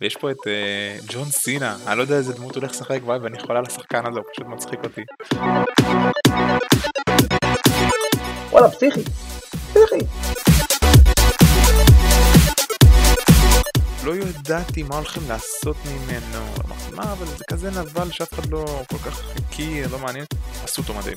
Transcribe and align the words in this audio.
ויש 0.00 0.16
פה 0.16 0.30
את 0.30 0.36
uh, 0.36 1.04
ג'ון 1.12 1.30
סינה, 1.30 1.76
אני 1.86 1.98
לא 1.98 2.02
יודע 2.02 2.16
איזה 2.16 2.32
דמות 2.32 2.54
הולך 2.54 2.70
לשחק 2.70 3.00
וואי, 3.04 3.18
ואני 3.18 3.40
חולה 3.40 3.58
על 3.58 3.64
השחקן 3.66 4.06
הזה, 4.06 4.18
הוא 4.18 4.26
פשוט 4.32 4.46
מצחיק 4.46 4.80
אותי. 4.84 5.00
וואלה, 8.50 8.70
פסיכי. 8.70 9.00
פסיכי. 9.70 10.04
לא 14.04 14.16
ידעתי 14.16 14.82
מה 14.82 14.96
הולכים 14.96 15.22
לעשות 15.28 15.76
ממנו, 15.86 16.44
אמרתי 16.66 16.94
מה 16.94 17.12
אבל 17.12 17.26
זה 17.26 17.44
כזה 17.50 17.70
נבל 17.70 18.10
שאף 18.10 18.34
אחד 18.34 18.50
לא 18.50 18.64
כל 18.88 18.98
כך 18.98 19.22
הכיר, 19.36 19.88
לא 19.92 19.98
מעניין, 19.98 20.24
עשו 20.64 20.82
אותו 20.82 20.94
מדהים. 20.94 21.16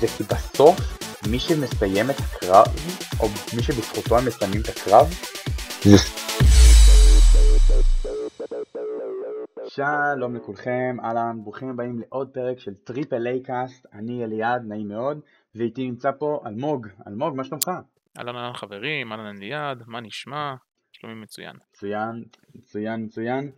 זה 0.00 0.06
כי 0.16 0.24
בסוף 0.24 0.80
מי 1.26 1.40
שמסיים 1.40 2.10
את 2.10 2.16
הקרב, 2.20 2.66
או 3.20 3.26
מי 3.56 3.62
שבזכותו 3.62 4.18
הם 4.18 4.26
מסיימים 4.26 4.60
את 4.60 4.68
הקרב. 4.68 5.06
שלום 9.68 10.36
לכולכם, 10.36 10.96
אהלן, 11.04 11.38
ברוכים 11.42 11.68
הבאים 11.68 11.98
לעוד 11.98 12.28
פרק 12.28 12.58
של 12.58 12.74
Triple 12.74 13.26
A 13.26 13.42
Cast, 13.42 13.86
אני 13.92 14.24
אליעד, 14.24 14.62
נעים 14.68 14.88
מאוד, 14.88 15.20
ואיתי 15.54 15.86
נמצא 15.86 16.10
פה 16.18 16.40
אלמוג, 16.46 16.86
אלמוג, 17.06 17.36
מה 17.36 17.44
שלומך? 17.44 17.70
אהלן 18.18 18.36
אהלן 18.36 18.52
חברים, 18.52 19.12
אהלן 19.12 19.36
אליעד, 19.36 19.82
מה 19.86 20.00
נשמע? 20.00 20.54
שלומי 20.92 21.14
מצוין. 21.22 21.56
מצוין, 21.70 22.24
מצוין, 22.54 23.04
מצוין. 23.04 23.50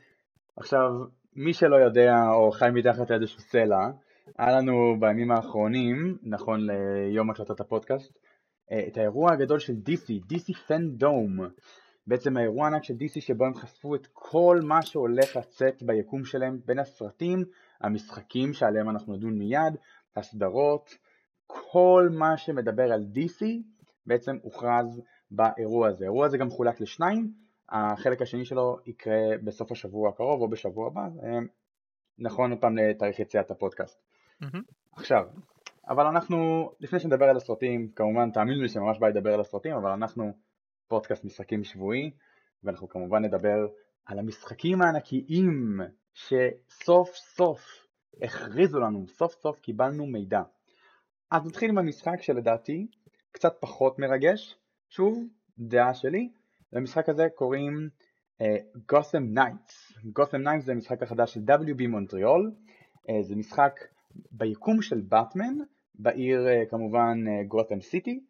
עכשיו, 0.57 0.91
מי 1.37 1.55
שלא 1.55 1.77
יודע 1.77 2.15
או 2.29 2.51
חי 2.51 2.69
מתחת 2.73 3.11
לאיזשהו 3.11 3.41
סלע, 3.41 3.89
היה 4.39 4.57
לנו 4.59 4.97
בימים 5.01 5.31
האחרונים, 5.31 6.19
נכון 6.23 6.67
ליום 6.67 7.31
הקלטת 7.31 7.61
הפודקאסט, 7.61 8.19
את 8.89 8.97
האירוע 8.97 9.33
הגדול 9.33 9.59
של 9.59 9.73
DC, 9.73 10.33
DC 10.33 10.59
פנדום. 10.67 11.39
בעצם 12.07 12.37
האירוע 12.37 12.65
הענק 12.65 12.85
של 12.85 12.95
DC 12.95 13.21
שבו 13.21 13.45
הם 13.45 13.55
חשפו 13.55 13.95
את 13.95 14.07
כל 14.13 14.61
מה 14.63 14.83
שהולך 14.83 15.37
לצאת 15.37 15.83
ביקום 15.83 16.25
שלהם 16.25 16.59
בין 16.65 16.79
הסרטים, 16.79 17.45
המשחקים 17.81 18.53
שעליהם 18.53 18.91
אנחנו 18.91 19.17
נדון 19.17 19.39
מיד, 19.39 19.77
הסדרות, 20.17 20.91
כל 21.47 22.09
מה 22.19 22.37
שמדבר 22.37 22.93
על 22.93 23.07
DC 23.15 23.45
בעצם 24.07 24.37
הוכרז 24.43 25.03
באירוע 25.31 25.89
הזה. 25.89 26.05
האירוע 26.05 26.27
הזה 26.27 26.39
גם 26.39 26.51
חולק 26.51 26.81
לשניים, 26.81 27.33
החלק 27.69 28.23
השני 28.23 28.45
שלו 28.45 28.79
יקרה 28.87 29.39
בסוף 29.45 29.73
השבוע 29.73 30.09
הקרוב 30.09 30.43
או 30.43 30.49
בשבוע 30.49 30.87
הבא, 30.87 31.01
אה, 31.01 31.39
נכון 32.19 32.51
עוד 32.51 32.61
פעם 32.61 32.79
לתאריך 32.79 33.19
יציאת 33.21 33.51
הפודקאסט. 33.51 34.01
Mm-hmm. 34.43 34.63
עכשיו, 34.93 35.25
אבל 35.89 36.07
אנחנו, 36.07 36.71
לפני 36.81 37.01
שנדבר 37.01 37.25
על 37.25 37.37
הסרטים, 37.37 37.91
כמובן 37.97 38.31
תאמינו 38.31 38.63
לי 38.63 38.69
שממש 38.69 38.99
בא 38.99 39.09
לדבר 39.09 39.35
על 39.35 39.41
הסרטים, 39.41 39.73
אבל 39.75 39.91
אנחנו 39.91 40.33
פודקאסט 40.89 41.25
משחקים 41.25 41.65
שבועי, 41.65 42.11
ואנחנו 42.65 42.89
כמובן 42.89 43.25
נדבר 43.25 43.67
על 44.07 44.19
המשחקים 44.19 44.83
הענקיים 44.83 45.81
שסוף 46.15 47.15
סוף 47.15 47.87
הכריזו 48.23 48.81
לנו, 48.81 49.07
סוף 49.09 49.35
סוף 49.41 49.61
קיבלנו 49.61 50.07
מידע. 50.07 50.43
אז 51.31 51.47
נתחיל 51.47 51.71
עם 51.71 51.79
המשחק 51.79 52.23
שלדעתי 52.23 52.87
קצת 53.33 53.57
פחות 53.61 53.99
מרגש, 53.99 54.59
שוב, 54.89 55.25
דעה 55.59 55.95
שלי, 55.95 56.29
למשחק 56.73 57.09
הזה 57.09 57.29
קוראים 57.35 57.89
Gotham 58.89 59.23
Knights. 59.23 59.93
Gotham 60.13 60.43
Knights 60.43 60.65
זה 60.65 60.73
המשחק 60.73 61.03
החדש 61.03 61.35
של 61.35 61.41
WB 61.41 61.87
מונטריאול, 61.89 62.53
אה, 62.97 63.23
זה 63.23 63.37
משחק 63.37 63.81
ביקום 64.33 64.83
של 64.83 65.01
באטמן, 65.01 65.55
בעיר 65.99 66.47
אה, 66.47 66.71
כמובן 66.71 67.19
גותם 67.49 67.79
אה, 67.79 67.83
סיטי. 67.83 68.21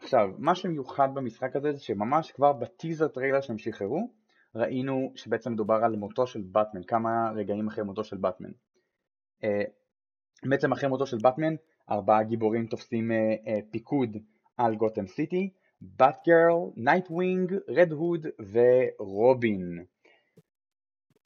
עכשיו, 0.00 0.28
מה 0.38 0.54
שמיוחד 0.54 1.08
במשחק 1.14 1.56
הזה 1.56 1.72
זה 1.72 1.80
שממש 1.80 2.32
כבר 2.32 2.52
ב 2.52 2.60
teaser 2.60 3.08
trailer 3.08 3.40
שהם 3.40 3.58
שחררו, 3.58 4.10
ראינו 4.54 5.12
שבעצם 5.14 5.52
מדובר 5.52 5.74
על 5.84 5.96
מותו 5.96 6.26
של 6.26 6.40
באטמן, 6.40 6.82
כמה 6.82 7.30
רגעים 7.34 7.68
אחרי 7.68 7.84
מותו 7.84 8.04
של 8.04 8.16
באטמן. 8.16 8.50
אה, 9.42 9.46
בעצם 10.48 10.72
אחרי 10.72 10.88
מותו 10.88 11.06
של 11.06 11.18
באטמן, 11.22 11.54
ארבעה 11.90 12.22
גיבורים 12.22 12.66
תופסים 12.66 13.10
פיקוד 13.70 14.16
על 14.56 14.76
גותם 14.76 15.06
סיטי, 15.06 15.50
Batgirl, 15.82 16.70
Nightwing, 16.76 17.54
Red 17.68 17.92
Hood 17.92 18.26
ורובין. 18.52 19.84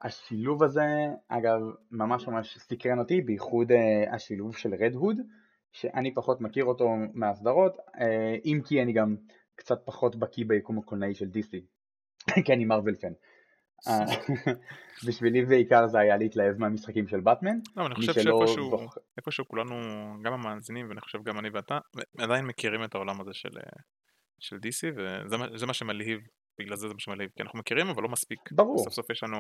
השילוב 0.03 0.63
הזה, 0.63 0.87
אגב, 1.29 1.61
ממש 1.91 2.29
ממש 2.29 2.59
סקרן 2.59 2.99
אותי, 2.99 3.21
בייחוד 3.21 3.73
השילוב 4.13 4.57
של 4.57 4.75
Red 4.75 4.95
Hood, 4.95 5.17
שאני 5.73 6.15
פחות 6.15 6.41
מכיר 6.41 6.65
אותו 6.65 6.89
מהסדרות, 7.15 7.77
אה, 7.77 8.01
אם 8.45 8.61
כי 8.65 8.83
אני 8.83 8.93
גם 8.93 9.17
קצת 9.57 9.83
פחות 9.85 10.17
בקיא 10.17 10.45
ביקום 10.49 10.79
הקולנועי 10.79 11.15
של 11.15 11.27
DC, 11.27 11.57
כי 12.45 12.53
אני 12.53 12.65
Marvel 12.65 12.95
fan. 12.95 13.13
אה, 13.89 14.05
בשבילי 15.07 15.45
בעיקר 15.45 15.87
זה 15.87 15.99
היה 15.99 16.17
להתלהב 16.17 16.59
מהמשחקים 16.59 17.09
של 17.09 17.21
באטמן. 17.21 17.59
לא, 17.77 17.87
אני 17.87 17.95
חושב 17.95 18.13
שאיפשהו 18.13 19.49
כולנו, 19.49 19.75
גם 20.23 20.33
המאזינים 20.33 20.89
ואני 20.89 21.01
חושב 21.01 21.23
גם 21.23 21.39
אני 21.39 21.49
ואתה, 21.51 21.79
עדיין 22.19 22.47
מכירים 22.47 22.85
את 22.85 22.95
העולם 22.95 23.21
הזה 23.21 23.31
של, 23.33 23.49
של 24.39 24.57
DC 24.57 24.97
וזה 24.97 25.67
מה 25.67 25.75
שמלהיב, 25.75 26.21
בגלל 26.61 26.77
זה 26.77 26.89
זה 26.89 26.95
מה 26.95 27.01
שמלהיב, 27.01 27.31
כי 27.37 27.43
אנחנו 27.43 27.59
מכירים 27.59 27.87
אבל 27.87 28.03
לא 28.03 28.09
מספיק. 28.09 28.41
ברור. 28.53 28.79
סוף 28.79 28.93
סוף 28.93 29.11
יש 29.11 29.23
לנו 29.23 29.39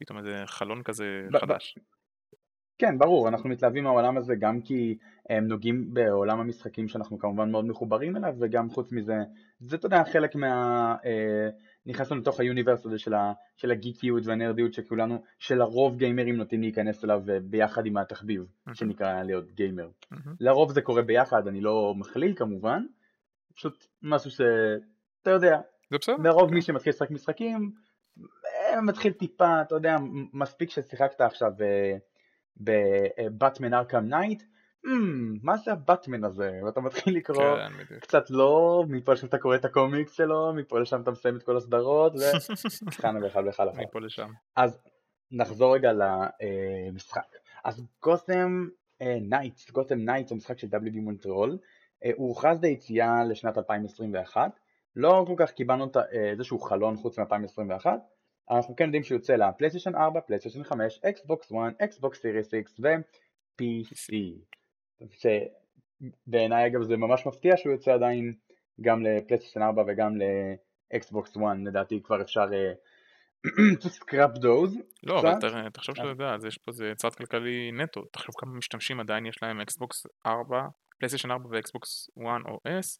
פתאום 0.00 0.18
איזה 0.18 0.42
חלון 0.46 0.82
כזה 0.82 1.04
חדש. 1.40 1.78
כן, 2.78 2.98
ברור, 2.98 3.28
אנחנו 3.28 3.48
מתלהבים 3.48 3.84
מהעולם 3.84 4.16
הזה 4.16 4.34
גם 4.34 4.60
כי 4.60 4.98
הם 5.28 5.46
נוגעים 5.46 5.94
בעולם 5.94 6.40
המשחקים 6.40 6.88
שאנחנו 6.88 7.18
כמובן 7.18 7.50
מאוד 7.50 7.64
מחוברים 7.64 8.16
אליו 8.16 8.34
וגם 8.40 8.70
חוץ 8.70 8.92
מזה, 8.92 9.16
זה 9.60 9.76
אתה 9.76 9.86
יודע 9.86 10.04
חלק 10.12 10.34
מה... 10.34 10.94
אה, 11.04 11.48
נכנסנו 11.86 12.16
לתוך 12.16 12.40
היוניברס 12.40 12.86
הזה 12.86 12.98
של, 12.98 13.14
ה, 13.14 13.32
של 13.56 13.70
הגיקיות 13.70 14.26
והנרדיות 14.26 14.72
שכולנו, 14.72 15.22
שלרוב 15.38 15.96
גיימרים 15.96 16.36
נוטים 16.36 16.60
להיכנס 16.60 17.04
אליו 17.04 17.22
אה, 17.28 17.40
ביחד 17.40 17.86
עם 17.86 17.96
התחביב 17.96 18.42
mm-hmm. 18.42 18.74
שנקרא 18.74 19.22
להיות 19.22 19.52
גיימר. 19.52 19.88
Mm-hmm. 19.88 20.30
לרוב 20.40 20.72
זה 20.72 20.82
קורה 20.82 21.02
ביחד, 21.02 21.48
אני 21.48 21.60
לא 21.60 21.94
מכליל 21.96 22.34
כמובן, 22.36 22.82
פשוט 23.54 23.86
משהו 24.02 24.30
שאתה 24.30 25.30
יודע, 25.30 25.60
זה 25.90 25.98
בסדר. 25.98 26.16
לרוב 26.22 26.54
מי 26.54 26.62
שמתחיל 26.62 26.90
לשחק 26.90 27.10
משחקים 27.10 27.72
מתחיל 28.82 29.12
טיפה, 29.12 29.62
אתה 29.62 29.74
יודע, 29.74 29.96
מספיק 30.32 30.70
ששיחקת 30.70 31.20
עכשיו 31.20 31.52
ב 32.60 32.76
Batman 32.76 33.74
Arkham 33.74 34.08
Knight, 34.08 34.42
מה 35.42 35.56
זה 35.56 35.72
הבטמן 35.72 36.24
הזה? 36.24 36.60
ואתה 36.66 36.80
מתחיל 36.80 37.16
לקרוא 37.16 37.56
כן, 37.88 37.98
קצת 38.00 38.30
לא, 38.30 38.84
מפה 38.88 39.12
לשם 39.12 39.26
אתה 39.26 39.38
קורא 39.38 39.56
את 39.56 39.64
הקומיקס 39.64 40.12
שלו, 40.12 40.52
מפה 40.54 40.80
לשם 40.80 41.02
אתה 41.02 41.10
מסיים 41.10 41.36
את 41.36 41.42
כל 41.42 41.56
הסדרות, 41.56 42.12
וכאן 42.86 43.22
ואחד 43.22 43.42
ואחד 43.46 43.68
אחר. 43.68 43.80
מפה 43.82 44.00
לשם. 44.00 44.30
אז 44.56 44.80
נחזור 45.30 45.74
רגע 45.74 45.90
למשחק. 45.92 47.36
אז 47.64 47.82
Gotham 48.02 48.68
Knights, 49.02 49.70
Gotham 49.70 49.98
Knights 49.98 50.30
הוא 50.30 50.36
משחק 50.36 50.58
של 50.58 50.66
WB 50.66 51.00
מונטריאול, 51.00 51.58
הוא 52.16 52.28
הוכרז 52.28 52.62
ליציאה 52.62 53.24
לשנת 53.24 53.58
2021, 53.58 54.60
לא 54.96 55.24
כל 55.26 55.34
כך 55.36 55.50
קיבלנו 55.50 55.86
איזשהו 56.10 56.58
חלון 56.58 56.96
חוץ 56.96 57.18
מ-2021, 57.18 57.86
אנחנו 58.50 58.76
כן 58.76 58.84
יודעים 58.84 59.02
שהוא 59.02 59.16
יוצא 59.16 59.36
לפלייסטיישן 59.36 59.94
4, 59.94 60.20
פלייסטיישן 60.20 60.64
5, 60.64 61.00
אקסבוקס 61.04 61.52
1, 61.52 61.58
אקסבוקס 61.80 62.20
Series 62.20 62.54
X 62.54 62.80
ו-PC. 62.80 64.14
שבעיניי 65.10 66.66
אגב 66.66 66.82
זה 66.82 66.96
ממש 66.96 67.26
מפתיע 67.26 67.56
שהוא 67.56 67.72
יוצא 67.72 67.92
עדיין 67.94 68.34
גם 68.80 69.02
לפלייסטיישן 69.02 69.62
4 69.62 69.82
וגם 69.86 70.12
לאקסבוקס 70.92 71.36
1, 71.36 71.42
לדעתי 71.64 72.02
כבר 72.02 72.22
אפשר 72.22 72.46
אה, 72.52 72.72
to 73.82 73.88
scrap 73.88 74.36
those. 74.36 74.80
לא, 75.02 75.20
אבל 75.20 75.68
תחשוב 75.72 75.96
שאתה 75.96 76.08
יודע, 76.08 76.36
יש 76.46 76.58
פה 76.58 76.70
איזה 76.70 76.92
צעד 76.96 77.14
כלכלי 77.14 77.72
נטו, 77.72 78.04
תחשוב 78.04 78.34
כמה 78.38 78.52
משתמשים 78.52 79.00
עדיין 79.00 79.26
יש 79.26 79.42
להם 79.42 79.60
אקסבוקס 79.60 80.06
4, 80.26 80.66
פלייסטיישן 80.98 81.30
4 81.30 81.48
ואקסבוקס 81.50 82.10
1 82.18 82.26
או 82.48 82.60
S, 82.66 82.98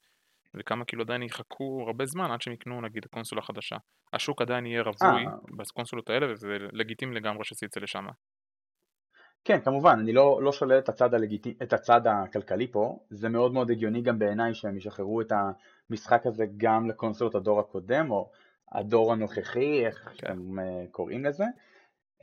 וכמה 0.54 0.84
כאילו 0.84 1.02
עדיין 1.02 1.22
יחכו 1.22 1.84
הרבה 1.86 2.06
זמן 2.06 2.30
עד 2.30 2.42
שהם 2.42 2.54
יקנו 2.54 2.80
נגיד 2.80 3.06
קונסולה 3.06 3.42
חדשה. 3.42 3.76
השוק 4.12 4.42
עדיין 4.42 4.66
יהיה 4.66 4.82
רווי 4.82 5.26
אה. 5.26 5.32
בקונסולות 5.56 6.10
האלה 6.10 6.32
וזה 6.32 6.56
לגיטימי 6.72 7.14
לגמרי 7.14 7.44
שזה 7.44 7.66
יצא 7.66 7.80
לשם. 7.80 8.06
כן 9.44 9.60
כמובן 9.60 9.98
אני 10.00 10.12
לא, 10.12 10.42
לא 10.42 10.52
שולל 10.52 10.78
את 10.78 10.88
הצד, 10.88 11.14
הלגיטי, 11.14 11.54
את 11.62 11.72
הצד 11.72 12.00
הכלכלי 12.06 12.72
פה 12.72 12.98
זה 13.10 13.28
מאוד 13.28 13.52
מאוד 13.52 13.70
הגיוני 13.70 14.02
גם 14.02 14.18
בעיניי 14.18 14.54
שהם 14.54 14.76
ישחררו 14.76 15.20
את 15.20 15.32
המשחק 15.90 16.26
הזה 16.26 16.44
גם 16.56 16.88
לקונסולות 16.88 17.34
הדור 17.34 17.60
הקודם 17.60 18.10
או 18.10 18.30
הדור 18.72 19.12
הנוכחי 19.12 19.86
איך 19.86 20.08
כן. 20.08 20.14
שהם 20.16 20.58
אה, 20.58 20.84
קוראים 20.90 21.24
לזה 21.24 21.44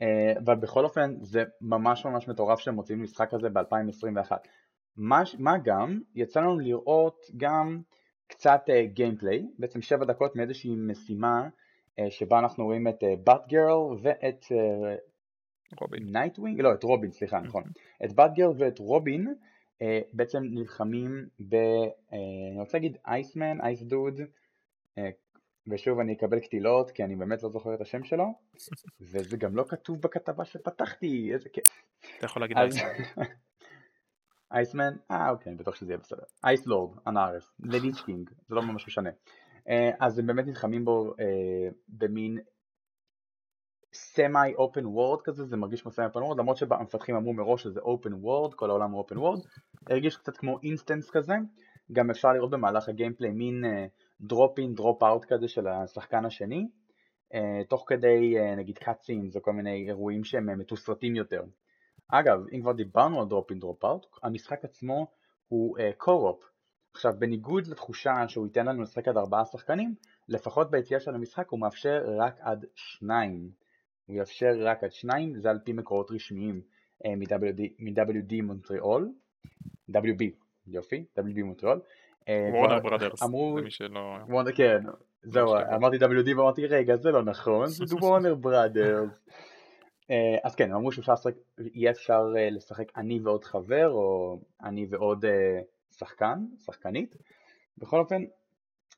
אה, 0.02 0.32
אבל 0.44 0.54
בכל 0.54 0.84
אופן 0.84 1.14
זה 1.20 1.44
ממש 1.60 2.06
ממש 2.06 2.28
מטורף 2.28 2.58
שהם 2.58 2.74
מוציאים 2.74 3.02
משחק 3.02 3.34
הזה 3.34 3.48
ב-2021 3.48 4.32
מה, 4.96 5.22
מה 5.38 5.58
גם 5.64 6.00
יצא 6.14 6.40
לנו 6.40 6.58
לראות 6.58 7.26
גם 7.36 7.80
קצת 8.26 8.60
gameplay, 8.92 9.38
אה, 9.38 9.54
בעצם 9.58 9.82
שבע 9.82 10.04
דקות 10.04 10.36
מאיזושהי 10.36 10.76
משימה 10.76 11.48
אה, 11.48 12.02
שבה 12.10 12.38
אנחנו 12.38 12.64
רואים 12.64 12.88
את 12.88 13.04
Bat 13.24 13.44
אה, 13.44 13.48
girl 13.48 13.98
ואת 14.02 14.44
Nightwing, 16.00 16.60
לא 16.60 16.72
את 16.72 16.82
רובין 16.82 17.10
סליחה 17.10 17.40
נכון, 17.40 17.62
את 18.04 18.12
Batgirl 18.12 18.52
ואת 18.58 18.78
רובין 18.78 19.34
אה, 19.78 19.82
בעצם 20.12 20.42
נלחמים 20.42 21.28
ב, 21.48 21.54
אה, 21.54 22.14
אני 22.52 22.60
רוצה 22.60 22.78
להגיד 22.78 22.96
Iceman, 23.06 23.60
Ice 23.60 23.82
Dude, 23.82 24.20
ושוב 25.68 26.00
אני 26.00 26.12
אקבל 26.12 26.40
קטילות 26.40 26.90
כי 26.90 27.04
אני 27.04 27.16
באמת 27.16 27.42
לא 27.42 27.48
זוכר 27.48 27.74
את 27.74 27.80
השם 27.80 28.04
שלו, 28.04 28.24
וזה 29.10 29.36
גם 29.36 29.56
לא 29.56 29.64
כתוב 29.68 30.00
בכתבה 30.00 30.44
שפתחתי, 30.44 31.32
איזה 31.32 31.48
כיף. 31.48 31.84
אתה 32.18 32.26
יכול 32.26 32.42
להגיד 32.42 32.56
Iceman. 32.58 32.90
Iceman? 34.52 34.96
אה 35.10 35.30
אוקיי, 35.30 35.50
אני 35.50 35.58
בטוח 35.58 35.74
שזה 35.74 35.92
יהיה 35.92 35.98
בסדר. 35.98 36.22
Ice 36.44 36.66
Lord, 36.66 36.98
אנארף, 37.06 37.52
ל 37.60 37.68
Lich 37.68 38.00
King, 38.00 38.30
זה 38.48 38.54
לא 38.54 38.62
ממש 38.62 38.86
משנה. 38.86 39.10
אה, 39.68 39.90
אז 40.00 40.18
הם 40.18 40.26
באמת 40.26 40.46
נלחמים 40.46 40.84
בו 40.84 41.14
אה, 41.20 41.68
במין 41.88 42.38
semi 43.92 44.54
open 44.54 44.86
world 44.86 45.22
כזה, 45.22 45.44
זה 45.44 45.56
מרגיש 45.56 45.82
כמו 45.82 45.90
semi 45.90 46.06
open 46.06 46.22
world, 46.22 46.38
למרות 46.38 46.56
שהמפתחים 46.56 47.16
אמרו 47.16 47.32
מראש 47.32 47.62
שזה 47.62 47.80
open 47.80 48.12
world, 48.14 48.54
כל 48.54 48.70
העולם 48.70 48.90
הוא 48.90 48.98
open 48.98 49.18
world, 49.18 49.38
הרגיש 49.90 50.16
קצת 50.16 50.36
כמו 50.36 50.58
instance 50.62 51.10
כזה, 51.10 51.34
גם 51.92 52.10
אפשר 52.10 52.28
לראות 52.32 52.50
במהלך 52.50 52.88
ה 52.88 52.93
gameplay 52.93 53.30
מין 53.30 53.64
drop 54.20 54.58
in 54.58 54.74
drop 54.74 55.02
out 55.02 55.24
כזה 55.24 55.48
של 55.48 55.66
השחקן 55.66 56.24
השני, 56.24 56.66
אה, 57.32 57.36
תוך 57.68 57.84
כדי 57.86 58.34
נגיד 58.56 58.78
cutscenes 58.78 59.36
או 59.36 59.42
כל 59.42 59.52
מיני 59.52 59.86
אירועים 59.88 60.24
שהם 60.24 60.58
מתוסרטים 60.58 61.16
יותר. 61.16 61.42
אגב, 62.08 62.40
אם 62.52 62.60
כבר 62.60 62.72
דיברנו 62.72 63.20
על 63.20 63.28
drop 63.28 63.50
in 63.50 63.58
drop 63.58 63.84
out, 63.84 64.06
המשחק 64.22 64.64
עצמו 64.64 65.06
הוא 65.48 65.76
קורופ. 65.96 66.42
Uh, 66.42 66.46
עכשיו, 66.94 67.12
בניגוד 67.18 67.66
לתחושה 67.66 68.28
שהוא 68.28 68.46
ייתן 68.46 68.66
לנו 68.66 68.82
לשחק 68.82 69.08
עד 69.08 69.16
ארבעה 69.16 69.44
שחקנים, 69.44 69.94
לפחות 70.28 70.70
ביציאה 70.70 71.00
של 71.00 71.14
המשחק 71.14 71.48
הוא 71.48 71.60
מאפשר 71.60 72.02
רק 72.18 72.36
עד 72.40 72.64
שניים. 72.74 73.50
הוא 74.06 74.16
יאפשר 74.16 74.52
רק 74.58 74.84
עד 74.84 74.92
שניים, 74.92 75.36
זה 75.36 75.50
על 75.50 75.58
פי 75.64 75.72
מקורות 75.72 76.10
רשמיים 76.10 76.60
uh, 77.04 77.08
מ-WD 77.78 78.42
מונטריאול, 78.42 79.12
WB, 79.90 80.24
יופי, 80.66 81.04
WB 81.18 81.42
מונטריאול. 81.44 81.80
וורנר 82.52 82.80
ברודרס, 82.80 83.22
למי 83.22 83.70
שלא... 83.70 84.16
כן, 84.56 84.78
זהו, 85.22 85.54
אמרתי 85.56 85.96
WD 85.96 86.36
ואמרתי 86.36 86.66
רגע 86.66 86.96
זה 86.96 87.10
לא 87.10 87.22
נכון, 87.22 87.66
זה 87.66 87.96
וורנר 88.02 88.34
ברודרס. 88.34 89.08
אז 90.42 90.54
כן, 90.54 90.70
הם 90.70 90.76
אמרו 90.76 90.90
שיהיה 90.92 91.90
אפשר 91.90 92.32
לשחק 92.50 92.98
אני 92.98 93.20
ועוד 93.20 93.44
חבר, 93.44 93.88
או 93.88 94.38
אני 94.62 94.86
ועוד 94.90 95.24
שחקן, 95.90 96.44
שחקנית. 96.64 97.16
בכל 97.78 97.98
אופן, 97.98 98.22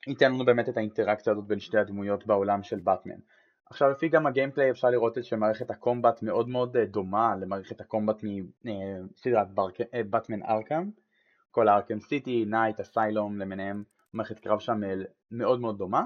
ייתן 0.06 0.32
לנו 0.32 0.44
באמת 0.44 0.68
את 0.68 0.76
האינטראקציה 0.76 1.32
הזאת 1.32 1.46
בין 1.46 1.58
שתי 1.58 1.78
הדמויות 1.78 2.26
בעולם 2.26 2.62
של 2.62 2.80
באטמן. 2.80 3.18
עכשיו 3.70 3.90
לפי 3.90 4.08
גם 4.08 4.26
ה 4.26 4.31
gameplay 4.31 4.70
אפשר 4.70 4.90
לראות 4.90 5.18
את 5.18 5.24
שמערכת 5.24 5.70
ה 5.70 5.77
combat 5.77 6.22
מאוד 6.22 6.48
מאוד 6.48 6.76
דומה 6.76 7.36
למערכת 7.40 7.80
ה 7.80 7.86
combat 7.86 8.22
מסדרת 8.64 9.48
Batman 10.10 10.42
Arkham 10.42 10.90
כל 11.50 11.68
ה 11.68 11.73
Arkham 11.73 12.00
City, 12.00 12.44
Knight, 12.44 12.80
Asylum 12.80 13.38
למיניהם, 13.38 13.82
מערכת 14.12 14.38
קרב 14.38 14.58
שם 14.58 14.80
מאוד 15.30 15.60
מאוד 15.60 15.78
דומה 15.78 16.02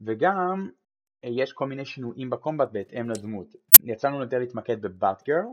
וגם 0.00 0.68
אה, 0.68 0.81
יש 1.22 1.52
כל 1.52 1.66
מיני 1.66 1.84
שינויים 1.84 2.30
ב 2.30 2.35
combat 2.35 2.68
בהתאם 2.72 3.10
לדמות. 3.10 3.46
יצא 3.84 4.08
לנו 4.08 4.20
יותר 4.20 4.38
להתמקד 4.38 4.82
ב 4.82 5.22
Batgirl 5.26 5.46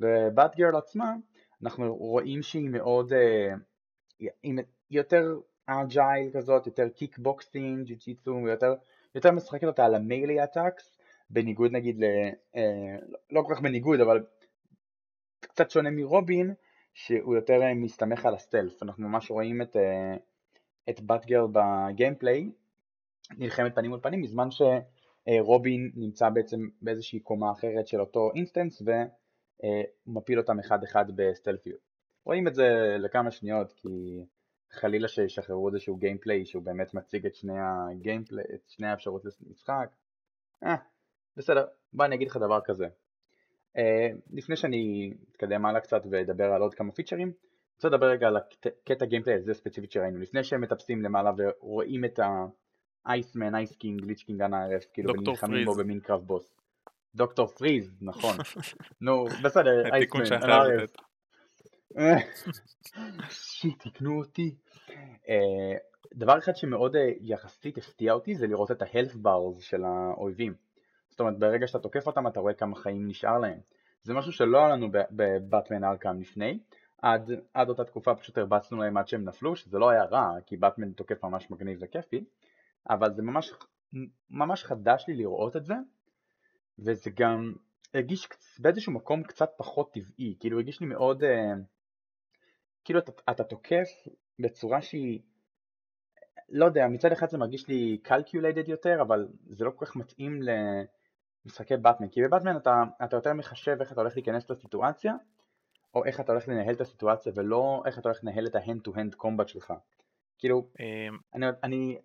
ו 0.00 0.56
Batgirl 0.56 0.76
עצמה 0.76 1.14
אנחנו 1.62 1.96
רואים 1.96 2.42
שהיא 2.42 2.70
מאוד, 2.70 3.12
אה, 3.12 3.54
היא 4.42 4.54
יותר 4.90 5.38
agile 5.66 6.30
כזאת, 6.34 6.66
יותר 6.66 6.88
קיקבוקסינג, 6.88 7.86
ג'יו 7.86 7.94
ג'יצו, 7.94 8.48
יותר, 8.48 8.74
יותר 9.14 9.32
משחקת 9.32 9.64
אותה 9.64 9.84
על 9.84 9.94
ה 9.94 10.02
melee 10.02 10.44
attacks 10.44 10.98
בניגוד 11.30 11.72
נגיד 11.72 11.98
ל... 11.98 12.04
אה, 12.56 12.96
לא 13.30 13.42
כל 13.42 13.54
כך 13.54 13.60
בניגוד 13.60 14.00
אבל 14.00 14.24
קצת 15.40 15.70
שונה 15.70 15.90
מרובין 15.90 16.54
שהוא 16.94 17.34
יותר 17.34 17.62
אה, 17.62 17.74
מסתמך 17.74 18.26
על 18.26 18.34
ה 18.34 18.39
stealth, 18.39 18.82
אנחנו 18.82 19.08
ממש 19.08 19.30
רואים 19.30 19.62
את, 19.62 19.76
אה, 19.76 20.16
את 20.90 21.00
Batgirl 21.00 21.46
ב 21.46 21.58
gameplay 21.58 22.50
נלחמת 23.38 23.74
פנים 23.74 23.90
מול 23.90 24.00
פנים 24.02 24.22
בזמן 24.22 24.50
שרובין 25.36 25.90
נמצא 25.94 26.28
בעצם 26.28 26.68
באיזושהי 26.82 27.20
קומה 27.20 27.52
אחרת 27.52 27.86
של 27.86 28.00
אותו 28.00 28.30
instance 28.34 28.82
ומפיל 30.06 30.38
אותם 30.38 30.58
אחד 30.58 30.82
אחד 30.82 31.04
ב 31.14 31.19
stealth-יות. 31.19 31.80
רואים 32.24 32.48
את 32.48 32.54
זה 32.54 32.96
לכמה 32.98 33.30
שניות 33.30 33.72
כי 33.72 34.24
חלילה 34.70 35.08
שישחררו 35.08 35.68
איזשהו 35.68 35.96
gameplay 35.96 36.44
שהוא 36.44 36.62
באמת 36.62 36.94
מציג 36.94 37.26
את 37.26 37.34
שני 37.34 37.58
ה 37.58 37.67
gameplay, 37.67 38.44
את 38.54 38.68
שני 38.68 38.86
האפשרות 38.86 39.22
למשחק. 39.40 39.90
אה, 40.64 40.76
בסדר, 41.36 41.66
בוא 41.92 42.04
אני 42.04 42.14
אגיד 42.14 42.28
לך 42.28 42.36
דבר 42.36 42.60
כזה, 42.64 42.86
אה, 43.76 43.80
לפני 44.30 44.56
שאני 44.56 45.12
אתקדם 45.30 45.66
הלאה 45.66 45.80
קצת 45.80 46.02
ואדבר 46.10 46.44
על 46.44 46.62
עוד 46.62 46.74
כמה 46.74 46.92
פיצ'רים, 46.92 47.28
אני 47.28 47.74
רוצה 47.74 47.88
לדבר 47.88 48.06
רגע 48.06 48.26
על 48.26 48.36
הקטע 48.36 49.04
gameplay 49.04 49.36
הזה 49.36 49.54
ספציפית 49.54 49.92
שראינו, 49.92 50.18
לפני 50.18 50.44
שהם 50.44 50.60
מטפסים 50.60 51.02
למעלה 51.02 51.30
ורואים 51.36 52.04
את 52.04 52.20
ה 53.06 53.12
Iceman, 53.12 53.54
Ice 53.54 53.73
King, 53.73 54.04
Lich 54.04 54.21
King, 54.21 54.42
אנא 54.42 54.56
כאילו 54.92 55.14
ונלחמים 55.14 55.64
בו 55.64 55.74
במין 55.74 56.00
קרב 56.00 56.20
בוס. 56.20 56.56
Doctor 57.14 57.46
Freeze, 57.46 57.96
נכון. 58.00 58.36
נו, 59.00 59.24
בסדר, 59.44 59.92
Iceman, 59.92 60.22
אנא 60.42 62.16
שיט, 63.30 63.88
תקנו 63.88 64.18
אותי. 64.18 64.54
אה, 65.28 65.76
דבר 66.14 66.38
אחד 66.38 66.56
שמאוד 66.56 66.96
אה, 66.96 67.10
יחסית 67.20 67.78
הפתיע 67.78 68.12
אותי 68.12 68.34
זה 68.34 68.46
לראות 68.46 68.70
את 68.70 68.82
ההלף 68.82 69.14
בארס 69.14 69.60
של 69.60 69.84
האויבים. 69.84 70.54
זאת 71.10 71.20
אומרת 71.20 71.38
ברגע 71.38 71.66
שאתה 71.66 71.78
תוקף 71.78 72.06
אותם 72.06 72.26
אתה 72.26 72.40
רואה 72.40 72.54
כמה 72.54 72.76
חיים 72.76 73.08
נשאר 73.08 73.38
להם 73.38 73.58
זה 74.02 74.14
משהו 74.14 74.32
שלא 74.32 74.58
היה 74.58 74.68
לנו 74.68 74.88
בבטמן 75.10 75.84
ארקאם 75.84 76.20
לפני 76.20 76.58
עד, 77.02 77.30
עד 77.54 77.68
אותה 77.68 77.84
תקופה 77.84 78.14
פשוט 78.14 78.38
הרבצנו 78.38 78.78
להם 78.82 78.96
עד 78.96 79.08
שהם 79.08 79.24
נפלו 79.24 79.56
שזה 79.56 79.78
לא 79.78 79.90
היה 79.90 80.04
רע 80.04 80.32
כי 80.46 80.56
בטמן 80.56 80.92
תוקף 80.92 81.24
ממש 81.24 81.50
מגניב 81.50 81.78
וכיפי 81.80 82.24
אבל 82.90 83.14
זה 83.14 83.22
ממש, 83.22 83.52
ממש 84.30 84.64
חדש 84.64 85.04
לי 85.08 85.14
לראות 85.14 85.56
את 85.56 85.64
זה 85.64 85.74
וזה 86.78 87.10
גם 87.10 87.54
הרגיש 87.94 88.28
באיזשהו 88.58 88.92
מקום 88.92 89.22
קצת 89.22 89.50
פחות 89.56 89.92
טבעי 89.92 90.36
כאילו 90.40 90.56
הרגיש 90.56 90.80
לי 90.80 90.86
מאוד 90.86 91.24
אה, 91.24 91.52
כאילו 92.84 92.98
אתה, 92.98 93.12
אתה 93.30 93.44
תוקף 93.44 93.88
בצורה 94.38 94.82
שהיא 94.82 95.20
לא 96.48 96.64
יודע 96.64 96.86
מצד 96.86 97.12
אחד 97.12 97.28
זה 97.28 97.38
מרגיש 97.38 97.68
לי 97.68 97.98
calculated 98.06 98.70
יותר 98.70 99.02
אבל 99.02 99.28
זה 99.50 99.64
לא 99.64 99.70
כל 99.70 99.86
כך 99.86 99.96
מתאים 99.96 100.42
ל... 100.42 100.50
משחקי 101.48 101.76
באטמן, 101.76 102.08
כי 102.08 102.22
בבאטמן 102.22 102.56
אתה, 102.56 102.82
אתה 103.04 103.16
יותר 103.16 103.32
מחשב 103.32 103.76
איך 103.80 103.92
אתה 103.92 104.00
הולך 104.00 104.16
להיכנס 104.16 104.50
לסיטואציה 104.50 105.14
או 105.94 106.04
איך 106.04 106.20
אתה 106.20 106.32
הולך 106.32 106.48
לנהל 106.48 106.74
את 106.74 106.80
הסיטואציה 106.80 107.32
ולא 107.36 107.82
איך 107.86 107.98
אתה 107.98 108.08
הולך 108.08 108.24
לנהל 108.24 108.46
את 108.46 108.54
ההנד 108.54 108.82
טו 108.82 108.92
הנד 108.94 109.14
קומבט 109.14 109.48
שלך. 109.48 109.72
כאילו 110.38 110.68
אמ, 110.80 111.18
אני, 111.34 111.46
אני, 111.62 111.98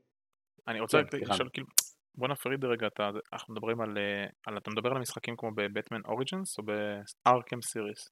אני 0.68 0.80
רוצה 0.80 0.98
כן, 1.12 1.18
לשאול 1.18 1.50
כאילו 1.54 1.68
בוא 2.16 2.28
נפריד 2.28 2.66
רגע 2.66 2.88
אתה, 2.88 3.10
אנחנו 3.34 3.54
מדברים 3.54 3.82
על, 3.82 3.98
אה, 3.98 4.26
על 4.48 4.58
אתה 4.58 4.72
מדבר 4.72 4.90
על 4.90 4.98
המשחקים 4.98 5.36
כמו 5.38 5.52
בבטמן 5.56 6.02
אוריג'נס 6.06 6.58
או 6.58 6.64
בארקם 6.64 7.62
סיריס? 7.62 8.10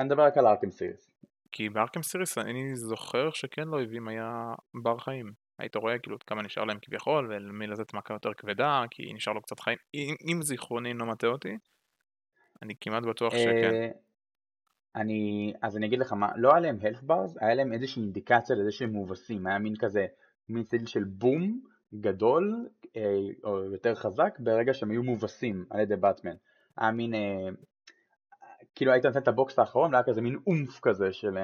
אני 0.00 0.08
מדבר 0.08 0.22
רק 0.22 0.38
על 0.38 0.46
ארקם 0.46 0.70
סיריס 0.70 1.10
כי 1.52 1.68
בארקם 1.68 2.02
סיריס 2.02 2.38
אני 2.38 2.76
זוכר 2.76 3.30
שכן 3.30 3.68
לאויבים 3.68 4.08
היה 4.08 4.54
בר 4.82 4.98
חיים. 4.98 5.32
היית 5.58 5.76
רואה 5.76 5.98
כאילו 5.98 6.16
כמה 6.26 6.42
נשאר 6.42 6.64
להם 6.64 6.78
כביכול 6.82 7.26
ולמי 7.30 7.66
לזה 7.66 7.82
מכה 7.94 8.14
יותר 8.14 8.34
כבדה 8.34 8.84
כי 8.90 9.12
נשאר 9.14 9.32
לו 9.32 9.42
קצת 9.42 9.60
חיים. 9.60 9.78
אם 9.94 10.42
זיכרוני 10.42 10.94
לא 10.94 11.06
מטעה 11.06 11.30
אותי 11.30 11.56
אני 12.62 12.74
כמעט 12.80 13.02
בטוח 13.02 13.34
אה, 13.34 13.38
שכן. 13.38 13.90
אני 14.96 15.52
אז 15.62 15.76
אני 15.76 15.86
אגיד 15.86 15.98
לך 15.98 16.12
מה 16.12 16.28
לא 16.36 16.50
היה 16.50 16.60
להם 16.60 16.78
health 16.82 17.02
bars 17.10 17.36
היה 17.40 17.54
להם 17.54 17.72
איזושהי 17.72 18.02
אינדיקציה 18.02 18.56
לזה 18.56 18.72
שהם 18.72 18.90
מובסים. 18.90 19.46
היה 19.46 19.58
מין 19.58 19.74
כזה 19.76 20.06
סטיל 20.62 20.86
של 20.86 21.04
בום 21.04 21.60
גדול 21.94 22.68
אה, 22.96 23.20
או 23.44 23.64
יותר 23.64 23.94
חזק 23.94 24.38
ברגע 24.38 24.74
שהם 24.74 24.90
היו 24.90 25.02
מובסים 25.02 25.64
על 25.70 25.80
ידי 25.80 25.96
באטמן 25.96 26.34
היה 26.76 26.90
מין 26.90 27.14
אה, 27.14 27.48
כאילו 28.74 28.92
היית 28.92 29.06
נותן 29.06 29.18
את 29.18 29.28
הבוקס 29.28 29.58
האחרון 29.58 29.92
והיה 29.92 30.04
כזה 30.04 30.20
מין 30.20 30.38
אומף 30.46 30.80
כזה 30.80 31.12
של 31.12 31.38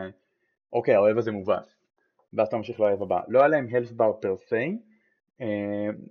אוקיי 0.73 0.95
האוהב 0.95 1.19
הזה 1.19 1.33
מובס 1.33 1.83
ואז 2.33 2.49
אתה 2.49 2.57
ממשיך 2.57 2.81
לאויב 2.81 3.03
הבא. 3.03 3.21
לא 3.29 3.39
היה 3.39 3.49
להם 3.49 3.67
health 3.67 3.93
bar 3.99 4.13
פר 4.21 4.37
סי, 4.37 4.79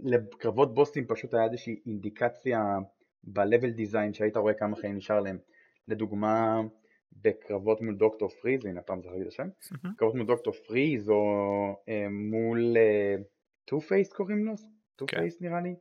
לקרבות 0.04 0.74
בוסים 0.74 1.06
פשוט 1.08 1.34
היה 1.34 1.44
איזושהי 1.44 1.80
אינדיקציה 1.86 2.78
ב-level 3.24 3.78
design 3.78 4.14
שהיית 4.14 4.38
רואה 4.38 4.54
כמה 4.54 4.76
חיים 4.76 4.96
נשאר 4.96 5.20
להם. 5.20 5.38
לדוגמה 5.88 6.62
בקרבות 7.14 7.82
מול 7.82 7.96
דוקטור 7.96 8.30
פריז, 8.30 8.66
הנה 8.66 8.80
הפעם 8.80 9.02
זכרתי 9.02 9.22
את 9.22 9.28
השם, 9.28 9.48
קרבות 9.98 10.16
מול 10.16 10.26
Doctor 10.26 10.54
Freeze 10.54 11.10
או 11.10 11.24
אה, 11.90 12.10
מול 12.10 12.78
Two 13.66 13.78
אה, 13.78 13.82
Face 13.82 14.14
קוראים 14.14 14.46
לו? 14.46 14.54
Two 14.96 15.06
כן. 15.08 15.18
Face 15.18 15.42
נראה 15.42 15.62
לי? 15.62 15.76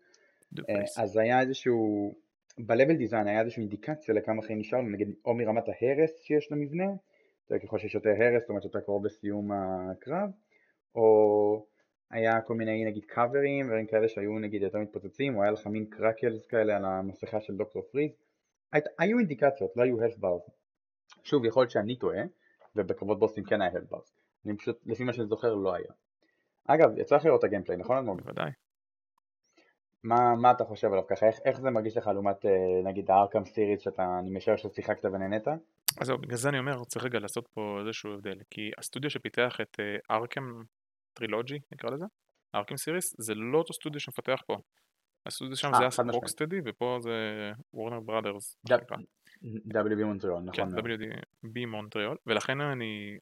אה, 0.69 1.03
אז 1.03 1.17
היה 1.17 1.41
איזשהו, 1.41 2.15
ב-level 2.59 3.11
design 3.11 3.29
היה 3.29 3.41
איזושהי 3.41 3.61
אינדיקציה 3.61 4.15
לכמה 4.15 4.43
חיים 4.43 4.59
נשאר 4.59 4.79
להם, 4.79 4.93
נגיד 4.93 5.15
או 5.25 5.35
מרמת 5.35 5.65
ההרס 5.69 6.21
שיש 6.21 6.53
למבנה 6.53 6.87
ככל 7.59 7.79
שיש 7.79 7.95
יותר 7.95 8.11
הרס, 8.11 8.43
זאת 8.43 8.49
אומרת 8.49 8.65
יותר 8.65 8.81
קרוב 8.81 9.07
לסיום 9.07 9.51
הקרב, 9.53 10.31
או 10.95 11.67
היה 12.11 12.41
כל 12.41 12.55
מיני 12.55 12.85
נגיד 12.85 13.05
cover-ים, 13.05 13.67
דברים 13.67 13.87
כאלה 13.87 14.09
שהיו 14.09 14.39
נגיד 14.39 14.63
יותר 14.63 14.79
מתפוצצים, 14.79 15.37
או 15.37 15.43
היה 15.43 15.51
לך 15.51 15.67
מין 15.67 15.87
cracks 15.91 16.47
כאלה 16.47 16.77
על 16.77 16.85
המסכה 16.85 17.41
של 17.41 17.57
Doctor 17.57 17.83
Freeze, 17.93 18.11
היו 18.99 19.19
אינדיקציות, 19.19 19.77
לא 19.77 19.83
היו 19.83 20.03
health 20.03 20.34
bars. 20.34 20.60
שוב, 21.23 21.45
יכול 21.45 21.63
להיות 21.63 21.71
שאני 21.71 21.97
טועה, 21.97 22.23
ובקרבות 22.77 23.19
בוסים 23.19 23.45
כן 23.45 23.63
היה 23.63 23.71
הלפברס. 23.71 24.17
אני 24.47 24.57
פשוט, 24.57 24.79
לפי 24.87 25.05
מה 25.05 25.13
שאני 25.13 25.27
זוכר, 25.27 25.55
לא 25.55 25.75
היה. 25.75 25.93
אגב, 26.67 26.99
יצא 26.99 27.17
לך 27.17 27.25
לראות 27.25 27.39
את 27.39 27.45
הגיימפליי, 27.45 27.79
נכון 27.79 27.97
אלמוג? 27.97 28.21
בוודאי. 28.21 28.51
מה, 30.03 30.35
מה 30.35 30.51
אתה 30.51 30.65
חושב 30.65 30.93
עליו 30.93 31.07
ככה? 31.07 31.27
איך, 31.27 31.39
איך 31.45 31.61
זה 31.61 31.71
מרגיש 31.71 31.97
לך 31.97 32.07
לעומת 32.07 32.47
אה, 32.47 32.51
נגיד 32.85 33.11
הארקם 33.11 33.45
סיריס 33.45 33.81
שאתה, 33.81 34.19
אני 34.19 34.31
משער 34.31 34.57
ששיחקת 34.57 35.05
ונהנית? 35.05 35.49
אז 36.01 36.07
זהו, 36.07 36.19
בגלל 36.19 36.37
זה 36.37 36.49
אני 36.49 36.59
אומר, 36.59 36.85
צריך 36.85 37.05
רגע 37.05 37.19
לעשות 37.19 37.49
פה 37.49 37.79
איזשהו 37.81 38.15
הבדל, 38.15 38.39
כי 38.51 38.71
הסטודיו 38.79 39.11
שפיתח 39.11 39.57
את 39.61 39.81
ארקם 40.11 40.63
טרילוגי, 41.13 41.59
נקרא 41.73 41.91
לזה, 41.91 42.05
ארקם 42.55 42.77
סיריס, 42.77 43.15
זה 43.19 43.35
לא 43.35 43.59
אותו 43.59 43.73
סטודיו 43.73 44.01
שמפתח 44.01 44.41
פה. 44.47 44.57
הסטודיו 45.27 45.57
שם 45.57 45.71
זה 45.73 46.03
היה 46.03 46.11
רוקסטדי, 46.13 46.61
ופה 46.65 46.99
זה 47.01 47.11
וורנר 47.75 48.01
בראדרס. 48.01 48.57
WB 49.45 50.05
מונטריאול, 50.05 50.43
נכון. 50.43 50.71
כן, 50.71 50.91
WB 51.47 51.67
מונטריאול, 51.67 52.17
ולכן 52.27 52.61
אני, 52.61 53.19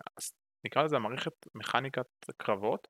נקרא 0.64 0.82
לזה 0.82 0.96
המערכת 0.96 1.32
מכניקת 1.54 2.06
קרבות, 2.36 2.88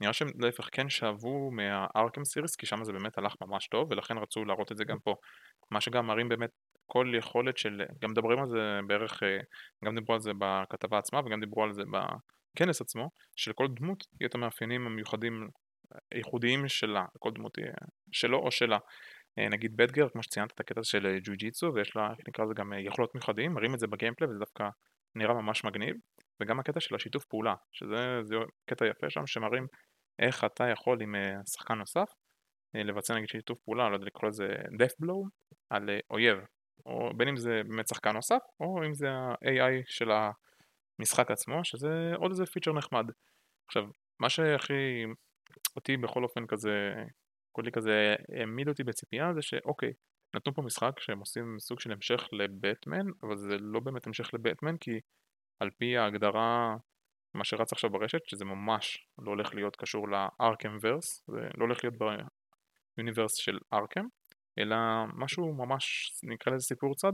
נראה 0.00 0.12
שהם 0.12 0.28
להפך 0.38 0.68
כן 0.72 0.88
שאבו 0.88 1.50
מהארקם 1.50 2.24
סיריס, 2.24 2.56
כי 2.56 2.66
שם 2.66 2.84
זה 2.84 2.92
באמת 2.92 3.18
הלך 3.18 3.34
ממש 3.40 3.68
טוב, 3.68 3.90
ולכן 3.90 4.18
רצו 4.18 4.44
להראות 4.44 4.72
את 4.72 4.76
זה 4.76 4.84
גם 4.84 4.98
פה. 4.98 5.14
מה 5.70 5.80
שגם 5.80 6.06
מראים 6.06 6.28
באמת 6.28 6.50
כל 6.86 7.12
יכולת 7.18 7.58
של, 7.58 7.82
גם 8.02 8.10
מדברים 8.10 8.38
על 8.38 8.48
זה 8.48 8.80
בערך, 8.86 9.22
אה, 9.22 9.38
גם 9.84 9.94
דיברו 9.94 10.14
על 10.14 10.20
זה 10.20 10.30
בכתבה 10.38 10.98
עצמה 10.98 11.20
וגם 11.20 11.40
דיברו 11.40 11.62
על 11.64 11.72
זה 11.72 11.82
בכנס 11.82 12.80
עצמו, 12.80 13.10
שלכל 13.36 13.68
דמות 13.68 14.04
יהיה 14.20 14.28
את 14.28 14.34
המאפיינים 14.34 14.86
המיוחדים, 14.86 15.48
הייחודיים 16.12 16.68
שלה, 16.68 17.04
כל 17.18 17.30
דמות 17.34 17.58
יהיה 17.58 17.72
שלו 18.12 18.38
או 18.38 18.50
שלה. 18.50 18.78
אה, 19.38 19.48
נגיד 19.48 19.76
בדגר, 19.76 20.08
כמו 20.08 20.22
שציינת 20.22 20.52
את 20.52 20.60
הקטע 20.60 20.82
של 20.82 21.06
אה, 21.06 21.18
ג'ו 21.24 21.32
ג'יצו, 21.36 21.70
ויש 21.74 21.96
לה, 21.96 22.10
איך 22.10 22.28
נקרא 22.28 22.44
לזה, 22.44 22.54
גם 22.54 22.72
יכולות 22.78 23.14
מיוחדים, 23.14 23.52
מראים 23.52 23.74
את 23.74 23.80
זה 23.80 23.86
בגיימפלי 23.86 24.26
וזה 24.26 24.38
דווקא 24.38 24.68
נראה 25.14 25.34
ממש 25.34 25.64
מגניב, 25.64 25.96
וגם 26.40 26.60
הקטע 26.60 26.80
של 26.80 26.94
השיתוף 26.94 27.24
פעולה, 27.24 27.54
שזה 27.72 28.18
קטע 28.70 28.86
יפה 28.86 29.10
שם, 29.10 29.26
שמראים 29.26 29.66
איך 30.18 30.44
אתה 30.44 30.68
יכול 30.68 31.02
עם 31.02 31.14
שחקן 31.46 31.74
נוסף 31.74 32.08
לבצע 32.74 33.14
נגיד 33.14 33.28
שיתוף 33.28 33.58
פעולה, 33.64 33.88
לא 33.88 33.94
יודע 33.94 34.06
לקרוא 34.06 34.28
לזה 34.28 34.48
death 34.80 35.04
blow, 35.04 35.28
על 35.70 35.90
אויב, 36.10 36.38
או 36.86 37.10
בין 37.16 37.28
אם 37.28 37.36
זה 37.36 37.62
באמת 37.68 37.88
שחקן 37.88 38.10
נוסף, 38.10 38.40
או 38.60 38.84
אם 38.86 38.94
זה 38.94 39.10
ה-AI 39.10 39.82
של 39.86 40.10
המשחק 40.98 41.30
עצמו, 41.30 41.64
שזה 41.64 42.12
עוד 42.16 42.30
איזה 42.30 42.46
פיצ'ר 42.46 42.72
נחמד. 42.72 43.06
עכשיו, 43.66 43.84
מה 44.20 44.30
שהכי 44.30 45.04
אותי 45.76 45.96
בכל 45.96 46.22
אופן 46.22 46.46
כזה, 46.46 46.94
כולי 47.54 47.72
כזה 47.72 48.14
העמיד 48.38 48.68
אותי 48.68 48.84
בציפייה 48.84 49.34
זה 49.34 49.42
שאוקיי, 49.42 49.92
נתנו 50.34 50.54
פה 50.54 50.62
משחק 50.62 51.00
שהם 51.00 51.18
עושים 51.18 51.56
סוג 51.58 51.80
של 51.80 51.92
המשך 51.92 52.28
לבטמן, 52.32 53.06
אבל 53.22 53.36
זה 53.36 53.56
לא 53.60 53.80
באמת 53.80 54.06
המשך 54.06 54.34
לבטמן 54.34 54.76
כי 54.76 55.00
על 55.60 55.70
פי 55.70 55.96
ההגדרה, 55.96 56.76
מה 57.34 57.44
שרץ 57.44 57.72
עכשיו 57.72 57.90
ברשת, 57.90 58.26
שזה 58.26 58.44
ממש 58.44 59.08
לא 59.18 59.30
הולך 59.30 59.54
להיות 59.54 59.76
קשור 59.76 60.08
לארקם 60.08 60.76
ורס, 60.82 61.24
זה 61.26 61.40
לא 61.40 61.64
הולך 61.64 61.84
להיות 61.84 61.94
באוניברס 62.96 63.34
של 63.34 63.58
ארקם, 63.72 64.04
אלא 64.58 64.76
משהו 65.14 65.54
ממש, 65.54 66.12
נקרא 66.22 66.52
לזה 66.52 66.64
סיפור 66.64 66.94
צד, 66.94 67.12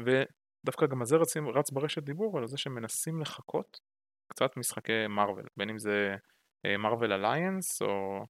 ודווקא 0.00 0.86
גם 0.86 1.00
על 1.00 1.06
זה 1.06 1.16
רצים, 1.16 1.48
רץ 1.48 1.70
ברשת 1.70 2.02
דיבור 2.02 2.38
על 2.38 2.46
זה 2.46 2.58
שמנסים 2.58 3.20
לחכות 3.20 3.80
קצת 4.28 4.56
משחקי 4.56 5.06
מארוול, 5.06 5.46
בין 5.56 5.70
אם 5.70 5.78
זה 5.78 6.16
Marvel 6.78 7.12
Alliance 7.12 7.82
או 7.82 8.24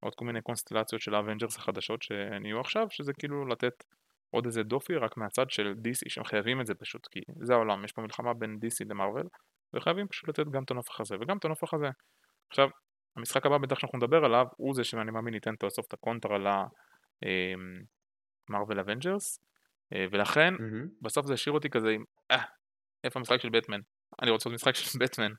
עוד 0.00 0.14
כל 0.14 0.24
מיני 0.24 0.42
קונסטלציות 0.42 1.02
של 1.02 1.14
ה 1.14 1.19
Avengers 1.19 1.56
החדשות 1.56 2.02
שנהיו 2.02 2.60
עכשיו, 2.60 2.86
שזה 2.90 3.12
כאילו 3.12 3.46
לתת 3.46 3.84
עוד 4.30 4.46
איזה 4.46 4.62
דופי 4.62 4.96
רק 4.96 5.16
מהצד 5.16 5.50
של 5.50 5.74
DC 5.84 6.08
שהם 6.08 6.24
חייבים 6.24 6.60
את 6.60 6.66
זה 6.66 6.74
פשוט, 6.74 7.06
כי 7.06 7.20
זה 7.42 7.52
העולם, 7.52 7.84
יש 7.84 7.92
פה 7.92 8.02
מלחמה 8.02 8.34
בין 8.34 8.58
DC 8.64 8.88
למארוול, 8.88 9.28
וחייבים 9.74 10.08
פשוט 10.08 10.28
לתת 10.28 10.48
גם 10.50 10.62
את 10.62 10.70
הנופח 10.70 11.00
הזה 11.00 11.16
וגם 11.20 11.36
את 11.38 11.44
הנופח 11.44 11.74
הזה. 11.74 11.90
עכשיו, 12.50 12.68
המשחק 13.16 13.46
הבא 13.46 13.58
בטח 13.58 13.78
שאנחנו 13.78 13.98
נדבר 13.98 14.24
עליו, 14.24 14.46
הוא 14.56 14.74
זה 14.74 14.84
שאני 14.84 15.10
מאמין 15.10 15.34
ייתן 15.34 15.54
בסוף 15.64 15.86
את 15.86 15.92
הקונטרה 15.92 16.66
Marvel 18.50 18.80
Avengers, 18.80 19.40
אה, 19.92 20.06
ולכן 20.12 20.54
mm-hmm. 20.54 20.88
בסוף 21.02 21.26
זה 21.26 21.34
השאיר 21.34 21.54
אותי 21.54 21.70
כזה 21.70 21.90
עם, 21.90 22.04
אה, 22.30 22.42
איפה 23.04 23.18
המשחק 23.18 23.40
של 23.40 23.48
בטמן? 23.48 23.80
אני 24.22 24.30
רוצה 24.30 24.48
עוד 24.48 24.54
משחק 24.54 24.74
של 24.74 24.98
בטמן. 24.98 25.32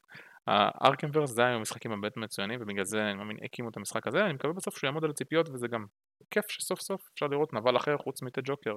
הארקנברס 0.49 1.29
זה 1.29 1.45
היה 1.45 1.57
משחקים 1.57 1.91
הבט 1.91 2.17
מצוינים 2.17 2.61
ובגלל 2.61 2.83
זה 2.83 3.01
אני 3.01 3.13
מאמין 3.13 3.37
הקימו 3.43 3.69
את 3.69 3.77
המשחק 3.77 4.07
הזה, 4.07 4.25
אני 4.25 4.33
מקווה 4.33 4.53
בסוף 4.53 4.77
שהוא 4.77 4.87
יעמוד 4.87 5.03
על 5.03 5.09
הציפיות 5.09 5.49
וזה 5.49 5.67
גם 5.67 5.85
כיף 6.31 6.49
שסוף 6.49 6.81
סוף 6.81 7.09
אפשר 7.13 7.27
לראות 7.27 7.53
נבל 7.53 7.77
אחר 7.77 7.97
חוץ 7.97 8.21
מתה 8.21 8.41
ג'וקר, 8.43 8.75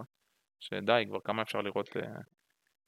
שדי 0.60 1.04
כבר 1.08 1.18
כמה 1.24 1.42
אפשר 1.42 1.60
לראות 1.60 1.88
uh, 1.88 2.00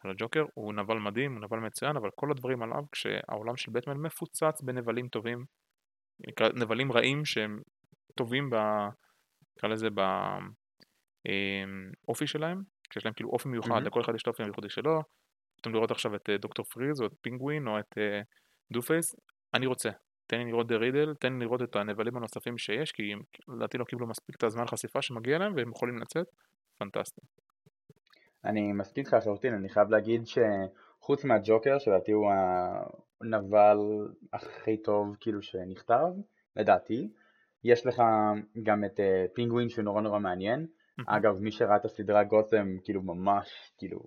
על 0.04 0.10
הג'וקר, 0.10 0.44
הוא 0.54 0.74
נבל 0.74 0.98
מדהים, 0.98 1.32
הוא 1.32 1.40
נבל 1.40 1.58
מצוין, 1.58 1.96
אבל 1.96 2.10
כל 2.14 2.30
הדברים 2.30 2.62
עליו 2.62 2.82
כשהעולם 2.92 3.56
של 3.56 3.70
בטמן 3.70 3.96
מפוצץ 3.96 4.62
בנבלים 4.62 5.08
טובים, 5.08 5.44
נבלים 6.54 6.92
רעים 6.92 7.24
שהם 7.24 7.60
טובים 8.14 8.50
ב... 8.50 8.56
נקרא 9.56 9.68
לזה 9.68 9.88
ב... 9.94 10.00
אמ, 11.26 12.26
שלהם, 12.26 12.62
שיש 12.92 13.04
להם 13.04 13.14
כאילו 13.14 13.30
אופי 13.30 13.48
מיוחד, 13.48 13.82
mm-hmm. 13.82 13.86
לכל 13.86 14.00
אחד 14.00 14.14
יש 14.14 14.22
את 14.22 14.26
האופי 14.26 14.42
המיוחדי 14.42 14.68
שלו, 14.68 15.00
פתאום 15.56 15.74
לראות 15.74 15.90
עכשיו 15.90 16.14
את 16.14 16.30
אה, 16.30 16.36
Doctor 16.36 16.64
Freeze 16.64 17.00
או 17.00 17.06
את 17.06 17.12
פינגווין 17.20 17.68
או 17.68 17.78
את 17.78 17.98
Two 18.72 18.82
Face, 18.82 19.16
אני 19.54 19.66
רוצה, 19.66 19.90
תן 20.26 20.38
לי 20.38 20.44
לראות 20.44 20.66
The 20.66 20.76
Riddler, 20.76 21.14
תן 21.14 21.32
לי 21.32 21.44
לראות 21.44 21.62
את 21.62 21.76
הנבלים 21.76 22.16
הנוספים 22.16 22.58
שיש, 22.58 22.92
כי 22.92 23.12
לדעתי 23.48 23.78
לא 23.78 23.84
קיבלו 23.84 24.06
מספיק 24.06 24.36
את 24.36 24.42
הזמן 24.42 24.66
חשיפה 24.66 25.02
שמגיע 25.02 25.38
להם 25.38 25.52
והם 25.56 25.70
יכולים 25.70 25.98
לצאת, 25.98 26.26
פנטסטי. 26.78 27.20
אני 28.44 28.72
מסכים 28.72 29.04
איתך 29.04 29.12
לחלוטין, 29.12 29.54
אני 29.54 29.68
חייב 29.68 29.90
להגיד 29.90 30.22
שחוץ 30.26 31.24
מהג'וקר, 31.24 31.78
שלדעתי 31.78 32.12
הוא 32.12 32.30
הנבל 33.20 33.76
הכי 34.32 34.76
טוב 34.76 35.16
כאילו 35.20 35.42
שנכתב, 35.42 36.06
לדעתי, 36.56 37.08
יש 37.64 37.86
לך 37.86 38.02
גם 38.62 38.84
את 38.84 39.00
uh, 39.00 39.34
פינגווין 39.34 39.68
שהוא 39.68 39.84
נורא 39.84 40.00
נורא 40.00 40.18
מעניין, 40.18 40.66
אגב, 41.06 41.38
מי 41.40 41.52
שראה 41.52 41.76
את 41.76 41.84
הסדרה 41.84 42.24
גותם, 42.24 42.66
כאילו 42.84 43.02
ממש, 43.02 43.72
כאילו, 43.78 43.98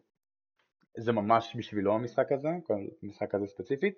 זה 0.98 1.12
ממש 1.12 1.56
בשבילו 1.58 1.94
המשחק 1.94 2.32
הזה, 2.32 2.50
כל 2.64 2.74
משחק 3.04 3.36
הזה 3.36 3.48
ספציפית, 3.48 3.94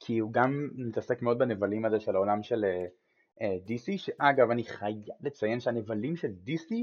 כי 0.00 0.18
הוא 0.18 0.32
גם 0.32 0.68
מתעסק 0.74 1.22
מאוד 1.22 1.38
בנבלים 1.38 1.84
הזה 1.84 2.00
של 2.00 2.14
העולם 2.14 2.42
של 2.42 2.64
uh, 2.64 3.42
uh, 3.42 3.44
DC, 3.68 3.98
שאגב, 3.98 4.50
אני 4.50 4.64
חייב 4.64 4.96
לציין 5.20 5.60
שהנבלים 5.60 6.16
של 6.16 6.32
DC 6.46 6.74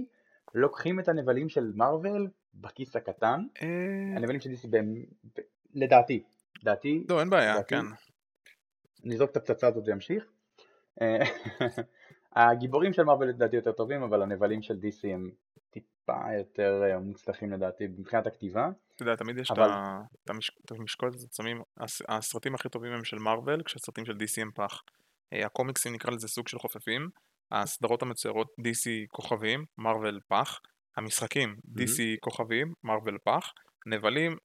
לוקחים 0.53 0.99
את 0.99 1.07
הנבלים 1.07 1.49
של 1.49 1.71
מארוול 1.75 2.29
בכיס 2.53 2.95
הקטן, 2.95 3.39
אה. 3.61 3.67
הנבלים 4.15 4.39
של 4.39 4.49
DC, 4.49 4.67
לדעתי, 5.73 6.23
לדעתי, 6.61 7.05
לא, 7.09 7.19
אין 7.19 7.29
בעיה, 7.29 7.63
כן. 7.63 7.85
נזרוק 9.03 9.31
את 9.31 9.37
הפצצה 9.37 9.67
הזאת 9.67 9.83
וימשיך. 9.87 10.31
הגיבורים 12.35 12.93
של 12.93 13.03
מרוויל 13.03 13.29
לדעתי 13.29 13.55
יותר 13.55 13.71
טובים, 13.71 14.03
אבל 14.03 14.21
הנבלים 14.21 14.61
של 14.61 14.73
DC 14.73 15.07
הם 15.07 15.31
טיפה 16.05 16.33
יותר 16.37 16.81
אה, 16.83 16.99
מוצלחים 16.99 17.51
לדעתי 17.51 17.87
מבחינת 17.87 18.27
הכתיבה. 18.27 18.69
אתה 18.95 19.03
יודע, 19.03 19.15
תמיד 19.15 19.37
יש 19.37 19.51
אבל... 19.51 19.69
את 20.65 20.71
המשקולת 20.71 21.13
הזאת, 21.13 21.33
שמים, 21.33 21.61
הסרטים 22.07 22.55
הכי 22.55 22.69
טובים 22.69 22.91
הם 22.91 23.03
של 23.03 23.17
מרוויל, 23.17 23.63
כשהסרטים 23.63 24.05
של 24.05 24.13
DC 24.13 24.41
הם 24.41 24.51
פח. 24.55 24.83
אה, 25.33 25.45
הקומיקסים 25.45 25.93
נקרא 25.93 26.11
לזה 26.11 26.27
סוג 26.27 26.47
של 26.47 26.59
חופפים, 26.59 27.09
הסדרות 27.51 28.01
המצוירות 28.01 28.47
DC 28.59 29.07
כוכבים, 29.07 29.65
מרוויל 29.77 30.19
פח, 30.27 30.59
המשחקים 30.97 31.55
DC 31.79 32.01
כוכבים, 32.19 32.73
מרוויל 32.83 33.17
פח, 33.23 33.53
נבלים, 33.85 34.37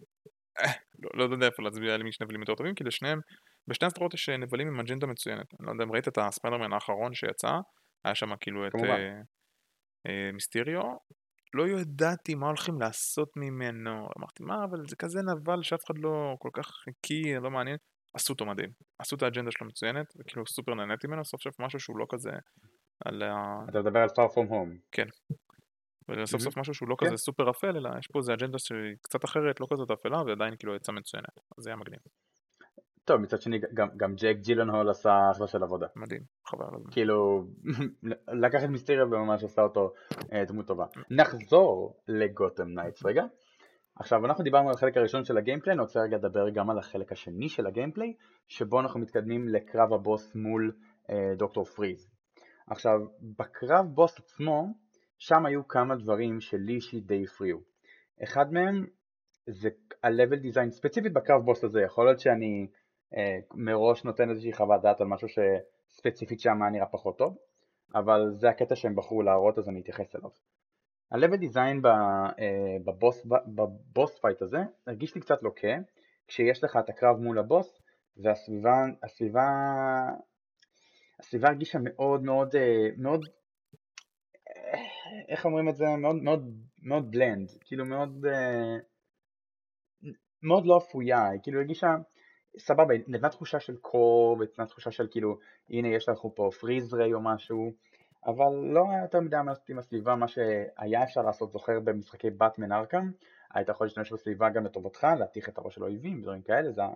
אה, 0.59 0.73
לא, 0.99 1.11
לא 1.29 1.35
יודע 1.35 1.47
איפה 1.47 1.62
להצביע 1.62 1.97
למי 1.97 2.09
יש 2.09 2.21
נבלים 2.21 2.40
יותר 2.40 2.55
טובים, 2.55 2.75
כי 2.75 2.85
לשניהם, 2.85 3.21
בשני 3.69 3.87
הסדרות 3.87 4.14
יש 4.14 4.29
נבלים 4.29 4.69
עם 4.69 4.81
אג'נדה 4.81 5.07
מצוינת. 5.07 5.55
אני 5.61 5.67
לא 5.67 5.73
יודע 5.73 5.85
אם 5.85 5.93
ראית 5.93 6.09
את 6.09 6.19
הספיידרמן 6.19 6.73
האחרון 6.73 7.14
שיצא, 7.14 7.59
היה 8.05 8.14
שם 8.14 8.37
כאילו 8.40 8.67
את 8.67 8.73
מיסטיריו, 10.33 10.83
לא 11.54 11.69
ידעתי 11.69 12.35
מה 12.35 12.47
הולכים 12.47 12.80
לעשות 12.80 13.28
ממנו, 13.37 14.09
אמרתי 14.19 14.42
מה 14.42 14.64
אבל 14.64 14.88
זה 14.88 14.97
כזה 14.97 15.21
נבל 15.23 15.62
שאף 15.62 15.85
אחד 15.87 15.99
לא 15.99 16.35
כל 16.38 16.50
כך 16.52 16.66
חיכי, 16.66 17.35
לא 17.35 17.50
מעניין, 17.50 17.76
עשו 18.14 18.33
אותו 18.33 18.47
מדהים, 18.47 18.71
עשו 18.99 19.16
את 19.16 19.23
האג'נדה 19.23 19.50
שלו 19.50 19.66
מצוינת, 19.66 20.07
וכאילו 20.19 20.47
סופר 20.47 20.75
נהניתי 20.75 21.07
ממנו, 21.07 21.25
סוף 21.25 21.42
סוף 21.42 21.61
משהו 21.61 21.80
שהוא 21.80 21.99
לא 21.99 22.07
כזה 22.09 22.30
על 23.04 23.23
ה... 23.23 23.64
אתה 23.69 23.80
מדבר 23.80 23.99
על 23.99 24.09
far 24.09 24.33
from 24.33 24.50
home. 24.50 24.78
כן. 24.92 25.07
וסוף 26.09 26.40
סוף 26.40 26.57
משהו 26.57 26.75
שהוא 26.75 26.88
לא 26.88 26.97
כזה 26.99 27.11
כן. 27.11 27.16
סופר 27.16 27.50
אפל, 27.50 27.76
אלא 27.76 27.90
יש 27.99 28.07
פה 28.07 28.19
איזה 28.19 28.35
אג'נדה 28.35 28.59
שהיא 28.59 28.97
קצת 29.02 29.25
אחרת, 29.25 29.61
לא 29.61 29.66
כזאת 29.73 29.90
אפלה, 29.90 30.23
ועדיין 30.23 30.57
כאילו 30.59 30.75
יצא 30.75 30.92
מצוינת, 30.92 31.40
אז 31.59 31.64
זה 31.64 31.71
היה 31.71 31.76
מגניב. 31.76 32.00
טוב, 33.11 33.21
מצד 33.21 33.40
שני 33.40 33.59
גם, 33.75 33.88
גם 33.97 34.14
ג'ק 34.14 34.37
ג'ילנהול 34.40 34.90
עשה 34.90 35.11
אחלה 35.33 35.47
של 35.47 35.62
עבודה. 35.62 35.87
מדהים, 35.97 36.21
חבל 36.47 36.64
על 36.69 36.75
הזמן. 36.75 36.90
כאילו, 36.90 37.45
לקח 38.45 38.64
את 38.64 38.69
Mysterio 38.69 39.05
וממש 39.05 39.45
עשה 39.45 39.62
אותו 39.62 39.93
אה, 40.33 40.45
דמות 40.45 40.67
טובה. 40.67 40.85
נחזור 41.11 41.97
ל 42.09 42.17
Gotham 42.17 42.69
Knights 42.69 43.05
רגע. 43.05 43.25
עכשיו 43.97 44.26
אנחנו 44.26 44.45
דיברנו 44.45 44.69
על 44.69 44.75
החלק 44.75 44.97
הראשון 44.97 45.25
של 45.25 45.38
ה 45.38 45.42
gameplay, 45.42 45.75
אני 45.75 45.83
רוצה 45.83 46.00
רגע 46.00 46.17
לדבר 46.17 46.50
גם 46.50 46.71
על 46.71 46.79
החלק 46.79 47.12
השני 47.12 47.49
של 47.49 47.67
ה 47.67 47.71
gameplay, 47.71 48.14
שבו 48.49 48.81
אנחנו 48.81 49.00
מתקדמים 49.00 49.49
לקרב 49.49 49.93
הבוס 49.93 50.35
מול 50.35 50.73
אה, 51.11 51.35
Doctor 51.37 51.64
Freeze. 51.64 52.11
עכשיו, 52.71 52.99
בקרב 53.38 53.87
בוס 53.95 54.19
עצמו, 54.19 54.67
שם 55.19 55.47
היו 55.47 55.69
כמה 55.69 55.97
דברים 55.97 56.40
שלי 56.40 56.73
אישית 56.75 57.07
די 57.07 57.25
הפריעו. 57.25 57.61
אחד 58.23 58.52
מהם 58.52 58.87
זה 59.47 59.69
ה-level 60.02 60.45
design 60.45 60.71
ספציפית 60.71 61.12
בקרב 61.12 61.45
בוס 61.45 61.64
הזה, 61.64 61.81
יכול 61.81 62.07
להיות 62.07 62.21
שאני 62.21 62.67
מראש 63.55 64.05
נותן 64.05 64.31
איזושהי 64.31 64.52
חוות 64.52 64.83
דעת 64.83 65.00
על 65.00 65.07
משהו 65.07 65.29
שספציפית 65.29 66.40
שם 66.40 66.62
נראה 66.73 66.87
פחות 66.87 67.19
טוב, 67.19 67.37
אבל 67.95 68.31
זה 68.33 68.49
הקטע 68.49 68.76
שהם 68.76 68.97
בחרו 68.97 69.23
להראות 69.23 69.59
אז 69.59 69.69
אני 69.69 69.81
אתייחס 69.81 70.17
אליו. 70.17 70.31
ה-level 71.12 71.40
design 71.40 71.87
אה, 71.87 72.76
בבוס, 72.85 73.26
ב 73.55 73.67
boss 73.67 74.19
fight 74.19 74.43
הזה 74.43 74.59
הרגיש 74.87 75.14
לי 75.14 75.21
קצת 75.21 75.43
לוקה, 75.43 75.76
כשיש 76.29 76.64
לך 76.64 76.79
את 76.85 76.88
הקרב 76.88 77.17
מול 77.17 77.38
הבוס 77.38 77.83
והסביבה, 78.17 78.85
הסביבה, 79.02 79.49
הסביבה 81.21 81.49
הרגישה 81.49 81.79
מאוד 81.83 82.23
מאוד, 82.23 82.57
אה, 82.57 82.88
מאוד, 82.99 83.25
איך 85.29 85.45
אומרים 85.45 85.69
את 85.69 85.76
זה? 85.76 85.85
מאוד 85.99 86.17
מאוד, 86.17 86.45
מאוד 86.83 87.11
בלנד, 87.11 87.49
כאילו 87.64 87.85
מאוד, 87.85 88.26
מאוד 90.43 90.67
לא 90.67 90.79
אפויה, 90.79 91.25
כאילו 91.43 91.61
הרגישה 91.61 91.88
סבבה, 92.59 92.95
נתנה 93.07 93.28
תחושה 93.28 93.61
של 93.61 93.76
קור, 93.76 94.37
ונתנה 94.40 94.66
תחושה 94.66 94.90
של 94.90 95.09
כאילו, 95.11 95.38
הנה 95.71 95.88
יש 95.88 96.09
לנו 96.09 96.35
פה 96.35 96.50
פריז 96.61 96.95
ריי 96.95 97.14
או 97.14 97.21
משהו, 97.21 97.73
אבל 98.26 98.54
לא 98.62 98.90
היה 98.90 99.02
יותר 99.02 99.21
מדי 99.21 99.37
מה 99.45 99.52
עם 99.69 99.78
הסביבה, 99.78 100.14
מה 100.14 100.28
שהיה 100.28 101.02
אפשר 101.02 101.23
לעשות, 101.23 101.52
זוכר 101.52 101.80
במשחקי 101.80 102.30
באטמן 102.30 102.73
ארקאם, 102.73 103.11
היית 103.54 103.69
יכול 103.69 103.87
להשתמש 103.87 104.12
בסביבה 104.12 104.49
גם 104.49 104.64
לטובתך, 104.64 105.07
להתיך 105.19 105.49
את 105.49 105.59
הראש 105.59 105.75
של 105.75 105.85
אויבים, 105.85 106.23
דברים 106.23 106.42
כאלה, 106.42 106.73
זה 106.73 106.80
היה 106.80 106.90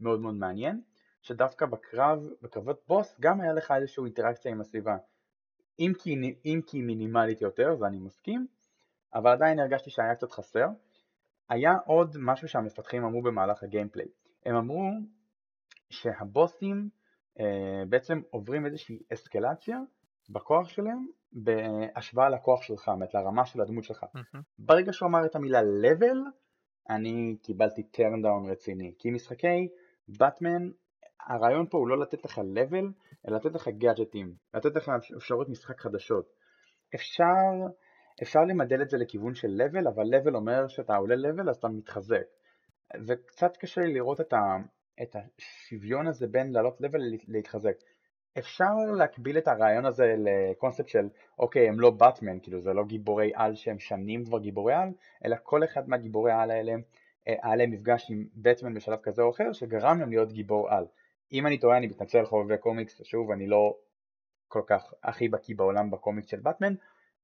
מאוד 0.00 0.20
מאוד 0.20 0.34
מעניין, 0.34 0.80
שדווקא 1.22 1.66
בקרב, 1.66 2.28
בקרבות 2.42 2.82
בוס, 2.88 3.16
גם 3.20 3.40
היה 3.40 3.52
לך 3.52 3.70
איזושהי 3.70 4.04
אינטראקציה 4.04 4.52
עם 4.52 4.60
הסביבה, 4.60 4.96
אם 5.78 5.92
כי, 5.98 6.36
אם 6.44 6.60
כי 6.66 6.82
מינימלית 6.82 7.42
יותר, 7.42 7.76
ואני 7.80 7.98
מסכים, 7.98 8.46
אבל 9.14 9.30
עדיין 9.30 9.58
הרגשתי 9.58 9.90
שהיה 9.90 10.14
קצת 10.14 10.32
חסר. 10.32 10.66
היה 11.48 11.72
עוד 11.86 12.16
משהו 12.20 12.48
שהמפתחים 12.48 13.04
אמרו 13.04 13.22
במהלך 13.22 13.62
הגיימפליי. 13.62 14.06
הם 14.46 14.56
אמרו 14.56 14.90
שהבוסים 15.90 16.88
אה, 17.40 17.84
בעצם 17.88 18.20
עוברים 18.30 18.66
איזושהי 18.66 18.98
אסקלציה 19.12 19.78
בכוח 20.30 20.68
שלהם 20.68 21.06
בהשוואה 21.32 22.28
לכוח 22.28 22.62
שלך, 22.62 22.90
זאת 23.00 23.14
לרמה 23.14 23.46
של 23.46 23.60
הדמות 23.60 23.84
שלך. 23.84 24.04
Mm-hmm. 24.04 24.38
ברגע 24.58 24.92
שהוא 24.92 25.08
אמר 25.08 25.26
את 25.26 25.36
המילה 25.36 25.60
level, 25.60 26.18
אני 26.90 27.36
קיבלתי 27.42 27.82
turn 27.96 28.24
down 28.24 28.50
רציני. 28.50 28.94
כי 28.98 29.10
משחקי 29.10 29.68
באטמן, 30.18 30.70
הרעיון 31.26 31.66
פה 31.70 31.78
הוא 31.78 31.88
לא 31.88 31.98
לתת 32.00 32.24
לך 32.24 32.38
level, 32.38 32.86
אלא 33.28 33.36
לתת 33.36 33.54
לך 33.54 33.68
גאדג'טים, 33.68 34.34
לתת 34.54 34.76
לך 34.76 34.90
אפשרות 35.16 35.48
משחק 35.48 35.80
חדשות. 35.80 36.28
אפשר, 36.94 37.68
אפשר 38.22 38.40
למדל 38.48 38.82
את 38.82 38.90
זה 38.90 38.96
לכיוון 38.96 39.34
של 39.34 39.48
level, 39.48 39.88
אבל 39.94 40.02
level 40.02 40.34
אומר 40.34 40.68
שאתה 40.68 40.96
עולה 40.96 41.14
level 41.14 41.50
אז 41.50 41.56
אתה 41.56 41.68
מתחזק. 41.68 42.26
וקצת 43.06 43.56
קשה 43.56 43.80
לי 43.80 43.94
לראות 43.94 44.20
את, 44.20 44.32
ה, 44.32 44.56
את 45.02 45.16
השוויון 45.16 46.06
הזה 46.06 46.26
בין 46.26 46.52
לעלות 46.52 46.80
לבל 46.80 47.00
להתחזק. 47.28 47.76
אפשר 48.38 48.74
להקביל 48.96 49.38
את 49.38 49.48
הרעיון 49.48 49.86
הזה 49.86 50.14
לקונספט 50.18 50.88
של 50.88 51.08
אוקיי 51.38 51.68
הם 51.68 51.80
לא 51.80 51.90
באטמן, 51.90 52.38
כאילו 52.42 52.60
זה 52.60 52.72
לא 52.72 52.84
גיבורי 52.84 53.32
על 53.34 53.54
שהם 53.54 53.78
שנים 53.78 54.24
כבר 54.24 54.38
גיבורי 54.38 54.74
על, 54.74 54.88
אלא 55.24 55.36
כל 55.42 55.64
אחד 55.64 55.88
מהגיבורי 55.88 56.32
על 56.32 56.50
האלה 56.50 56.72
היה 57.26 57.56
להם 57.56 57.70
מפגש 57.70 58.10
עם 58.10 58.26
באטמן 58.34 58.74
בשלב 58.74 58.98
כזה 59.02 59.22
או 59.22 59.30
אחר 59.30 59.52
שגרם 59.52 60.00
להם 60.00 60.10
להיות 60.10 60.32
גיבור 60.32 60.70
על. 60.70 60.86
אם 61.32 61.46
אני 61.46 61.58
טועה 61.58 61.78
אני 61.78 61.86
מתנצל 61.86 62.24
חובבי 62.24 62.58
קומיקס, 62.58 63.00
שוב 63.04 63.30
אני 63.30 63.46
לא 63.46 63.76
כל 64.48 64.62
כך 64.66 64.94
הכי 65.02 65.28
בקיא 65.28 65.56
בעולם 65.56 65.90
בקומיקס 65.90 66.28
של 66.28 66.40
באטמן, 66.40 66.74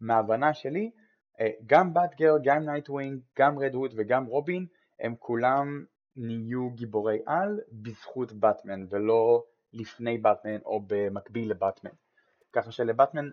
מההבנה 0.00 0.54
שלי 0.54 0.90
אה, 1.40 1.50
גם 1.66 1.94
Batgirl, 1.94 2.34
גם 2.44 2.62
Nightwing, 2.62 3.20
גם 3.38 3.58
Red 3.58 3.74
Hood 3.74 3.94
וגם 3.96 4.24
רובין 4.24 4.66
הם 5.00 5.14
כולם 5.18 5.84
נהיו 6.16 6.70
גיבורי 6.70 7.18
על 7.26 7.60
בזכות 7.72 8.32
באטמן 8.32 8.86
ולא 8.90 9.44
לפני 9.72 10.18
באטמן 10.18 10.58
או 10.64 10.82
במקביל 10.86 11.50
לבאטמן. 11.50 11.90
ככה 12.52 12.72
שלבאטמן, 12.72 13.30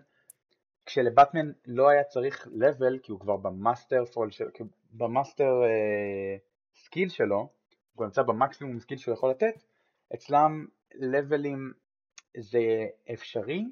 כשלבאטמן 0.86 1.52
לא 1.66 1.88
היה 1.88 2.04
צריך 2.04 2.48
level 2.52 2.98
כי 2.98 3.12
הוא 3.12 3.20
כבר 3.20 3.36
ב 3.36 3.46
master 3.46 4.04
פול, 4.04 4.30
של, 4.30 4.44
ב 4.92 5.02
master 5.02 5.62
אה, 5.64 6.36
skill 6.74 7.08
שלו, 7.08 7.48
הוא 7.94 8.04
נמצא 8.04 8.22
במקסימום 8.22 8.80
skill 8.80 8.98
שהוא 8.98 9.14
יכול 9.14 9.30
לתת, 9.30 9.62
אצלם 10.14 10.66
לבלים 10.94 11.72
זה 12.36 12.86
אפשרי, 13.12 13.64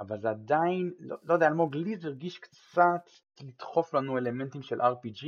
אבל 0.00 0.20
זה 0.20 0.30
עדיין, 0.30 0.92
לא, 0.98 1.16
לא 1.22 1.34
יודע, 1.34 1.46
אלמוג 1.46 1.76
לי 1.76 1.96
זה 1.96 2.08
הרגיש 2.08 2.38
קצת 2.38 3.10
לדחוף 3.40 3.94
לנו 3.94 4.18
אלמנטים 4.18 4.62
של 4.62 4.80
RPG, 4.80 5.26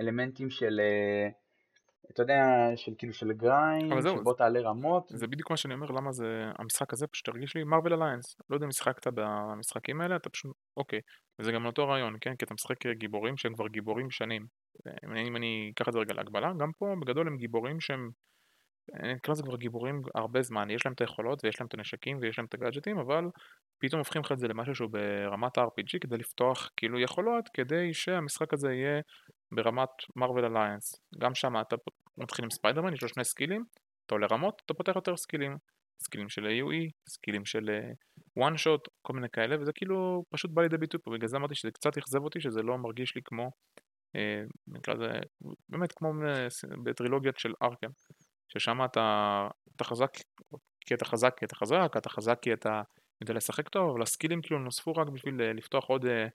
אלמנטים 0.00 0.50
של, 0.50 0.80
אה, 0.80 1.28
אתה 2.12 2.22
יודע, 2.22 2.42
של 2.76 2.92
כאילו 2.98 3.12
של 3.12 3.32
grind, 3.32 3.92
שבוא 4.00 4.34
תעלה 4.34 4.60
רמות. 4.60 5.08
זה 5.08 5.26
בדיוק 5.26 5.50
מה 5.50 5.56
שאני 5.56 5.74
אומר, 5.74 5.90
למה 5.90 6.12
זה, 6.12 6.44
המשחק 6.58 6.92
הזה 6.92 7.06
פשוט 7.06 7.28
הרגיש 7.28 7.56
לי 7.56 7.64
Marvel 7.64 7.94
Alliance. 7.94 8.36
לא 8.50 8.56
יודע 8.56 8.64
אם 8.64 8.68
משחקת 8.68 9.06
במשחקים 9.14 10.00
האלה, 10.00 10.16
אתה 10.16 10.28
פשוט, 10.28 10.52
אוקיי. 10.76 11.00
וזה 11.38 11.52
גם 11.52 11.66
אותו 11.66 11.88
רעיון, 11.88 12.16
כן? 12.20 12.36
כי 12.36 12.44
אתה 12.44 12.54
משחק 12.54 12.86
גיבורים 12.86 13.36
שהם 13.36 13.54
כבר 13.54 13.68
גיבורים 13.68 14.10
שנים. 14.10 14.46
אם 15.04 15.12
אני, 15.12 15.28
אם 15.28 15.36
אני 15.36 15.72
אקח 15.74 15.88
את 15.88 15.92
זה 15.92 15.98
רגע 15.98 16.14
להקבלה, 16.14 16.52
גם 16.60 16.70
פה 16.78 16.94
בגדול 17.00 17.26
הם 17.26 17.36
גיבורים 17.36 17.80
שהם, 17.80 18.10
אני 18.94 19.14
אקרא 19.14 19.32
לזה 19.32 19.42
כבר 19.42 19.56
גיבורים 19.56 20.02
הרבה 20.14 20.42
זמן, 20.42 20.70
יש 20.70 20.86
להם 20.86 20.92
את 20.92 21.00
היכולות 21.00 21.44
ויש 21.44 21.60
להם 21.60 21.66
את 21.66 21.74
הנשקים 21.74 22.18
ויש 22.20 22.38
להם 22.38 22.46
את 22.46 22.54
הגאדג'טים, 22.54 22.98
אבל 22.98 23.24
פתאום 23.78 23.98
הופכים 23.98 24.22
לך 24.22 24.32
את 24.32 24.38
זה 24.38 24.48
למשהו 24.48 24.74
שהוא 24.74 24.90
ברמת 24.90 25.58
ה-RPG 25.58 25.98
כדי 26.00 26.16
לפתוח 26.16 26.70
כאילו 26.76 27.00
יכולות, 27.00 27.48
כדי 27.54 27.94
שהמשחק 27.94 28.52
הזה 28.52 28.72
יהיה 28.72 29.00
ברמת 29.52 29.88
Marvel 30.16 30.44
Alliance. 30.44 30.94
גם 31.18 31.34
שם 31.34 31.60
אתה 31.60 31.76
מתחיל 32.18 32.44
עם 32.44 32.50
ספיידרמן, 32.50 32.94
יש 32.94 33.02
לו 33.02 33.08
שני 33.08 33.24
סקילים, 33.24 33.64
אתה 34.06 34.14
עולה 34.14 34.26
רמות, 34.30 34.62
אתה 34.64 34.74
פותח 34.74 34.92
יותר 34.96 35.16
סקילים. 35.16 35.56
סקילים 36.02 36.28
של 36.28 36.46
AOE, 36.46 36.90
סקילים 37.08 37.44
של 37.44 37.70
one 38.38 38.54
shot, 38.54 38.90
כל 39.02 39.12
מיני 39.12 39.28
כאלה, 39.32 39.60
וזה 39.60 39.72
כאילו 39.72 40.24
פשוט 40.30 40.50
בא 40.50 40.62
לידי 40.62 40.78
ביטוי 40.78 41.00
פה, 41.04 41.10
בגלל 41.10 41.28
זה 41.28 41.36
אמרתי 41.36 41.54
שזה 41.54 41.70
קצת 41.70 41.98
אכזב 41.98 42.22
אותי, 42.22 42.40
שזה 42.40 42.62
לא 42.62 42.78
מרגיש 42.78 43.14
לי 43.14 43.20
כמו, 43.24 43.50
אה, 44.16 44.42
נקרא 44.66 44.94
לזה, 44.94 45.08
באמת 45.68 45.92
כמו 45.92 46.12
בטרילוגיית 46.84 47.38
של 47.38 47.52
ארקם, 47.62 47.90
ששם 48.48 48.84
אתה, 48.84 49.48
אתה 49.76 49.84
חזק 49.84 50.10
כי 50.86 50.94
אתה 50.94 51.04
חזק 51.04 51.38
כי 51.38 51.44
אתה 51.44 51.54
חזק, 51.54 51.90
אתה 51.96 52.08
חזק 52.08 52.38
כי 52.42 52.52
אתה 52.52 52.82
יודע 53.20 53.34
לשחק 53.34 53.68
טוב, 53.68 53.90
אבל 53.90 54.02
הסקילים 54.02 54.42
כאילו 54.42 54.58
נוספו 54.58 54.92
רק 54.92 55.08
בשביל 55.08 55.42
אה, 55.42 55.52
לפתוח 55.52 55.84
עוד 55.84 56.06
אה, 56.06 56.26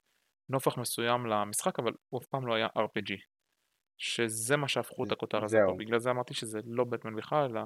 נופך 0.48 0.78
מסוים 0.78 1.26
למשחק, 1.26 1.78
אבל 1.78 1.92
הוא 2.08 2.20
אף 2.20 2.26
פעם 2.26 2.46
לא 2.46 2.54
היה 2.54 2.66
RPG. 2.66 3.32
שזה 3.98 4.56
מה 4.56 4.68
שהפכו 4.68 5.04
את 5.04 5.12
הכותר 5.12 5.44
הזה 5.44 5.58
בגלל 5.78 5.98
זה 5.98 6.10
אמרתי 6.10 6.34
שזה 6.34 6.60
לא 6.64 6.84
בטמן 6.84 7.16
בכלל, 7.16 7.50
אלא 7.50 7.62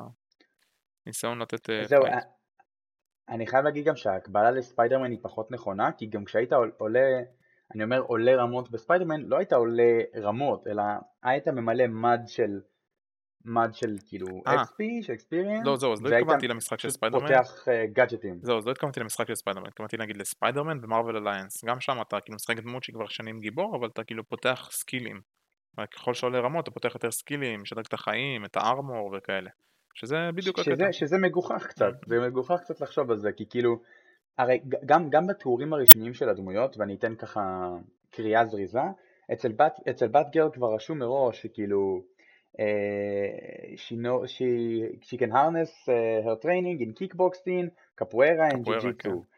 ניסיון 1.06 1.38
לתת 1.38 1.70
אה, 1.70 1.84
זהו, 1.84 2.02
fight. 2.02 2.24
אני 3.28 3.46
חייב 3.46 3.64
להגיד 3.64 3.84
גם 3.84 3.96
שההקבלה 3.96 4.50
לספיידרמן 4.50 5.10
היא 5.10 5.18
פחות 5.22 5.50
נכונה, 5.50 5.92
כי 5.92 6.06
גם 6.06 6.24
כשהיית 6.24 6.52
עולה, 6.78 7.20
אני 7.74 7.84
אומר 7.84 8.00
עולה 8.00 8.36
רמות 8.36 8.70
בספיידרמן, 8.70 9.20
לא 9.20 9.36
היית 9.36 9.52
עולה 9.52 9.98
רמות, 10.16 10.66
אלא 10.66 10.82
היית 11.22 11.48
ממלא 11.48 11.86
מד 11.86 12.20
של 12.26 12.60
מד 13.46 13.68
של 13.72 13.96
כאילו. 14.06 14.26
XP, 14.48 15.02
של 15.02 15.12
experience, 15.12 15.64
לא, 15.64 15.76
זהו, 15.76 15.92
אז 15.92 16.02
לא 16.02 16.16
התכוונתי 16.16 16.48
למשחק 16.48 16.80
של 16.80 16.90
ספיידרמן. 16.90 17.26
פותח 17.26 17.64
גאדג'טים. 17.92 18.32
אה, 18.34 18.38
זהו, 18.42 18.58
אז 18.58 18.66
לא 18.66 18.72
התכוונתי 18.72 19.00
למשחק 19.00 19.28
של 19.28 19.34
ספיידרמן, 19.34 19.66
התכוונתי 19.66 19.96
להגיד 19.96 20.16
לספיידרמן 20.16 20.78
ו 20.82 20.87
Marvel 20.87 21.16
Alliance. 21.16 21.64
גם 21.64 21.80
שם 21.80 21.96
אתה 22.00 22.20
כאילו 22.20 22.36
משחק 22.36 22.56
דמות 22.56 22.84
שכבר 22.84 23.06
שנים 23.06 23.40
גיבור, 23.40 23.76
אבל 23.76 23.88
אתה 23.88 24.04
כאילו 24.04 24.28
פותח 24.28 24.68
סקילים. 24.72 25.20
ככל 25.94 26.14
שעולה 26.14 26.40
רמות 26.40 26.62
אתה 26.62 26.70
פותח 26.70 26.94
יותר 26.94 27.10
סקילים, 27.10 27.62
משדרג 27.62 27.84
את 27.88 27.92
החיים, 27.92 28.44
את 28.44 28.56
ה 28.56 28.66
armor 28.66 29.14
וכאלה. 29.18 29.50
שזה 29.94 30.16
בדיוק 30.34 30.58
הקטע. 30.58 30.92
שזה 30.92 31.18
מגוחך 31.18 31.66
קצת, 31.66 31.86
mm-hmm. 31.86 32.08
זה 32.08 32.20
מגוחך 32.20 32.60
קצת 32.60 32.80
לחשוב 32.80 33.10
על 33.10 33.16
זה, 33.16 33.32
כי 33.32 33.44
כאילו, 33.50 33.80
הרי 34.38 34.60
גם, 34.86 35.10
גם 35.10 35.26
בתיאורים 35.26 35.72
הרשמיים 35.72 36.14
של 36.14 36.28
הדמויות, 36.28 36.76
ואני 36.78 36.94
אתן 36.94 37.14
ככה 37.14 37.70
קריאה 38.10 38.46
זריזה, 38.46 38.80
אצל 39.32 39.52
Bat, 39.52 39.72
אצל 39.90 40.08
Batgirl 40.08 40.50
כבר 40.52 40.74
רשום 40.74 40.98
מראש 40.98 41.42
שכאילו 41.42 42.02
Uh, 42.58 43.76
she 43.76 43.96
know 43.96 44.26
she 44.26 44.50
she 45.02 45.16
can 45.18 45.30
harness 45.30 45.72
uh, 45.88 46.22
her 46.26 46.36
training 46.44 46.80
in 46.80 46.94
kickboxing, 46.94 47.70
capoeira 47.98 48.50
and 48.52 48.64
jiu-jitsu. 48.64 49.02
כן. 49.02 49.36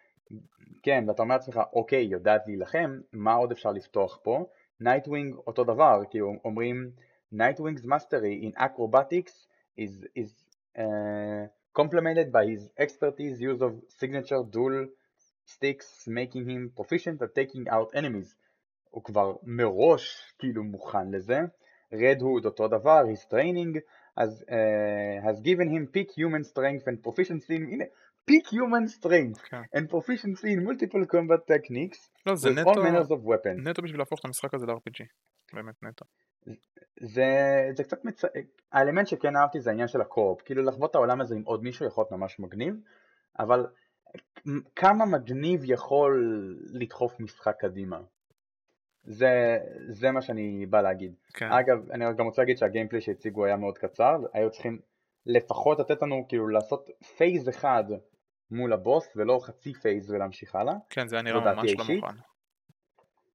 כן, 0.83 1.05
ואתה 1.09 1.23
אומר 1.23 1.35
לעצמך, 1.35 1.61
אוקיי, 1.73 2.03
יודעת 2.03 2.43
להילחם, 2.47 3.01
מה 3.13 3.35
עוד 3.35 3.53
אפשר 3.53 3.73
לפתוח 3.73 4.21
פה? 4.23 4.47
נייטווינג 4.81 5.35
אותו 5.47 5.65
דבר, 5.65 6.01
כי 6.11 6.21
אומרים 6.21 6.91
Nightwing's 7.35 7.85
mastery 7.85 8.45
in 8.47 8.53
acrobatics 8.57 9.47
is, 9.77 10.07
is 10.15 10.31
uh, 10.79 11.47
complemented 11.75 12.33
by 12.33 12.47
his 12.47 12.71
expertise 12.79 13.41
use 13.41 13.61
of 13.61 13.73
signature 13.89 14.43
dual 14.51 14.87
sticks 15.45 16.07
making 16.07 16.49
him 16.49 16.73
proficient 16.75 17.21
at 17.23 17.35
taking 17.35 17.69
out 17.69 17.95
enemies. 17.95 18.35
הוא 18.91 19.05
כבר 19.05 19.37
מראש 19.43 20.33
כאילו 20.39 20.65
מוכן 20.65 21.11
לזה. 21.11 21.41
Red 21.95 22.21
Hood 22.21 22.45
אותו 22.45 22.69
דבר, 22.69 23.03
his 23.13 23.25
training 23.35 23.81
has, 24.19 24.43
uh, 24.43 25.27
has 25.27 25.41
given 25.41 25.69
him 25.69 25.87
peak 25.87 26.11
human 26.11 26.45
strength 26.45 26.87
and 26.87 27.03
proficiency 27.03 27.55
in, 27.55 27.63
הנה, 27.73 27.85
peak 28.31 28.47
human 28.47 28.89
strength 28.89 29.41
okay. 29.45 29.65
and 29.75 29.89
proficiency 29.89 30.49
in 30.53 30.65
multiple 30.65 31.05
combat 31.07 31.47
techniques 31.47 32.11
לא, 32.27 32.35
זה 32.35 32.51
נטו, 32.51 32.71
all 32.71 32.77
manners 32.77 33.11
of 33.11 33.25
weapons. 33.25 33.69
נטו 33.69 33.83
בשביל 33.83 34.01
להפוך 34.01 34.21
את 34.21 34.25
המשחק 34.25 34.55
הזה 34.55 34.67
ל-RPG, 34.67 35.05
באמת 35.53 35.83
נטו. 35.83 36.05
זה, 37.01 37.25
זה 37.77 37.85
קצת 37.85 38.05
מצ... 38.05 38.23
האלמנט 38.73 39.07
שכן 39.07 39.37
אהבתי 39.37 39.61
זה 39.61 39.71
העניין 39.71 39.89
של 39.89 40.01
הקורפ, 40.01 40.43
כאילו 40.43 40.63
לחוות 40.63 40.91
את 40.91 40.95
העולם 40.95 41.21
הזה 41.21 41.35
עם 41.35 41.43
עוד 41.43 41.63
מישהו 41.63 41.87
יכול 41.87 42.03
להיות 42.03 42.13
ממש 42.13 42.41
מגניב, 42.41 42.75
אבל 43.39 43.67
כמה 44.77 45.07
מגניב 45.07 45.61
יכול 45.65 46.13
לדחוף 46.73 47.21
משחק 47.21 47.55
קדימה. 47.59 48.01
זה, 49.09 49.59
זה 49.89 50.11
מה 50.11 50.23
שאני 50.23 50.67
בא 50.67 50.81
להגיד. 50.81 51.15
כן. 51.35 51.53
אגב, 51.53 51.91
אני 51.91 52.05
גם 52.19 52.25
רוצה 52.25 52.43
להגיד 52.43 52.59
שה 52.59 52.70
gameplay 52.70 53.01
שהציגו 53.01 53.45
היה 53.45 53.57
מאוד 53.57 53.79
קצר, 53.79 54.17
היו 54.33 54.51
צריכים 54.51 54.79
לפחות 55.27 55.79
לתת 55.79 56.03
לנו 56.03 56.25
כאילו 56.29 56.49
לעשות 56.49 56.91
phase 57.17 57.49
אחד 57.49 57.85
מול 58.51 58.73
הבוס 58.73 59.09
ולא 59.17 59.41
חצי 59.43 59.75
phase 59.75 60.11
ולהמשיך 60.11 60.55
הלאה. 60.55 60.75
כן, 60.91 61.09
זה 61.09 61.17
היה 61.17 61.23
נראה 61.23 61.55
ממש 61.55 61.75
לא 61.79 61.85
מוכן. 61.95 62.17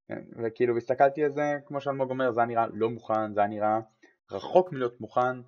כן, 0.07 0.21
וכאילו 0.43 0.77
הסתכלתי 0.77 1.23
על 1.23 1.31
זה, 1.31 1.57
כמו 1.65 1.81
שאלמוג 1.81 2.09
אומר, 2.09 2.31
זה 2.31 2.41
היה 2.41 2.47
נראה 2.47 2.65
לא 2.73 2.89
מוכן, 2.89 3.33
זה 3.33 3.39
היה 3.39 3.49
נראה 3.49 3.79
רחוק 4.31 4.71
מלהיות 4.71 5.01
מוכן. 5.01 5.41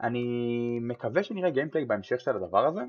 אני 0.00 0.78
מקווה 0.82 1.22
שנראה 1.22 1.50
gameplay 1.50 1.84
בהמשך 1.84 2.20
של 2.20 2.36
הדבר 2.36 2.66
הזה. 2.66 2.82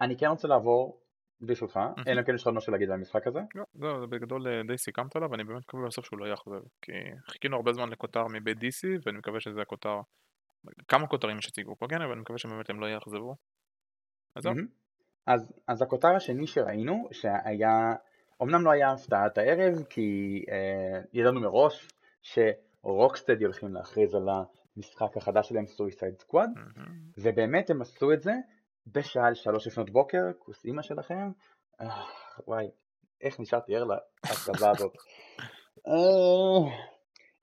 אני 0.00 0.16
כן 0.16 0.26
רוצה 0.26 0.48
לעבור 0.48 1.00
ברשותך, 1.40 1.80
אלא 2.06 2.20
אם 2.20 2.24
כן 2.24 2.34
יש 2.34 2.40
לך 2.40 2.46
עוד 2.46 2.56
משהו 2.56 2.72
להגיד 2.72 2.88
על 2.88 2.94
המשחק 2.94 3.26
הזה? 3.26 3.40
לא, 3.74 4.00
זה 4.00 4.06
בגדול 4.06 4.48
אה, 4.48 4.62
די 4.66 4.78
סיכמת 4.78 5.16
עליו, 5.16 5.30
ואני 5.30 5.44
באמת 5.44 5.62
מקווה 5.62 5.86
בסוף 5.86 6.04
שהוא 6.04 6.18
לא 6.18 6.26
יאכזב, 6.26 6.60
כי 6.82 6.92
חיכינו 7.30 7.56
הרבה 7.56 7.72
זמן 7.72 7.88
לכותר 7.88 8.26
מבית 8.32 8.58
DC, 8.58 9.00
ואני 9.06 9.18
מקווה 9.18 9.40
שזה 9.40 9.62
הכותר, 9.62 10.00
כמה 10.88 11.06
כותרים 11.06 11.40
שהציגו 11.40 11.76
פה, 11.76 11.86
כן, 11.88 12.02
אבל 12.02 12.12
אני 12.12 12.20
מקווה 12.20 12.38
שבאמת 12.38 12.70
הם 12.70 12.80
לא 12.80 12.86
יאכזבו. 12.86 13.34
אז 14.36 14.42
זהו. 14.42 14.54
אז, 15.26 15.52
אז 15.68 15.82
הכותר 15.82 16.08
השני 16.08 16.46
שראינו, 16.46 17.08
שהיה, 17.12 17.94
אמנם 18.42 18.64
לא 18.64 18.70
היה 18.70 18.92
הפתעת 18.92 19.38
הערב, 19.38 19.82
כי 19.90 20.44
אה, 20.50 21.00
ידענו 21.12 21.40
מראש 21.40 21.88
שרוקסטדי 22.22 23.44
הולכים 23.44 23.74
להכריז 23.74 24.14
על 24.14 24.28
המשחק 24.76 25.16
החדש 25.16 25.48
שלהם, 25.48 25.66
סויסייד 25.66 26.18
סקוואד, 26.18 26.50
ובאמת 27.18 27.70
הם 27.70 27.82
עשו 27.82 28.12
את 28.12 28.22
זה 28.22 28.32
בשעה 28.86 29.34
שלוש 29.34 29.66
לפנות 29.66 29.90
בוקר, 29.90 30.22
כוס 30.38 30.64
אימא 30.64 30.82
שלכם, 30.82 31.30
אה, 31.80 32.04
וואי, 32.46 32.66
איך 33.20 33.40
נשארתי 33.40 33.76
ער 33.76 33.84
להכרזה 33.84 34.70
הזאת. 34.70 34.92
אה, 35.86 36.72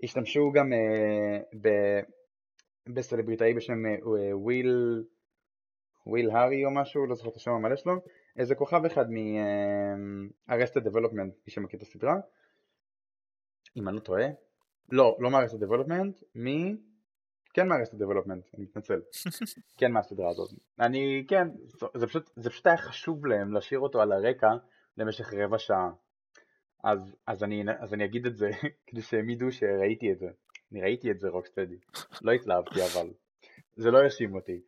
השתמשו 0.04 0.52
גם 0.54 0.74
אה, 0.74 2.00
בסלבריטאי 2.94 3.54
בשם 3.54 3.84
וויל, 4.34 5.04
וויל 6.08 6.32
הארי 6.32 6.66
או 6.66 6.72
משהו, 6.72 7.06
לא 7.06 7.16
זוכר 7.16 7.30
את 7.30 7.36
השם 7.36 7.52
המלא 7.52 7.76
שלו, 7.76 7.94
איזה 8.38 8.56
כוכב 8.56 8.86
אחד 8.86 9.06
מ-Arrested 9.10 10.84
Development, 10.90 11.32
מי 11.48 11.50
שמכיר 11.50 11.78
את 11.78 11.82
הסדרה, 11.82 12.16
אם 13.78 13.88
אני 13.88 13.96
לא 13.96 14.02
טועה, 14.02 14.26
לא, 14.90 15.18
לא 15.20 15.30
מ-Arrested 15.30 15.64
Development, 15.64 16.24
מ... 16.36 16.48
כן 17.54 17.68
מ 17.68 17.70
Arrested 17.70 17.94
Development, 17.94 18.46
אני 18.58 18.64
מתנצל. 18.64 19.02
כן 19.78 19.92
מהסדרה 19.92 20.30
הזאת. 20.30 20.50
אני, 20.80 21.26
כן, 21.28 21.48
זה 21.94 22.08
פשוט, 22.08 22.30
זה 22.36 22.50
פשוט 22.50 22.68
היה 22.68 22.78
חשוב 22.78 23.26
להם 23.26 23.54
להשאיר 23.54 23.80
אותו 23.80 24.02
על 24.02 24.12
הרקע 24.12 24.50
למשך 24.98 25.34
רבע 25.34 25.58
שעה. 25.58 25.92
אז, 26.84 27.16
אז, 27.28 27.44
אני, 27.44 27.64
אז 27.80 27.94
אני 27.94 28.06
אגיד 28.06 28.26
את 28.26 28.38
זה 28.38 28.50
כדי 28.88 29.02
שהם 29.02 29.30
ידעו 29.30 29.52
שראיתי 29.52 30.12
את 30.12 30.20
זה. 30.20 30.28
אני 30.72 30.82
ראיתי 30.82 31.12
את 31.12 31.20
זה 31.20 31.30
Rocksteady. 31.30 31.78
לא 32.22 32.32
התלהבתי 32.32 32.82
אבל. 32.94 33.10
זה 33.76 33.92
לא 33.92 34.06
הרשים 34.06 34.36
אותי. 34.36 34.62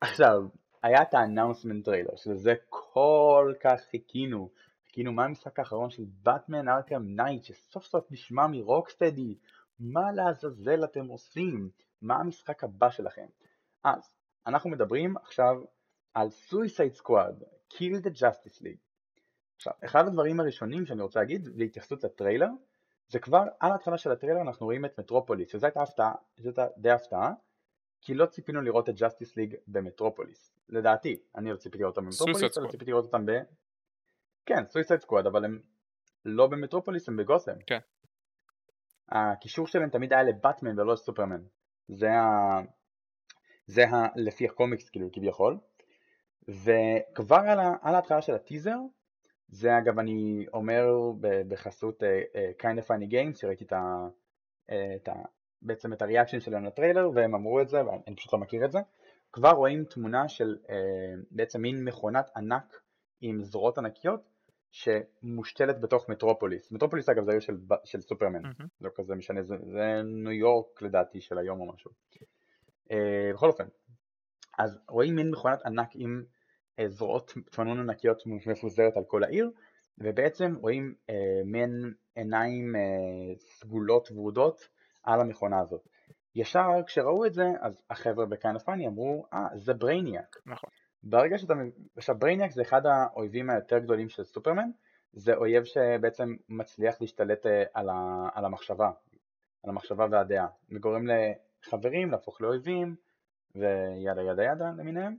עכשיו, 0.00 0.42
היה 0.82 1.02
את 1.02 1.14
ה 1.14 1.19
announcement 1.19 1.84
trailer, 1.84 2.16
שזה 2.16 2.54
כל 2.68 3.52
כך 3.60 3.80
חיכינו. 3.90 4.50
חיכינו 4.86 5.12
מהמשחק 5.12 5.58
האחרון 5.58 5.90
של 5.90 6.04
Batman 6.22 6.68
Arkham 6.68 7.02
Knight, 7.06 7.44
שסוף 7.44 7.84
סוף 7.84 8.12
נשמע 8.12 8.46
מ 8.46 8.53
Rocksteady. 8.53 9.34
מה 9.80 10.12
לעזאזל 10.12 10.84
אתם 10.84 11.06
עושים? 11.06 11.70
מה 12.02 12.16
המשחק 12.16 12.64
הבא 12.64 12.90
שלכם. 12.90 13.26
אז, 13.84 14.14
אנחנו 14.46 14.70
מדברים 14.70 15.16
עכשיו 15.16 15.62
על 16.14 16.28
Suicide 16.48 17.00
Squad, 17.00 17.44
Kill 17.72 18.04
the 18.04 18.10
Justice 18.20 18.62
League. 18.62 18.86
עכשיו, 19.56 19.72
אחד 19.84 20.06
הדברים 20.06 20.40
הראשונים 20.40 20.86
שאני 20.86 21.02
רוצה 21.02 21.20
להגיד, 21.20 21.48
להתייחסות 21.54 22.04
לטריילר, 22.04 22.48
זה 23.08 23.18
כבר 23.18 23.44
על 23.60 23.72
ההתחלה 23.72 23.98
של 23.98 24.12
הטריילר 24.12 24.40
אנחנו 24.40 24.66
רואים 24.66 24.84
את 24.84 24.98
מטרופוליס, 24.98 25.48
שזו 25.48 25.66
הייתה 25.66 25.82
הפתעה, 25.82 26.14
זו 26.36 26.48
הייתה 26.48 26.66
די 26.78 26.90
הפתעה, 26.90 27.32
כי 28.00 28.14
לא 28.14 28.26
ציפינו 28.26 28.60
לראות 28.60 28.88
את 28.88 28.94
Justice 28.94 29.36
League 29.36 29.54
במטרופוליס, 29.66 30.52
לדעתי, 30.68 31.22
אני 31.36 31.50
לא 31.50 31.56
ציפיתי 31.56 31.82
לראות 31.82 31.96
אותם 31.96 32.06
במטרופוליס, 32.06 32.58
אלא 32.58 32.70
ציפיתי 32.70 32.90
לראות 32.90 33.04
אותם 33.04 33.26
ב... 33.26 33.30
כן, 34.46 34.66
Suicide 34.66 35.00
Squad, 35.00 35.26
אבל 35.26 35.44
הם 35.44 35.60
לא 36.24 36.46
במטרופוליס, 36.46 37.08
הם 37.08 37.16
בגות'אם. 37.16 37.56
כן. 37.66 37.78
הקישור 39.08 39.66
שלהם 39.66 39.90
תמיד 39.90 40.12
היה 40.12 40.22
לבטמן 40.22 40.78
ולא 40.78 40.92
לסופרמן. 40.92 41.42
זה 41.88 42.12
ה... 42.12 42.60
זה 43.66 43.88
ה... 43.88 44.06
לפי 44.16 44.44
הקומיקס 44.44 44.90
כאילו 44.90 45.12
כביכול. 45.12 45.58
וכבר 46.48 47.36
על, 47.36 47.60
ה... 47.60 47.74
על 47.82 47.94
ההתחלה 47.94 48.22
של 48.22 48.34
הטיזר 48.34 48.78
זה 49.48 49.78
אגב 49.78 49.98
אני 49.98 50.46
אומר 50.52 50.86
בחסות 51.48 52.02
uh, 52.02 52.06
uh, 52.06 52.62
Kinda 52.62 52.78
Funny 52.78 53.12
Games 53.12 53.38
שראיתי 53.38 53.64
את 53.64 53.72
ה... 53.72 54.08
uh, 54.70 54.74
את 54.96 55.08
ה... 55.08 55.12
בעצם 55.62 55.92
את 55.92 56.02
ה 56.02 56.06
reaction 56.06 56.40
שלהם 56.40 56.64
לטריילר 56.64 57.10
והם 57.14 57.34
אמרו 57.34 57.60
את 57.60 57.68
זה 57.68 57.86
ואני 57.86 58.16
פשוט 58.16 58.32
לא 58.32 58.38
מכיר 58.38 58.64
את 58.64 58.72
זה. 58.72 58.78
כבר 59.32 59.50
רואים 59.50 59.84
תמונה 59.84 60.28
של 60.28 60.58
uh, 60.64 60.70
בעצם 61.30 61.62
מין 61.62 61.84
מכונת 61.84 62.30
ענק 62.36 62.82
עם 63.20 63.42
זרועות 63.42 63.78
ענקיות 63.78 64.35
שמושתלת 64.76 65.80
בתוך 65.80 66.08
מטרופוליס. 66.08 66.72
מטרופוליס 66.72 67.08
אגב 67.08 67.24
זה 67.24 67.30
עיר 67.30 67.40
של, 67.40 67.56
של 67.84 68.00
סופרמן, 68.00 68.44
mm-hmm. 68.44 68.64
לא 68.80 68.90
כזה 68.94 69.14
משנה, 69.14 69.42
זה, 69.42 69.56
זה 69.72 70.02
ניו 70.04 70.32
יורק 70.32 70.82
לדעתי 70.82 71.20
של 71.20 71.38
היום 71.38 71.60
או 71.60 71.72
משהו. 71.72 71.90
Uh, 72.88 72.94
בכל 73.34 73.48
אופן, 73.48 73.64
אז 74.58 74.78
רואים 74.88 75.16
מין 75.16 75.30
מכונת 75.30 75.66
ענק 75.66 75.88
עם 75.94 76.22
uh, 76.80 76.86
זרועות 76.88 77.34
תמנון 77.50 77.78
ענקיות 77.78 78.22
מפוזרת 78.26 78.96
על 78.96 79.04
כל 79.04 79.24
העיר, 79.24 79.50
ובעצם 79.98 80.54
רואים 80.60 80.94
uh, 81.10 81.12
מין 81.44 81.94
עיניים 82.14 82.74
uh, 82.74 83.38
סגולות 83.38 84.12
ורודות 84.12 84.68
על 85.02 85.20
המכונה 85.20 85.60
הזאת. 85.60 85.88
ישר 86.34 86.68
כשראו 86.86 87.26
את 87.26 87.34
זה, 87.34 87.46
אז 87.60 87.82
החבר'ה 87.90 88.26
ב 88.26 88.31
Kinda 88.31 88.56
Funny 88.56 88.86
אמרו, 88.86 89.26
אה, 89.32 89.46
ah, 89.46 89.56
זה 89.56 89.74
ברייניאק. 89.74 90.36
נכון. 90.46 90.70
ברגע 91.08 91.38
שאתה, 91.38 91.54
עכשיו 91.96 92.18
ברייניאק 92.18 92.50
זה 92.50 92.62
אחד 92.62 92.86
האויבים 92.86 93.50
היותר 93.50 93.78
גדולים 93.78 94.08
של 94.08 94.24
סופרמן, 94.24 94.70
זה 95.12 95.34
אויב 95.34 95.64
שבעצם 95.64 96.36
מצליח 96.48 97.00
להשתלט 97.00 97.46
אה, 97.46 97.64
על, 97.74 97.88
ה, 97.88 98.28
על 98.34 98.44
המחשבה, 98.44 98.90
על 99.62 99.70
המחשבה 99.70 100.06
והדעה, 100.10 100.46
וגורם 100.70 101.06
לחברים 101.06 102.10
להפוך 102.10 102.40
לאויבים 102.40 102.96
ו 103.54 103.68
yada 103.68 104.22
yada 104.22 104.44
yada 104.44 104.70
למיניהם. 104.78 105.16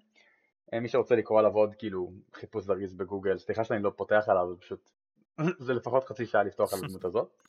אה, 0.73 0.79
מי 0.79 0.87
שרוצה 0.87 1.15
לקרוא 1.15 1.39
עליו 1.39 1.51
עוד 1.53 1.75
כאילו 1.75 2.11
חיפוש 2.33 2.63
זריז 2.63 2.93
בגוגל, 2.93 3.37
סליחה 3.37 3.63
שאני 3.63 3.83
לא 3.83 3.91
פותח 3.95 4.25
עליו, 4.27 4.49
זה 4.49 4.55
פשוט, 4.59 4.89
זה 5.65 5.73
לפחות 5.73 6.03
חצי 6.03 6.25
שעה 6.25 6.43
לפתוח 6.43 6.73
על 6.73 6.79
הדמות 6.83 7.05
הזאת. 7.05 7.43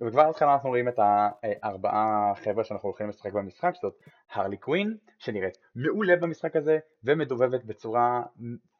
וכבר 0.00 0.30
התחלה 0.30 0.54
אנחנו 0.54 0.68
רואים 0.68 0.88
את 0.88 0.98
הארבעה 0.98 2.32
חבר'ה 2.36 2.64
שאנחנו 2.64 2.88
הולכים 2.88 3.08
לשחק 3.08 3.32
במשחק, 3.32 3.74
זאת 3.82 3.94
הרלי 4.30 4.56
קווין, 4.56 4.96
שנראית 5.18 5.58
מעולה 5.74 6.16
במשחק 6.16 6.56
הזה, 6.56 6.78
ומדובבת 7.04 7.64
בצורה 7.64 8.22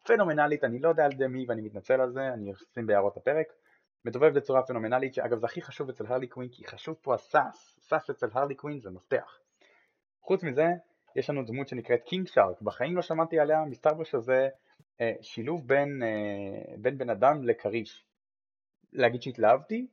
פנומנלית, 0.07 0.65
אני 0.65 0.79
לא 0.79 0.89
יודע 0.89 1.05
על 1.05 1.13
ידי 1.13 1.27
מי 1.27 1.45
ואני 1.49 1.63
מתנצל 1.63 2.01
על 2.01 2.13
זה, 2.13 2.29
אני 2.29 2.53
אשים 2.53 2.87
בהערות 2.87 3.17
הפרק, 3.17 3.47
מדובבת 4.05 4.33
בצורה 4.33 4.63
פנומנלית, 4.63 5.15
שאגב 5.15 5.39
זה 5.39 5.47
הכי 5.47 5.63
חשוב 5.63 5.89
אצל 5.89 6.07
הרלי 6.07 6.27
קווין, 6.27 6.49
כי 6.49 6.67
חשוב 6.67 6.97
פה 7.03 7.15
ה 7.15 7.26
sass, 7.26 7.79
sass 7.81 8.11
אצל 8.11 8.27
הרלי 8.33 8.55
קווין 8.55 8.81
זה 8.81 8.91
מפתח. 8.91 9.39
חוץ 10.21 10.43
מזה, 10.43 10.67
יש 11.17 11.31
לנו 11.31 11.45
דמות 11.45 11.69
שנקראת 11.69 12.03
King 12.03 12.27
Shark, 12.27 12.63
בחיים 12.63 12.97
לא 12.97 13.03
שמעתי 13.03 13.41
עליה, 13.41 13.65
מסתבר 13.65 14.05
שזה 14.05 14.49
אה, 15.01 15.13
שילוב 15.21 15.69
בין, 15.69 16.03
אה, 16.03 16.77
בין 16.79 16.99
בן 16.99 17.11
אדם 17.11 17.45
לכריש. 17.45 18.05
להגיד 18.93 19.23
שהתלהבתי? 19.23 19.87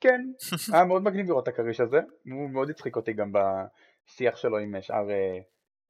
כן, 0.00 0.20
היה 0.72 0.84
מאוד 0.84 1.02
מגניב 1.02 1.26
לראות 1.26 1.42
את 1.42 1.48
הכריש 1.48 1.80
הזה, 1.80 2.00
הוא 2.24 2.50
מאוד 2.50 2.70
הצחיק 2.70 2.96
אותי 2.96 3.12
גם 3.12 3.32
בשיח 3.32 4.36
שלו 4.36 4.58
עם 4.58 4.74
שאר, 4.80 5.10
אה, 5.10 5.38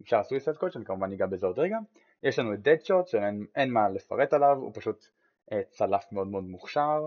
עם 0.00 0.06
שאר 0.06 0.18
ה 0.18 0.23
Suicide 0.23 0.56
Squad, 0.56 0.72
שאני 0.72 0.84
כמובן 0.84 1.08
ניגע 1.08 1.26
בזה 1.26 1.46
עוד 1.46 1.58
רגע. 1.58 1.78
יש 2.22 2.38
לנו 2.38 2.54
את 2.54 2.62
דדשוט 2.62 3.06
שאין 3.06 3.72
מה 3.72 3.88
לפרט 3.88 4.32
עליו, 4.32 4.56
הוא 4.56 4.72
פשוט 4.74 5.04
אה, 5.52 5.60
צלף 5.70 6.12
מאוד 6.12 6.26
מאוד 6.26 6.44
מוכשר, 6.44 7.06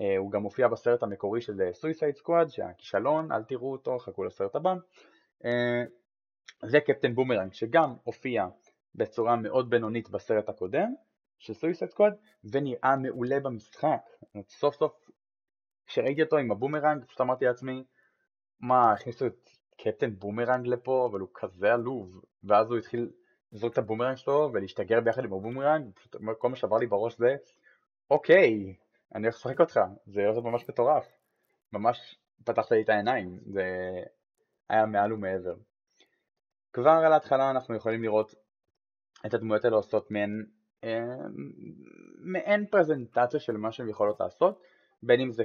אה, 0.00 0.16
הוא 0.16 0.30
גם 0.30 0.42
מופיע 0.42 0.68
בסרט 0.68 1.02
המקורי 1.02 1.40
של 1.40 1.60
Suicide 1.72 2.16
Squad, 2.16 2.48
שהיה 2.48 2.72
כישלון, 2.78 3.32
אל 3.32 3.42
תראו 3.42 3.72
אותו, 3.72 3.98
חכו 3.98 4.24
לסרט 4.24 4.56
הבא. 4.56 4.74
זה 6.64 6.80
קפטן 6.80 7.14
בומרנג 7.14 7.52
שגם 7.52 7.94
הופיע 8.02 8.46
בצורה 8.94 9.36
מאוד 9.36 9.70
בינונית 9.70 10.10
בסרט 10.10 10.48
הקודם 10.48 10.94
של 11.38 11.54
Suicide 11.54 11.90
Squad 11.90 12.14
ונראה 12.44 12.96
מעולה 12.96 13.40
במשחק, 13.40 14.00
סוף 14.48 14.74
סוף 14.74 15.10
כשראיתי 15.86 16.22
אותו 16.22 16.36
עם 16.36 16.52
הבומרנג 16.52 17.04
פשוט 17.04 17.20
אמרתי 17.20 17.44
לעצמי 17.44 17.84
מה 18.60 18.92
הכניסו 18.92 19.26
את 19.26 19.50
קפטן 19.76 20.10
בומרנג 20.10 20.66
לפה 20.66 21.08
אבל 21.10 21.20
הוא 21.20 21.28
כזה 21.34 21.72
עלוב. 21.72 22.24
ואז 22.44 22.70
הוא 22.70 22.78
התחיל 22.78 23.10
לזרוק 23.52 23.72
את 23.72 23.78
הבומרנג 23.78 24.16
שלו 24.16 24.50
ולהשתגר 24.52 25.00
ביחד 25.00 25.24
עם 25.24 25.32
הבומרנג 25.32 25.94
פשוט 25.94 26.16
כל 26.38 26.48
מה 26.48 26.56
שעבר 26.56 26.76
לי 26.76 26.86
בראש 26.86 27.18
זה 27.18 27.36
אוקיי 28.10 28.74
אני 29.14 29.22
הולך 29.22 29.34
לשחק 29.34 29.60
אותך. 29.60 29.80
זה 30.06 30.26
הולך 30.26 30.44
ממש 30.44 30.68
מטורף. 30.68 31.06
ממש 31.72 32.18
פתחת 32.44 32.70
לי 32.70 32.82
את 32.82 32.88
העיניים 32.88 33.40
זה 33.46 33.64
היה 34.68 34.86
מעל 34.86 35.12
ומעבר. 35.12 35.54
כבר 36.72 36.90
על 36.90 37.12
ההתחלה 37.12 37.50
אנחנו 37.50 37.74
יכולים 37.74 38.02
לראות 38.02 38.34
את 39.26 39.34
הדמויות 39.34 39.64
האלה 39.64 39.76
עושות 39.76 40.10
מעין 40.10 40.46
מעין 42.18 42.66
פרזנטציה 42.66 43.40
של 43.40 43.56
מה 43.56 43.72
שהן 43.72 43.88
יכולות 43.88 44.20
לעשות, 44.20 44.62
בין 45.02 45.20
אם 45.20 45.32
זה 45.32 45.44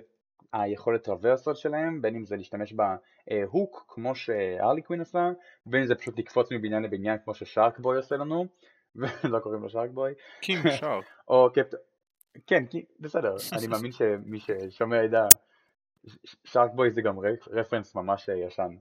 היכולת 0.53 1.03
traversal 1.03 1.53
שלהם, 1.53 2.01
בין 2.01 2.15
אם 2.15 2.25
זה 2.25 2.35
להשתמש 2.35 2.73
ב 2.73 2.96
hook 2.96 3.85
כמו 3.87 4.15
שהרלי 4.15 4.81
קווין 4.81 5.01
עשה, 5.01 5.29
בין 5.65 5.81
אם 5.81 5.87
זה 5.87 5.95
פשוט 5.95 6.19
לקפוץ 6.19 6.51
מבניין 6.51 6.83
לבניין 6.83 7.17
כמו 7.23 7.33
ששארק 7.33 7.79
בוי 7.79 7.97
עושה 7.97 8.17
לנו, 8.17 8.45
ולא 8.95 9.39
קוראים 9.43 9.61
לו 9.61 9.69
שארק 9.69 9.89
בוי. 9.89 10.13
קינג 10.41 10.69
שארק. 10.69 11.05
או 11.29 11.49
קפטן, 11.53 11.77
כן, 12.47 12.63
בסדר, 12.99 13.35
אני 13.57 13.67
מאמין 13.71 13.91
שמי 13.91 14.39
ששומע 14.39 15.03
ידע, 15.03 15.25
שארק 16.43 16.71
בוי 16.75 16.91
זה 16.91 17.01
גם 17.01 17.19
reference 17.51 17.95
ממש 17.95 18.29
ישן. 18.29 18.75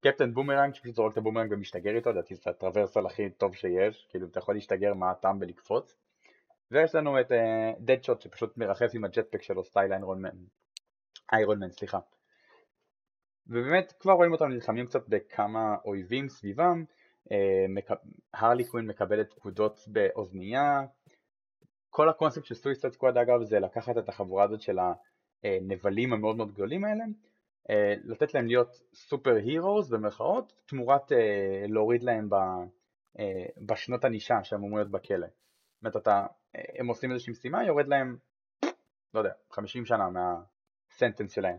קפטן 0.00 0.34
בומרנג 0.34 0.74
שפשוט 0.74 0.94
זורק 0.94 1.12
את 1.12 1.18
הבומרנג 1.18 1.52
ומשתגר 1.52 1.96
איתו, 1.96 2.10
לדעתי 2.10 2.34
זה 2.34 2.50
ה 2.50 2.56
traversal 2.56 3.06
הכי 3.06 3.30
טוב 3.30 3.54
שיש, 3.54 4.06
כאילו 4.10 4.26
אתה 4.26 4.38
יכול 4.38 4.54
להשתגר 4.54 4.94
מה 4.94 5.10
הטעם 5.10 5.38
בלקפוץ. 5.38 5.96
ויש 6.72 6.94
לנו 6.94 7.20
את 7.20 7.26
דדשוט 7.80 8.20
uh, 8.20 8.24
שפשוט 8.24 8.56
מרחף 8.56 8.90
עם 8.94 9.04
ה 9.04 9.09
jetpack 9.09 9.42
שלו 9.42 9.64
style 9.64 9.92
איירון 9.92 10.22
מן, 10.22 10.44
איירון 11.32 11.58
מן 11.58 11.70
סליחה. 11.70 11.98
ובאמת 13.46 13.92
כבר 14.00 14.12
רואים 14.12 14.32
אותם 14.32 14.48
נלחמים 14.48 14.86
קצת 14.86 15.08
בכמה 15.08 15.76
אויבים 15.84 16.28
סביבם, 16.28 16.84
uh, 17.28 17.32
מק... 17.68 17.88
הרלי 18.34 18.64
קווין 18.64 18.86
מקבלת 18.86 19.32
פקודות 19.32 19.80
באוזנייה, 19.86 20.82
כל 21.90 22.08
הקונספט 22.08 22.44
של 22.44 22.54
Suicide 22.54 22.88
Squad 22.88 23.16
אגב 23.16 23.42
זה 23.42 23.60
לקחת 23.60 23.98
את 23.98 24.08
החבורה 24.08 24.44
הזאת 24.44 24.60
של 24.60 24.78
הנבלים 25.44 26.12
המאוד 26.12 26.36
מאוד 26.36 26.52
גדולים 26.52 26.84
האלה 26.84 27.04
אה, 27.70 27.94
לתת 28.04 28.34
להם 28.34 28.46
להיות 28.46 28.82
super 28.94 29.34
heroes 29.34 29.88
במרכאות 29.88 30.52
תמורת 30.66 31.12
אה, 31.12 31.64
להוריד 31.68 32.02
להם 32.02 32.28
אה, 33.18 33.44
בשנות 33.66 34.04
ענישה 34.04 34.34
שהם 34.42 34.58
אמורים 34.58 34.76
להיות 34.76 34.90
בכלא. 34.90 35.26
זאת 35.82 35.84
אומרת 35.84 35.96
אתה, 36.02 36.26
הם 36.78 36.86
עושים 36.86 37.12
איזושהי 37.12 37.30
משימה 37.30 37.64
יורד 37.64 37.88
להם 37.88 38.16
לא 39.14 39.20
יודע 39.20 39.32
50 39.50 39.86
שנה 39.86 40.08
מה 40.08 40.33
sentence 40.33 41.32
שלהם. 41.32 41.56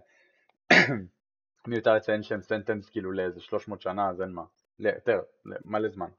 מיותר 1.68 1.94
לציין 1.94 2.24
שהם 2.24 2.42
sentenced 2.42 2.90
כאילו 2.90 3.12
לאיזה 3.12 3.42
300 3.42 3.82
שנה 3.82 4.10
אז 4.10 4.22
אין 4.22 4.30
מה, 4.30 4.44
יותר, 4.80 5.22
מלא 5.66 5.90
זמן. 5.90 6.10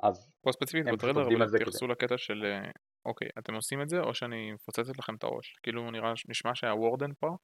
אז 0.00 0.30
פה 0.40 0.52
ספציפית 0.52 0.86
בטרלר 0.92 1.26
אבל 1.26 1.42
התייחסו 1.42 1.86
לקטע 1.86 2.18
של 2.18 2.44
אוקיי 3.04 3.28
אתם 3.38 3.54
עושים 3.54 3.82
את 3.82 3.88
זה 3.88 4.00
או 4.00 4.14
שאני 4.14 4.52
מפוצצת 4.52 4.98
לכם 4.98 5.14
את 5.14 5.24
הראש 5.24 5.56
כאילו 5.62 5.90
נראה 5.90 6.12
נשמע 6.28 6.54
שהוורדן 6.54 7.10
פה 7.18 7.36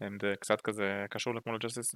זה 0.00 0.34
קצת 0.40 0.60
כזה 0.60 1.04
קשור 1.10 1.34
לכמו 1.34 1.52
לג'סטיס 1.52 1.94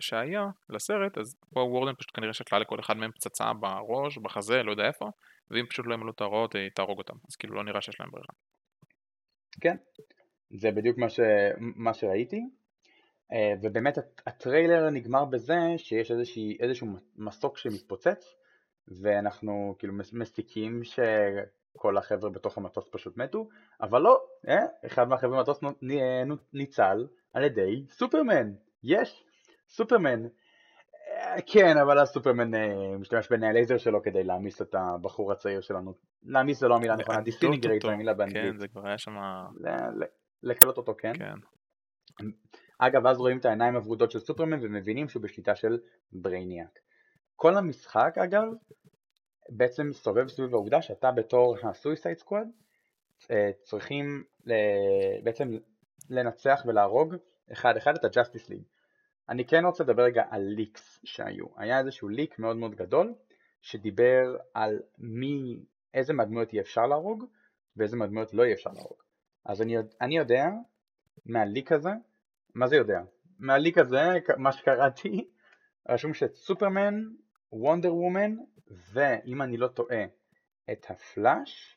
שהיה 0.00 0.46
לסרט, 0.68 1.18
אז 1.18 1.36
פה 1.54 1.60
וורדן 1.60 1.94
פשוט 1.94 2.10
כנראה 2.16 2.32
שתלה 2.32 2.58
לכל 2.58 2.80
אחד 2.80 2.96
מהם 2.96 3.12
פצצה 3.12 3.52
בראש, 3.52 4.18
בחזה, 4.18 4.62
לא 4.62 4.70
יודע 4.70 4.86
איפה, 4.86 5.10
ואם 5.50 5.66
פשוט 5.66 5.86
לא 5.86 5.94
ימלאו 5.94 6.10
את 6.10 6.20
ההוראות 6.20 6.54
היא 6.54 6.70
תהרוג 6.74 6.98
אותם, 6.98 7.14
אז 7.28 7.36
כאילו 7.36 7.54
לא 7.54 7.64
נראה 7.64 7.80
שיש 7.80 8.00
להם 8.00 8.10
ברירה. 8.10 8.34
כן, 9.60 9.76
זה 10.50 10.70
בדיוק 10.70 10.98
מה, 10.98 11.08
ש... 11.08 11.20
מה 11.58 11.94
שראיתי, 11.94 12.40
אה, 13.32 13.52
ובאמת 13.62 13.98
הטריילר 14.26 14.90
נגמר 14.90 15.24
בזה 15.24 15.58
שיש 15.76 16.10
איזושהי, 16.10 16.56
איזשהו 16.60 16.86
מסוק 17.16 17.58
שמתפוצץ, 17.58 18.34
ואנחנו 19.02 19.74
כאילו 19.78 19.94
מסיקים 20.12 20.84
ש... 20.84 21.00
כל 21.76 21.96
החבר'ה 21.96 22.30
בתוך 22.30 22.58
המטוס 22.58 22.88
פשוט 22.90 23.16
מתו, 23.16 23.48
אבל 23.80 24.02
לא, 24.02 24.20
אה, 24.48 24.64
אחד 24.86 25.08
מהחבר'ה 25.08 25.36
במטוס 25.36 25.60
ניצל 26.52 27.06
על 27.32 27.44
ידי 27.44 27.84
סופרמן, 27.88 28.52
יש, 28.82 29.24
סופרמן. 29.68 30.26
אה, 31.10 31.36
כן, 31.46 31.78
אבל 31.78 31.98
אז 31.98 32.08
סופרמן 32.08 32.54
אה, 32.54 32.98
משתמש 32.98 33.28
בעיני 33.30 33.46
הלייזר 33.46 33.78
שלו 33.78 34.02
כדי 34.02 34.24
להמיס 34.24 34.62
את 34.62 34.74
הבחור 34.74 35.32
הצעיר 35.32 35.60
שלנו. 35.60 35.94
להמיס 36.22 36.60
זה 36.60 36.68
לא 36.68 36.76
המילה 36.76 36.94
הנכונה, 36.94 37.20
disintegrate 37.20 37.82
זה 37.82 37.92
המילה 37.92 38.14
באנגלית. 38.14 38.52
כן, 38.52 38.58
זה 38.58 38.68
כבר 38.68 38.86
היה 38.86 38.98
שם... 38.98 39.16
לקלות 40.42 40.76
אותו, 40.76 40.94
כן? 40.98 41.12
כן. 41.14 41.34
אגב, 42.78 43.06
אז 43.06 43.18
רואים 43.18 43.38
את 43.38 43.44
העיניים 43.44 43.76
הוורודות 43.76 44.10
של 44.10 44.18
סופרמן 44.18 44.58
ומבינים 44.62 45.08
שהוא 45.08 45.22
בשליטה 45.22 45.56
של 45.56 45.78
ברייניאק. 46.12 46.78
כל 47.36 47.56
המשחק, 47.56 48.14
אגב, 48.24 48.44
בעצם 49.48 49.88
מסתובב 49.88 50.28
סביב 50.28 50.54
העובדה 50.54 50.82
שאתה 50.82 51.10
בתור 51.10 51.56
ה 51.62 51.69
Suicide 51.69 52.18
Squad 52.18 52.48
אה, 53.30 53.50
צריכים 53.62 54.24
בעצם 55.22 55.58
לנצח 56.10 56.62
ולהרוג 56.66 57.14
אחד 57.52 57.76
אחד 57.76 57.94
את 57.96 58.04
ה 58.04 58.10
Justice 58.10 58.48
League. 58.48 58.62
אני 59.28 59.46
כן 59.46 59.64
רוצה 59.64 59.84
לדבר 59.84 60.02
רגע 60.02 60.24
על 60.30 60.42
leaks 60.42 61.00
שהיו. 61.04 61.46
היה 61.56 61.78
איזשהו 61.78 62.08
leak 62.08 62.38
מאוד 62.38 62.56
מאוד 62.56 62.74
גדול 62.74 63.14
שדיבר 63.60 64.36
על 64.54 64.82
מי, 64.98 65.64
איזה 65.94 66.12
מהדמויות 66.12 66.52
יהיה 66.52 66.62
אפשר 66.62 66.86
להרוג 66.86 67.24
ואיזה 67.76 67.96
מהדמויות 67.96 68.34
לא 68.34 68.42
יהיה 68.42 68.54
אפשר 68.54 68.70
להרוג. 68.70 69.02
אז 69.44 69.62
אני, 69.62 69.76
אני 70.00 70.16
יודע 70.16 70.46
מהליק 71.26 71.72
הזה, 71.72 71.90
מה 72.54 72.66
זה 72.66 72.76
יודע? 72.76 73.00
מהליק 73.38 73.78
הזה, 73.78 74.02
מה 74.36 74.52
שקראתי, 74.52 75.30
רשום 75.88 76.14
שסופרמן, 76.14 77.02
וונדר 77.52 77.94
וומן 77.94 78.36
ואם 78.92 79.42
אני 79.42 79.56
לא 79.56 79.68
טועה 79.68 80.04
את 80.72 80.86
הפלאש 80.90 81.76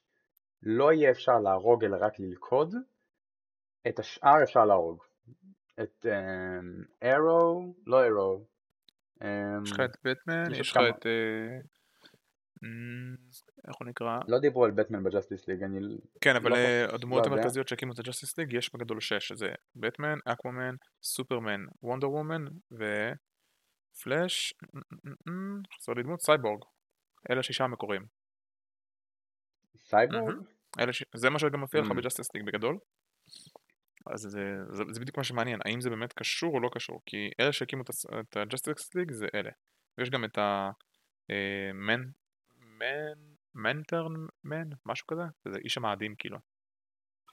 לא 0.63 0.93
יהיה 0.93 1.11
אפשר 1.11 1.39
להרוג 1.39 1.83
אלא 1.85 1.97
רק 1.99 2.19
ללכוד 2.19 2.75
את 3.87 3.99
השאר 3.99 4.43
אפשר 4.43 4.65
להרוג 4.65 5.03
את 5.81 6.05
ארו, 7.03 7.61
אמ, 7.61 7.71
לא 7.87 8.05
ארו 8.07 8.45
אמ, 9.23 9.63
יש 9.63 9.71
לך 9.71 9.79
את 9.79 9.97
בטמן, 10.03 10.43
יש 10.51 10.71
לך 10.71 10.77
את 10.77 11.05
אה, 11.05 11.59
איך 13.67 13.75
הוא 13.79 13.87
נקרא? 13.87 14.19
לא 14.27 14.39
דיברו 14.39 14.65
על 14.65 14.71
בטמן 14.71 15.03
ב 15.03 15.09
Justice 15.09 15.47
League, 15.47 15.63
אני... 15.63 15.79
כן, 16.21 16.35
אבל 16.35 16.49
לא 16.49 16.55
אה, 16.55 16.85
הדמויות 16.95 17.25
המרכזיות 17.25 17.67
שהקימו 17.67 17.93
את 17.93 17.99
ה 17.99 18.04
Justice 18.04 18.37
League 18.37 18.53
יש 18.53 18.73
בגדול 18.73 18.99
שש, 18.99 19.27
שזה 19.27 19.47
בטמן, 19.75 20.17
אקוומן, 20.25 20.75
סופרמן, 21.03 21.61
וונדר 21.83 22.11
וומן 22.11 22.45
ופלאש, 23.91 24.53
חסר 25.77 25.93
לי 25.93 26.03
דמות, 26.03 26.21
סייבורג. 26.21 26.63
אלה 27.31 27.43
שישה 27.43 27.63
המקוריים. 27.63 28.05
סייבורג? 29.77 30.35
זה 31.15 31.29
מה 31.29 31.39
שגם 31.39 31.59
מופיע 31.59 31.81
לך 31.81 31.91
ב 31.91 31.96
Justice 31.96 32.27
League 32.35 32.45
בגדול. 32.45 32.77
אז 34.05 34.21
זה, 34.21 34.39
זה, 34.69 34.83
זה 34.91 34.99
בדיוק 34.99 35.17
מה 35.17 35.23
שמעניין, 35.23 35.59
האם 35.65 35.81
זה 35.81 35.89
באמת 35.89 36.13
קשור 36.13 36.53
או 36.53 36.59
לא 36.59 36.69
קשור, 36.73 37.01
כי 37.05 37.29
אלה 37.39 37.51
שהקימו 37.51 37.83
את 38.19 38.37
ה 38.37 38.44
Justice 38.44 38.95
League 38.95 39.11
זה 39.11 39.27
אלה. 39.35 39.51
ויש 39.97 40.09
גם 40.09 40.25
את 40.25 40.37
מנטרן 43.55 44.13
מן, 44.43 44.69
משהו 44.85 45.07
כזה, 45.07 45.23
זה 45.47 45.59
איש 45.63 45.77
המאדים 45.77 46.15
כאילו. 46.17 46.37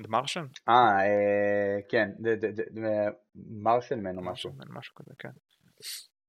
Martian? 0.09 0.47
אה, 0.69 0.75
אה, 0.75 1.79
כן, 1.89 2.11
Martian 3.35 4.01
Man 4.01 4.17
או 4.17 4.23
משהו. 4.23 4.53
משהו 4.69 4.95
כזה, 4.95 5.11
כן. 5.19 5.31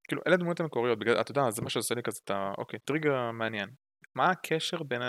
כאילו 0.07 0.21
אלה 0.27 0.35
הדמויות 0.35 0.59
המקוריות, 0.59 0.99
בגלל, 0.99 1.21
אתה 1.21 1.31
יודע, 1.31 1.49
זה 1.49 1.61
מה 1.61 1.69
שעושה 1.69 1.95
לי 1.95 2.03
כזה 2.03 2.19
ה... 2.29 2.53
אוקיי, 2.57 2.79
טריגר 2.79 3.31
מעניין. 3.31 3.69
מה 4.15 4.29
הקשר 4.29 4.83
בין 4.83 5.01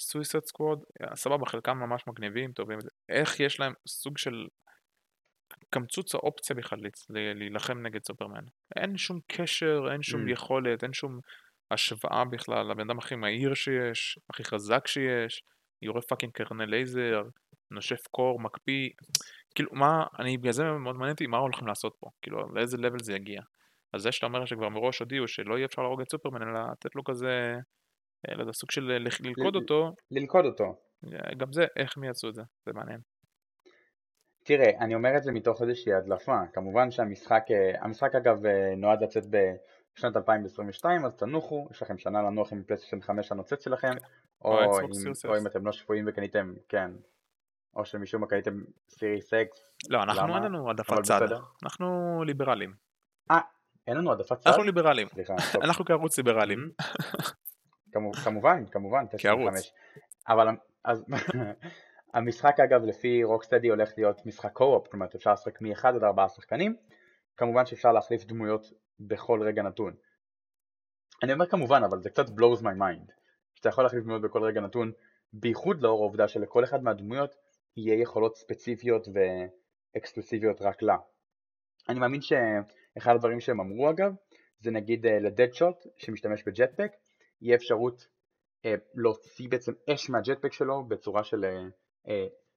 ה 0.00 0.06
Suicide 0.06 0.46
Squad, 0.46 0.84
סבבה, 1.14 1.46
חלקם 1.46 1.78
ממש 1.78 2.04
מגניבים, 2.06 2.52
טובים, 2.52 2.78
איך 3.08 3.40
יש 3.40 3.60
להם 3.60 3.72
סוג 3.88 4.18
של 4.18 4.46
קמצוץ 5.70 6.14
האופציה 6.14 6.56
בכלל 6.56 6.78
להילחם 7.08 7.78
נגד 7.86 8.04
סופרמן. 8.04 8.44
אין 8.76 8.96
שום 8.96 9.20
קשר, 9.26 9.80
אין 9.92 10.02
שום 10.02 10.26
mm. 10.26 10.30
יכולת, 10.30 10.82
אין 10.82 10.92
שום 10.92 11.20
השוואה 11.70 12.24
בכלל 12.24 12.70
לבן 12.70 12.90
אדם 12.90 12.98
הכי 12.98 13.14
מהיר 13.14 13.54
שיש, 13.54 14.18
הכי 14.30 14.44
חזק 14.44 14.86
שיש, 14.86 15.42
יורה 15.82 16.02
פאקינג 16.02 16.32
קרנל 16.32 16.64
לייזר, 16.64 17.22
נושף 17.70 18.06
קור, 18.10 18.40
מקפיא, 18.40 18.90
כאילו 19.54 19.70
מה, 19.72 20.04
אני 20.18 20.38
בגלל 20.38 20.52
זה 20.52 20.64
מאוד 20.64 20.96
מעניין 20.96 21.12
אותי 21.12 21.26
מה 21.26 21.38
הולכים 21.38 21.66
לעשות 21.66 21.96
פה, 22.00 22.10
כאילו 22.22 22.54
לאיזה 22.54 22.76
level 22.76 22.98
זה 22.98 23.12
יגיע. 23.12 23.40
אז 23.92 24.02
זה 24.02 24.12
שאתה 24.12 24.26
אומר 24.26 24.44
שכבר 24.44 24.68
מראש 24.68 24.98
הודיעו 24.98 25.28
שלא 25.28 25.54
יהיה 25.54 25.66
אפשר 25.66 25.82
להרוג 25.82 26.00
את 26.00 26.10
סופרמן, 26.10 26.42
אלא 26.42 26.70
לתת 26.72 26.94
לו 26.94 27.04
כזה, 27.04 27.58
לא 28.28 28.40
יודע, 28.42 28.52
סוג 28.52 28.70
של 28.70 28.98
ללכוד 29.20 29.56
אותו. 29.56 29.92
ללכוד 30.10 30.44
אותו. 30.44 30.76
גם 31.36 31.52
זה, 31.52 31.64
איך 31.76 31.96
הם 31.96 32.04
יעשו 32.04 32.28
את 32.28 32.34
זה, 32.34 32.42
זה 32.66 32.72
מעניין. 32.72 33.00
תראה, 34.44 34.70
אני 34.80 34.94
אומר 34.94 35.16
את 35.16 35.22
זה 35.22 35.32
מתוך 35.32 35.62
איזושהי 35.62 35.94
הדלפה, 35.94 36.38
כמובן 36.52 36.90
שהמשחק, 36.90 37.44
אה, 37.50 37.84
המשחק 37.84 38.14
אגב 38.14 38.46
אה, 38.46 38.74
נועד 38.76 39.02
לצאת 39.02 39.24
בשנת 39.26 40.16
2022, 40.16 41.04
אז 41.04 41.12
תנוחו, 41.14 41.68
יש 41.70 41.82
לכם 41.82 41.98
שנה 41.98 42.22
לנוח 42.22 42.52
עם 42.52 42.62
פלייסטיישן 42.62 43.00
5 43.00 43.32
הנוצץ 43.32 43.64
שלכם, 43.64 43.92
או, 44.44 44.52
או, 44.52 44.78
עם, 44.78 44.86
או 45.28 45.38
אם 45.38 45.46
אתם 45.46 45.66
לא 45.66 45.72
שפויים 45.72 46.04
וקניתם, 46.08 46.54
כן, 46.68 46.90
או 47.76 47.84
שמשום 47.84 48.20
מה 48.20 48.26
קניתם 48.26 48.60
סיריס 48.88 49.34
אקס. 49.34 49.70
לא, 49.88 50.02
אנחנו 50.02 50.34
אין 50.34 50.42
לנו 50.42 50.68
העדפת 50.68 51.02
צד, 51.02 51.28
אנחנו 51.64 52.22
ליברלים. 52.26 52.74
אה, 53.30 53.40
אין 53.86 53.96
לנו 53.96 54.10
העדפת 54.10 54.38
צד? 54.40 54.46
אנחנו 54.46 54.62
ליברלים. 54.62 55.08
סליחה. 55.08 55.34
אנחנו 55.64 55.84
כערוץ 55.84 56.18
ליברלים. 56.18 56.70
כמובן, 58.24 58.66
כמובן. 58.66 59.04
כערוץ. 59.18 59.72
אבל 60.28 60.48
אז 60.84 61.04
המשחק 62.14 62.60
אגב 62.60 62.84
לפי 62.84 63.24
רוקסטדי 63.24 63.68
הולך 63.68 63.92
להיות 63.96 64.26
משחק 64.26 64.52
קו-אופ, 64.52 64.88
כלומר 64.88 65.06
אפשר 65.16 65.32
לשחק 65.32 65.60
מ-1 65.60 65.88
עד 65.88 66.04
4 66.04 66.28
שחקנים, 66.28 66.76
כמובן 67.36 67.66
שאפשר 67.66 67.92
להחליף 67.92 68.24
דמויות 68.24 68.66
בכל 69.00 69.42
רגע 69.42 69.62
נתון. 69.62 69.94
אני 71.22 71.32
אומר 71.32 71.46
כמובן, 71.46 71.82
אבל 71.84 72.02
זה 72.02 72.10
קצת 72.10 72.26
blows 72.26 72.60
my 72.60 72.78
mind. 72.78 73.12
שאתה 73.54 73.68
יכול 73.68 73.84
להחליף 73.84 74.04
דמויות 74.04 74.22
בכל 74.22 74.44
רגע 74.44 74.60
נתון, 74.60 74.92
בייחוד 75.32 75.82
לאור 75.82 76.00
העובדה 76.00 76.28
שלכל 76.28 76.64
אחד 76.64 76.82
מהדמויות 76.82 77.34
יהיה 77.76 78.00
יכולות 78.00 78.36
ספציפיות 78.36 79.08
ואקסקלוסיביות 79.94 80.62
רק 80.62 80.82
לה. 80.82 80.96
אני 81.88 81.98
מאמין 81.98 82.20
שאחד 82.20 83.14
הדברים 83.14 83.40
שהם 83.40 83.60
אמרו 83.60 83.90
אגב, 83.90 84.12
זה 84.60 84.70
נגיד 84.70 85.06
לדדשוט 85.06 85.76
שמשתמש 85.96 86.42
ב 86.42 86.48
jetpack, 86.48 86.92
יהיה 87.44 87.56
אפשרות 87.56 88.08
אה, 88.64 88.74
להוציא 88.94 89.48
בעצם 89.48 89.72
אש 89.90 90.10
מה 90.10 90.19
jetpack 90.19 90.52
שלו 90.52 90.84
בצורה 90.84 91.24
של 91.24 91.44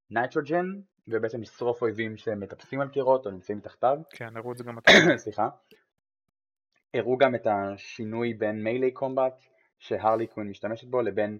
nitrogen, 0.10 0.66
אה, 0.66 0.82
ובעצם 1.08 1.42
לשרוף 1.42 1.82
אויבים 1.82 2.18
שמטפסים 2.18 2.82
על 2.82 2.90
קירות 2.90 3.26
או 3.26 3.32
נמצאים 3.32 3.58
מתחתיו. 3.58 3.98
כן, 4.10 4.38
הראו 4.38 4.52
את 4.52 4.58
זה 4.58 4.64
גם 4.64 4.78
סליחה. 5.18 5.50
הראו 6.94 7.18
גם 7.18 7.36
את 7.36 7.48
השינוי 7.48 8.34
בין 8.34 8.64
melee 8.64 8.92
combat 8.92 9.42
שהרלי 9.80 10.28
קווין 10.28 10.50
משתמשת 10.50 10.88
בו 10.88 11.02
לבין 11.02 11.38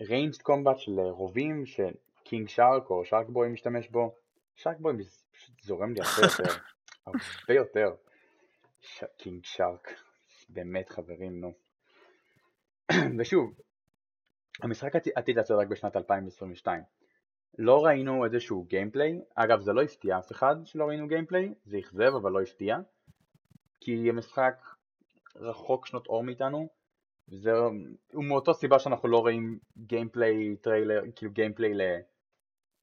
ranged 0.00 0.40
uh, 0.40 0.42
combat 0.42 0.78
של 0.78 1.00
רובים 1.00 1.64
שקינג 1.66 2.48
שארק 2.48 2.90
או 2.90 3.04
שארק 3.04 3.28
בוי 3.28 3.48
משתמש 3.48 3.88
בו. 3.88 4.14
שארק 4.54 4.76
בוי 4.80 4.94
זורם 5.62 5.92
לי 5.92 6.00
הרבה 6.00 6.22
יותר, 6.22 6.54
הרבה 7.06 7.54
יותר. 7.54 7.94
קינג 9.16 9.44
שארק, 9.44 9.88
באמת 10.48 10.88
חברים 10.88 11.40
נו. 11.40 11.67
ושוב, 13.18 13.54
המשחק 14.62 14.92
עתיד 15.14 15.38
לצאת 15.38 15.58
רק 15.58 15.68
בשנת 15.68 15.96
2022. 15.96 16.82
לא 17.58 17.84
ראינו 17.84 18.24
איזשהו 18.24 18.64
gameplay, 18.64 19.20
אגב 19.34 19.60
זה 19.60 19.72
לא 19.72 19.82
הפתיע 19.82 20.18
אף 20.18 20.32
אחד 20.32 20.56
שלא 20.64 20.84
ראינו 20.84 21.08
gameplay, 21.08 21.54
זה 21.64 21.78
אכזב 21.78 22.14
אבל 22.14 22.32
לא 22.32 22.42
הפתיע, 22.42 22.78
כי 23.80 24.08
המשחק 24.08 24.64
רחוק 25.36 25.86
שנות 25.86 26.06
אור 26.06 26.24
מאיתנו, 26.24 26.68
וזה 27.28 27.50
הוא 28.12 28.24
מאותו 28.24 28.54
סיבה 28.54 28.78
שאנחנו 28.78 29.08
לא 29.08 29.18
רואים 29.18 29.58
gameplay 29.78 30.56
trailer, 30.56 31.02
כאילו 31.16 31.32
gameplay 31.32 31.72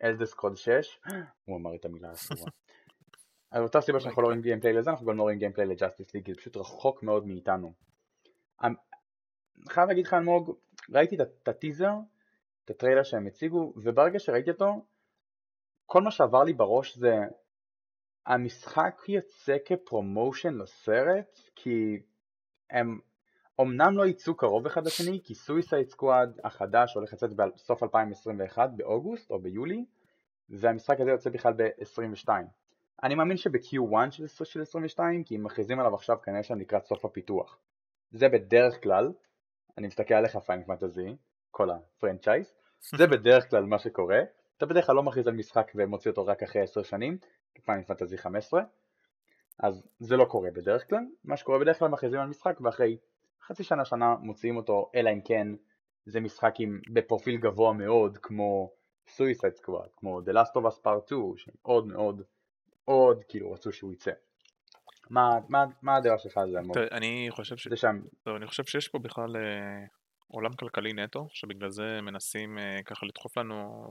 ל 0.01 0.06
Elder 0.06 0.33
Scrolls 0.33 0.57
6, 0.57 0.99
הוא 1.45 1.57
אמר 1.57 1.75
את 1.75 1.85
המילה 1.85 2.09
האסורה. 2.11 2.51
אז 3.51 3.63
אותה 3.63 3.81
סיבה 3.81 3.99
שאנחנו 3.99 4.21
לא 4.21 4.27
רואים 4.27 4.41
gameplay 4.41 4.73
לזה, 4.73 4.89
אנחנו 4.89 5.05
גם 5.05 5.17
לא 5.17 5.21
רואים 5.23 5.39
gameplay 5.39 5.67
ל 5.67 5.73
Justice 5.73 6.13
League, 6.13 6.29
זה 6.29 6.35
פשוט 6.35 6.57
רחוק 6.57 7.03
מאוד 7.03 7.27
מאיתנו. 7.27 7.73
חייב 9.69 9.87
להגיד 9.87 10.05
לך 10.05 10.13
אלמוג, 10.13 10.55
ראיתי 10.89 11.15
את 11.15 11.47
הטיזר, 11.47 11.93
את 12.65 12.69
הטריילר 12.69 13.03
שהם 13.03 13.27
הציגו, 13.27 13.73
וברגע 13.75 14.19
שראיתי 14.19 14.51
אותו, 14.51 14.85
כל 15.85 16.01
מה 16.01 16.11
שעבר 16.11 16.43
לי 16.43 16.53
בראש 16.53 16.97
זה 16.97 17.15
המשחק 18.25 19.01
יוצא 19.07 19.57
כ 19.65 19.81
promotion 19.81 20.53
לסרט, 20.53 21.39
כי 21.55 21.99
הם 22.69 22.99
אמנם 23.61 23.97
לא 23.97 24.05
יצאו 24.05 24.35
קרוב 24.35 24.65
אחד 24.65 24.85
לשני, 24.85 25.21
כי 25.23 25.35
Suicide 25.35 25.89
Squad 25.89 26.39
החדש 26.43 26.93
הולך 26.93 27.13
לצאת 27.13 27.29
בסוף 27.33 27.83
2021 27.83 28.69
באוגוסט 28.75 29.31
או 29.31 29.39
ביולי, 29.39 29.85
והמשחק 30.49 30.99
הזה 30.99 31.11
יוצא 31.11 31.29
בכלל 31.29 31.53
ב-22. 31.53 32.29
אני 33.03 33.15
מאמין 33.15 33.37
שב-Q1 33.37 34.11
של, 34.11 34.27
של 34.27 34.61
22, 34.61 35.23
כי 35.23 35.35
הם 35.35 35.43
מכריזים 35.43 35.79
עליו 35.79 35.95
עכשיו 35.95 36.17
כנראה 36.23 36.43
שהם 36.43 36.59
לקראת 36.59 36.85
סוף 36.85 37.05
הפיתוח. 37.05 37.59
זה 38.11 38.29
בדרך 38.29 38.83
כלל, 38.83 39.11
אני 39.77 39.87
מסתכל 39.87 40.13
עליך 40.13 40.37
Final 40.37 40.63
Fantasy, 40.63 41.15
כל 41.51 41.69
ה 41.69 41.77
franchise, 41.77 42.53
זה 42.97 43.07
בדרך 43.07 43.49
כלל 43.49 43.63
מה 43.63 43.79
שקורה, 43.79 44.19
אתה 44.57 44.65
בדרך 44.65 44.85
כלל 44.85 44.95
לא 44.95 45.03
מכריז 45.03 45.27
על 45.27 45.33
משחק 45.33 45.71
ומוציא 45.75 46.11
אותו 46.11 46.25
רק 46.25 46.43
אחרי 46.43 46.61
10 46.61 46.83
שנים, 46.83 47.17
פיין 47.65 47.83
פנטזי 47.83 48.17
15, 48.17 48.61
אז 49.59 49.87
זה 49.99 50.17
לא 50.17 50.25
קורה 50.25 50.51
בדרך 50.51 50.89
כלל, 50.89 51.05
מה 51.23 51.37
שקורה 51.37 51.59
בדרך 51.59 51.79
כלל 51.79 51.87
מכריזים 51.87 52.19
על 52.19 52.27
משחק 52.27 52.61
ואחרי 52.61 52.97
חצי 53.41 53.63
שנה 53.63 53.85
שנה 53.85 54.15
מוציאים 54.19 54.57
אותו, 54.57 54.91
אלא 54.95 55.09
אם 55.09 55.21
כן 55.21 55.47
זה 56.05 56.19
משחק 56.19 56.53
עם 56.59 56.81
בפרופיל 56.93 57.37
גבוה 57.37 57.73
מאוד 57.73 58.17
כמו 58.17 58.71
Suicide 59.07 59.59
Squad, 59.61 59.89
כמו 59.97 60.21
The 60.21 60.33
Last 60.33 60.51
of 60.55 60.65
Us 60.65 60.79
Part 60.85 61.05
2, 61.07 61.37
שמאוד 61.37 61.87
מאוד 61.87 62.21
עוד 62.85 63.23
כאילו 63.27 63.51
רצו 63.51 63.71
שהוא 63.71 63.93
יצא. 63.93 64.11
מה, 65.09 65.29
מה, 65.49 65.65
מה 65.81 65.95
הדעה 65.95 66.17
שלך 66.17 66.37
על 66.37 66.51
זה? 66.51 66.59
אני 66.91 67.27
חושב, 67.29 67.57
ש... 67.57 67.67
שם... 67.75 67.99
טוב, 68.23 68.35
אני 68.35 68.47
חושב 68.47 68.63
שיש 68.65 68.87
פה 68.87 68.99
בכלל 68.99 69.35
אה, 69.35 69.85
עולם 70.27 70.53
כלכלי 70.53 70.93
נטו, 70.93 71.27
שבגלל 71.29 71.69
זה 71.69 71.99
מנסים 72.01 72.57
אה, 72.57 72.79
ככה 72.85 73.05
לדחוף 73.05 73.37
לנו, 73.37 73.87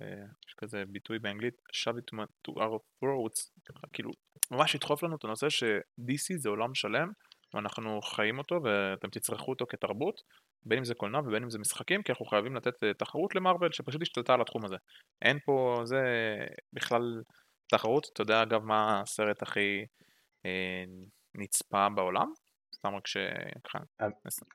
אה, 0.00 0.24
יש 0.48 0.54
כזה 0.54 0.84
ביטוי 0.88 1.18
באנגלית, 1.18 1.54
shove 1.72 1.96
it 1.96 2.16
to 2.48 2.52
our 2.52 3.04
throats, 3.04 3.50
כאילו 3.92 4.10
ממש 4.50 4.74
לדחוף 4.74 5.02
לנו 5.02 5.16
את 5.16 5.24
הנושא 5.24 5.48
ש-DC 5.48 6.36
זה 6.36 6.48
עולם 6.48 6.74
שלם 6.74 7.12
ואנחנו 7.54 8.02
חיים 8.02 8.38
אותו 8.38 8.60
ואתם 8.64 9.10
תצרכו 9.10 9.50
אותו 9.50 9.66
כתרבות, 9.68 10.22
בין 10.62 10.78
אם 10.78 10.84
זה 10.84 10.94
קולנוע 10.94 11.20
ובין 11.20 11.42
אם 11.42 11.50
זה 11.50 11.58
משחקים, 11.58 12.02
כי 12.02 12.12
אנחנו 12.12 12.26
חייבים 12.26 12.56
לתת 12.56 12.84
אה, 12.84 12.94
תחרות 12.94 13.34
למרוויל 13.34 13.72
שפשוט 13.72 14.02
השתלטה 14.02 14.34
על 14.34 14.40
התחום 14.40 14.64
הזה. 14.64 14.76
אין 15.22 15.38
פה, 15.44 15.80
זה 15.84 16.02
בכלל 16.72 17.22
תחרות, 17.66 18.10
אתה 18.12 18.22
יודע 18.22 18.42
אגב 18.42 18.64
מה 18.64 19.00
הסרט 19.00 19.42
הכי 19.42 19.86
נצפה 21.34 21.88
בעולם? 21.88 22.32
סתם 22.80 22.94
רק 22.94 23.06
ש... 23.06 23.16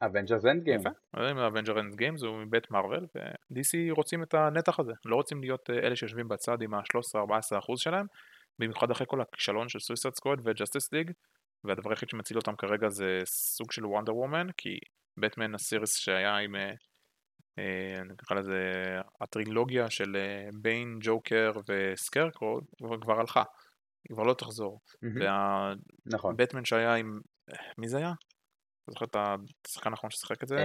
Avengers 0.01 0.45
Endgame. 0.45 0.79
Avenger 1.47 1.79
Endgame 1.79 2.17
זה 2.17 2.27
מבית 2.27 2.71
Marvel 2.71 3.05
ו-DC 3.15 3.91
רוצים 3.91 4.23
את 4.23 4.33
הנתח 4.33 4.79
הזה, 4.79 4.93
לא 5.05 5.15
רוצים 5.15 5.41
להיות 5.41 5.69
אה, 5.69 5.75
אלה 5.75 5.95
שיושבים 5.95 6.27
בצד 6.27 6.61
עם 6.61 6.73
ה-13-14% 6.73 7.77
שלהם, 7.77 8.05
במיוחד 8.59 8.91
אחרי 8.91 9.07
כל 9.09 9.21
הכישלון 9.21 9.69
של 9.69 9.79
Suicide 9.79 10.13
Squad 10.13 10.41
ו 10.43 10.50
Justice 10.50 10.93
League, 10.93 11.11
והדבר 11.63 11.89
היחיד 11.89 12.09
שמציל 12.09 12.37
אותם 12.37 12.55
כרגע 12.55 12.89
זה 12.89 13.21
סוג 13.25 13.71
של 13.71 13.85
Wonder 13.85 14.15
Woman, 14.15 14.47
כי 14.57 14.79
בטמן 15.17 15.55
ה 15.55 15.61
series 15.61 15.95
שהיה 15.97 16.37
עם, 16.37 16.55
אה, 16.55 16.71
אה, 17.59 18.03
נקרא 18.03 18.37
לזה, 18.37 18.61
הטרילוגיה 19.21 19.89
של 19.89 20.17
ביין, 20.61 20.97
ג'וקר 21.01 21.51
ו 21.69 21.78
Scarecrow, 21.78 22.59
כבר 23.01 23.19
הלכה, 23.19 23.43
היא 24.09 24.15
כבר 24.15 24.23
לא 24.23 24.33
תחזור. 24.33 24.79
נכון. 26.05 26.37
בטמן 26.37 26.65
שהיה 26.65 26.95
עם, 26.95 27.19
מי 27.77 27.87
זה 27.87 27.97
היה? 27.97 28.13
אתה 28.83 28.91
זוכר 28.91 29.05
את 29.05 29.15
השחקן 29.67 29.91
האחרון 29.91 30.11
ששיחק 30.11 30.43
את 30.43 30.47
זה? 30.47 30.57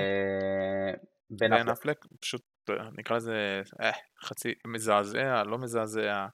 בן 1.30 1.68
אפלק. 1.68 2.06
פשוט 2.20 2.42
נקרא 2.98 3.16
לזה 3.16 3.62
חצי 4.24 4.54
מזעזע, 4.66 5.42
לא 5.44 5.58
מזעזע. 5.58 6.26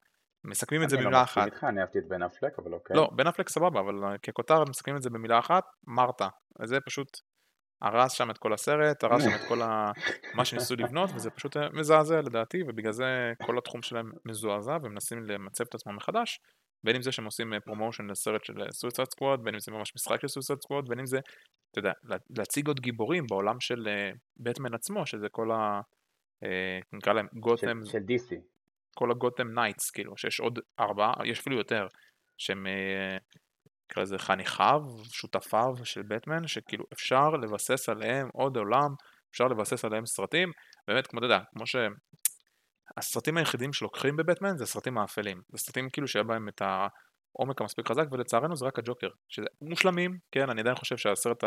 מסכמים 0.44 0.82
את 0.82 0.90
זה 0.90 0.96
במילה 0.96 1.22
אחת. 1.22 1.38
אני 1.38 1.46
לא 1.46 1.52
מסכים 1.52 1.54
איתך, 1.54 1.64
אני 1.64 1.80
אהבתי 1.80 1.98
את 1.98 2.08
בן 2.08 2.22
אפלק, 2.22 2.58
אבל 2.58 2.74
אוקיי. 2.74 2.96
לא, 2.96 3.10
בן 3.16 3.26
אפלק 3.26 3.48
סבבה, 3.48 3.80
אבל 3.80 4.16
ככותר 4.22 4.64
מסכמים 4.68 4.96
את 4.96 5.02
זה 5.02 5.10
במילה 5.10 5.38
אחת, 5.38 5.64
מרתה. 5.86 6.28
זה 6.64 6.80
פשוט 6.80 7.20
הרס 7.82 8.12
שם 8.12 8.30
את 8.30 8.38
כל 8.38 8.52
הסרט, 8.52 9.04
הרס 9.04 9.22
שם 9.22 9.34
את 9.34 9.48
כל 9.48 9.62
ה... 9.62 9.92
מה 10.34 10.44
שניסו 10.44 10.76
לבנות, 10.76 11.10
וזה 11.14 11.30
פשוט 11.30 11.56
מזעזע 11.56 12.20
לדעתי, 12.20 12.62
ובגלל 12.62 12.92
זה 12.92 13.32
כל 13.46 13.58
התחום 13.58 13.82
שלהם 13.82 14.12
מזועזע, 14.24 14.76
ומנסים 14.82 15.22
למצב 15.22 15.64
את 15.68 15.74
עצמם 15.74 15.96
מחדש, 15.96 16.40
בין 16.84 16.96
אם 16.96 17.02
זה 17.02 17.12
שהם 17.12 17.24
עושים 17.24 17.52
promotion 17.64 18.06
לסרט 18.10 18.44
של 18.44 18.54
Suicide 18.70 19.04
Squad, 19.04 19.40
בין 19.42 19.54
אם 19.54 19.60
זה 19.60 19.72
ממש 19.72 19.92
משחק 19.94 20.20
של 20.20 20.28
Suicide 20.28 20.60
Squad, 20.60 20.88
בין 20.88 20.98
אם 20.98 21.06
זה, 21.06 21.18
אתה 21.70 21.78
יודע, 21.78 21.92
להציג 22.30 22.66
עוד 22.68 22.80
גיבורים 22.80 23.24
בעולם 23.30 23.60
של 23.60 23.88
בטמן 24.36 24.74
עצמו, 24.74 25.06
שזה 25.06 25.28
כל 25.28 25.50
ה... 25.50 25.80
נקרא 26.92 27.12
להם 27.12 27.26
גותם... 27.40 27.80
של 27.84 27.98
DC. 27.98 28.34
כל 28.94 29.10
ה 29.10 29.17
Gotham 29.17 29.58
Knights, 29.58 29.90
כאילו, 29.90 30.16
שיש 30.16 30.40
עוד 30.40 30.58
ארבעה, 30.80 31.14
יש 31.24 31.40
אפילו 31.40 31.56
יותר, 31.56 31.86
שהם 32.38 32.66
נקרא 33.90 34.02
לזה 34.02 34.18
חניכיו, 34.18 34.82
שותפיו 35.12 35.74
של 35.84 36.02
בטמן, 36.02 36.46
שכאילו 36.46 36.84
אפשר 36.92 37.30
לבסס 37.30 37.88
עליהם 37.88 38.28
עוד 38.32 38.56
עולם, 38.56 38.90
אפשר 39.30 39.44
לבסס 39.44 39.84
עליהם 39.84 40.06
סרטים, 40.06 40.52
באמת 40.88 41.06
כמו 41.06 41.18
אתה 41.18 41.26
יודע, 41.26 41.40
כמו 41.54 41.66
ש... 41.66 41.76
הסרטים 42.96 43.36
היחידים 43.36 43.72
שלוקחים 43.72 44.16
בבטמן 44.16 44.56
זה 44.56 44.64
הסרטים 44.64 44.98
האפלים, 44.98 45.42
זה 45.48 45.58
סרטים 45.58 45.90
כאילו 45.90 46.08
שהיה 46.08 46.22
בהם 46.22 46.48
את 46.48 46.62
העומק 46.62 47.60
המספיק 47.60 47.88
חזק 47.88 48.04
ולצערנו 48.12 48.56
זה 48.56 48.66
רק 48.66 48.78
הג'וקר, 48.78 49.08
שזה 49.28 49.46
מושלמים, 49.62 50.18
כן, 50.32 50.50
אני 50.50 50.60
עדיין 50.60 50.76
חושב 50.76 50.96
שהסרט 50.96 51.44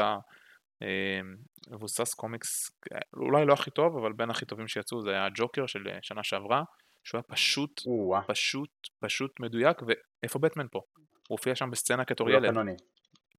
המבוסס 1.68 2.14
קומיקס, 2.14 2.72
אולי 3.14 3.46
לא 3.46 3.54
הכי 3.54 3.72
טוב, 3.72 3.98
אבל 3.98 4.14
בין 4.14 4.30
הכי 4.30 4.46
טובים 4.46 4.68
שיצאו 4.68 5.02
זה 5.02 5.10
היה 5.10 5.26
הג'וקר 5.26 5.66
של 5.66 5.88
שנה 6.02 6.24
שעברה, 6.24 6.64
שהוא 7.04 7.20
היה 7.20 7.24
פשוט, 7.24 7.82
פשוט, 8.28 8.72
פשוט 9.00 9.40
מדויק, 9.40 9.78
ואיפה 10.22 10.40
בטמן 10.40 10.68
פה? 10.72 10.82
הוא 10.98 11.06
הופיע 11.38 11.56
שם 11.56 11.72
בסצנה 11.72 12.06
כתור 12.06 12.30
ילד. 12.30 12.40
הוא 12.40 12.48
לא 12.48 12.52
קנוני. 12.52 12.76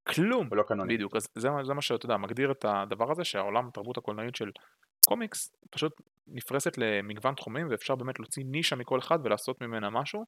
כלום. 0.06 0.46
הוא 0.46 0.56
לא 0.56 0.62
קנוני. 0.62 0.94
בדיוק, 0.94 1.16
אז 1.16 1.28
זה, 1.34 1.48
זה 1.62 1.74
מה 1.74 1.82
שאתה 1.82 2.06
יודע, 2.06 2.16
מגדיר 2.16 2.52
את 2.52 2.64
הדבר 2.64 3.12
הזה, 3.12 3.24
שהעולם, 3.24 3.68
התרבות 3.68 3.98
הקולנועית 3.98 4.36
של 4.36 4.50
קומיקס, 5.10 5.52
פשוט 5.70 6.00
נפרסת 6.26 6.78
למגוון 6.78 7.34
תחומים, 7.34 7.66
ואפשר 7.70 7.94
באמת 7.94 8.18
להוציא 8.18 8.44
נישה 8.46 8.76
מכל 8.76 8.98
אחד 8.98 9.18
ולעשות 9.24 9.62
ממנה 9.62 9.90
משהו. 9.90 10.24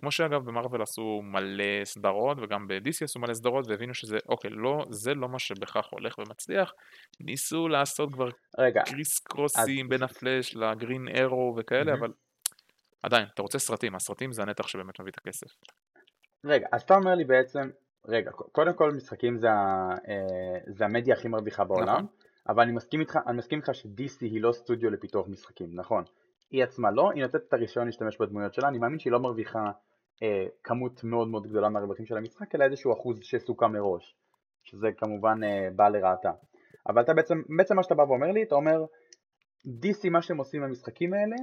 כמו 0.00 0.10
שאגב 0.10 0.44
במרוויל 0.44 0.82
עשו 0.82 1.20
מלא 1.22 1.84
סדרות 1.84 2.38
וגם 2.40 2.68
ב-DC 2.68 3.04
עשו 3.04 3.20
מלא 3.20 3.34
סדרות 3.34 3.66
והבינו 3.68 3.94
שזה 3.94 4.18
אוקיי 4.28 4.50
לא 4.50 4.84
זה 4.90 5.14
לא 5.14 5.28
מה 5.28 5.38
שבכך 5.38 5.86
הולך 5.90 6.18
ומצליח 6.18 6.72
ניסו 7.20 7.68
לעשות 7.68 8.12
כבר 8.12 8.28
רגע, 8.58 8.82
קריס 8.82 9.18
קרוסים 9.18 9.86
אז... 9.86 9.90
בין 9.90 10.02
הפלאש 10.02 10.56
לגרין 10.56 11.08
אירו 11.08 11.54
וכאלה 11.56 11.92
mm-hmm. 11.92 11.98
אבל 11.98 12.12
עדיין 13.02 13.26
אתה 13.34 13.42
רוצה 13.42 13.58
סרטים 13.58 13.94
הסרטים 13.94 14.32
זה 14.32 14.42
הנתח 14.42 14.66
שבאמת 14.66 15.00
מביא 15.00 15.10
את 15.12 15.18
הכסף 15.18 15.46
רגע, 16.44 16.66
אז 16.72 16.82
אתה 16.82 16.94
אומר 16.94 17.14
לי 17.14 17.24
בעצם, 17.24 17.70
רגע, 18.08 18.30
קודם 18.30 18.74
כל 18.74 18.90
משחקים 18.92 19.38
זה, 19.38 19.48
אה, 19.48 20.58
זה 20.66 20.84
המדיה 20.84 21.14
הכי 21.14 21.28
מרוויחה 21.28 21.64
בעולם, 21.64 21.94
נכון. 21.94 22.06
אבל 22.48 22.62
אני 22.62 22.72
מסכים 22.72 23.00
איתך, 23.00 23.18
אני 23.26 23.36
מסכים 23.36 23.58
איתך 23.58 23.74
ש-DC 23.74 24.20
היא 24.20 24.42
לא 24.42 24.52
סטודיו 24.52 24.90
לפיתוח 24.90 25.28
משחקים, 25.28 25.70
נכון. 25.72 26.04
היא 26.50 26.64
עצמה 26.64 26.90
לא, 26.90 27.10
היא 27.14 27.22
נותנת 27.22 27.42
את 27.48 27.52
הרישיון 27.52 27.86
להשתמש 27.86 28.18
בדמויות 28.20 28.54
שלה, 28.54 28.68
אני 28.68 28.78
מאמין 28.78 28.98
שהיא 28.98 29.12
לא 29.12 29.18
מרוויחה 29.18 29.70
אה, 30.22 30.46
כמות 30.64 31.04
מאוד 31.04 31.28
מאוד 31.28 31.46
גדולה 31.46 31.68
מהרווחים 31.68 32.06
של 32.06 32.16
המשחק, 32.16 32.54
אלא 32.54 32.64
איזשהו 32.64 32.92
אחוז 32.92 33.18
שסוכם 33.22 33.72
מראש, 33.72 34.16
שזה 34.62 34.86
כמובן 34.96 35.40
אה, 35.44 35.68
בא 35.76 35.88
לרעתה. 35.88 36.30
אבל 36.88 37.02
אתה 37.02 37.14
בעצם, 37.14 37.42
בעצם 37.56 37.76
מה 37.76 37.82
שאתה 37.82 37.94
בא 37.94 38.02
ואומר 38.02 38.30
לי, 38.32 38.42
אתה 38.42 38.54
אומר, 38.54 38.84
DC 39.66 40.10
מה 40.10 40.22
שהם 40.22 40.38
עושים 40.38 40.62
במשחקים 40.62 41.14
האלה, 41.14 41.36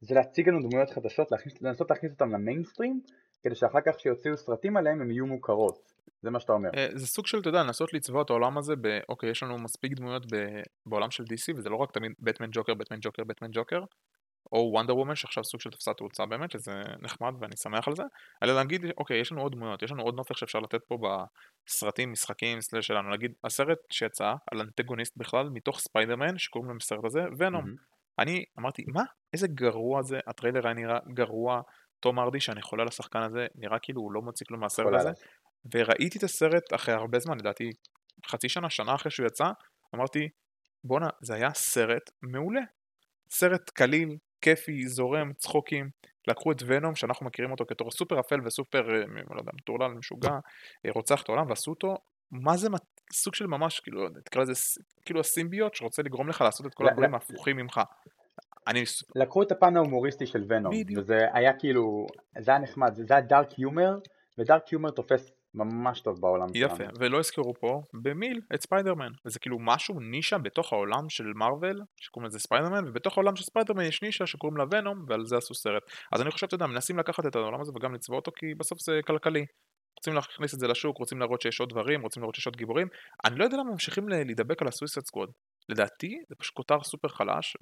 זה 0.00 0.14
להציג 0.14 0.48
לנו 0.48 0.68
דמויות 0.68 0.90
חדשות, 0.90 1.32
להכניס, 1.32 1.62
לנסות 1.62 1.90
להכניס 1.90 2.12
אותם 2.12 2.32
למיינסטרים, 2.32 3.00
כדי 3.42 3.54
שאחר 3.54 3.78
כך 3.86 3.96
כשיוציאו 3.96 4.36
סרטים 4.36 4.76
עליהם 4.76 5.00
הם 5.00 5.10
יהיו 5.10 5.26
מוכרות. 5.26 5.89
זה 6.22 6.30
מה 6.30 6.40
שאתה 6.40 6.52
אומר. 6.52 6.70
אה, 6.76 6.88
זה 6.94 7.06
סוג 7.06 7.26
של, 7.26 7.38
אתה 7.38 7.48
יודע, 7.48 7.62
לנסות 7.62 7.92
לצבוע 7.92 8.22
את 8.22 8.30
העולם 8.30 8.58
הזה 8.58 8.74
ב... 8.80 8.98
אוקיי, 9.08 9.30
יש 9.30 9.42
לנו 9.42 9.58
מספיק 9.58 9.92
דמויות 9.92 10.32
ב... 10.32 10.36
בעולם 10.86 11.10
של 11.10 11.22
DC, 11.22 11.56
וזה 11.56 11.68
לא 11.68 11.76
רק 11.76 11.90
תמיד 11.90 12.12
בטמן 12.18 12.48
ג'וקר, 12.52 12.74
בטמן 12.74 12.98
ג'וקר, 13.00 13.24
בטמן 13.24 13.48
ג'וקר, 13.52 13.80
או 14.52 14.70
וונדר 14.72 14.96
וומן 14.96 15.14
שעכשיו 15.14 15.44
סוג 15.44 15.60
של 15.60 15.70
תפסה 15.70 15.94
תאוצה 15.94 16.26
באמת, 16.26 16.50
שזה 16.50 16.72
נחמד 17.02 17.32
ואני 17.40 17.56
שמח 17.56 17.88
על 17.88 17.96
זה, 17.96 18.02
אלא 18.42 18.54
להגיד, 18.54 18.84
אוקיי, 18.98 19.20
יש 19.20 19.32
לנו 19.32 19.40
עוד 19.40 19.52
דמויות, 19.52 19.82
יש 19.82 19.92
לנו 19.92 20.02
עוד 20.02 20.14
נופך 20.14 20.38
שאפשר 20.38 20.58
לתת 20.58 20.80
פה 20.88 20.98
בסרטים, 21.66 22.12
משחקים, 22.12 22.60
סלש 22.60 22.86
שלנו, 22.86 23.10
להגיד, 23.10 23.32
הסרט 23.44 23.78
שיצא 23.90 24.34
על 24.52 24.60
אנטגוניסט 24.60 25.16
בכלל, 25.16 25.48
מתוך 25.52 25.80
ספיידרמן, 25.80 26.38
שקוראים 26.38 26.70
לו 26.70 26.76
בסרט 26.78 27.04
הזה, 27.04 27.20
ונום. 27.38 27.64
Mm-hmm. 27.64 28.00
אני 28.18 28.44
אמרתי, 28.58 28.84
מה? 28.88 29.02
איזה 29.32 29.48
גרוע 29.48 30.02
זה, 30.02 30.18
הטריילר 30.26 30.66
היה 30.66 30.74
נראה 30.74 30.98
גרוע, 31.14 31.60
תום 32.00 32.18
ארדי 32.18 32.40
שאני 32.40 32.62
חולה 32.62 32.82
על 32.82 32.88
השחקן 32.88 33.22
הזה, 33.22 33.46
נראה 33.54 33.78
כאילו 33.78 34.00
הוא 34.02 34.12
לא 34.12 34.22
מוציא 34.22 34.46
כלום 34.46 34.60
מהסרט 34.60 34.94
הזה, 34.94 35.10
וראיתי 35.74 36.18
את 36.18 36.22
הסרט 36.22 36.74
אחרי 36.74 36.94
הרבה 36.94 37.18
זמן, 37.18 37.38
לדעתי 37.38 37.70
חצי 38.26 38.48
שנה, 38.48 38.70
שנה 38.70 38.94
אחרי 38.94 39.10
שהוא 39.10 39.26
יצא, 39.26 39.50
אמרתי, 39.94 40.28
בואנה, 40.84 41.08
זה 41.20 41.34
היה 41.34 41.54
סרט 41.54 42.10
מעולה. 42.22 42.60
סרט 43.30 43.70
קליל, 43.70 44.16
כיפי, 44.40 44.88
זורם, 44.88 45.32
צחוקים. 45.32 45.90
לקחו 46.28 46.52
את 46.52 46.62
ונום, 46.66 46.94
שאנחנו 46.94 47.26
מכירים 47.26 47.50
אותו 47.50 47.64
בתור 47.70 47.90
סופר 47.90 48.20
אפל 48.20 48.40
וסופר, 48.44 48.94
אה, 48.94 49.04
לא 49.30 49.40
יודע, 49.40 49.52
מטורלל, 49.54 49.88
משוגע, 49.88 50.38
אה, 50.86 50.90
רוצח 50.94 51.22
את 51.22 51.28
העולם, 51.28 51.48
ועשו 51.48 51.70
אותו, 51.70 51.96
מה 52.30 52.56
זה 52.56 52.68
סוג 53.12 53.34
של 53.34 53.46
ממש, 53.46 53.80
כאילו, 53.80 54.08
תקרא 54.24 54.42
לזה, 54.42 54.52
כאילו 55.04 55.20
הסימביות 55.20 55.74
שרוצה 55.74 56.02
לגרום 56.02 56.28
לך 56.28 56.40
לעשות 56.40 56.66
את 56.66 56.74
כל 56.74 56.88
הדברים 56.88 57.14
ההפוכים 57.14 57.56
ממך. 57.56 57.80
אני... 58.66 58.84
לקחו 59.16 59.42
את 59.42 59.52
הפן 59.52 59.76
ההומוריסטי 59.76 60.26
של 60.26 60.44
Venom, 60.48 60.74
וזה 60.96 61.18
היה 61.32 61.52
כאילו, 61.58 62.06
זה 62.38 62.50
היה 62.50 62.60
נחמד, 62.60 62.94
זה 62.94 63.14
היה 63.14 63.22
dark 63.22 63.58
humor, 63.58 63.98
ו 64.38 64.45
dark 64.45 64.72
humor 64.72 64.90
תופס 64.90 65.30
ממש 65.54 66.00
טוב 66.00 66.20
בעולם 66.20 66.46
יפה, 66.54 66.76
שלנו. 66.76 66.90
ולא 66.98 67.18
הזכרו 67.18 67.54
פה 67.60 67.82
במיל 68.02 68.40
את 68.54 68.62
ספיידרמן, 68.62 69.12
וזה 69.26 69.38
כאילו 69.38 69.58
משהו 69.60 70.00
נישה 70.00 70.38
בתוך 70.38 70.72
העולם 70.72 71.08
של 71.08 71.32
מארוול, 71.34 71.80
שקוראים 71.96 72.26
לזה 72.26 72.38
ספיידרמן, 72.38 72.88
ובתוך 72.88 73.18
העולם 73.18 73.36
של 73.36 73.44
ספיידרמן 73.44 73.84
יש 73.84 74.02
נישה 74.02 74.26
שקוראים 74.26 74.56
לה 74.56 74.64
Venom, 74.70 75.04
ועל 75.08 75.26
זה 75.26 75.36
עשו 75.36 75.54
סרט. 75.54 75.82
אז 76.12 76.22
אני 76.22 76.30
חושב, 76.30 76.46
אתה 76.46 76.54
יודע, 76.54 76.66
מנסים 76.66 76.98
לקחת 76.98 77.26
את 77.26 77.36
העולם 77.36 77.60
הזה 77.60 77.72
וגם 77.76 77.94
לצבוע 77.94 78.18
אותו, 78.18 78.32
כי 78.36 78.54
בסוף 78.54 78.80
זה 78.80 79.00
כלכלי. 79.06 79.44
רוצים 79.96 80.14
להכניס 80.14 80.54
את 80.54 80.58
זה 80.58 80.68
לשוק, 80.68 80.98
רוצים 80.98 81.20
להראות 81.20 81.40
שיש 81.40 81.60
עוד 81.60 81.68
דברים, 81.68 82.02
רוצים 82.02 82.22
להראות 82.22 82.34
שיש 82.34 82.46
עוד 82.46 82.56
גיבורים. 82.56 82.88
אני 83.24 83.38
לא 83.38 83.44
יודע 83.44 83.56
למה 83.56 83.70
ממשיכים 83.70 84.08
להידבק 84.08 84.62
על 84.62 84.68
ה 84.68 84.72
Suicide 84.72 85.00
Squad. 85.06 85.30
לדעתי 85.68 86.18
זה 86.28 86.34
פשוט 86.38 86.54
כותר 86.54 86.82
סופר 86.82 87.08
חלש, 87.08 87.56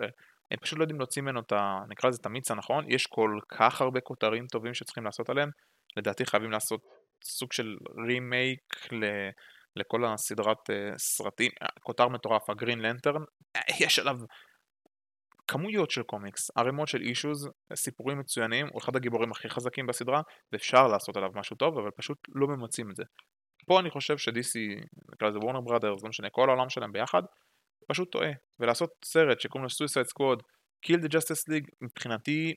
הם 0.50 0.58
פשוט 0.60 0.78
לא 0.78 0.84
יודעים 0.84 0.98
להוציא 0.98 1.22
ממנו 1.22 1.40
את 1.40 1.52
ה... 1.52 1.80
נקרא 1.88 2.10
לזה 2.10 2.18
את 2.20 2.26
המיץ 2.26 2.50
הנכון, 2.50 2.84
יש 2.88 3.06
כל 3.06 3.38
כך 3.48 3.80
הרבה 3.80 4.00
כותרים 4.00 4.46
טובים 4.46 4.74
שצריכים 4.74 5.04
לעשות 5.04 5.30
עליהם, 5.30 5.50
לדעתי 5.96 6.26
חייבים 6.26 6.50
לעשות 6.50 6.80
סוג 7.24 7.52
של 7.52 7.76
רימייק 8.06 8.92
ל... 8.92 9.04
לכל 9.76 10.04
הסדרת 10.04 10.70
uh, 10.70 10.98
סרטים, 10.98 11.50
כותר 11.82 12.08
מטורף, 12.08 12.50
הגרין 12.50 12.78
לנטרן, 12.78 13.22
יש 13.80 13.98
עליו 13.98 14.16
כמויות 15.48 15.90
של 15.90 16.02
קומיקס, 16.02 16.50
ערימות 16.56 16.88
של 16.88 17.00
אישוז, 17.00 17.48
סיפורים 17.74 18.18
מצוינים, 18.18 18.66
הוא 18.72 18.80
אחד 18.80 18.96
הגיבורים 18.96 19.32
הכי 19.32 19.48
חזקים 19.48 19.86
בסדרה, 19.86 20.22
ואפשר 20.52 20.86
לעשות 20.86 21.16
עליו 21.16 21.30
משהו 21.34 21.56
טוב, 21.56 21.78
אבל 21.78 21.90
פשוט 21.90 22.18
לא 22.34 22.46
ממצים 22.46 22.90
את 22.90 22.96
זה. 22.96 23.02
פה 23.66 23.80
אני 23.80 23.90
חושב 23.90 24.18
ש-DC, 24.18 24.84
נקרא 25.12 25.28
לזה 25.28 25.38
Warner 25.38 25.60
Brothers, 25.60 26.02
לא 26.02 26.08
משנה, 26.08 26.30
כל 26.30 26.48
העולם 26.48 26.68
שלהם 26.68 26.92
ביחד, 26.92 27.22
פשוט 27.88 28.12
טועה. 28.12 28.30
ולעשות 28.60 28.90
סרט 29.04 29.40
שקוראים 29.40 29.62
לו 29.62 29.70
Suicide 29.70 30.06
Squad, 30.06 30.42
Kill 30.86 30.98
the 31.04 31.08
Justice 31.08 31.52
League, 31.52 31.70
מבחינתי, 31.80 32.54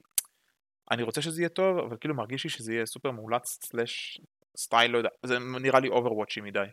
אני 0.92 1.04
רוצה 1.04 1.22
שזה 1.22 1.42
יהיה 1.42 1.50
טוב, 1.50 1.78
אבל 1.78 1.98
כאילו 2.00 2.16
מרגיש 2.16 2.44
לי 2.44 2.50
שזה 2.50 2.74
יהיה 2.74 2.86
סופר 2.86 3.12
מאולץ 3.12 3.60
slash 3.66 4.22
style, 4.58 4.92
לא 4.92 4.98
יודע, 4.98 5.10
זה 5.26 5.40
נראה 5.40 5.80
לי 5.80 5.90
Overwatch 5.90 6.37
י 6.37 6.42
מדי. 6.42 6.66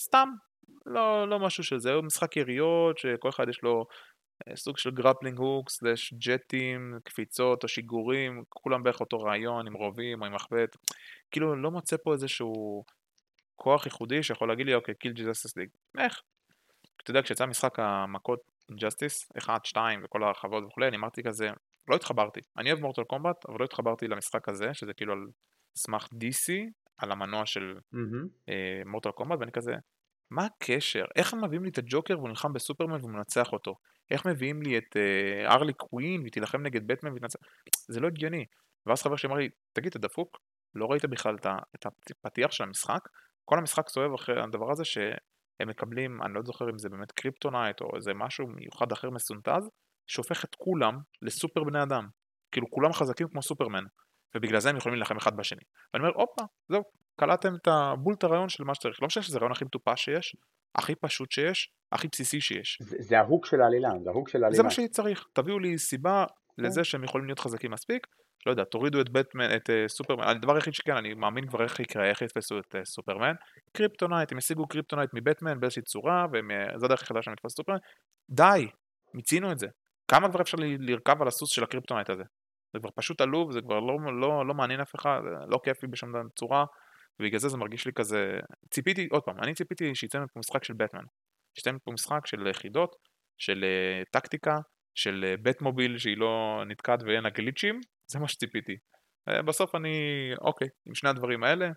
סתם, 0.00 0.28
לא, 0.86 1.28
לא 1.28 1.38
משהו 1.38 1.64
של 1.64 1.78
זה, 1.78 1.92
הוא 1.92 2.04
משחק 2.04 2.36
יריות, 2.36 2.98
שכל 2.98 3.28
אחד 3.28 3.48
יש 3.48 3.62
לו 3.62 3.86
אה, 4.48 4.56
סוג 4.56 4.78
של 4.78 4.90
grappling 4.90 5.38
hook, 5.38 5.70
slash 5.70 6.14
ג'טים, 6.14 6.98
קפיצות 7.04 7.62
או 7.62 7.68
שיגורים, 7.68 8.42
כולם 8.48 8.82
בערך 8.82 9.00
אותו 9.00 9.18
רעיון, 9.18 9.66
עם 9.66 9.74
רובים 9.74 10.20
או 10.20 10.26
עם 10.26 10.34
מחבט. 10.34 10.76
כאילו, 11.30 11.56
לא 11.56 11.70
מוצא 11.70 11.96
פה 12.04 12.12
איזשהו 12.12 12.84
כוח 13.56 13.86
ייחודי 13.86 14.22
שיכול 14.22 14.48
להגיד 14.48 14.66
לי, 14.66 14.74
אוקיי, 14.74 14.94
Kill 14.94 15.12
Justice 15.12 15.56
League. 15.56 15.68
איך? 15.98 16.22
אתה 17.02 17.10
יודע, 17.10 17.22
כשיצא 17.22 17.46
משחק 17.46 17.78
המכות 17.78 18.40
Injustice, 18.80 19.32
1, 19.38 19.64
2 19.64 20.00
וכל 20.04 20.24
הרחבות 20.24 20.64
וכולי, 20.64 20.88
אני 20.88 20.96
אמרתי 20.96 21.22
כזה, 21.22 21.50
לא 21.88 21.96
התחברתי. 21.96 22.40
אני 22.58 22.72
אוהב 22.72 22.80
Mortal 22.82 23.04
Kombat, 23.04 23.46
אבל 23.48 23.56
לא 23.60 23.64
התחברתי 23.64 24.08
למשחק 24.08 24.48
הזה, 24.48 24.74
שזה 24.74 24.92
כאילו 24.94 25.12
על 25.12 25.26
סמך 25.76 26.04
DC, 26.04 26.52
על 26.98 27.12
המנוע 27.12 27.46
של 27.46 27.74
Mortal 28.86 29.08
mm-hmm. 29.08 29.12
Kombat, 29.12 29.38
ואני 29.40 29.52
כזה, 29.52 29.72
מה 30.30 30.44
הקשר? 30.44 31.04
איך 31.16 31.34
הם 31.34 31.44
מביאים 31.44 31.64
לי 31.64 31.70
את 31.70 31.78
הג'וקר 31.78 32.18
והוא 32.18 32.28
נלחם 32.28 32.52
בסופרמן 32.52 33.00
והוא 33.00 33.10
מנצח 33.10 33.52
אותו? 33.52 33.74
איך 34.10 34.26
מביאים 34.26 34.62
לי 34.62 34.78
את 34.78 34.96
uh, 34.96 35.50
Harley 35.52 35.72
Quinn 35.72 36.20
והיא 36.20 36.32
תילחם 36.32 36.62
נגד 36.62 36.86
בטמן 36.86 37.12
ותנצח? 37.12 37.38
זה 37.88 38.00
לא 38.00 38.06
הגיוני. 38.06 38.44
ואז 38.86 39.02
חבר 39.02 39.16
שלי 39.16 39.28
אמר 39.28 39.38
לי, 39.38 39.48
תגיד, 39.72 39.90
אתה 39.90 39.98
דפוק? 39.98 40.38
לא 40.74 40.86
ראית 40.86 41.04
בכלל 41.04 41.36
את 41.76 41.86
הפתיח 41.86 42.50
של 42.50 42.64
המשחק? 42.64 43.08
כל 43.44 43.58
המשחק 43.58 43.88
סובב 43.88 44.14
אחרי 44.14 44.42
הדבר 44.42 44.70
הזה 44.70 44.84
שהם 44.84 45.68
מקבלים, 45.68 46.22
אני 46.22 46.34
לא 46.34 46.42
זוכר 46.42 46.70
אם 46.70 46.78
זה 46.78 46.88
באמת 46.88 47.12
קריפטונייט 47.12 47.80
או 47.80 47.96
איזה 47.96 48.14
משהו 48.14 48.46
מיוחד 48.46 48.92
אחר 48.92 49.10
מסונטז, 49.10 49.70
שהופך 50.06 50.44
את 50.44 50.54
כולם 50.54 50.98
לסופר 51.22 51.64
בני 51.64 51.82
אדם. 51.82 52.08
כאילו 52.52 52.70
כולם 52.70 52.92
חזקים 52.92 53.28
כמו 53.28 53.42
סופרמן. 53.42 53.84
ובגלל 54.36 54.60
זה 54.60 54.70
הם 54.70 54.76
יכולים 54.76 54.94
להילחם 54.94 55.16
אחד 55.16 55.36
בשני. 55.36 55.62
ואני 55.94 56.04
אומר, 56.04 56.16
הופה, 56.16 56.42
זהו, 56.68 56.82
קלטתם 57.20 57.54
את 57.54 57.68
הבול 57.68 58.14
את 58.14 58.24
הרעיון 58.24 58.48
של 58.48 58.64
מה 58.64 58.74
שצריך. 58.74 59.02
לא 59.02 59.06
משנה 59.06 59.22
שזה 59.22 59.36
הרעיון 59.36 59.52
הכי 59.52 59.64
מטופש 59.64 60.04
שיש, 60.04 60.36
הכי 60.74 60.94
פשוט 60.94 61.32
שיש, 61.32 61.70
הכי 61.92 62.08
בסיסי 62.12 62.40
שיש. 62.40 62.78
זה, 62.80 62.96
זה 63.00 63.18
ה 63.18 63.24
hook 63.24 63.46
של 63.46 63.60
העלילה, 63.60 63.90
זה 64.04 64.10
ה 64.10 64.14
hook 64.14 64.28
של 64.28 64.44
העלילה. 64.44 64.56
זה 64.56 64.62
מה 64.62 64.70
שצריך, 64.70 65.26
תביאו 65.32 65.58
לי 65.58 65.78
סיבה 65.78 66.24
כן. 66.56 66.62
לזה 66.62 66.84
שהם 66.84 67.04
יכולים 67.04 67.26
להיות 67.26 67.40
חזקים 67.40 67.70
מספיק. 67.70 68.06
לא 68.46 68.50
יודע, 68.50 68.64
תורידו 68.64 69.00
את 69.00 69.08
בטמן, 69.08 69.56
את 69.56 69.70
uh, 69.70 69.88
סופרמן, 69.88 70.24
הדבר 70.28 70.54
היחיד 70.54 70.74
שכן, 70.74 70.96
אני 70.96 71.14
מאמין 71.14 71.46
כבר 71.46 71.62
איך 71.62 71.80
יקרה, 71.80 72.08
איך 72.08 72.22
יתפסו 72.22 72.58
את 72.58 72.74
uh, 72.74 72.84
סופרמן. 72.84 73.32
קריפטונייט, 73.72 74.32
הם 74.32 74.38
השיגו 74.38 74.66
קריפטונייט 74.68 75.10
מבטמן 75.14 75.60
באיזושהי 75.60 75.82
צורה, 75.82 76.26
וזו 76.32 76.86
הדרך 76.86 77.00
היחידה 77.00 77.22
שהם 77.22 77.34
יתפסו 77.34 77.56
סופרמן. 77.56 77.78
די, 78.30 78.68
מיצינו 79.14 79.52
את 79.52 79.58
זה. 79.58 79.66
כמה 80.08 80.30
כבר 80.30 80.40
אפשר 80.40 80.56
לרכב 80.60 81.22
על 81.22 81.28
הסוס 81.28 81.50
של 81.50 81.64
הקריפטונייט 81.64 82.10
הזה? 82.10 82.22
זה 82.72 82.78
כבר 82.78 82.90
פשוט 82.94 83.20
עלוב, 83.20 83.52
זה 83.52 83.60
כבר 83.60 83.80
לא, 83.80 83.98
לא, 84.20 84.46
לא 84.46 84.54
מעניין 84.54 84.80
אף 84.80 84.94
אחד, 84.94 85.20
לא 85.48 85.60
כיפי 85.64 85.86
בשום 85.86 86.12
צורה, 86.36 86.64
ובגלל 87.20 87.40
זה 87.40 87.48
זה 87.48 87.56
מרגיש 87.56 87.86
לי 87.86 87.92
כזה, 87.92 88.40
ציפיתי, 88.70 89.08
עוד 89.10 89.22
פעם, 89.22 89.38
אני 89.38 89.54
ציפיתי 89.54 89.94
שיצא 89.94 90.20
מפה 90.20 90.40
משחק 90.40 90.64
של 90.64 90.74
בטמן, 90.74 91.04
שיצא 91.54 91.72
מפה 91.72 91.90
משחק 91.90 92.26
של 92.26 92.52
חידות, 92.52 92.96
של 93.38 93.64
uh, 93.64 94.08
טקטיקה, 94.10 94.58
של 94.94 95.24
uh, 95.34 95.42
Batmobile 95.42 95.98
שהיא 95.98 96.16
לא 96.16 96.62
נתקעת 96.66 97.02
ואין 97.02 97.22
לה 97.22 97.30
גליצ'ים, 97.30 97.80
זה 98.06 98.18
מה 98.18 98.28
שציפיתי. 98.28 98.76
Uh, 99.30 99.42
בסוף 99.42 99.74
אני, 99.74 100.30
אוקיי, 100.40 100.68
עם 100.86 100.94
שני 100.94 101.10
הדברים 101.10 101.44
האלה, 101.44 101.70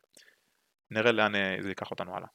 נראה 0.91 1.11
לאן 1.11 1.35
uh, 1.35 1.61
זה 1.61 1.69
ייקח 1.69 1.91
אותנו 1.91 2.15
הלאה. 2.15 2.27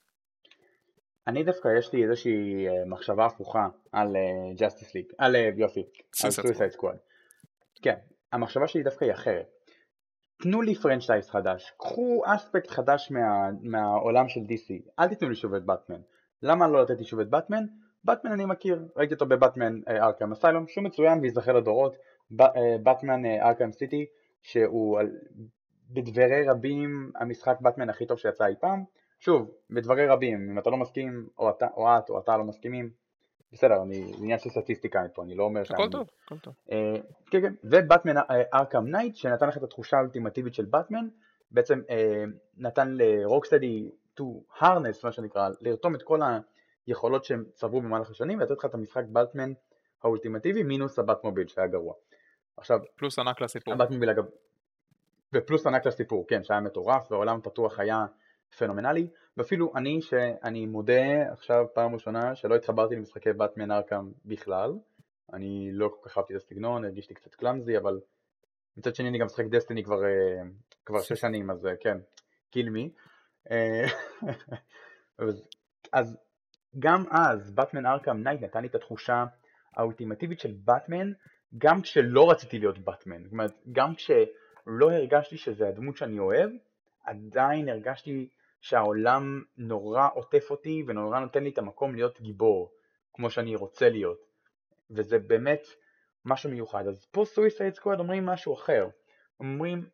אני 1.26 1.44
דווקא 1.44 1.68
יש 1.78 1.92
לי 1.92 2.04
איזושהי 2.04 2.66
מחשבה 2.86 3.26
הפוכה 3.26 3.68
על 3.92 4.16
Justice 4.58 4.94
League, 4.94 5.06
על 5.18 5.36
יופי, 5.56 5.82
על 6.24 6.30
Suicide 6.30 6.70
Squad. 6.70 6.96
כן, 7.82 7.94
המחשבה 8.34 8.68
שלי 8.68 8.82
דווקא 8.82 9.04
היא 9.04 9.12
אחרת. 9.12 9.46
תנו 10.42 10.62
לי 10.62 10.74
פרנצ'ייז 10.74 11.30
חדש, 11.30 11.72
קחו 11.78 12.22
אספקט 12.26 12.70
חדש 12.70 13.10
מה, 13.10 13.50
מהעולם 13.62 14.28
של 14.28 14.40
DC, 14.40 14.90
אל 14.98 15.08
תיתנו 15.08 15.28
לי 15.28 15.34
שוב 15.34 15.54
את 15.54 15.64
באטמן. 15.64 16.00
למה 16.42 16.68
לא 16.68 16.82
לתת 16.82 16.98
לי 16.98 17.04
שוב 17.04 17.20
את 17.20 17.30
באטמן? 17.30 17.64
באטמן 18.04 18.32
אני 18.32 18.44
מכיר, 18.44 18.88
ראיתי 18.96 19.14
אותו 19.14 19.26
בבאטמן 19.26 19.80
ארכם 19.88 20.32
אסיילום, 20.32 20.66
שהוא 20.68 20.84
מצוין 20.84 21.20
וייזכר 21.20 21.52
לדורות, 21.52 21.96
באטמן 22.82 23.26
ארכם 23.26 23.72
סיטי, 23.72 24.06
שהוא 24.42 25.00
בדברי 25.90 26.48
רבים 26.48 27.12
המשחק 27.16 27.56
באטמן 27.60 27.90
הכי 27.90 28.06
טוב 28.06 28.18
שיצא 28.18 28.46
אי 28.46 28.54
פעם, 28.60 28.84
שוב, 29.20 29.50
בדברי 29.70 30.06
רבים, 30.06 30.50
אם 30.50 30.58
אתה 30.58 30.70
לא 30.70 30.76
מסכים, 30.76 31.28
או, 31.38 31.50
אתה, 31.50 31.66
או 31.76 31.98
את 31.98 32.10
או 32.10 32.18
אתה 32.18 32.36
לא 32.36 32.44
מסכימים, 32.44 32.90
בסדר, 33.54 33.82
אני, 33.82 34.06
זה 34.06 34.14
עניין 34.18 34.38
של 34.38 34.50
סטטיסטיקה 34.50 35.02
פה, 35.14 35.22
אני 35.22 35.34
לא 35.34 35.44
אומר 35.44 35.62
הכל 35.70 35.88
טוב, 35.90 36.10
הכל 36.24 36.38
טוב. 36.38 36.54
אה, 36.72 36.96
כן, 37.30 37.40
כן, 37.40 37.54
ובטמן 37.64 38.14
Arkham 38.54 38.86
Knight, 38.86 39.16
שנתן 39.16 39.48
לך 39.48 39.56
את 39.56 39.62
התחושה 39.62 39.96
האולטימטיבית 39.96 40.54
של 40.54 40.64
באטמן, 40.64 41.08
בעצם 41.50 41.80
אה, 41.90 42.24
נתן 42.56 42.88
ל 42.90 42.99
Rocksteady 42.99 43.90
to 44.20 44.22
harness, 44.60 45.00
מה 45.04 45.12
שנקרא, 45.12 45.48
לרתום 45.60 45.94
את 45.94 46.02
כל 46.02 46.20
היכולות 46.86 47.24
שהם 47.24 47.44
צברו 47.52 47.80
במהלך 47.80 48.10
השנים 48.10 48.38
ולתת 48.38 48.58
לך 48.58 48.64
את 48.64 48.74
המשחק 48.74 49.04
באטמן 49.08 49.52
האולטימטיבי 50.02 50.62
מינוס 50.62 50.98
ה 50.98 51.24
Batmobile 51.24 51.48
שהיה 51.48 51.66
גרוע. 51.66 51.94
עכשיו, 52.56 52.80
פלוס 52.96 53.18
ענק 53.18 53.40
לסיפור. 53.40 53.74
ה 53.74 53.90
Batmobile 53.90 54.10
אגב, 54.10 54.24
ופלוס 55.32 55.66
ענק 55.66 55.86
לסיפור, 55.86 56.26
כן, 56.28 56.44
שהיה 56.44 56.60
מטורף 56.60 57.12
והעולם 57.12 57.40
פתוח 57.42 57.80
היה 57.80 58.06
פנומנלי, 58.58 59.08
ואפילו 59.36 59.72
אני 59.76 60.02
שאני 60.02 60.66
מודה 60.66 61.32
עכשיו 61.32 61.66
פעם 61.74 61.94
ראשונה 61.94 62.34
שלא 62.34 62.54
התחברתי 62.54 62.96
למשחקי 62.96 63.32
באטמן 63.32 63.70
Arkham 63.70 64.12
בכלל, 64.24 64.72
אני 65.32 65.70
לא 65.72 65.88
כל 65.88 66.08
כך 66.08 66.18
אהבתי 66.18 66.36
את 66.36 66.42
הסגנון, 66.42 66.84
הרגישתי 66.84 67.14
קצת 67.14 67.34
clumsy, 67.34 67.78
אבל 67.78 68.00
מצד 68.76 68.94
שני 68.94 69.08
אני 69.08 69.18
גם 69.18 69.26
משחק 69.26 69.44
Destiny 69.50 69.84
כבר, 69.84 70.04
אה, 70.04 70.42
כבר 70.86 71.00
שש 71.02 71.20
שנים, 71.20 71.50
אז 71.50 71.66
אה, 71.66 71.76
כן, 71.80 71.98
kill 72.50 72.70
me. 72.70 72.90
אה, 73.50 73.84
אז 75.92 76.16
גם 76.78 77.04
אז 77.10 77.50
באטמן 77.50 77.86
Arkham 77.86 78.22
Knight 78.22 78.42
נתן 78.42 78.62
לי 78.62 78.68
את 78.68 78.74
התחושה 78.74 79.24
האולטימטיבית 79.76 80.40
של 80.40 80.52
באטמן, 80.64 81.12
גם 81.58 81.82
כשלא 81.82 82.30
רציתי 82.30 82.58
להיות 82.58 82.78
באטמן, 82.78 83.22
זאת 83.24 83.32
אומרת, 83.32 83.52
גם 83.72 83.94
כשלא 83.94 84.90
הרגשתי 84.92 85.36
שזה 85.36 85.68
הדמות 85.68 85.96
שאני 85.96 86.18
אוהב, 86.18 86.50
עדיין 87.04 87.68
הרגשתי 87.68 88.28
שהעולם 88.64 89.42
נורא 89.56 90.08
עוטף 90.14 90.50
אותי 90.50 90.84
ונורא 90.86 91.20
נותן 91.20 91.44
לי 91.44 91.50
את 91.50 91.58
המקום 91.58 91.94
להיות 91.94 92.20
גיבור, 92.20 92.72
כמו 93.12 93.30
שאני 93.30 93.56
רוצה 93.56 93.88
להיות, 93.88 94.18
וזה 94.90 95.18
באמת 95.18 95.62
משהו 96.24 96.50
מיוחד. 96.50 96.86
אז 96.86 97.06
פה 97.10 97.24
Suicide 97.24 97.74
Squad 97.74 97.98
אומרים 97.98 98.26
משהו 98.26 98.54
אחר, 98.54 98.88
אומרים, 99.40 99.88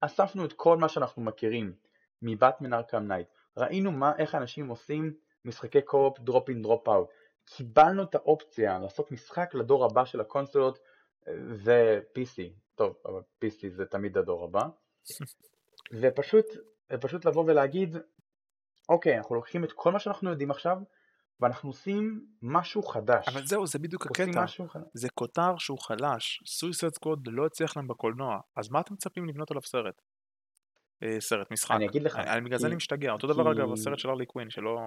אספנו 0.00 0.44
את 0.44 0.52
כל 0.52 0.76
מה 0.76 0.88
שאנחנו 0.88 1.22
מכירים 1.22 1.74
מבטמן 2.22 2.72
Arkham 2.72 3.08
Knight, 3.08 3.28
ראינו 3.56 3.92
מה, 3.92 4.12
איך 4.18 4.34
אנשים 4.34 4.68
עושים 4.68 5.14
משחקי 5.44 5.82
co-op 5.82 6.18
drop 6.18 6.48
in 6.48 6.62
drop 6.62 6.88
out, 6.88 7.08
קיבלנו 7.44 8.02
את 8.02 8.14
האופציה 8.14 8.78
לעשות 8.78 9.12
משחק 9.12 9.54
לדור 9.54 9.84
הבא 9.84 10.04
של 10.04 10.20
הקונסולות 10.20 10.78
ו-PC, 11.26 12.42
טוב, 12.74 12.96
אבל 13.06 13.20
PC 13.44 13.68
זה 13.68 13.86
תמיד 13.86 14.18
הדור 14.18 14.44
הבא, 14.44 14.62
ופשוט, 16.00 16.46
ופשוט 16.92 17.24
לבוא 17.24 17.44
ולהגיד, 17.46 17.96
אוקיי, 18.88 19.18
אנחנו 19.18 19.34
לוקחים 19.34 19.64
את 19.64 19.72
כל 19.72 19.92
מה 19.92 19.98
שאנחנו 19.98 20.30
יודעים 20.30 20.50
עכשיו, 20.50 20.78
ואנחנו 21.40 21.70
עושים 21.70 22.26
משהו 22.42 22.82
חדש. 22.82 23.28
אבל 23.28 23.46
זהו, 23.46 23.66
זה 23.66 23.78
בדיוק 23.78 24.06
הקטע. 24.06 24.44
זה 24.94 25.08
כותר 25.14 25.56
שהוא 25.58 25.78
חלש. 25.78 26.42
Suicide 26.46 26.94
Squad 26.94 27.28
לא 27.32 27.46
הצליח 27.46 27.76
להם 27.76 27.88
בקולנוע, 27.88 28.40
אז 28.56 28.70
מה 28.70 28.80
אתם 28.80 28.94
מצפים 28.94 29.28
לבנות 29.28 29.50
עליו 29.50 29.62
סרט? 29.62 30.02
אה, 31.02 31.20
סרט, 31.20 31.50
משחק. 31.50 31.74
אני 31.76 31.86
אגיד 31.86 32.02
לך. 32.02 32.16
אני, 32.16 32.40
בגלל 32.40 32.58
זה 32.58 32.66
אני 32.66 32.76
משתגע. 32.76 33.12
אותו 33.12 33.26
דבר 33.26 33.52
אגב, 33.52 33.72
הסרט 33.72 33.98
של 33.98 34.08
הארלי 34.08 34.26
קווין, 34.26 34.50
שלא 34.50 34.78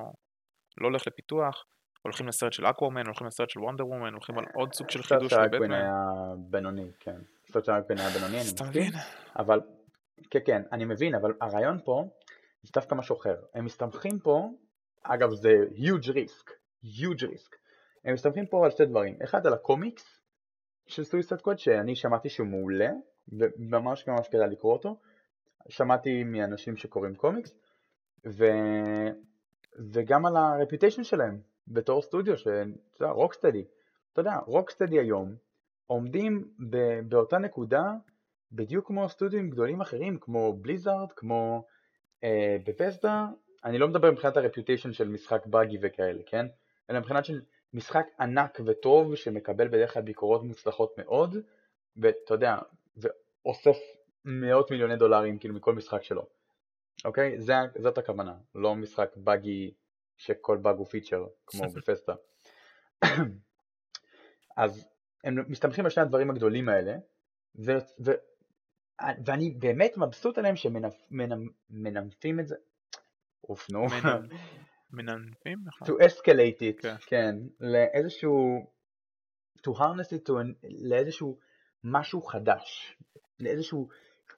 לא 0.78 0.88
הולך 0.88 1.08
לפיתוח, 1.08 1.66
הולכים 2.02 2.28
לסרט 2.28 2.54
של 2.54 2.66
אקוומן, 2.66 3.06
הולכים 3.06 3.28
לסרט 3.28 3.50
של 3.50 3.60
וונדר 3.60 3.88
וומן, 3.88 4.14
הולכים 4.14 4.38
על 4.38 4.46
עוד 4.54 4.74
סוג 4.74 4.90
של 4.90 5.04
חידוש 5.04 5.34
של 5.34 5.48
בטמן. 5.48 5.72
היה 5.72 6.04
בינוני, 6.38 6.92
כן. 7.00 7.16
הסרט 7.50 7.66
של 7.66 7.72
אקוומן 7.72 8.00
היה 8.00 8.10
בינוני, 8.10 8.42
אני 8.42 8.44
מסכים. 8.44 8.92
אבל, 9.40 9.62
כן, 10.30 10.40
כן, 10.46 10.62
אני 10.72 10.86
מבין, 10.86 11.16
אבל 11.16 11.34
הרעיון 11.42 11.80
פה 11.86 12.04
זה 12.64 12.72
דווקא 12.74 12.96
משהו 12.96 13.16
אחר. 13.18 13.36
הם 13.54 13.66
מסתמכים 13.66 14.20
פה 14.20 14.50
אגב 15.04 15.34
זה 15.34 15.50
huge 15.76 16.08
risk, 16.08 16.50
huge 16.84 17.22
risk. 17.22 17.56
הם 18.06 18.14
מסתמכים 18.14 18.46
פה 18.46 18.66
על 18.66 18.72
שתי 18.72 18.86
דברים, 18.86 19.18
אחד 19.24 19.48
על 19.48 19.54
הקומיקס 19.54 20.22
של 20.88 21.04
סוויסט 21.04 21.42
קוד 21.42 21.60
שאני 21.60 21.96
שמעתי 21.96 22.30
שהוא 22.30 22.48
מעולה 22.48 22.90
וממש 23.32 24.08
ממש 24.08 24.28
כדאי 24.28 24.50
לקרוא 24.50 24.74
אותו, 24.74 25.00
שמעתי 25.70 26.24
מאנשים 26.24 26.78
שקוראים 26.78 27.16
קומיקס 27.16 27.60
ו... 28.28 28.46
וגם 29.94 30.26
על 30.26 30.38
הרפיוטיישן 30.38 31.04
שלהם 31.04 31.42
בתור 31.68 32.02
סטודיו, 32.02 32.38
שאתה 32.38 32.52
יודע, 33.00 33.12
רוקסטדי, 33.12 33.66
אתה 34.14 34.22
יודע, 34.22 34.36
רוקסטדי 34.46 35.00
היום 35.00 35.36
עומדים 35.88 36.52
ב... 36.70 37.00
באותה 37.10 37.38
נקודה 37.38 37.84
בדיוק 38.52 38.88
כמו 38.88 39.10
סטודיו 39.10 39.50
גדולים 39.50 39.82
אחרים 39.82 40.18
כמו 40.20 40.54
בליזארד, 40.54 41.12
כמו 41.12 41.66
אה, 42.24 42.58
בפסדה 42.66 43.28
אני 43.64 43.78
לא 43.78 43.88
מדבר 43.88 44.12
מבחינת 44.12 44.38
הרפיוטיישן 44.38 44.94
של 44.94 45.08
משחק 45.08 45.46
באגי 45.46 45.78
וכאלה, 45.82 46.24
כן? 46.26 46.46
אלא 46.90 47.00
מבחינת 47.00 47.26
של 47.26 47.42
משחק 47.74 48.06
ענק 48.20 48.60
וטוב 48.66 49.16
שמקבל 49.16 49.68
בדרך 49.68 49.94
כלל 49.94 50.02
ביקורות 50.02 50.44
מוצלחות 50.44 50.98
מאוד 50.98 51.36
ואתה 51.98 52.34
יודע, 52.34 52.58
ואוסף 52.98 53.78
מאות 54.26 54.72
מיליוני 54.72 54.96
דולרים 54.96 55.38
כאילו 55.40 55.54
מכל 55.54 55.76
משחק 55.76 56.04
שלו, 56.04 56.26
אוקיי? 57.06 57.42
זה, 57.42 57.54
זאת 57.78 57.98
הכוונה, 57.98 58.36
לא 58.56 58.76
משחק 58.76 59.10
באגי 59.16 59.74
שכל 60.18 60.58
באג 60.58 60.78
הוא 60.78 60.86
פיצ'ר 60.86 61.26
כמו 61.48 61.70
בפסטה. 61.70 62.14
אז 64.58 64.88
הם 65.24 65.36
מסתמכים 65.48 65.86
על 65.86 65.92
שני 65.92 66.04
הדברים 66.04 66.30
הגדולים 66.30 66.70
האלה 66.70 66.96
ו, 67.56 67.72
ו, 68.06 68.12
ואני 69.26 69.52
באמת 69.60 69.98
מבסוט 69.98 70.38
עליהם 70.38 70.56
שממנפים 70.56 72.40
את 72.40 72.48
זה, 72.48 72.56
אוף 73.50 73.70
נו. 73.70 73.88
ממנפים? 74.92 75.58
to 75.84 75.88
escalate 75.88 76.60
it, 76.60 76.82
כן, 76.82 76.96
כן 77.08 77.36
לאיזשהו, 77.60 78.68
to 79.58 79.72
harness 79.72 80.10
it 80.14 80.30
to 80.30 80.34
לאיזשהו 80.90 81.40
משהו 81.84 82.22
חדש, 82.22 82.98
לאיזשהו 83.40 83.88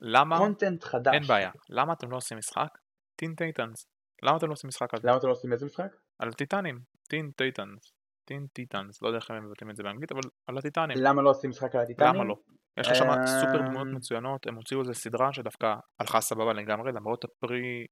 למה? 0.01 0.37
content 0.37 0.83
חדש. 0.83 1.13
אין 1.13 1.23
בעיה. 1.23 1.51
למה 1.69 1.93
אתם 1.93 2.11
לא 2.11 2.17
עושים 2.17 2.37
משחק? 2.37 2.77
Teen 3.15 3.35
Titans. 3.35 3.87
למה 4.23 4.37
אתם 4.37 4.47
לא 4.47 4.53
עושים 4.53 4.67
משחק 4.67 4.93
על 4.93 4.99
למה 5.03 5.17
אתם 5.17 5.27
לא 5.27 5.31
עושים 5.31 5.53
איזה 5.53 5.65
משחק? 5.65 5.95
על 6.19 6.33
טיטנים. 6.33 6.79
Teen 7.09 7.31
Titans. 7.31 7.93
Teen 8.25 8.47
Titans. 8.53 9.01
לא 9.01 9.07
יודע 9.07 9.17
איך 9.17 9.31
הם 9.31 9.45
מבטאים 9.45 9.69
את 9.69 9.75
זה 9.75 9.83
באנגלית, 9.83 10.11
אבל 10.11 10.21
על 10.47 10.57
הטיטנים. 10.57 10.97
למה 10.99 11.21
לא 11.21 11.29
עושים 11.29 11.49
משחק 11.49 11.75
על 11.75 11.81
הטיטנים? 11.81 12.15
למה 12.15 12.23
לא? 12.23 12.35
יש 12.77 12.87
לך 12.87 12.95
שם 12.95 13.05
סופר 13.25 13.61
דמויות 13.67 13.87
מצוינות, 13.87 14.47
הם 14.47 14.55
הוציאו 14.55 14.81
איזה 14.81 14.93
סדרה 14.93 15.33
שדווקא 15.33 15.75
הלכה 15.99 16.21
סבבה 16.21 16.53
לגמרי, 16.53 16.91
למרות 16.91 17.23
הפרי 17.23 17.85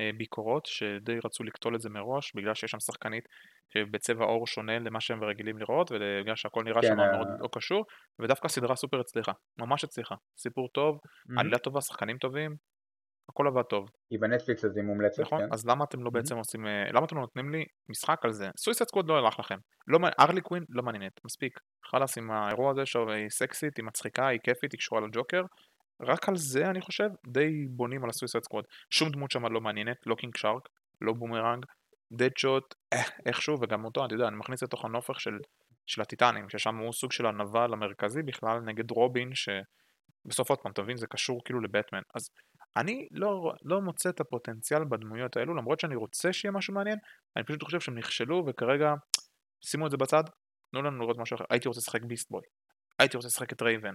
אה, 0.00 0.10
ביקורות 0.16 0.66
שדי 0.66 1.18
רצו 1.24 1.44
לקטול 1.44 1.76
את 1.76 1.80
זה 1.80 1.90
מראש 1.90 2.32
בגלל 2.34 2.54
שיש 2.54 2.70
שם 2.70 2.80
שחקנית 2.80 3.24
בצבע 3.90 4.24
עור 4.24 4.46
שונה 4.46 4.78
למה 4.78 5.00
שהם 5.00 5.24
רגילים 5.24 5.58
לראות 5.58 5.92
ובגלל 5.92 6.36
שהכל 6.36 6.62
נראה 6.64 6.82
כן, 6.82 6.88
שם 6.88 6.96
מאוד 6.96 7.26
לא 7.40 7.48
קשור 7.52 7.84
ודווקא 8.18 8.48
סדרה 8.48 8.76
סופר 8.76 9.00
הצליחה, 9.00 9.32
ממש 9.58 9.84
הצליחה, 9.84 10.14
סיפור 10.38 10.68
טוב, 10.68 10.96
mm-hmm. 10.96 11.40
עלילה 11.40 11.58
טובה, 11.58 11.80
שחקנים 11.80 12.18
טובים, 12.18 12.56
הכל 13.28 13.46
עבד 13.46 13.62
טוב. 13.62 13.90
היא 14.10 14.18
בנטפליקס 14.20 14.64
אז 14.64 14.76
היא 14.76 14.84
מומלצת, 14.84 15.20
נכון? 15.20 15.40
כן. 15.40 15.48
אז 15.52 15.66
למה 15.66 15.84
אתם 15.84 16.02
לא 16.02 16.10
בעצם 16.10 16.34
mm-hmm. 16.34 16.38
עושים, 16.38 16.66
אה, 16.66 16.92
למה 16.92 17.06
אתם 17.06 17.16
לא 17.16 17.20
נותנים 17.20 17.50
לי 17.50 17.64
משחק 17.88 18.24
על 18.24 18.32
זה? 18.32 18.48
Suicide 18.56 18.82
Squad 18.82 19.08
לא 19.08 19.18
הלך 19.18 19.38
לכם, 19.38 19.58
לא, 19.88 19.98
הארלי 20.20 20.40
קווין 20.40 20.64
לא 20.68 20.82
מעניינת, 20.82 21.20
מספיק, 21.24 21.60
חלאס 21.84 22.18
עם 22.18 22.30
האירוע 22.30 22.70
הזה 22.70 22.86
שהיא 22.86 23.28
סקסית, 23.28 23.76
היא 23.76 23.84
מצחיקה, 23.84 24.26
היא 24.26 24.40
כיפית, 24.44 24.72
היא 24.72 24.78
קשורה 24.78 25.00
לג'וקר, 25.00 25.42
רק 26.02 26.28
על 26.28 26.36
זה 26.36 26.70
אני 26.70 26.80
חושב 26.80 27.08
די 27.26 27.66
בונים 27.70 28.04
על 28.04 28.10
ה 28.10 28.14
Suicide 28.14 28.44
Squad. 28.44 28.64
שום 28.90 29.10
דמות 29.10 29.30
שם 29.30 29.46
לא 29.46 29.60
מעניינת, 29.60 29.96
לא 30.06 30.14
קינג 30.14 30.36
שארק, 30.36 30.68
לא 31.00 31.12
בומרנג, 31.12 31.66
דד 32.12 32.36
שוט, 32.36 32.74
אה, 32.92 33.02
איכשהו, 33.26 33.56
וגם 33.60 33.84
אותו, 33.84 34.06
אתה 34.06 34.14
יודע, 34.14 34.28
אני 34.28 34.36
מכניס 34.36 34.62
לתוך 34.62 34.84
הנופך 34.84 35.20
של, 35.20 35.38
של 35.86 36.02
הטיטנים, 36.02 36.48
ששם 36.48 36.76
הוא 36.76 36.92
סוג 36.92 37.12
של 37.12 37.26
הנבל 37.26 37.72
המרכזי 37.72 38.22
בכלל 38.22 38.60
נגד 38.60 38.90
רובין, 38.90 39.30
שבסוף 39.34 40.50
עוד 40.50 40.58
פעם, 40.58 40.72
תבין, 40.72 40.96
זה 40.96 41.06
קשור 41.06 41.40
כאילו 41.44 41.60
לבטמן. 41.60 42.02
אז 42.14 42.30
אני 42.76 43.08
לא, 43.10 43.52
לא 43.62 43.80
מוצא 43.80 44.10
את 44.10 44.20
הפוטנציאל 44.20 44.84
בדמויות 44.84 45.36
האלו, 45.36 45.54
למרות 45.54 45.80
שאני 45.80 45.96
רוצה 45.96 46.32
שיהיה 46.32 46.52
משהו 46.52 46.74
מעניין, 46.74 46.98
אני 47.36 47.44
פשוט 47.44 47.62
חושב 47.62 47.80
שהם 47.80 47.98
נכשלו, 47.98 48.44
וכרגע, 48.46 48.94
שימו 49.64 49.86
את 49.86 49.90
זה 49.90 49.96
בצד, 49.96 50.24
תנו 50.70 50.82
לנו 50.82 51.02
לראות 51.02 51.18
משהו 51.18 51.36
אחר. 51.36 51.44
הייתי 51.50 51.68
רוצה 51.68 51.78
לשחק 51.78 52.02
Beast 52.02 52.24
Boy, 52.24 52.42
הייתי 52.98 53.16
רוצה 53.16 53.28
לשחק 53.28 53.52
את 53.52 53.62
רייבן, 53.62 53.94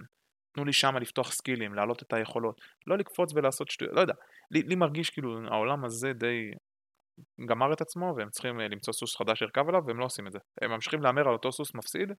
תנו 0.54 0.64
לי 0.64 0.72
שמה 0.72 1.00
לפתוח 1.00 1.32
סקילים, 1.32 1.74
להעלות 1.74 2.02
את 2.02 2.12
היכולות, 2.12 2.60
לא 2.86 2.98
לקפוץ 2.98 3.32
ולעשות 3.34 3.70
שטויות, 3.70 3.94
לא 3.94 4.00
יודע, 4.00 4.14
לי, 4.50 4.62
לי 4.62 4.74
מרגיש 4.74 5.10
כאילו 5.10 5.48
העולם 5.50 5.84
הזה 5.84 6.12
די 6.12 6.50
גמר 7.48 7.72
את 7.72 7.80
עצמו 7.80 8.14
והם 8.16 8.30
צריכים 8.30 8.60
אה, 8.60 8.68
למצוא 8.68 8.92
סוס 8.92 9.16
חדש 9.16 9.42
לרכב 9.42 9.68
עליו 9.68 9.82
והם 9.86 9.98
לא 9.98 10.04
עושים 10.04 10.26
את 10.26 10.32
זה, 10.32 10.38
הם 10.62 10.70
ממשיכים 10.70 11.02
להמר 11.02 11.28
על 11.28 11.32
אותו 11.32 11.52
סוס 11.52 11.74
מפסיד, 11.74 12.12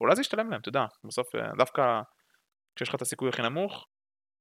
אולי 0.00 0.16
זה 0.16 0.20
ישתלם 0.20 0.50
להם, 0.50 0.60
אתה 0.60 0.68
יודע, 0.68 0.84
בסוף 1.04 1.34
אה, 1.34 1.50
דווקא 1.58 2.00
כשיש 2.76 2.88
לך 2.88 2.94
את 2.94 3.02
הסיכוי 3.02 3.28
הכי 3.28 3.42
נמוך, 3.42 3.86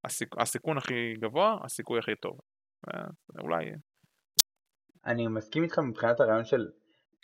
הסיכ... 0.04 0.30
הסיכון 0.38 0.78
הכי 0.78 1.14
גבוה, 1.20 1.58
הסיכוי 1.64 2.00
הכי 2.00 2.16
טוב, 2.16 2.40
אה, 2.88 3.04
אולי... 3.40 3.66
אני 5.06 5.28
מסכים 5.28 5.64
איתך 5.64 5.80
מבחינת 5.80 6.20
הרעיון 6.20 6.46
של 6.46 6.68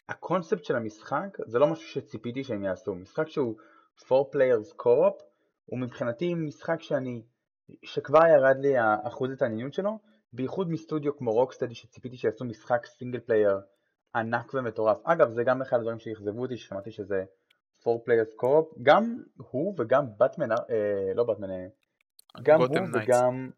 הקונספט 0.09 0.63
של 0.63 0.75
המשחק 0.75 1.37
זה 1.45 1.59
לא 1.59 1.67
משהו 1.67 1.87
שציפיתי 1.87 2.43
שהם 2.43 2.63
יעשו, 2.63 2.95
משחק 2.95 3.27
שהוא 3.27 3.55
4 4.11 4.29
players 4.29 4.73
co-op 4.81 5.23
הוא 5.65 5.79
מבחינתי 5.79 6.33
משחק 6.33 6.81
שאני, 6.81 7.21
שכבר 7.83 8.19
ירד 8.19 8.57
לי 8.59 8.73
אחוז 9.03 9.31
התעניינות 9.31 9.73
שלו, 9.73 9.99
בייחוד 10.33 10.69
מסטודיו 10.69 11.17
כמו 11.17 11.31
רוקסטדי 11.31 11.75
שציפיתי 11.75 12.17
שיעשו 12.17 12.45
משחק 12.45 12.85
single 12.85 13.19
player 13.19 13.59
ענק 14.15 14.53
ומטורף. 14.53 14.97
אגב, 15.03 15.29
זה 15.29 15.43
גם 15.43 15.61
אחד 15.61 15.77
הדברים 15.77 15.99
שאכזבו 15.99 16.41
אותי, 16.41 16.57
ששמעתי 16.57 16.91
שזה 16.91 17.23
4 17.87 17.99
players 17.99 18.33
co-op, 18.41 18.79
גם 18.81 19.23
הוא 19.37 19.75
וגם 19.77 20.05
באטמן, 20.17 20.51
אה, 20.51 21.13
לא 21.15 21.23
באטמן, 21.23 21.51
אה, 21.51 21.67
Gotham 22.43 22.61
Knights. 22.61 22.95
וגם 22.95 23.49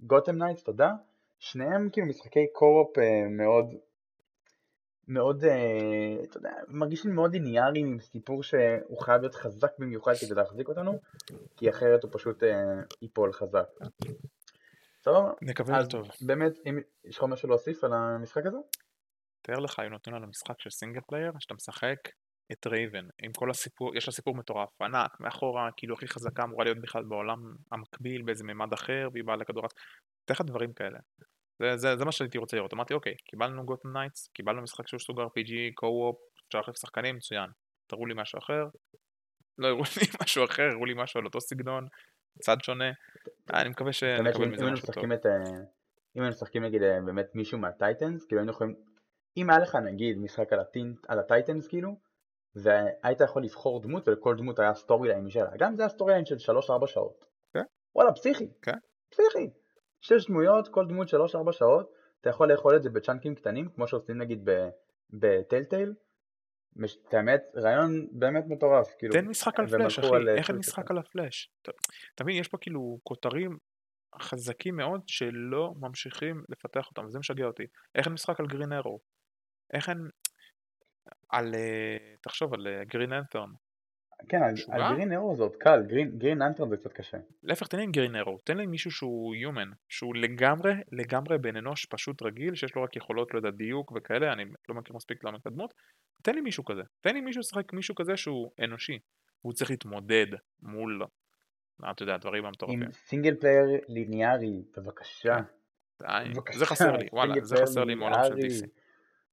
Gotham 0.00 0.42
Knights, 0.42 0.62
תודה, 0.62 0.92
שניהם 1.38 1.88
כאילו 1.92 2.06
משחקי 2.06 2.46
co-op 2.56 3.00
אה, 3.00 3.28
מאוד, 3.30 3.74
מאוד, 5.08 5.44
אה, 5.44 6.24
אתה 6.24 6.36
יודע, 6.36 6.50
מרגיש 6.68 7.04
לי 7.04 7.12
מאוד 7.12 7.32
ליניארי 7.32 7.80
עם 7.80 8.00
סיפור 8.00 8.42
שהוא 8.42 9.00
חייב 9.00 9.20
להיות 9.20 9.34
חזק 9.34 9.70
במיוחד 9.78 10.12
כדי 10.20 10.34
להחזיק 10.34 10.68
אותנו, 10.68 10.98
כי 11.56 11.70
אחרת 11.70 12.02
הוא 12.02 12.10
פשוט 12.14 12.42
אה, 12.42 12.82
ייפול 13.02 13.32
חזק. 13.32 13.68
סבבה? 15.02 15.32
נקווה 15.42 15.78
אז 15.78 15.86
לטוב. 15.86 16.08
באמת, 16.26 16.52
אם 16.66 16.78
יש 17.04 17.18
לך 17.18 17.24
משהו 17.24 17.48
להוסיף 17.48 17.84
על 17.84 17.92
המשחק 17.92 18.46
הזה? 18.46 18.58
תאר 19.42 19.58
לך, 19.58 19.78
היו 19.78 19.90
נותנים 19.90 20.16
לנו 20.16 20.26
משחק 20.26 20.60
של 20.60 20.70
single 20.70 21.00
player, 21.06 21.32
שאתה 21.38 21.54
משחק 21.54 21.98
את 22.52 22.66
רייבן, 22.66 23.08
עם 23.22 23.32
כל 23.32 23.50
הסיפור, 23.50 23.96
יש 23.96 24.08
לה 24.08 24.12
סיפור 24.12 24.34
מטורף, 24.34 24.82
ענק, 24.82 25.20
מאחורה, 25.20 25.70
כאילו 25.76 25.94
הכי 25.94 26.08
חזקה 26.08 26.44
אמורה 26.44 26.64
להיות 26.64 26.78
בכלל 26.80 27.04
בעולם 27.04 27.54
המקביל, 27.72 28.22
באיזה 28.22 28.44
מימד 28.44 28.72
אחר, 28.72 29.08
והיא 29.12 29.24
באה 29.24 29.36
לכדור... 29.36 29.64
תאר 30.24 30.34
לך 30.34 30.40
דברים 30.40 30.72
כאלה. 30.72 30.98
זה, 31.62 31.76
זה, 31.76 31.96
זה 31.96 32.04
מה 32.04 32.12
שהייתי 32.12 32.38
רוצה 32.38 32.56
לראות, 32.56 32.72
אמרתי 32.72 32.94
אוקיי, 32.94 33.14
קיבלנו 33.16 33.66
Gotham 33.66 33.88
Knights, 33.92 34.28
קיבלנו 34.28 34.62
משחק 34.62 34.88
שהוא 34.88 35.00
סוג 35.00 35.20
RPG, 35.20 35.52
co-op, 35.74 36.16
אפשר 36.48 36.58
להחליף 36.58 36.76
שחקנים, 36.76 37.16
מצוין. 37.16 37.50
תראו 37.86 38.06
לי 38.06 38.14
משהו 38.16 38.38
אחר, 38.38 38.64
לא 39.58 39.66
הראו 39.66 39.80
לי 39.80 40.06
משהו 40.22 40.44
אחר, 40.44 40.62
הראו 40.62 40.84
לי 40.84 40.94
משהו 40.96 41.20
על 41.20 41.26
אותו 41.26 41.40
סגנון, 41.40 41.86
צד 42.40 42.56
שונה, 42.62 42.90
אני 43.54 43.68
מקווה 43.68 43.92
שנקבל 43.92 44.46
מזה 44.46 44.70
משהו 44.70 44.92
טוב. 44.92 45.12
את, 45.12 45.26
אם 46.16 46.22
היינו 46.22 46.28
משחקים 46.28 46.64
נגיד 46.64 46.82
אה, 46.82 47.00
באמת 47.06 47.34
מישהו 47.34 47.58
מה 47.58 47.73
Titans, 47.73 48.26
כאילו 48.26 48.40
היינו 48.40 48.52
יכולים, 48.52 48.74
אם 49.36 49.50
היה 49.50 49.58
לך 49.58 49.74
נגיד 49.74 50.18
משחק 50.18 50.48
על 51.08 51.18
ה 51.18 51.25
Titans 51.25 51.68
כאילו, 51.68 51.96
והיית 52.62 53.20
יכול 53.20 53.44
לבחור 53.44 53.82
דמות 53.82 54.08
ולכל 54.08 54.36
דמות 54.36 54.58
היה 54.58 54.74
story 54.74 55.08
line 55.08 55.24
משלה, 55.24 55.50
גם 55.58 55.76
זה 55.76 55.82
היה 55.82 55.88
story 55.88 56.12
line 56.12 56.24
של 56.24 56.36
3-4 56.36 56.86
שעות. 56.86 57.26
כן. 57.54 57.62
וואלה, 57.94 58.12
פסיכי. 58.12 58.48
כן. 58.62 58.78
פסיכי. 59.10 59.50
שש 60.00 60.26
דמויות, 60.26 60.68
כל 60.68 60.86
דמות 60.88 61.08
3-4 61.08 61.52
שעות, 61.52 61.92
אתה 62.20 62.30
יכול 62.30 62.52
לאכול 62.52 62.76
את 62.76 62.82
זה 62.82 62.90
בצ'אנקים 62.90 63.34
קטנים, 63.34 63.68
כמו 63.68 63.88
שעושים 63.88 64.18
נגיד 64.18 64.48
ב 65.10 65.18
Telltale. 65.18 65.94
את 67.08 67.14
האמת, 67.14 67.42
רעיון 67.56 68.08
באמת 68.12 68.44
מטורף. 68.48 68.94
כאילו, 68.98 69.12
תן 69.12 69.26
משחק 69.26 69.60
על 69.60 69.66
פלאש, 69.66 69.98
אחי, 69.98 70.08
איך 70.36 70.50
אין 70.50 70.56
משחק 70.56 70.90
על 70.90 70.98
הפלאש? 70.98 71.52
אתה 72.14 72.24
מבין, 72.24 72.36
יש 72.36 72.48
פה 72.48 72.58
כאילו 72.60 72.98
כותרים 73.02 73.58
חזקים 74.20 74.76
מאוד 74.76 75.00
שלא 75.06 75.74
ממשיכים 75.80 76.42
לפתח 76.48 76.86
אותם, 76.90 77.06
וזה 77.06 77.18
משגע 77.18 77.46
אותי. 77.46 77.62
איך 77.94 78.06
אין 78.06 78.14
משחק 78.14 78.40
על 78.40 78.46
Green 78.46 78.72
Arrow? 78.72 79.00
איך 79.72 79.88
אין... 79.88 79.98
על... 81.28 81.54
תחשוב 82.20 82.54
על 82.54 82.66
Green 82.86 83.12
Lantern. 83.12 83.50
כן, 84.28 84.42
על 84.70 84.94
Green 84.94 85.12
Arrow 85.12 85.36
זה 85.36 85.42
עוד 85.42 85.56
קל, 85.56 85.82
Green 86.18 86.42
Lantern 86.42 86.68
זה 86.68 86.76
קצת 86.76 86.92
קשה. 86.92 87.18
להפך, 87.42 87.66
תן 87.66 87.78
לי 87.78 87.86
Green 87.86 88.16
Arrow, 88.16 88.38
תן 88.44 88.56
לי 88.56 88.66
מישהו 88.66 88.90
שהוא 88.90 89.34
human, 89.34 89.70
שהוא 89.88 90.16
לגמרי, 90.16 90.72
לגמרי 90.92 91.38
בן 91.38 91.56
אנוש 91.56 91.86
פשוט 91.86 92.22
רגיל, 92.22 92.54
שיש 92.54 92.74
לו 92.74 92.82
רק 92.82 92.96
יכולות, 92.96 93.34
לא 93.34 93.38
יודע, 93.38 93.50
דיוק 93.50 93.92
וכאלה, 93.96 94.32
אני 94.32 94.44
לא 94.68 94.74
מכיר 94.74 94.96
מספיק 94.96 95.24
לעומק 95.24 95.46
הדמות, 95.46 95.74
תן 96.22 96.34
לי 96.34 96.40
מישהו 96.40 96.64
כזה, 96.64 96.82
תן 97.00 97.14
לי 97.14 97.20
מישהו 97.20 97.40
לשחק 97.40 97.72
מישהו 97.72 97.94
כזה 97.94 98.16
שהוא 98.16 98.50
אנושי, 98.64 98.98
והוא 99.44 99.52
צריך 99.52 99.70
להתמודד 99.70 100.26
מול, 100.62 101.02
אתה 101.90 102.02
יודע, 102.02 102.14
הדברים 102.14 102.44
המטורפים. 102.44 102.82
עם 102.82 102.92
single 102.92 103.34
player 103.34 103.80
ליניארי, 103.88 104.62
בבקשה. 104.76 105.36
זה 106.52 106.66
חסר 106.66 106.96
לי, 106.96 107.08
וואלה, 107.12 107.34
זה 107.42 107.56
חסר 107.56 107.84
לי 107.84 107.94
מעולם 107.94 108.24
של 108.24 108.34
DC, 108.34 108.66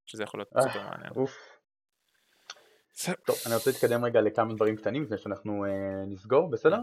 שזה 0.06 0.24
יכול 0.24 0.40
להיות 0.40 0.50
סופר 0.50 0.80
אה, 0.80 0.90
מעניין. 0.90 1.14
טוב, 3.26 3.36
אני 3.46 3.56
רוצה 3.56 3.70
להתקדם 3.70 4.06
רגע 4.06 4.22
לכמה 4.22 4.54
דברים 4.54 4.76
קטנים 4.76 5.04
לפני 5.04 5.18
שאנחנו 5.18 5.66
אה, 5.66 6.06
נסגור, 6.08 6.50
בסדר? 6.50 6.78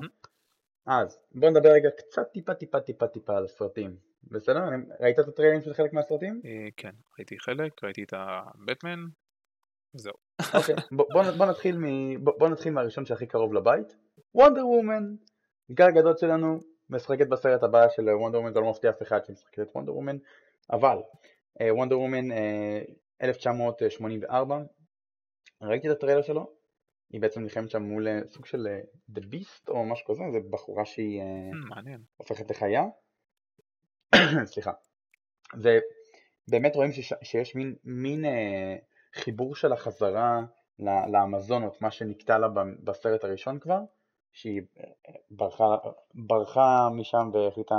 אז 0.87 1.19
בוא 1.35 1.51
נדבר 1.51 1.69
רגע 1.69 1.89
קצת 1.91 2.33
טיפה 2.33 2.55
טיפה 2.55 2.81
טיפה 2.81 3.07
טיפה 3.07 3.37
על 3.37 3.45
הסרטים, 3.45 3.97
בסדר? 4.25 4.61
ראית 5.01 5.19
את 5.19 5.29
הטריילרים 5.29 5.63
של 5.63 5.75
חלק 5.75 5.93
מהסרטים? 5.93 6.41
אה, 6.45 6.69
כן, 6.77 6.91
ראיתי 7.19 7.39
חלק, 7.39 7.85
ראיתי 7.85 8.03
את 8.03 8.13
הבטמן, 8.17 8.99
זהו. 9.93 10.15
אוקיי, 10.55 10.75
בוא 11.39 11.47
נתחיל 11.47 11.77
בוא 12.23 12.49
נתחיל 12.49 12.73
מהראשון 12.73 13.07
שהכי 13.07 13.27
קרוב 13.27 13.55
לבית, 13.55 13.97
וונדר 14.35 14.67
וומן, 14.67 15.15
בעיקר 15.69 15.85
הגדול 15.85 16.17
שלנו, 16.17 16.59
משחקת 16.91 17.29
בסרט 17.29 17.63
הבא 17.63 17.89
של 17.89 18.09
וונדר 18.09 18.39
וומן, 18.39 18.53
זה 18.53 18.61
לא 18.61 18.71
מפתיע 18.71 18.91
אף 18.91 19.03
אחד 19.03 19.25
שמשחקת 19.25 19.61
את 19.61 19.71
וונדר 19.75 19.95
וומן, 19.95 20.17
אבל 20.73 20.97
וונדר 21.61 21.99
וומן 21.99 22.25
1984 23.23 24.63
ראיתי 25.63 25.91
את 25.91 25.97
הטריילר 25.97 26.23
שלו, 26.23 26.51
היא 27.11 27.21
בעצם 27.21 27.43
נלחמת 27.43 27.71
שם 27.71 27.83
מול 27.83 28.09
אה, 28.09 28.21
סוג 28.27 28.47
של 28.47 28.67
אה, 28.67 28.81
The 29.11 29.23
Beast 29.23 29.69
או 29.69 29.85
משהו 29.85 30.07
כזה, 30.07 30.23
זה 30.33 30.39
בחורה 30.51 30.85
שהיא 30.85 31.21
אה, 31.21 31.25
hmm, 31.25 31.69
מעניין. 31.69 32.03
הופכת 32.17 32.51
לחיה. 32.51 32.85
סליחה. 34.53 34.73
ובאמת 35.55 36.77
רואים 36.77 36.93
שיש, 36.93 37.13
שיש 37.23 37.55
מין, 37.55 37.77
מין 37.85 38.25
אה, 38.25 38.77
חיבור 39.15 39.55
של 39.55 39.73
החזרה 39.73 40.41
לאמזונות, 41.13 41.83
מה 41.83 41.91
שנקטע 41.91 42.39
לה 42.39 42.49
בסרט 42.85 43.25
הראשון 43.25 43.59
כבר, 43.59 43.81
שהיא 44.33 44.63
ברחה, 45.31 45.77
ברחה 46.15 46.89
משם 46.93 47.31
והחליטה 47.33 47.75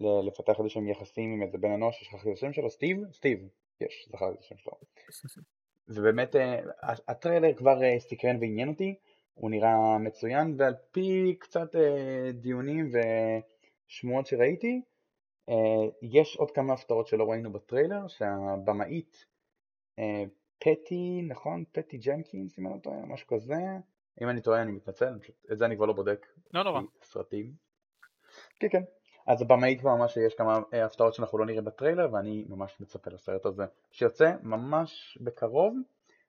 לפתח 0.00 0.58
איזה 0.58 0.68
שהם 0.68 0.88
יחסים 0.88 1.32
עם 1.32 1.42
איזה 1.42 1.58
בן 1.58 1.70
אנוש, 1.70 2.04
שכחתי 2.04 2.28
את 2.28 2.36
השם 2.36 2.52
שלו, 2.52 2.70
סטיב? 2.70 2.98
סטיב, 3.12 3.38
יש, 3.80 4.08
זכרתי 4.12 4.34
את 4.34 4.40
השם 4.40 4.56
שלו. 4.58 4.72
ובאמת 5.88 6.36
אה, 6.36 6.60
הטריילר 7.08 7.54
כבר 7.54 7.82
אה, 7.82 8.00
סקרן 8.00 8.36
ועניין 8.40 8.68
אותי, 8.68 8.94
הוא 9.34 9.50
נראה 9.50 9.98
מצוין 9.98 10.54
ועל 10.58 10.74
פי 10.90 11.36
קצת 11.38 11.76
אה, 11.76 12.32
דיונים 12.32 12.90
ושמועות 13.88 14.26
שראיתי, 14.26 14.80
יש 16.02 16.36
עוד 16.36 16.50
כמה 16.50 16.72
הפתעות 16.72 17.06
שלא 17.06 17.30
ראינו 17.30 17.52
בטריילר, 17.52 18.08
שהבמאית 18.08 19.26
פטי, 20.58 21.22
נכון? 21.28 21.64
פטי 21.72 21.98
ג'נקינס 21.98 22.58
אם 22.58 22.66
אני 22.66 22.74
לא 22.74 22.80
טועה, 22.80 23.06
משהו 23.06 23.26
כזה, 23.26 23.54
אם 24.22 24.28
אני 24.28 24.40
טועה 24.40 24.62
אני 24.62 24.72
מתנצל, 24.72 25.18
את 25.52 25.58
זה 25.58 25.64
אני 25.64 25.76
כבר 25.76 25.86
לא 25.86 25.92
בודק. 25.92 26.26
לא 26.54 26.62
נורא. 26.62 26.80
סרטים. 27.02 27.52
כן 28.60 28.68
כן. 28.68 28.82
אז 29.26 29.42
הבמאית 29.42 29.80
כבר 29.80 29.94
ממש 29.96 30.16
יש 30.16 30.34
כמה 30.34 30.58
אה, 30.74 30.84
הפתעות 30.84 31.14
שאנחנו 31.14 31.38
לא 31.38 31.46
נראה 31.46 31.62
בטריילר 31.62 32.08
ואני 32.12 32.44
ממש 32.48 32.80
מצפה 32.80 33.10
לסרט 33.10 33.46
הזה 33.46 33.64
שיוצא 33.90 34.32
ממש 34.42 35.18
בקרוב 35.20 35.76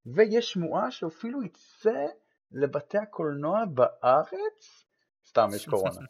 ויש 0.05 0.51
שמועה 0.51 0.91
שאפילו 0.91 1.43
יצא 1.43 2.05
לבתי 2.51 2.97
הקולנוע 2.97 3.65
בארץ 3.65 4.85
סתם 5.25 5.47
יש 5.55 5.65
קורונה. 5.69 5.89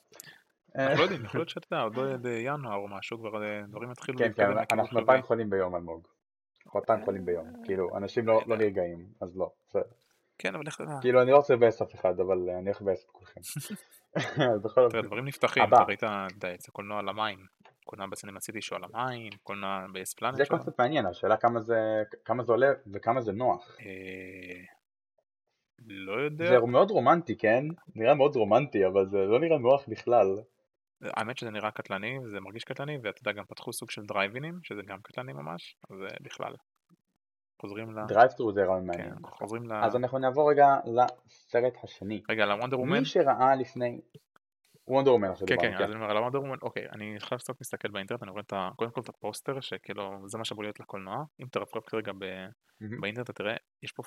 אנחנו 0.75 0.97
לא 0.97 1.03
יודעים, 1.03 1.25
יכול 1.25 1.39
להיות 1.39 1.49
שאתה 1.49 1.67
יודע, 1.71 1.83
עוד 1.83 1.95
לא 1.95 2.17
בינואר 2.17 2.75
או 2.75 2.87
משהו, 2.87 3.17
כבר 3.17 3.43
אה, 3.43 3.61
דברים 3.67 3.91
יתחילו 3.91 4.17
כן, 4.17 4.33
כן, 4.33 4.51
אנחנו 4.71 4.99
2,000 4.99 5.23
חולים 5.23 5.49
ביום 5.49 5.75
אלמוג. 5.75 6.07
אנחנו 6.65 6.79
2,000 6.79 7.05
חולים 7.05 7.25
ביום, 7.25 7.53
כאילו, 7.63 7.97
אנשים 7.97 8.27
לא, 8.27 8.41
לא 8.47 8.57
נרגעים, 8.57 9.05
אז 9.21 9.37
לא. 9.37 9.51
כן, 10.37 10.55
אבל 10.55 10.63
איך 10.67 10.81
אתה... 10.81 10.97
כאילו, 11.01 11.21
אני 11.21 11.31
לא 11.31 11.37
רוצה 11.37 11.53
לבאס 11.53 11.81
אף 11.81 11.95
אחד, 11.95 12.19
אבל 12.19 12.49
אני 12.49 12.65
הולך 12.65 12.81
לבאס 12.81 13.05
את 13.05 13.09
כולכם. 13.09 13.41
בכל 14.63 14.81
אופן. 14.85 15.01
דברים 15.01 15.25
נפתחים, 15.25 15.63
אתה 15.63 15.83
ראית 15.87 16.03
את 16.03 16.67
הקולנוע 16.67 16.99
על 16.99 17.09
המים, 17.09 17.39
קולנוע 17.85 18.07
בסינמה 18.07 18.39
סיטי 18.39 18.61
שהוא 18.61 18.77
על 18.77 18.83
המים, 18.83 19.29
קולנוע 19.43 19.85
באספלנט. 19.93 20.35
זה 20.35 20.43
קונספט 20.49 20.79
מעניין, 20.79 21.05
השאלה 21.05 21.37
כמה 22.25 22.43
זה 22.43 22.51
עולה 22.51 22.67
וכמה 22.93 23.21
זה 23.21 23.31
נוח. 23.31 23.77
אה, 23.79 24.65
לא 25.87 26.21
יודע. 26.21 26.45
זה 26.47 26.59
מאוד 26.59 26.91
רומנטי, 26.91 27.37
כן? 27.37 27.63
נראה 27.95 28.13
מאוד 28.13 28.35
רומנטי, 28.35 28.85
אבל 28.87 29.05
זה 29.07 29.17
לא 29.17 29.39
נראה 29.39 29.57
נוח 29.57 29.85
בכלל. 29.87 30.27
האמת 31.01 31.37
שזה 31.37 31.51
נראה 31.51 31.71
קטלני, 31.71 32.19
זה 32.25 32.39
מרגיש 32.39 32.63
קטלני, 32.63 32.97
ואתה 33.03 33.19
יודע, 33.21 33.31
גם 33.31 33.45
פתחו 33.45 33.73
סוג 33.73 33.91
של 33.91 34.01
דרייבינים, 34.05 34.59
שזה 34.63 34.81
גם 34.85 34.97
קטלני 35.03 35.33
ממש, 35.33 35.77
אז 35.89 35.97
בכלל. 36.21 36.53
חוזרים 37.63 37.91
ל... 37.91 38.05
drive-through 38.07 38.51
זה 38.51 38.65
רעיון 38.65 38.85
מעניין. 38.85 39.15
כן, 39.15 39.27
חוזרים 39.27 39.67
ל... 39.67 39.73
אז 39.73 39.95
אנחנו 39.95 40.19
נעבור 40.19 40.51
רגע 40.51 40.67
לסרט 40.85 41.73
השני. 41.83 42.21
רגע, 42.29 42.45
לוונדר 42.45 42.79
וומן? 42.79 42.99
מי 42.99 43.05
שראה 43.05 43.55
לפני... 43.55 44.01
וונדר 44.87 45.11
וומן 45.11 45.29
עכשיו 45.29 45.47
כן, 45.47 45.55
כן, 45.61 45.73
אז 45.73 45.89
אני 45.89 45.95
אומר, 45.95 46.11
על 46.11 46.17
הוונדר 46.17 46.39
וומן, 46.39 46.57
אוקיי, 46.61 46.85
אני 46.91 47.15
עכשיו 47.15 47.37
קצת 47.37 47.53
מסתכל 47.61 47.91
באינטרנט, 47.91 48.23
אני 48.23 48.31
רואה 48.31 48.41
את 48.41 48.53
ה... 48.53 48.69
קודם 48.75 48.91
כל 48.91 49.01
את 49.01 49.09
הפוסטר, 49.09 49.61
שכאילו, 49.61 50.29
זה 50.29 50.37
מה 50.37 50.45
שאמור 50.45 50.63
להיות 50.63 50.79
לקולנוע. 50.79 51.23
אם 51.41 51.47
תרפרף 51.51 51.83
כרגע 51.85 52.11
באינטרנט, 53.01 53.29
אתה 53.29 53.33
תראה, 53.33 53.55
יש 53.83 53.91
פה... 53.91 54.03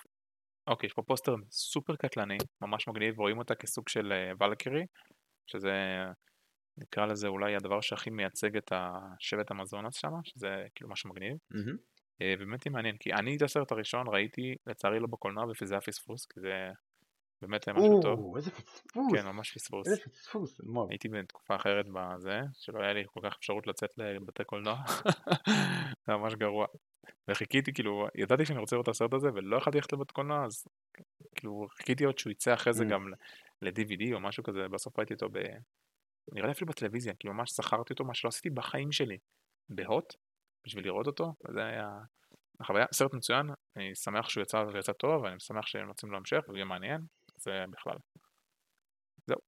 אוקיי, 0.67 0.87
יש 0.87 0.93
פה 0.93 1.03
פוסטר 1.03 1.35
סופר 1.51 1.97
קטלני, 1.97 2.37
ממש 2.61 2.89
מגניב, 2.89 3.19
רואים 3.19 3.39
אותה 3.39 3.55
כסוג 3.55 3.89
של 3.89 4.13
ולקרי, 4.41 4.87
שזה 5.47 5.73
נקרא 6.79 7.07
לזה 7.07 7.29
אולי 7.29 7.57
הדבר 7.57 7.81
שהכי 7.81 8.11
מייצג 8.11 8.57
את 8.57 8.73
השבט 8.73 9.51
המזונס 9.51 9.95
שם, 9.95 10.13
שזה 10.23 10.67
כאילו 10.75 10.91
משהו 10.91 11.11
מגניב. 11.11 11.37
אה, 11.55 11.61
באמת 12.21 12.64
היא 12.64 12.73
מעניין, 12.73 12.97
כי 12.97 13.12
אני 13.12 13.37
את 13.37 13.43
הסרט 13.43 13.73
הראשון 13.73 14.07
ראיתי, 14.09 14.55
לצערי 14.67 15.01
לא 15.01 15.07
בקולנוע, 15.07 15.45
וזה 15.62 15.75
היה 15.75 15.81
פספוס, 15.81 16.27
כי 16.27 16.41
זה 16.41 16.71
באמת 17.43 17.69
היה 17.69 17.77
משהו 17.77 18.03
טוב. 18.03 18.37
איזה 18.37 18.51
פספוס. 18.51 19.12
כן, 19.12 19.27
ממש 19.27 19.53
פספוס. 19.53 19.89
איזה 19.89 20.03
פספוס, 20.03 20.61
אלמוג. 20.61 20.91
הייתי 20.91 21.09
בתקופה 21.09 21.57
אחרת 21.57 21.87
בזה, 21.95 22.41
שלא 22.55 22.79
היה 22.83 22.93
לי 22.93 23.05
כל 23.07 23.21
כך 23.25 23.37
אפשרות 23.39 23.67
לצאת 23.67 23.91
לבתי 23.99 24.45
קולנוע. 24.45 24.77
זה 26.07 26.12
ממש 26.12 26.35
גרוע. 26.35 26.67
וחיכיתי, 27.29 27.73
כאילו, 27.73 28.07
ידעתי 28.14 28.47
שאני 28.47 28.59
רוצה 28.59 28.77
לראות 28.77 28.89
את 28.89 28.95
הסרט 28.95 29.12
הזה, 29.12 29.29
ולא 29.35 29.57
יכולתי 29.57 29.79
ללכת 29.79 29.93
לבית 29.93 30.11
קולנוע, 30.11 30.45
אז 30.45 30.64
כאילו, 31.35 31.67
חיכיתי 31.71 32.05
עוד 32.05 32.19
שהוא 32.19 32.31
יצא 32.31 32.55
אחרי 32.55 32.73
זה 32.73 32.85
mm. 32.85 32.89
גם 32.89 33.09
ל-DVD 33.62 34.14
או 34.14 34.21
משהו 34.21 34.43
כזה, 34.43 34.69
בסוף 34.69 34.99
ראיתי 34.99 35.14
אותו 35.14 35.29
ב... 35.29 35.39
נראה 36.33 36.47
לי 36.47 36.53
אפילו 36.53 36.71
בטלוויזיה, 36.71 37.14
כי 37.19 37.29
ממש 37.29 37.53
זכרתי 37.53 37.93
אותו, 37.93 38.05
מה 38.05 38.14
שלא 38.14 38.29
עשיתי 38.29 38.51
בחיים 38.51 38.93
שלי. 38.93 39.19
בהוט, 39.69 40.14
בשביל 40.67 40.85
לראות 40.85 41.07
אותו, 41.07 41.35
וזה 41.49 41.64
היה 41.64 41.99
החוויה, 42.61 42.87
סרט 42.93 43.14
מצוין, 43.14 43.47
אני 43.77 43.95
שמח 43.95 44.29
שהוא 44.29 44.43
יצא 44.43 44.57
ויצא 44.73 44.93
טוב, 44.93 45.23
ואני 45.23 45.41
שמח 45.41 45.67
שהם 45.67 45.89
רוצים 45.89 46.11
לו 46.11 46.17
המשך, 46.17 46.45
יהיה 46.55 46.64
מעניין, 46.64 47.01
זה 47.37 47.64
בכלל. 47.71 47.97
זהו. 49.27 49.39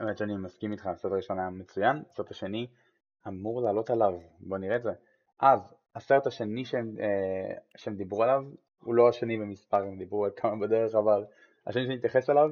האמת 0.00 0.18
שאני 0.18 0.36
מסכים 0.36 0.72
איתך, 0.72 0.86
הסרט 0.86 1.12
הראשון 1.12 1.38
היה 1.38 1.50
מצוין, 1.50 2.02
הסרט 2.10 2.30
השני 2.30 2.66
אמור 3.28 3.62
לעלות 3.62 3.90
עליו, 3.90 4.20
בוא 4.40 4.58
נראה 4.58 4.76
את 4.76 4.82
זה. 4.82 4.92
אז, 5.40 5.74
הסרט 5.94 6.26
השני 6.26 6.64
שהם, 6.64 6.94
אה, 7.00 7.58
שהם 7.76 7.96
דיברו 7.96 8.22
עליו, 8.22 8.44
הוא 8.82 8.94
לא 8.94 9.08
השני 9.08 9.38
במספר, 9.38 9.76
הם 9.76 9.98
דיברו 9.98 10.24
על 10.24 10.30
כמה 10.36 10.66
בדרך, 10.66 10.94
אבל 10.94 11.24
השני 11.66 11.84
שאני 11.84 11.96
אתייחס 11.96 12.30
עליו 12.30 12.50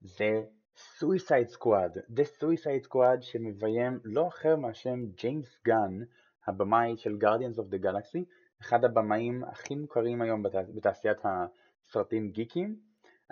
זה 0.00 0.42
Suicide 0.76 1.50
Squad, 1.50 1.98
The 2.10 2.24
Suicide 2.40 2.86
Squad 2.88 3.20
שמביים 3.20 4.00
לא 4.04 4.28
אחר 4.28 4.56
מהשם 4.56 5.06
ג'יימס 5.06 5.58
גן, 5.64 6.04
הבמאי 6.46 6.96
של 6.96 7.18
Guardians 7.20 7.58
of 7.58 7.74
the 7.74 7.84
Galaxy, 7.84 8.24
אחד 8.60 8.84
הבמאים 8.84 9.44
הכי 9.44 9.74
מוכרים 9.74 10.22
היום 10.22 10.42
בת... 10.42 10.54
בתעשיית 10.74 11.18
הסרטים 11.24 12.30
גיקים. 12.30 12.76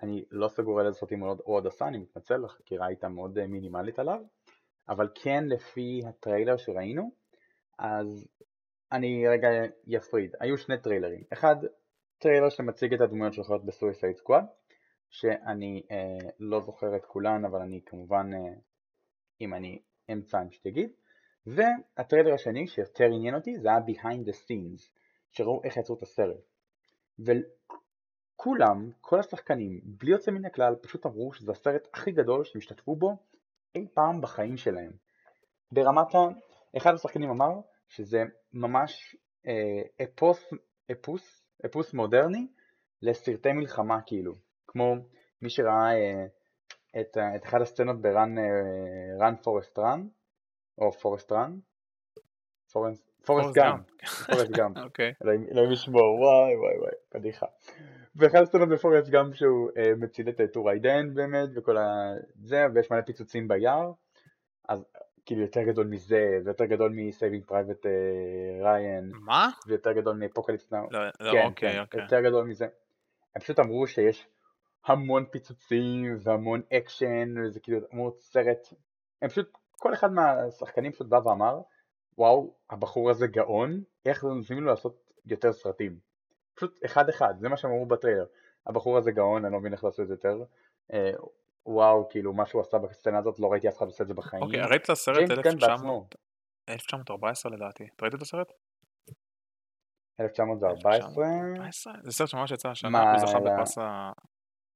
אני 0.03 0.25
לא 0.31 0.49
סגור 0.49 0.81
על 0.81 0.87
איזה 0.87 0.99
סרטים 0.99 1.21
הוא 1.21 1.37
עוד 1.45 1.67
עשה, 1.67 1.89
אני 1.89 1.99
מתנצל, 1.99 2.45
החקירה 2.45 2.87
הייתה 2.87 3.09
מאוד 3.09 3.39
אה, 3.39 3.47
מינימלית 3.47 3.99
עליו, 3.99 4.21
אבל 4.89 5.09
כן 5.15 5.45
לפי 5.47 6.01
הטריילר 6.07 6.57
שראינו, 6.57 7.11
אז 7.79 8.29
אני 8.93 9.29
רגע 9.29 9.49
יפריד, 9.87 10.35
היו 10.41 10.59
שני 10.59 10.79
טריילרים, 10.79 11.23
אחד 11.33 11.57
טריילר 12.19 12.49
שמציג 12.49 12.95
את 12.95 13.01
הדמויות 13.01 13.33
שלך 13.33 13.51
ב 13.65 13.71
Suicide 13.71 14.17
Squad, 14.17 14.45
שאני 15.11 15.83
אה, 15.91 16.31
לא 16.39 16.61
זוכר 16.61 16.97
את 16.97 17.05
כולן 17.05 17.45
אבל 17.45 17.61
אני 17.61 17.81
כמובן 17.87 18.31
אה, 18.35 18.53
אם 19.41 19.55
אני 19.55 19.83
אמצא 20.13 20.39
אני 20.41 20.53
אגיד 20.53 20.91
והטריילר 21.47 22.35
השני 22.35 22.67
שיותר 22.67 23.05
עניין 23.05 23.35
אותי 23.35 23.59
זה 23.59 23.69
היה 23.69 23.79
behind 23.79 24.29
the 24.29 24.33
scenes 24.33 24.91
שראו 25.31 25.61
איך 25.65 25.77
יצרו 25.77 25.97
את 25.97 26.03
הסרט. 26.03 26.37
וכולם, 27.19 28.91
כל 29.01 29.19
השחקנים, 29.19 29.81
בלי 29.85 30.11
יוצא 30.11 30.31
מן 30.31 30.45
הכלל 30.45 30.75
פשוט 30.83 31.07
אמרו 31.07 31.33
שזה 31.33 31.53
הסרט 31.53 31.89
הכי 31.95 32.13
גדול 32.13 32.45
שהם 32.45 32.59
השתתפו 32.59 32.97
בו 32.97 33.17
אי 33.75 33.87
פעם 33.95 34.21
בחיים 34.21 34.57
שלהם. 34.57 34.93
ברמת 35.73 36.15
ה... 36.15 36.19
אחד 36.77 36.95
השחקנים 36.95 37.31
אמר 37.31 37.61
שזה 37.89 38.23
ממש 38.53 39.17
אה, 39.47 40.05
אפוס, 40.05 40.55
אפוס, 40.93 41.45
אפוס 41.67 41.95
מודרני 41.95 42.47
לסרטי 43.03 43.53
מלחמה 43.53 44.01
כאילו 44.07 44.35
כמו 44.71 44.95
מי 45.43 45.51
שראה 45.51 45.95
אה, 45.95 46.27
את, 47.01 47.19
אה, 47.19 47.37
את 47.37 47.45
אחת 47.45 47.61
הסצנות 47.61 48.01
ברן 48.03 48.35
רן 49.21 49.35
פורסט 49.43 49.79
רן 49.79 50.07
או 50.79 50.93
Forrest 50.93 51.33
Run? 51.33 51.57
Forrest 53.27 53.55
Gump, 53.55 53.77
Forrest 54.27 54.51
Gump, 54.51 54.73
אלוהים 55.53 55.73
ישמור, 55.73 56.21
וואי 56.21 56.57
וואי 56.57 56.79
וואי, 56.79 56.93
פדיחה. 57.09 57.47
ואחד 58.17 58.39
הסצנות 58.43 58.69
ב 58.69 58.74
Forrest 58.74 59.09
Gump 59.09 59.35
שהוא 59.35 59.71
אה, 59.77 59.93
מציל 59.97 60.29
את 60.29 60.41
Lieutenant 60.53 60.71
Dan 60.71 61.15
באמת 61.15 61.49
וכל 61.57 61.77
זה, 62.35 62.67
ויש 62.75 62.91
מלא 62.91 63.01
פיצוצים 63.01 63.49
ביער, 63.49 63.93
אז 64.69 64.85
כאילו 65.27 65.43
יותר 65.43 65.63
גדול 65.63 65.87
מזה, 65.87 66.39
ויותר 66.45 66.65
גדול 66.65 66.93
מ 66.95 67.02
Saving 67.02 67.45
Private 67.45 67.87
Ryan, 68.63 69.11
מה? 69.25 69.49
ויותר 69.67 69.93
גדול 69.93 70.17
מ 70.17 70.22
Apocalypse 70.22 70.73
Now, 70.73 70.87
לא, 70.91 71.01
לא, 71.21 71.33
כן, 71.33 71.47
אוקיי, 71.47 71.73
כן, 71.73 71.81
אוקיי. 71.81 72.03
יותר 72.03 72.21
גדול 72.21 72.45
מזה. 72.45 72.67
הם 73.35 73.41
פשוט 73.41 73.59
אמרו 73.59 73.87
שיש 73.87 74.27
המון 74.87 75.25
פיצוצים 75.31 76.17
והמון 76.23 76.63
אקשן, 76.73 77.35
וזה 77.39 77.61
כאילו 77.61 77.79
אמור 77.95 78.11
סרט, 78.11 78.69
הם 79.23 79.29
פשוט, 79.29 79.53
כל 79.77 79.95
אחד 79.95 80.13
מהשחקנים 80.13 80.93
פשוט 80.93 81.07
בא 81.07 81.21
ואמר, 81.25 81.61
וואו, 82.19 82.55
הבחור 82.71 83.11
הזה 83.11 83.27
גאון, 83.27 83.83
איך 84.07 84.23
זה 84.23 84.29
נותנים 84.29 84.61
לו 84.61 84.67
לעשות 84.67 85.11
יותר 85.27 85.53
סרטים. 85.53 85.99
פשוט 86.55 86.79
אחד 86.85 87.09
אחד, 87.09 87.35
זה 87.39 87.49
מה 87.49 87.57
שהם 87.57 87.71
אמרו 87.71 87.87
בטריילר. 87.87 88.27
הבחור 88.67 88.99
הזה 88.99 89.11
גאון, 89.11 89.45
אני 89.45 89.53
לא 89.53 89.61
מבין 89.61 89.73
איך 89.73 89.85
לעשות 89.85 90.01
את 90.01 90.09
זה 90.09 90.15
יותר. 90.15 90.45
אה, 90.93 91.13
וואו, 91.67 92.09
כאילו, 92.09 92.33
מה 92.33 92.47
שהוא 92.47 92.61
עשה 92.61 92.79
בסצנה 92.79 93.19
הזאת, 93.19 93.39
לא 93.39 93.53
ראיתי 93.53 93.69
אף 93.69 93.77
אחד 93.79 93.87
עושה 93.87 94.03
את 94.03 94.09
זה 94.09 94.15
בחיים. 94.15 94.43
אוקיי, 94.43 94.61
ראית 94.61 94.85
את 94.85 94.91
הסרט 94.91 95.17
ג'יימס 95.17 95.31
גן 95.31 95.51
1900 95.51 95.71
בעצמו. 95.71 96.07
1914 96.69 97.53
לדעתי. 97.53 97.89
אתה 97.97 98.05
ראית 98.05 98.15
את 98.15 98.23
הסרט? 98.23 98.53
1914? 100.21 100.93
1914? 100.93 101.93
זה 102.03 102.13
סרט 102.13 102.29
שממש 102.29 102.51
יצא 102.51 102.69
השנה, 102.69 103.13
הוא 103.13 103.19
זכה 103.19 103.41
בפרס 103.41 103.79
ה... 103.79 104.13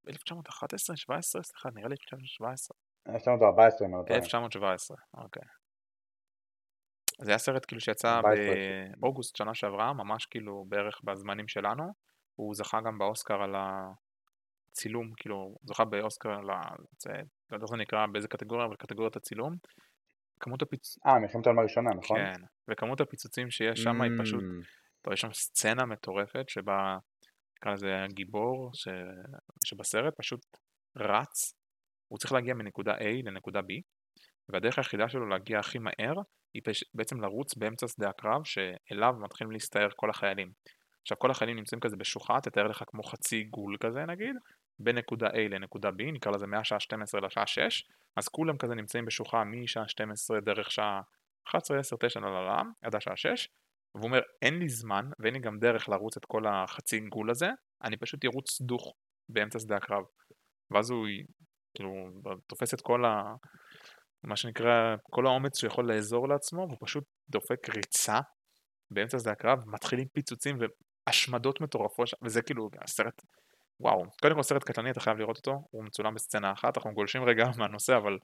1911? 0.08 0.96
17? 0.96 1.42
סליחה, 1.42 1.68
נראה 1.74 1.88
לי 1.88 1.94
1917. 1.94 2.76
1914 3.08 3.88
אם 3.88 3.94
אני 3.94 4.00
לא 4.02 4.06
טועה. 4.06 4.18
1917, 4.18 4.96
אוקיי. 5.14 5.42
זה 7.20 7.30
היה 7.30 7.38
סרט 7.38 7.64
כאילו 7.66 7.80
שיצא 7.80 8.16
14. 8.16 8.44
באוגוסט 8.96 9.36
שנה 9.36 9.54
שעברה, 9.54 9.92
ממש 9.92 10.26
כאילו 10.26 10.64
בערך 10.68 11.00
בזמנים 11.04 11.48
שלנו. 11.48 11.92
הוא 12.34 12.54
זכה 12.54 12.80
גם 12.80 12.98
באוסקר 12.98 13.42
על 13.42 13.54
הצילום, 14.70 15.12
כאילו, 15.16 15.36
הוא 15.36 15.58
זכה 15.64 15.84
באוסקר 15.84 16.30
על 16.30 16.50
ה... 16.50 16.60
לא 17.50 17.56
יודע 17.56 17.64
איך 17.64 17.70
זה 17.70 17.76
נקרא, 17.76 18.06
באיזה 18.06 18.28
קטגוריה, 18.28 18.66
אבל 18.66 18.76
קטגוריית 18.76 19.16
הצילום. 19.16 19.56
כמות 20.40 20.62
הפיצ... 20.62 20.98
אה, 21.06 21.18
מלחמת 21.18 21.46
העולם 21.46 21.58
הראשונה, 21.58 21.90
נכון? 21.90 22.18
כן, 22.18 22.40
וכמות 22.68 23.00
הפיצוצים 23.00 23.50
שיש 23.50 23.82
שם 23.82 24.00
היא 24.00 24.10
פשוט... 24.22 24.42
Mm, 24.42 25.12
יש 25.12 25.20
שם 25.20 25.32
סצנה 25.32 25.86
מטורפת 25.86 26.48
שבה, 26.48 26.98
נקרא 27.64 27.72
לזה 27.72 28.04
הגיבור 28.04 28.70
ש... 28.74 28.88
שבסרט 29.64 30.14
פשוט 30.18 30.40
רץ, 30.96 31.54
הוא 32.08 32.18
צריך 32.18 32.32
להגיע 32.32 32.54
מנקודה 32.54 32.96
A 32.96 33.04
לנקודה 33.24 33.60
B, 33.60 33.82
והדרך 34.48 34.78
היחידה 34.78 35.08
שלו 35.08 35.28
להגיע 35.28 35.58
הכי 35.58 35.78
מהר 35.78 36.14
היא 36.54 36.62
פש... 36.64 36.84
בעצם 36.94 37.20
לרוץ 37.20 37.54
באמצע 37.54 37.88
שדה 37.88 38.08
הקרב 38.08 38.44
שאליו 38.44 39.12
מתחילים 39.20 39.50
להסתער 39.50 39.88
כל 39.96 40.10
החיילים. 40.10 40.52
עכשיו 41.02 41.18
כל 41.18 41.30
החיילים 41.30 41.56
נמצאים 41.56 41.80
כזה 41.80 41.96
בשוחה, 41.96 42.40
תתאר 42.40 42.66
לך 42.66 42.84
כמו 42.86 43.02
חצי 43.02 43.36
עיגול 43.36 43.76
כזה 43.80 44.04
נגיד, 44.06 44.36
בין 44.78 44.98
נקודה 44.98 45.28
A 45.28 45.38
לנקודה 45.50 45.88
B, 45.88 46.12
נקרא 46.12 46.32
לזה 46.32 46.46
מהשעה 46.46 46.80
12 46.80 47.20
לשעה 47.20 47.46
6, 47.46 47.84
אז 48.16 48.28
כולם 48.28 48.56
כזה 48.56 48.74
נמצאים 48.74 49.04
בשוחה 49.04 49.44
משעה 49.44 49.88
12 49.88 50.40
דרך 50.40 50.70
שעה 50.70 51.00
11, 51.48 51.78
10, 51.78 51.96
9, 52.00 52.20
לא, 52.20 52.34
לא, 52.34 52.46
לא, 52.46 52.62
עד 52.82 52.94
השעה 52.94 53.16
6, 53.16 53.48
והוא 53.94 54.04
אומר 54.04 54.20
אין 54.42 54.58
לי 54.58 54.68
זמן 54.68 55.10
ואין 55.18 55.34
לי 55.34 55.40
גם 55.40 55.58
דרך 55.58 55.88
לרוץ 55.88 56.16
את 56.16 56.24
כל 56.24 56.46
החצי 56.46 56.96
עיגול 56.96 57.30
הזה, 57.30 57.48
אני 57.84 57.96
פשוט 57.96 58.24
ארוץ 58.24 58.60
דוך 58.60 58.94
באמצע 59.28 59.58
שדה 59.58 59.76
הקרב. 59.76 60.04
ואז 60.70 60.90
הוא 60.90 61.06
כאילו 61.74 61.92
תופס 62.46 62.74
את 62.74 62.80
כל 62.80 63.04
ה... 63.04 63.34
מה 64.24 64.36
שנקרא, 64.36 64.96
כל 65.10 65.26
האומץ 65.26 65.58
שהוא 65.58 65.68
יכול 65.68 65.92
לאזור 65.92 66.28
לעצמו, 66.28 66.66
והוא 66.68 66.78
פשוט 66.80 67.04
דופק 67.28 67.68
ריצה 67.68 68.20
באמצע 68.90 69.18
שדה 69.18 69.32
הקרב, 69.32 69.58
מתחילים 69.66 70.08
פיצוצים 70.08 70.58
והשמדות 71.08 71.60
מטורפות, 71.60 72.08
וזה 72.22 72.42
כאילו 72.42 72.70
הסרט, 72.82 73.22
וואו, 73.80 74.04
קודם 74.22 74.34
כל 74.34 74.42
סרט 74.42 74.64
קטלני, 74.64 74.90
אתה 74.90 75.00
חייב 75.00 75.18
לראות 75.18 75.36
אותו, 75.36 75.62
הוא 75.70 75.84
מצולם 75.84 76.14
בסצנה 76.14 76.52
אחת, 76.52 76.76
אנחנו 76.76 76.94
גולשים 76.94 77.24
רגע 77.24 77.44
מהנושא, 77.58 77.96
אבל 77.96 78.18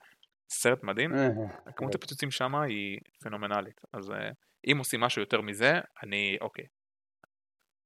סרט 0.50 0.82
מדהים, 0.82 1.14
אה, 1.14 1.28
כמות 1.76 1.94
הפיצוצים 1.94 2.30
שם 2.30 2.54
היא 2.54 2.98
פנומנלית, 3.20 3.80
אז 3.92 4.10
אה, 4.10 4.30
אם 4.66 4.78
עושים 4.78 5.00
משהו 5.00 5.22
יותר 5.22 5.40
מזה, 5.40 5.72
אני, 6.02 6.36
אוקיי, 6.40 6.64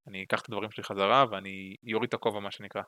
אני 0.07 0.23
אקח 0.23 0.41
את 0.41 0.49
הדברים 0.49 0.71
שלי 0.71 0.85
חזרה 0.85 1.25
ואני 1.31 1.77
יוריד 1.83 2.09
את 2.09 2.15
הכובע 2.15 2.41
מה 2.41 2.51
שנקרא. 2.51 2.83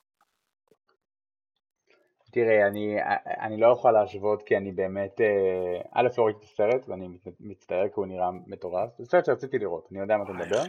תראה, 2.31 2.67
אני, 2.67 2.97
אני 3.41 3.57
לא 3.57 3.67
יכול 3.67 3.93
להשוות 3.93 4.43
כי 4.43 4.57
אני 4.57 4.73
באמת, 4.73 5.21
אה, 5.21 5.81
א' 5.93 6.09
לא 6.19 6.25
ראיתי 6.25 6.39
את 6.39 6.45
הסרט 6.45 6.89
ואני 6.89 7.09
מצטער 7.41 7.89
כי 7.89 7.95
הוא 7.95 8.07
נראה 8.07 8.31
מטורף, 8.47 8.91
זה 8.99 9.07
סרט 9.07 9.25
שרציתי 9.25 9.59
לראות, 9.59 9.89
אני 9.91 10.01
יודע 10.01 10.17
מה 10.17 10.25
אתה 10.25 10.33
וואי, 10.33 10.47
מדבר. 10.47 10.63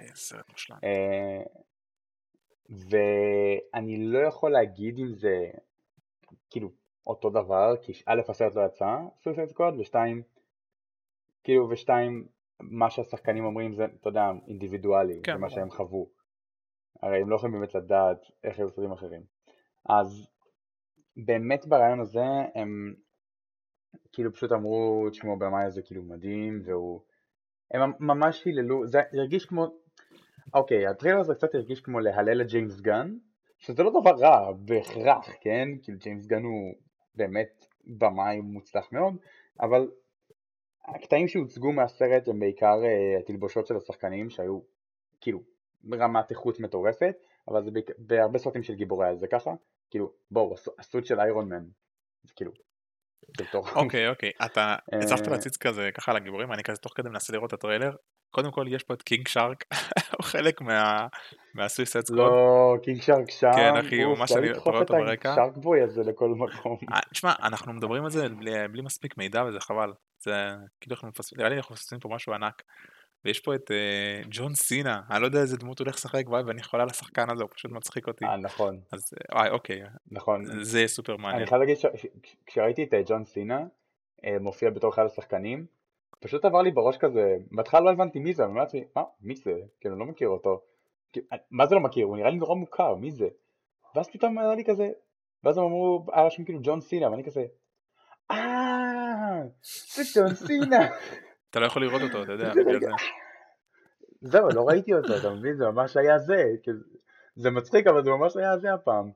אה, 0.84 1.43
ואני 2.70 3.97
לא 3.97 4.20
יכול 4.28 4.51
להגיד 4.51 4.99
אם 4.99 5.13
זה 5.15 5.49
כאילו 6.49 6.70
אותו 7.07 7.30
דבר, 7.30 7.76
כי 7.82 7.91
א' 8.05 8.22
הסרט 8.30 8.55
לא 8.55 8.61
יצא, 8.65 8.97
Suicide 9.23 9.49
Squad, 9.49 9.73
ושתיים, 9.80 10.24
כאילו 11.43 11.70
ושתיים, 11.70 12.28
מה 12.59 12.89
שהשחקנים 12.89 13.45
אומרים 13.45 13.73
זה, 13.73 13.85
אתה 13.85 14.09
יודע, 14.09 14.31
אינדיבידואלי, 14.47 15.21
כן, 15.23 15.33
זה 15.33 15.37
מה. 15.37 15.49
שהם 15.49 15.71
חוו, 15.71 16.09
הרי 17.01 17.21
הם 17.21 17.29
לא 17.29 17.35
יכולים 17.35 17.59
באמת 17.59 17.75
לדעת 17.75 18.25
איך 18.43 18.59
היו 18.59 18.69
סרטים 18.69 18.91
אחרים, 18.91 19.21
אז 19.89 20.27
באמת 21.17 21.65
ברעיון 21.65 21.99
הזה 21.99 22.25
הם 22.55 22.93
כאילו 24.13 24.33
פשוט 24.33 24.51
אמרו, 24.51 25.07
תשמעו 25.11 25.33
הבמאי 25.33 25.65
הזה 25.65 25.81
כאילו 25.81 26.03
מדהים, 26.03 26.61
והוא, 26.65 27.01
הם 27.71 27.91
ממש 27.99 28.45
היללו, 28.45 28.87
זה 28.87 29.01
הרגיש 29.13 29.45
כמו, 29.45 29.67
אוקיי, 30.53 30.87
הטריילר 30.87 31.19
הזה 31.19 31.35
קצת 31.35 31.55
הרגיש 31.55 31.81
כמו 31.81 31.99
להלל 31.99 32.41
את 32.41 32.47
ג'יימס 32.47 32.81
גן, 32.81 33.17
שזה 33.57 33.83
לא 33.83 33.89
דבר 34.01 34.11
רע 34.19 34.51
בהכרח, 34.51 35.29
כן? 35.41 35.67
כאילו 35.81 35.97
ג'יימס 35.97 36.25
גן 36.25 36.43
הוא 36.43 36.73
באמת 37.15 37.65
במאי 37.85 38.41
מוצלח 38.41 38.91
מאוד, 38.91 39.13
אבל 39.59 39.89
הקטעים 40.88 41.27
שהוצגו 41.27 41.71
מהסרט 41.71 42.27
הם 42.27 42.39
בעיקר 42.39 42.75
אה, 42.83 43.19
התלבושות 43.19 43.67
של 43.67 43.75
השחקנים 43.77 44.29
שהיו 44.29 44.59
כאילו 45.21 45.39
ברמת 45.83 46.31
איכות 46.31 46.59
מטורפת, 46.59 47.15
אבל 47.47 47.63
זה 47.63 47.71
בעיק- 47.71 47.91
בהרבה 47.97 48.39
סרטים 48.39 48.63
של 48.63 48.73
גיבורי 48.75 49.07
על 49.07 49.17
זה 49.17 49.27
ככה, 49.27 49.51
כאילו 49.89 50.13
בואו, 50.31 50.53
הסו- 50.53 50.71
ה 50.79 50.85
suit 50.85 51.05
של 51.05 51.19
Iron 51.19 51.49
Man, 51.49 51.65
זה 52.23 52.33
כאילו. 52.35 52.51
אוקיי, 53.75 54.09
אוקיי, 54.09 54.31
אתה 54.45 54.75
אה, 54.93 54.99
הצלחת 54.99 55.27
להציץ 55.27 55.57
כזה 55.57 55.89
ככה 55.93 56.11
על 56.11 56.17
הגיבורים, 56.17 56.51
אני 56.53 56.63
כזה 56.63 56.77
תוך 56.77 56.93
כדי 56.95 57.09
מנסה 57.09 57.33
לראות 57.33 57.47
את 57.49 57.53
הטריילר, 57.53 57.95
קודם 58.38 58.51
כל 58.51 58.65
יש 58.69 58.83
פה 58.83 58.93
את 58.93 59.01
King 59.01 59.27
Shark, 59.27 59.65
הוא 60.17 60.23
חלק 60.23 60.61
מה 61.53 61.63
Suicide 61.63 61.97
Squad. 61.99 62.19
לא, 62.19 62.75
King 62.83 63.01
Shark 63.01 63.31
שם, 63.31 63.51
כן 63.55 63.75
אחי, 63.77 64.05
ממש 64.05 64.31
אני 64.31 64.51
רואה 64.51 64.79
אותו 64.79 64.93
ברקע. 64.93 65.33
את 65.33 65.38
ה 65.38 65.41
Shark 65.41 65.57
Boy 65.57 65.81
הזה 65.81 66.03
לכל 66.03 66.29
מקום. 66.29 66.77
תשמע, 67.11 67.33
אנחנו 67.43 67.73
מדברים 67.73 68.03
על 68.03 68.09
זה 68.09 68.27
בלי 68.71 68.81
מספיק 68.81 69.17
מידע 69.17 69.43
וזה 69.43 69.59
חבל. 69.59 69.93
זה 70.19 70.31
כאילו 70.81 70.93
אנחנו 70.93 71.07
מפספסים, 71.07 71.38
נראה 71.38 71.49
לי 71.49 71.57
אנחנו 71.57 71.73
מפספסים 71.73 71.99
פה 71.99 72.09
משהו 72.09 72.33
ענק. 72.33 72.63
ויש 73.25 73.39
פה 73.39 73.55
את 73.55 73.71
אה, 73.71 74.27
ג'ון 74.29 74.55
סינה, 74.55 75.01
אני 75.11 75.21
לא 75.21 75.25
יודע 75.25 75.39
איזה 75.39 75.57
דמות 75.57 75.79
הולך 75.79 75.95
לשחק 75.95 76.23
וואי 76.27 76.43
ואני 76.43 76.63
חולה 76.63 76.83
על 76.83 76.89
השחקן 76.89 77.29
הזה, 77.29 77.43
הוא 77.43 77.49
פשוט 77.53 77.71
מצחיק 77.71 78.07
אותי. 78.07 78.25
אה 78.25 78.38
נכון. 78.38 78.79
אז 78.91 79.13
וואי 79.33 79.49
אוקיי. 79.49 79.81
נכון. 80.11 80.63
זה 80.63 80.88
סופר 80.88 81.17
מעניין. 81.17 81.41
אני 81.41 81.47
חייב 81.47 81.61
להגיד 81.61 81.77
שכשראיתי 81.77 82.83
את 82.83 82.93
ג'ון 83.05 83.25
סינה 83.25 83.59
מופיע 84.39 84.69
בתור 84.69 84.93
אחד 84.93 85.05
השחקנים, 85.05 85.65
פשוט 86.20 86.45
עבר 86.45 86.61
לי 86.61 86.72
בראש 86.72 86.97
כזה, 86.97 87.38
בהתחלה 87.51 87.80
לא 87.80 87.91
הבנתי 87.91 88.20
מי 88.20 88.34
זה, 88.34 88.43
אני 88.43 88.51
אמרתי, 88.51 88.84
מה, 88.95 89.03
מי 89.22 89.36
זה? 89.36 89.51
כאילו, 89.80 89.95
אני 89.95 89.99
לא 89.99 90.05
מכיר 90.05 90.30
אותו. 90.30 90.61
מה 91.51 91.65
זה 91.65 91.76
לא 91.76 91.82
מכיר? 91.82 92.05
הוא 92.05 92.18
נראה 92.18 92.30
לי 92.30 92.38
נורא 92.38 92.55
מוכר, 92.55 92.95
מי 92.95 93.11
זה? 93.11 93.28
ואז 93.95 94.09
פתאום 94.09 94.38
היה 94.38 94.55
לי 94.55 94.63
כזה, 94.65 94.89
ואז 95.43 95.57
הם 95.57 95.63
אמרו, 95.63 96.05
היה 96.13 96.26
רשום 96.26 96.45
כאילו 96.45 96.59
ג'ון 96.63 96.82
סינה, 96.82 97.11
ואני 97.11 97.24
כזה, 97.24 97.45
אה, 98.32 99.41
זה 99.95 100.03
ג'ון 100.15 100.36
סינה. 100.36 100.88
אתה 101.49 101.59
לא 101.59 101.65
יכול 101.65 101.82
לראות 101.82 102.01
אותו, 102.01 102.24
אתה 102.24 102.32
יודע, 102.32 102.51
בגלל 102.51 102.80
זה. 102.80 102.88
זהו, 104.22 104.49
לא 104.55 104.68
ראיתי 104.68 104.93
אותו, 104.93 105.18
אתה 105.18 105.30
מבין? 105.30 105.57
זה 105.57 105.65
ממש 105.65 105.97
היה 105.97 106.20
זה, 106.20 106.43
זה 107.36 107.51
מצחיק, 107.51 107.88
אבל 107.88 108.03
זה 108.03 108.11
ממש 108.11 108.38
היה 108.38 108.57
זה 108.57 108.74
הפעם. 108.74 109.11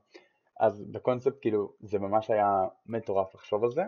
אז 0.60 0.84
בקונספט, 0.92 1.34
כאילו, 1.40 1.72
זה 1.80 1.98
ממש 1.98 2.30
היה 2.30 2.48
מטורף 2.86 3.34
לחשוב 3.34 3.64
על 3.64 3.70
זה. 3.70 3.82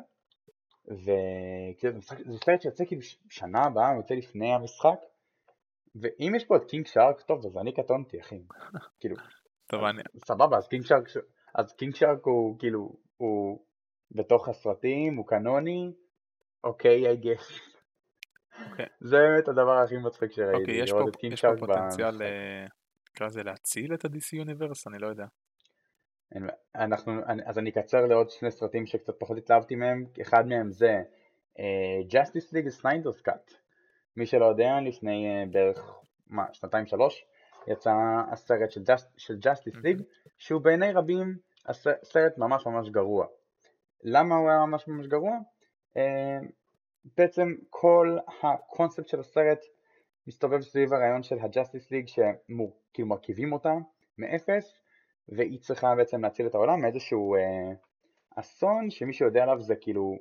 וכאילו 0.88 2.00
זה 2.00 2.38
סרט 2.44 2.62
שיוצא 2.62 2.84
כאילו 2.84 3.02
שנה 3.28 3.62
הבאה, 3.64 3.94
יוצא 3.96 4.14
לפני 4.14 4.54
המשחק 4.54 4.98
ואם 5.94 6.32
יש 6.36 6.44
פה 6.44 6.56
את 6.56 6.64
King 6.64 6.86
Shark, 6.86 7.20
טוב 7.20 7.46
אז 7.46 7.56
אני 7.56 7.72
קטונתי 7.72 8.20
אחי, 8.20 8.42
כאילו, 9.00 9.16
טוב, 9.66 9.84
אני... 9.84 10.02
סבבה 10.24 10.56
אז 10.56 10.68
King 10.68 10.84
Shark, 10.84 11.08
אז 11.54 11.72
King 11.72 11.94
Shark 11.94 12.24
הוא 12.24 12.58
כאילו, 12.58 12.96
הוא 13.16 13.64
בתוך 14.10 14.48
הסרטים, 14.48 15.16
הוא 15.16 15.26
קנוני, 15.26 15.92
אוקיי, 16.64 17.12
I 17.12 17.16
guess. 17.24 17.60
אוקיי. 18.70 18.86
זה 19.10 19.16
באמת 19.16 19.48
הדבר 19.48 19.78
הכי 19.84 19.96
מצחיק 19.96 20.32
שראיתי, 20.32 20.60
אוקיי, 20.60 20.82
יש 20.82 20.92
פה, 20.92 21.04
יש 21.22 21.44
פה 21.44 21.56
פוטנציאל, 21.58 22.22
אה, 22.22 22.66
נקרא 23.10 23.26
לזה 23.26 23.42
להציל 23.42 23.94
את 23.94 24.04
ה-DC 24.04 24.46
Universe, 24.46 24.82
אני 24.86 24.98
לא 24.98 25.06
יודע. 25.06 25.26
אנחנו, 26.74 27.12
אז 27.44 27.58
אני 27.58 27.70
אקצר 27.70 28.06
לעוד 28.06 28.30
שני 28.30 28.50
סרטים 28.50 28.86
שקצת 28.86 29.14
פחות 29.18 29.38
התלהבתי 29.38 29.74
מהם, 29.74 30.04
אחד 30.22 30.46
מהם 30.46 30.72
זה 30.72 31.02
uh, 31.56 31.60
Justice 32.12 32.52
League 32.52 32.82
Snyder's 32.82 33.28
Cut, 33.28 33.54
מי 34.16 34.26
שלא 34.26 34.44
יודע, 34.44 34.80
לפני 34.80 35.44
uh, 35.44 35.52
בערך, 35.52 36.00
מה, 36.26 36.44
שנתיים 36.52 36.86
שלוש, 36.86 37.26
יצא 37.66 37.92
הסרט 38.32 38.70
של, 38.70 38.80
Just, 38.80 39.06
של 39.16 39.34
Justice 39.34 39.76
League, 39.76 40.02
שהוא 40.38 40.60
בעיני 40.60 40.92
רבים 40.92 41.36
סרט 42.04 42.38
ממש 42.38 42.66
ממש 42.66 42.88
גרוע. 42.90 43.26
למה 44.02 44.36
הוא 44.36 44.50
היה 44.50 44.58
ממש 44.58 44.88
ממש 44.88 45.06
גרוע? 45.06 45.32
Uh, 45.96 46.00
בעצם 47.16 47.54
כל 47.70 48.18
הקונספט 48.42 49.08
של 49.08 49.20
הסרט 49.20 49.64
מסתובב 50.26 50.60
סביב 50.60 50.92
הרעיון 50.92 51.22
של 51.22 51.38
ה-Justice 51.38 51.88
League 51.90 52.06
שכאילו 52.06 53.08
מרכיבים 53.08 53.52
אותה 53.52 53.72
מאפס 54.18 54.74
והיא 55.28 55.60
צריכה 55.60 55.94
בעצם 55.94 56.22
להציל 56.22 56.46
את 56.46 56.54
העולם 56.54 56.80
מאיזשהו 56.82 57.34
אה, 57.34 57.72
אסון 58.36 58.90
שמי 58.90 59.12
שיודע 59.12 59.42
עליו 59.42 59.60
זה 59.60 59.74
כאילו, 59.76 60.16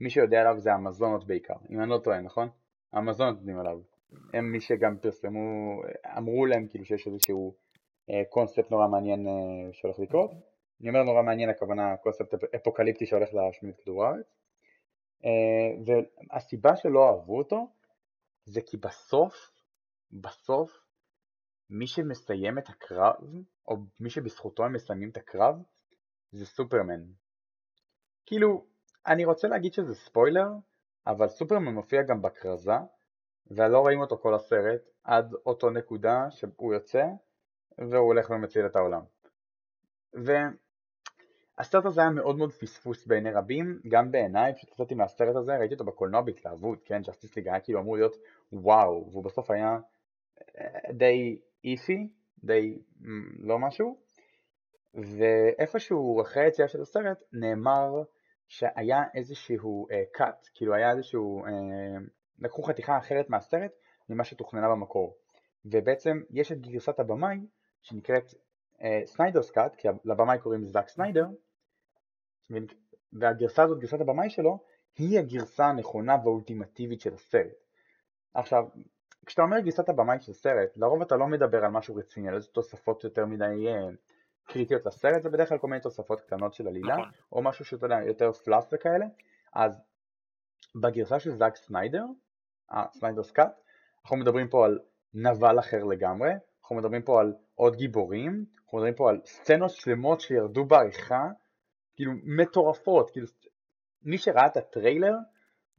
מי 0.00 0.10
שיודע 0.10 0.40
עליו 0.40 0.58
זה 0.58 0.72
המזונות 0.72 1.26
בעיקר, 1.26 1.54
אם 1.70 1.80
אני 1.80 1.90
לא 1.90 1.98
טועה, 1.98 2.20
נכון? 2.20 2.48
המזונות 2.92 3.38
יודעים 3.38 3.58
עליו. 3.58 3.80
הם 4.34 4.52
מי 4.52 4.60
שגם 4.60 4.98
פרסמו, 4.98 5.80
אמרו 6.18 6.46
להם 6.46 6.66
כאילו 6.68 6.84
שיש 6.84 7.06
איזשהו 7.06 7.54
אה, 8.10 8.22
קונספט 8.30 8.70
נורא 8.70 8.88
מעניין 8.88 9.26
אה, 9.26 9.72
שהולך 9.72 9.98
לקרות. 9.98 10.30
אני 10.80 10.88
אומר 10.88 11.02
נורא 11.02 11.22
מעניין, 11.22 11.50
הכוונה 11.50 11.96
קונספט 11.96 12.34
אפוקליפטי 12.54 13.06
שהולך 13.06 13.34
להשמיד 13.34 13.74
כדור 13.76 14.04
הארץ. 14.04 14.26
אה, 15.24 15.94
והסיבה 16.32 16.76
שלא 16.76 17.08
אהבו 17.08 17.38
אותו 17.38 17.66
זה 18.44 18.60
כי 18.60 18.76
בסוף, 18.76 19.34
בסוף, 20.12 20.87
מי 21.70 21.86
שמסיים 21.86 22.58
את 22.58 22.68
הקרב 22.68 23.16
או 23.68 23.76
מי 24.00 24.10
שבזכותו 24.10 24.64
הם 24.64 24.72
מסיימים 24.72 25.10
את 25.10 25.16
הקרב, 25.16 25.54
זה 26.32 26.46
סופרמן. 26.46 27.00
כאילו, 28.26 28.66
אני 29.06 29.24
רוצה 29.24 29.48
להגיד 29.48 29.72
שזה 29.72 29.94
ספוילר, 29.94 30.48
אבל 31.06 31.28
סופרמן 31.28 31.74
מופיע 31.74 32.02
גם 32.02 32.22
בכרזה, 32.22 32.72
ולא 33.50 33.78
רואים 33.78 34.00
אותו 34.00 34.18
כל 34.18 34.34
הסרט, 34.34 34.80
עד 35.04 35.34
אותו 35.46 35.70
נקודה 35.70 36.30
שהוא 36.30 36.74
יוצא, 36.74 37.04
והוא 37.78 38.06
הולך 38.06 38.30
ומציל 38.30 38.66
את 38.66 38.76
העולם. 38.76 39.02
והסרט 40.14 41.84
הזה 41.84 42.00
היה 42.00 42.10
מאוד 42.10 42.38
מאוד 42.38 42.52
פספוס 42.52 43.06
בעיני 43.06 43.32
רבים, 43.32 43.80
גם 43.88 44.10
בעיניי, 44.10 44.54
פשוט 44.54 44.72
יצאתי 44.72 44.94
מהסרט 44.94 45.36
הזה, 45.36 45.58
ראיתי 45.58 45.74
אותו 45.74 45.84
בקולנוע 45.84 46.20
בהתלהבות, 46.20 46.82
כן, 46.84 47.02
Justice 47.02 47.36
League 47.36 47.48
היה 47.48 47.60
כאילו 47.60 47.80
אמור 47.80 47.96
להיות 47.96 48.16
וואו, 48.52 49.08
והוא 49.10 49.24
בסוף 49.24 49.50
היה 49.50 49.78
אה, 50.58 50.92
די 50.92 51.38
איפי, 51.72 52.08
די 52.44 52.78
לא 53.38 53.58
משהו, 53.58 53.98
ואיפשהו 54.94 56.22
אחרי 56.22 56.42
היציאה 56.42 56.68
של 56.68 56.80
הסרט 56.80 57.18
נאמר 57.32 58.02
שהיה 58.48 59.02
איזשהו 59.14 59.86
אה, 59.90 60.20
cut, 60.20 60.50
כאילו 60.54 60.74
היה 60.74 60.90
איזשהו, 60.90 61.44
אה, 61.46 61.50
לקחו 62.38 62.62
חתיכה 62.62 62.98
אחרת 62.98 63.30
מהסרט 63.30 63.72
ממה 64.08 64.24
שתוכננה 64.24 64.68
במקור, 64.68 65.16
ובעצם 65.64 66.20
יש 66.30 66.52
את 66.52 66.60
גרסת 66.60 67.00
הבמאי 67.00 67.36
שנקראת 67.82 68.34
סניידרס 69.04 69.50
uh, 69.50 69.54
קאט, 69.54 69.76
כי 69.76 69.88
לבמאי 70.04 70.38
קוראים 70.38 70.64
זאק 70.64 70.88
סניידר, 70.88 71.26
והגרסה 73.12 73.62
הזאת, 73.62 73.78
גרסת 73.78 74.00
הבמאי 74.00 74.30
שלו, 74.30 74.58
היא 74.96 75.18
הגרסה 75.18 75.66
הנכונה 75.66 76.16
והאולטימטיבית 76.24 77.00
של 77.00 77.14
הסרט. 77.14 77.52
עכשיו, 78.34 78.64
כשאתה 79.28 79.42
אומר 79.42 79.58
גרסת 79.58 79.88
הבמאי 79.88 80.20
של 80.20 80.32
סרט, 80.32 80.76
לרוב 80.76 81.02
אתה 81.02 81.16
לא 81.16 81.26
מדבר 81.26 81.64
על 81.64 81.70
משהו 81.70 81.94
רציני, 81.94 82.28
על 82.28 82.34
איזה 82.34 82.48
תוספות 82.48 83.04
יותר 83.04 83.26
מדי 83.26 83.68
אה, 83.68 83.88
קריטיות 84.44 84.86
לסרט, 84.86 85.22
זה 85.22 85.30
בדרך 85.30 85.48
כלל 85.48 85.58
כל 85.58 85.66
מיני 85.66 85.80
תוספות 85.80 86.20
קטנות 86.20 86.54
של 86.54 86.68
עלילה, 86.68 86.96
נכון. 86.96 87.10
או 87.32 87.42
משהו 87.42 87.64
שאתה 87.64 87.86
יודע, 87.86 87.96
יותר 88.06 88.32
fluff 88.32 88.68
וכאלה, 88.72 89.06
אז 89.54 89.80
בגרסה 90.82 91.20
של 91.20 91.30
זאק 91.30 91.56
סניידר, 91.56 92.04
אה, 92.72 92.84
Snyder's 92.92 93.22
Cut, 93.22 93.60
אנחנו 94.02 94.16
מדברים 94.16 94.48
פה 94.48 94.64
על 94.64 94.78
נבל 95.14 95.58
אחר 95.58 95.84
לגמרי, 95.84 96.30
אנחנו 96.60 96.76
מדברים 96.76 97.02
פה 97.02 97.20
על 97.20 97.34
עוד 97.54 97.76
גיבורים, 97.76 98.44
אנחנו 98.64 98.78
מדברים 98.78 98.94
פה 98.94 99.10
על 99.10 99.20
סצנות 99.24 99.70
שלמות 99.70 100.20
שירדו 100.20 100.64
בעריכה, 100.64 101.26
כאילו 101.94 102.12
מטורפות, 102.38 103.10
כאילו 103.10 103.26
מי 104.02 104.18
שראה 104.18 104.46
את 104.46 104.56
הטריילר 104.56 105.14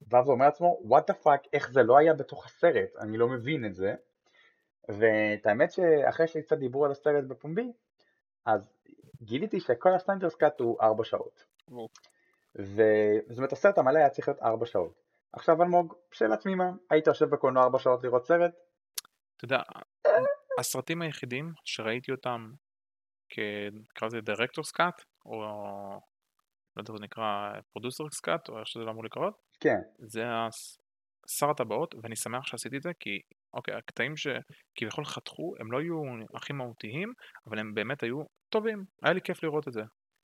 בא 0.01 0.21
ואומר 0.25 0.45
לעצמו, 0.45 0.79
what 0.85 1.11
the 1.11 1.25
fuck, 1.25 1.49
איך 1.53 1.71
זה 1.71 1.83
לא 1.83 1.97
היה 1.97 2.13
בתוך 2.13 2.45
הסרט, 2.45 2.95
אני 2.99 3.17
לא 3.17 3.27
מבין 3.27 3.65
את 3.65 3.75
זה. 3.75 3.95
ואת 4.89 5.45
האמת 5.45 5.71
שאחרי 5.71 6.27
שקצת 6.27 6.57
דיברו 6.57 6.85
על 6.85 6.91
הסרט 6.91 7.23
בפומבי, 7.23 7.71
אז 8.45 8.73
גיליתי 9.21 9.59
שכל 9.59 9.93
ה 9.93 9.98
Snyder's 9.98 10.35
Cut 10.35 10.59
הוא 10.59 10.81
4 10.81 11.03
שעות. 11.03 11.45
וזאת 12.55 13.37
אומרת 13.37 13.51
הסרט 13.51 13.77
המלא 13.77 13.97
היה 13.97 14.09
צריך 14.09 14.27
להיות 14.27 14.41
4 14.41 14.65
שעות. 14.65 15.01
עכשיו 15.33 15.63
אלמוג, 15.63 15.93
שאלה 16.11 16.37
תמימה, 16.37 16.71
היית 16.89 17.07
יושב 17.07 17.29
בקולנוע 17.29 17.63
4 17.63 17.79
שעות 17.79 18.03
לראות 18.03 18.25
סרט? 18.25 18.51
אתה 19.37 19.45
יודע, 19.45 19.61
הסרטים 20.59 21.01
היחידים 21.01 21.53
שראיתי 21.65 22.11
אותם 22.11 22.51
כנקרא 23.29 24.07
לזה 24.07 24.21
director's 24.21 24.71
cut, 24.71 25.03
או 25.25 25.41
לא 26.75 26.81
יודע, 26.81 26.93
זה 26.93 27.03
נקרא 27.03 27.53
producer's 27.71 28.19
cut, 28.19 28.49
או 28.49 28.59
איך 28.59 28.67
שזה 28.67 28.83
לא 28.83 28.91
אמור 28.91 29.03
לקרות, 29.03 29.48
כן. 29.59 29.79
זה 29.99 30.23
שר 31.27 31.49
הטבעות, 31.49 31.95
ואני 32.03 32.15
שמח 32.15 32.47
שעשיתי 32.47 32.77
את 32.77 32.81
זה, 32.81 32.91
כי 32.99 33.19
אוקיי, 33.53 33.73
הקטעים 33.73 34.13
שכביכול 34.17 35.05
חתכו, 35.05 35.53
הם 35.59 35.71
לא 35.71 35.79
היו 35.79 36.01
הכי 36.35 36.53
מהותיים, 36.53 37.13
אבל 37.47 37.59
הם 37.59 37.73
באמת 37.73 38.03
היו 38.03 38.23
טובים, 38.49 38.83
היה 39.03 39.13
לי 39.13 39.21
כיף 39.21 39.43
לראות 39.43 39.67
את 39.67 39.73
זה. 39.73 39.81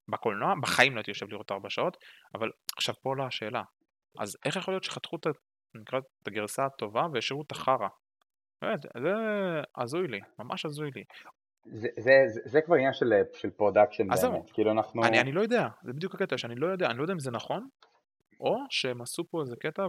בקולנוע, 0.08 0.54
בחיים 0.62 0.94
לא 0.94 0.98
הייתי 0.98 1.12
יושב 1.12 1.26
לראות 1.30 1.52
ארבע 1.52 1.70
שעות, 1.70 1.98
אבל 2.36 2.52
עכשיו 2.78 2.96
פה 3.04 3.10
עולה 3.10 3.26
השאלה, 3.26 3.64
אז 4.20 4.38
איך 4.46 4.56
יכול 4.56 4.74
להיות 4.74 4.84
שחתכו 4.84 5.16
את, 5.16 5.28
נקרא, 5.76 6.00
את 6.00 6.28
הגרסה 6.28 6.66
הטובה 6.66 7.08
והשאירו 7.14 7.44
את 7.48 7.52
החרא? 7.52 7.88
באמת, 8.62 8.82
זה 8.82 9.14
הזוי 9.78 10.08
לי, 10.08 10.20
ממש 10.40 10.66
הזוי 10.66 10.90
לי. 10.96 11.04
זה, 11.66 11.88
זה, 11.98 12.12
זה, 12.28 12.42
זה 12.46 12.62
כבר 12.62 12.76
עניין 12.76 12.94
של, 12.94 13.14
של 13.34 13.50
production 13.50 14.08
באמת, 14.08 14.52
כאילו 14.54 14.72
אנחנו... 14.72 15.06
אני, 15.06 15.22
אני 15.22 15.32
לא 15.32 15.42
יודע, 15.42 15.68
זה 15.84 15.94
בדיוק 15.94 16.16
הקטע 16.16 16.38
שאני 16.38 16.56
לא 16.56 16.68
יודע, 16.68 16.88
אני 16.88 16.98
לא 16.98 17.04
יודע 17.04 17.14
אם 17.14 17.20
זה 17.20 17.32
נכון, 17.32 17.68
או 18.40 18.58
שהם 18.70 19.02
עשו 19.02 19.24
פה 19.30 19.42
איזה 19.42 19.56
קטע 19.56 19.88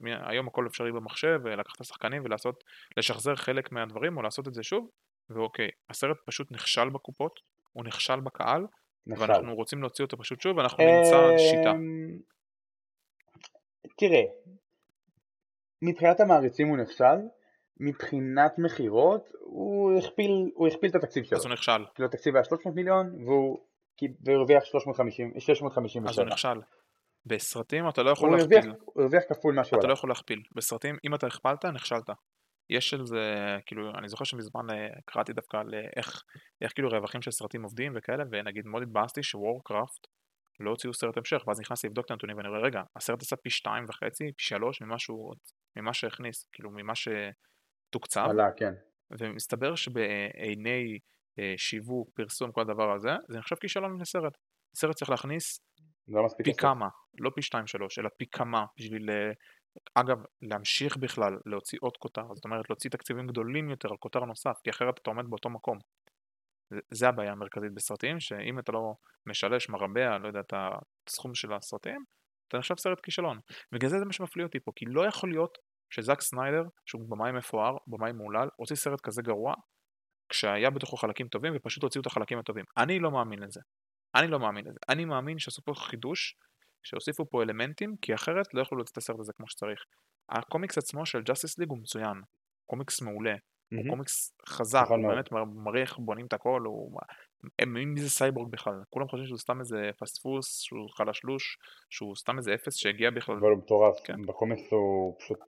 והיום 0.00 0.48
הכל 0.48 0.66
אפשרי 0.66 0.92
במחשב 0.92 1.40
ולקחת 1.44 1.76
את 1.76 1.80
השחקנים 1.80 2.22
ולעשות, 2.24 2.64
לשחזר 2.96 3.34
חלק 3.34 3.72
מהדברים 3.72 4.16
או 4.16 4.22
לעשות 4.22 4.48
את 4.48 4.54
זה 4.54 4.62
שוב 4.62 4.88
ואוקיי, 5.30 5.68
הסרט 5.90 6.16
פשוט 6.26 6.52
נכשל 6.52 6.88
בקופות, 6.88 7.40
הוא 7.72 7.84
נכשל 7.84 8.20
בקהל 8.20 8.66
נכשל. 9.06 9.22
ואנחנו 9.22 9.54
רוצים 9.54 9.80
להוציא 9.80 10.04
אותו 10.04 10.18
פשוט 10.18 10.40
שוב 10.40 10.56
ואנחנו 10.56 10.84
נמצא 10.84 11.38
שיטה. 11.38 11.72
תראה, 13.98 14.22
מבחינת 15.82 16.20
המעריצים 16.20 16.68
הוא 16.68 16.76
נכשל, 16.76 17.16
מבחינת 17.80 18.58
מכירות, 18.58 19.28
הוא 19.40 19.98
הכפיל, 19.98 20.50
הוא 20.54 20.68
הכפיל 20.68 20.90
את 20.90 20.94
התקציב 20.94 21.24
שלו. 21.24 21.38
אז 21.38 21.44
הוא 21.44 21.52
נכשל. 21.52 21.84
כאילו 21.94 22.08
התקציב 22.08 22.34
היה 22.34 22.44
300 22.44 22.74
מיליון, 22.76 23.24
והוא 23.26 23.58
הרוויח 24.26 24.64
350, 24.64 25.32
657. 25.38 26.10
אז 26.10 26.18
הוא 26.18 26.26
נכשל. 26.26 26.60
בסרטים 27.26 27.88
אתה 27.88 28.02
לא 28.02 28.10
יכול 28.10 28.28
הוא 28.28 28.38
להכפיל. 28.38 28.58
הרוויח, 28.58 28.74
הוא 28.84 29.02
הרוויח 29.02 29.22
כפול 29.28 29.54
מה 29.54 29.64
שהוא 29.64 29.78
אתה 29.78 29.86
לא. 29.86 29.92
יכול 29.92 30.10
להכפיל. 30.10 30.42
בסרטים, 30.54 30.96
אם 31.04 31.14
אתה 31.14 31.26
הכפלת, 31.26 31.64
נכשלת. 31.64 32.10
יש 32.70 32.94
על 32.94 33.06
זה, 33.06 33.56
כאילו, 33.66 33.90
אני 33.98 34.08
זוכר 34.08 34.24
שמזמן 34.24 34.70
אה, 34.70 34.88
קראתי 35.06 35.32
דווקא 35.32 35.56
על 35.56 35.74
אה, 35.74 35.88
איך, 35.96 36.22
איך 36.62 36.72
כאילו 36.74 36.88
רווחים 36.88 37.22
של 37.22 37.30
סרטים 37.30 37.62
עובדים 37.62 37.92
וכאלה, 37.96 38.24
ונגיד 38.30 38.66
מאוד 38.66 38.82
התבאסתי 38.82 39.22
שוורקראפט 39.22 40.06
לא 40.60 40.70
הוציאו 40.70 40.94
סרט 40.94 41.16
המשך, 41.16 41.44
ואז 41.46 41.60
נכנסתי 41.60 41.86
לבדוק 41.86 42.06
את 42.06 42.10
הנתונים 42.10 42.36
ואני 42.36 42.48
רואה, 42.48 42.60
רגע, 42.60 42.82
הסרט 42.96 43.22
עשה 43.22 43.36
פי 43.36 43.50
שתיים 43.50 43.84
וחצי, 43.88 44.24
פי 44.36 44.44
שלוש 44.44 44.82
ממה 44.82 44.98
שהוא, 44.98 45.34
ממה 45.76 45.94
שהכניס, 45.94 46.48
כאילו, 46.52 46.70
ממה 46.70 46.92
שתוקצב, 46.94 48.26
עלה, 48.30 48.52
כן. 48.56 48.72
ומסתבר 49.10 49.74
שבעיני 49.74 50.98
אה, 51.38 51.54
שיווק, 51.56 52.10
פרסום, 52.14 52.52
כל 52.52 52.60
הדבר 52.60 52.92
הזה, 52.92 53.10
זה 53.28 53.38
נחשב 53.38 53.56
כישלון 53.56 54.00
לסרט. 54.00 54.36
סרט 54.76 54.96
צריך 54.96 55.10
להכניס 55.10 55.60
פי 56.44 56.50
כסף. 56.50 56.60
כמה, 56.60 56.88
לא 57.20 57.30
פי 57.34 57.42
שתיים 57.42 57.66
שלוש, 57.66 57.98
אלא 57.98 58.08
פי 58.18 58.26
כמה, 58.32 58.64
בשביל, 58.78 59.10
אה, 59.10 59.32
אגב, 59.94 60.18
להמשיך 60.42 60.96
בכלל 60.96 61.38
להוציא 61.46 61.78
עוד 61.82 61.96
כותר, 61.96 62.34
זאת 62.34 62.44
אומרת 62.44 62.70
להוציא 62.70 62.90
תקציבים 62.90 63.26
גדולים 63.26 63.70
יותר 63.70 63.88
על 63.90 63.96
כותר 63.96 64.20
נוסף, 64.20 64.54
כי 64.64 64.70
אחרת 64.70 64.98
אתה 64.98 65.10
עומד 65.10 65.24
באותו 65.28 65.50
מקום. 65.50 65.78
זה 66.90 67.08
הבעיה 67.08 67.32
המרכזית 67.32 67.74
בסרטים, 67.74 68.20
שאם 68.20 68.58
אתה 68.58 68.72
לא 68.72 68.94
משלש, 69.26 69.68
מרבע, 69.68 70.18
לא 70.18 70.26
יודע, 70.26 70.40
את 70.40 70.54
הסכום 71.08 71.34
של 71.34 71.52
הסרטים, 71.52 72.04
אתה 72.48 72.58
נחשב 72.58 72.74
סרט 72.78 73.00
כישלון. 73.00 73.38
בגלל 73.72 73.90
זה 73.90 73.98
זה 73.98 74.04
מה 74.04 74.12
שמפליא 74.12 74.44
אותי 74.44 74.60
פה, 74.60 74.72
כי 74.76 74.84
לא 74.88 75.06
יכול 75.06 75.30
להיות 75.30 75.58
שזאק 75.90 76.20
סניידר, 76.20 76.62
שהוא 76.86 77.02
במאי 77.08 77.32
מפואר, 77.32 77.76
במאי 77.86 78.12
מהולל, 78.12 78.48
הוציא 78.56 78.76
סרט 78.76 79.00
כזה 79.00 79.22
גרוע, 79.22 79.54
כשהיה 80.28 80.70
בתוכו 80.70 80.96
חלקים 80.96 81.28
טובים, 81.28 81.52
ופשוט 81.56 81.82
הוציאו 81.82 82.00
את 82.00 82.06
החלקים 82.06 82.38
הטובים. 82.38 82.64
אני 82.76 82.98
לא 82.98 83.10
מאמין 83.10 83.38
לזה. 83.38 83.60
אני 84.14 84.26
לא 84.28 84.40
מאמין 84.40 84.64
לזה. 84.66 84.78
אני 84.88 85.04
מאמין 85.04 85.38
שעשו 85.38 85.62
פה 85.62 85.74
חידוש, 85.74 86.36
שהוסיפו 86.82 87.30
פה 87.30 87.42
אלמנטים, 87.42 87.96
כי 88.02 88.14
אחרת 88.14 88.54
לא 88.54 88.62
יכלו 88.62 88.78
להוציא 88.78 88.92
את 88.92 88.98
הסרט 88.98 89.18
הזה 89.20 89.32
כמו 89.32 89.48
שצריך. 89.48 89.84
הקומיקס 90.28 90.78
עצמו 90.78 91.06
של 91.06 91.22
ג'אסטיס 91.22 91.58
ליג 91.58 91.68
הוא 91.68 91.78
מצוין. 91.78 92.20
קומיקס 92.66 93.02
מעולה. 93.02 93.32
הוא 93.32 93.38
מהמם. 93.78 93.90
קומיקס 93.90 94.32
חזק, 94.48 94.82
נכון 94.82 95.00
הוא 95.00 95.02
מאוד. 95.02 95.14
באמת 95.14 95.32
מר- 95.32 95.44
מראה 95.44 95.80
איך 95.80 95.98
בונים 95.98 96.26
את 96.26 96.32
הכל, 96.32 96.62
הוא... 96.64 97.00
הם 97.58 97.74
מי 97.74 98.00
זה 98.00 98.10
סייבורג 98.10 98.50
בכלל? 98.50 98.82
כולם 98.90 99.08
חושבים 99.08 99.26
שהוא 99.26 99.38
סתם 99.38 99.60
איזה 99.60 99.90
פספוס, 99.98 100.60
שהוא 100.60 100.88
חלשלוש, 100.90 101.58
שהוא 101.90 102.16
סתם 102.16 102.38
איזה 102.38 102.54
אפס 102.54 102.74
שהגיע 102.74 103.10
בכלל. 103.10 103.36
אבל 103.36 103.50
הוא 103.50 103.58
מטורף. 103.58 104.00
כן. 104.04 104.22
בקומיקס 104.22 104.72
הוא 104.72 105.16
פשוט 105.18 105.38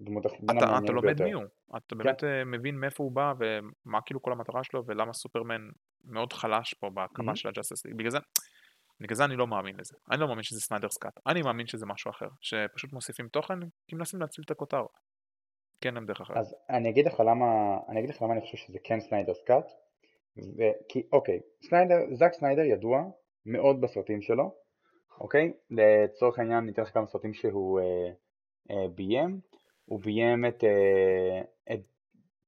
דמות 0.00 0.26
הכי 0.26 0.36
אתה, 0.36 0.52
אתה 0.58 0.64
המעניינת 0.64 0.90
לומד 0.90 1.06
ביותר. 1.06 1.24
מי 1.24 1.32
הוא, 1.32 1.44
אתה 1.76 1.94
באמת 1.94 2.24
אה, 2.24 2.44
מבין 2.44 2.76
מאיפה 2.76 3.04
הוא 3.04 3.12
בא 3.12 3.34
ומה 3.38 4.00
כאילו 4.00 4.22
כל 4.22 4.32
המטרה 4.32 4.64
שלו 4.64 4.86
ולמה 4.86 5.12
סופרמן 5.12 5.68
מאוד 6.06 6.32
חלש 6.32 6.74
פה 6.74 6.90
בהקמה 6.90 7.32
Mhm. 7.32 7.36
של 7.36 7.48
הג'אסטיס 7.48 7.84
ליג. 7.86 7.94
בגלל 7.96 8.10
זה, 8.10 8.18
בגלל 9.00 9.16
זה 9.16 9.24
אני 9.24 9.36
לא 9.36 9.46
מאמין 9.46 9.76
לזה. 9.80 9.94
אני 10.10 10.20
לא 10.20 10.28
מאמין 10.28 10.42
שזה 10.42 10.60
Snyder's 10.60 10.96
Cut. 10.98 11.12
אני 11.26 11.42
מאמין 11.42 11.66
שזה 11.66 11.86
משהו 11.86 12.10
אחר. 12.10 12.28
שפשוט 12.40 12.92
מוסיפים 12.92 13.28
תוכן 13.28 13.58
כי 13.88 13.96
מנסים 13.96 14.20
להציל 14.20 14.44
את 14.46 14.50
הכותר. 14.50 14.82
כן 15.80 15.96
אין 15.96 16.06
דרך 16.06 16.20
אחרת. 16.20 16.36
אז 16.36 16.54
אני 16.70 16.90
אגיד 16.90 17.06
לך 17.06 17.20
למה, 17.20 17.46
אני 17.88 17.98
אגיד 18.00 18.10
לך 18.10 18.22
למה 18.22 18.32
אני 18.32 18.40
חושב 18.40 18.56
שזה 18.56 18.78
כן 18.84 19.00
Snyder's 19.00 19.42
Cut, 19.46 19.70
כי 20.88 21.02
אוקיי, 21.12 21.40
סניידר, 21.68 21.96
זאק 22.12 22.32
סניידר 22.32 22.62
ידוע 22.62 23.02
מאוד 23.46 23.80
בסרטים 23.80 24.22
שלו, 24.22 24.54
אוקיי? 25.20 25.52
לצורך 25.70 26.38
העניין 26.38 26.64
ניתן 26.64 26.82
לך 26.82 26.94
כמה 26.94 27.06
סרטים 27.06 27.34
שהוא 27.34 27.80
אה, 27.80 28.10
אה, 28.70 28.88
ביים, 28.88 29.40
הוא 29.84 30.00
ביים 30.00 30.44
את, 30.46 30.64
אה, 30.64 31.40
את, 31.74 31.80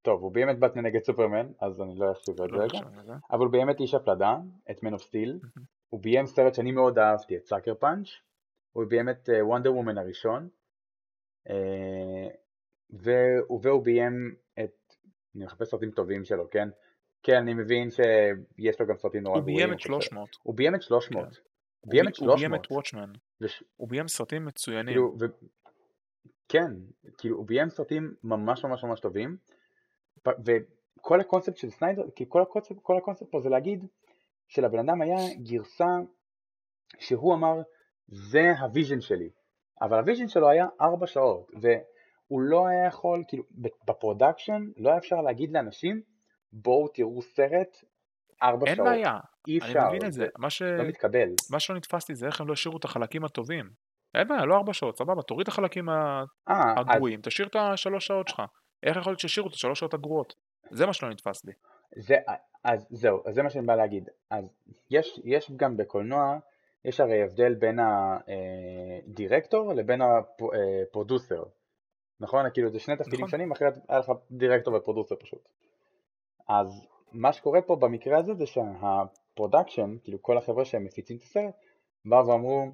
טוב, 0.06 0.22
הוא 0.22 0.32
ביים 0.32 0.50
את 0.50 0.58
באטמן 0.58 0.86
נגד 0.86 1.02
סופרמן, 1.02 1.46
אז 1.60 1.80
אני 1.82 1.98
לא 1.98 2.12
אחשיב 2.12 2.40
את 2.42 2.50
זה 2.50 2.56
לא 2.56 2.62
רגע, 2.62 2.68
חושב 2.68 2.98
על 2.98 3.04
זה. 3.06 3.12
אבל 3.30 3.40
הוא 3.44 3.52
ביים 3.52 3.70
את 3.70 3.80
איש 3.80 3.94
הפלדה, 3.94 4.36
את 4.70 4.82
Man 4.82 4.92
of 4.92 5.02
Steel. 5.02 5.38
הוא 5.88 6.00
ביים 6.00 6.26
סרט 6.26 6.54
שאני 6.54 6.72
מאוד 6.72 6.98
אהבתי, 6.98 7.36
את 7.36 7.46
Sucker 7.46 7.74
Punch, 7.74 8.08
הוא 8.72 8.84
ביים 8.84 9.08
את 9.08 9.28
וונדר 9.42 9.74
וומן 9.74 9.98
הראשון, 9.98 10.48
אה, 11.50 12.28
והוא, 12.90 13.84
ביים 13.84 14.34
את, 14.64 14.94
אני 15.36 15.44
מחפש 15.44 15.68
סרטים 15.70 15.90
טובים 15.90 16.24
שלו, 16.24 16.50
כן? 16.50 16.68
כן, 17.22 17.36
אני 17.36 17.54
מבין 17.54 17.90
שיש 17.90 18.80
לו 18.80 18.86
גם 18.86 18.96
סרטים 18.96 19.22
נורא 19.22 19.34
הוא 19.34 19.42
גרועים. 19.42 19.56
ביים 19.56 19.68
את 19.72 19.86
אבל 19.86 20.00
300. 20.00 20.36
הוא 20.42 20.54
ביים 20.54 20.74
את 20.74 20.82
300. 20.82 21.24
כן. 21.24 21.40
הוא 21.80 21.90
ביים 21.90 22.04
הוא 22.06 22.10
את 22.12 22.18
בי- 22.20 22.26
הוא 22.26 22.34
ביים 22.36 22.50
300. 22.50 22.66
את 22.66 22.72
וואטשמן. 22.72 23.12
הוא 23.76 23.88
ביים 23.88 24.08
סרטים 24.08 24.44
מצוינים. 24.44 24.94
כאילו. 24.94 25.16
כן, 26.48 26.72
כאילו, 27.18 27.36
הוא 27.36 27.46
ביים 27.46 27.68
סרטים 27.68 28.14
ממש 28.24 28.64
ממש 28.64 28.84
ממש 28.84 29.00
טובים, 29.00 29.36
וכל 30.44 31.20
הקונספט 31.20 31.56
של 31.56 31.70
סניידר, 31.70 32.02
כי 32.16 32.24
כל 32.28 32.42
הקונספט, 32.42 32.76
כל 32.82 32.96
הקונספט 32.96 33.30
פה 33.30 33.40
זה 33.40 33.48
להגיד 33.48 33.84
שלבן 34.48 34.78
אדם 34.78 35.02
היה 35.02 35.16
גרסה 35.42 35.86
שהוא 36.98 37.34
אמר, 37.34 37.54
זה 38.08 38.52
ה 38.60 38.66
vision 38.66 39.00
שלי, 39.00 39.30
אבל 39.82 39.98
ה 39.98 40.02
vision 40.02 40.28
שלו 40.28 40.48
היה 40.48 40.66
ארבע 40.80 41.06
שעות, 41.06 41.50
והוא 41.60 42.40
לא 42.40 42.66
היה 42.66 42.86
יכול, 42.86 43.24
כאילו, 43.28 43.42
ב 43.86 43.93
production 43.93 44.62
לא 44.76 44.88
היה 44.88 44.98
אפשר 44.98 45.16
להגיד 45.20 45.52
לאנשים, 45.52 46.02
בואו 46.52 46.88
תראו 46.88 47.22
סרט 47.22 47.76
ארבע 48.42 48.66
אין 48.66 48.76
שעות, 48.76 48.88
בעיה, 48.88 49.18
אי 49.48 49.58
אני 49.58 49.68
אפשר, 49.68 49.88
מבין 49.88 50.06
את 50.06 50.12
זה. 50.12 50.26
מה 50.38 50.50
ש- 50.50 50.62
לא 50.62 50.84
מתקבל. 50.84 51.28
מה 51.50 51.60
שלא 51.60 51.76
נתפסתי 51.76 52.14
זה 52.14 52.26
איך 52.26 52.40
הם 52.40 52.48
לא 52.48 52.52
השאירו 52.52 52.78
את 52.78 52.84
החלקים 52.84 53.24
הטובים. 53.24 53.70
אין 54.14 54.28
בעיה, 54.28 54.44
לא 54.44 54.54
ארבע 54.54 54.72
שעות, 54.72 54.98
סבבה, 54.98 55.22
תוריד 55.22 55.42
את 55.46 55.48
החלקים 55.48 55.88
אה, 55.88 56.22
הגרועים, 56.76 57.20
תשאיר 57.22 57.48
את 57.48 57.56
השלוש 57.56 58.06
שעות 58.06 58.28
שלך. 58.28 58.42
איך 58.86 58.96
יכול 58.96 59.10
להיות 59.10 59.20
שהשאירו 59.20 59.48
את 59.48 59.54
השלוש 59.54 59.78
שעות 59.80 59.94
הגרועות? 59.94 60.34
זה 60.70 60.86
מה 60.86 60.92
שלא 60.92 61.10
נתפס 61.10 61.44
לי. 61.44 61.52
זה, 61.96 62.16
אז 62.64 62.86
זהו, 62.90 63.22
אז 63.26 63.34
זה 63.34 63.42
מה 63.42 63.50
שאני 63.50 63.66
בא 63.66 63.74
להגיד. 63.74 64.08
אז 64.30 64.54
יש, 64.90 65.20
יש 65.24 65.50
גם 65.56 65.76
בקולנוע, 65.76 66.38
יש 66.84 67.00
הרי 67.00 67.22
הבדל 67.22 67.54
בין 67.54 67.78
הדירקטור 69.08 69.72
לבין 69.72 70.00
ה 70.02 70.16
producer. 70.16 71.42
נכון? 72.20 72.50
כאילו 72.54 72.70
זה 72.70 72.78
שני 72.78 72.96
תפקידים 72.96 73.20
נכון. 73.20 73.30
שונים, 73.30 73.52
אחרת 73.52 73.74
היה 73.88 73.98
לך 73.98 74.12
director 74.30 74.74
ו 74.74 74.79
producer 74.79 75.16
פשוט. 75.16 75.48
אז 76.48 76.86
מה 77.12 77.32
שקורה 77.32 77.62
פה 77.62 77.76
במקרה 77.76 78.18
הזה 78.18 78.34
זה 78.34 78.46
שה 78.46 78.78
production, 78.78 79.96
כאילו 80.04 80.22
כל 80.22 80.38
החבר'ה 80.38 80.64
שהם 80.64 80.84
מפיצים 80.84 81.16
את 81.16 81.22
הסרט, 81.22 81.54
באו 82.04 82.26
ואמרו, 82.26 82.66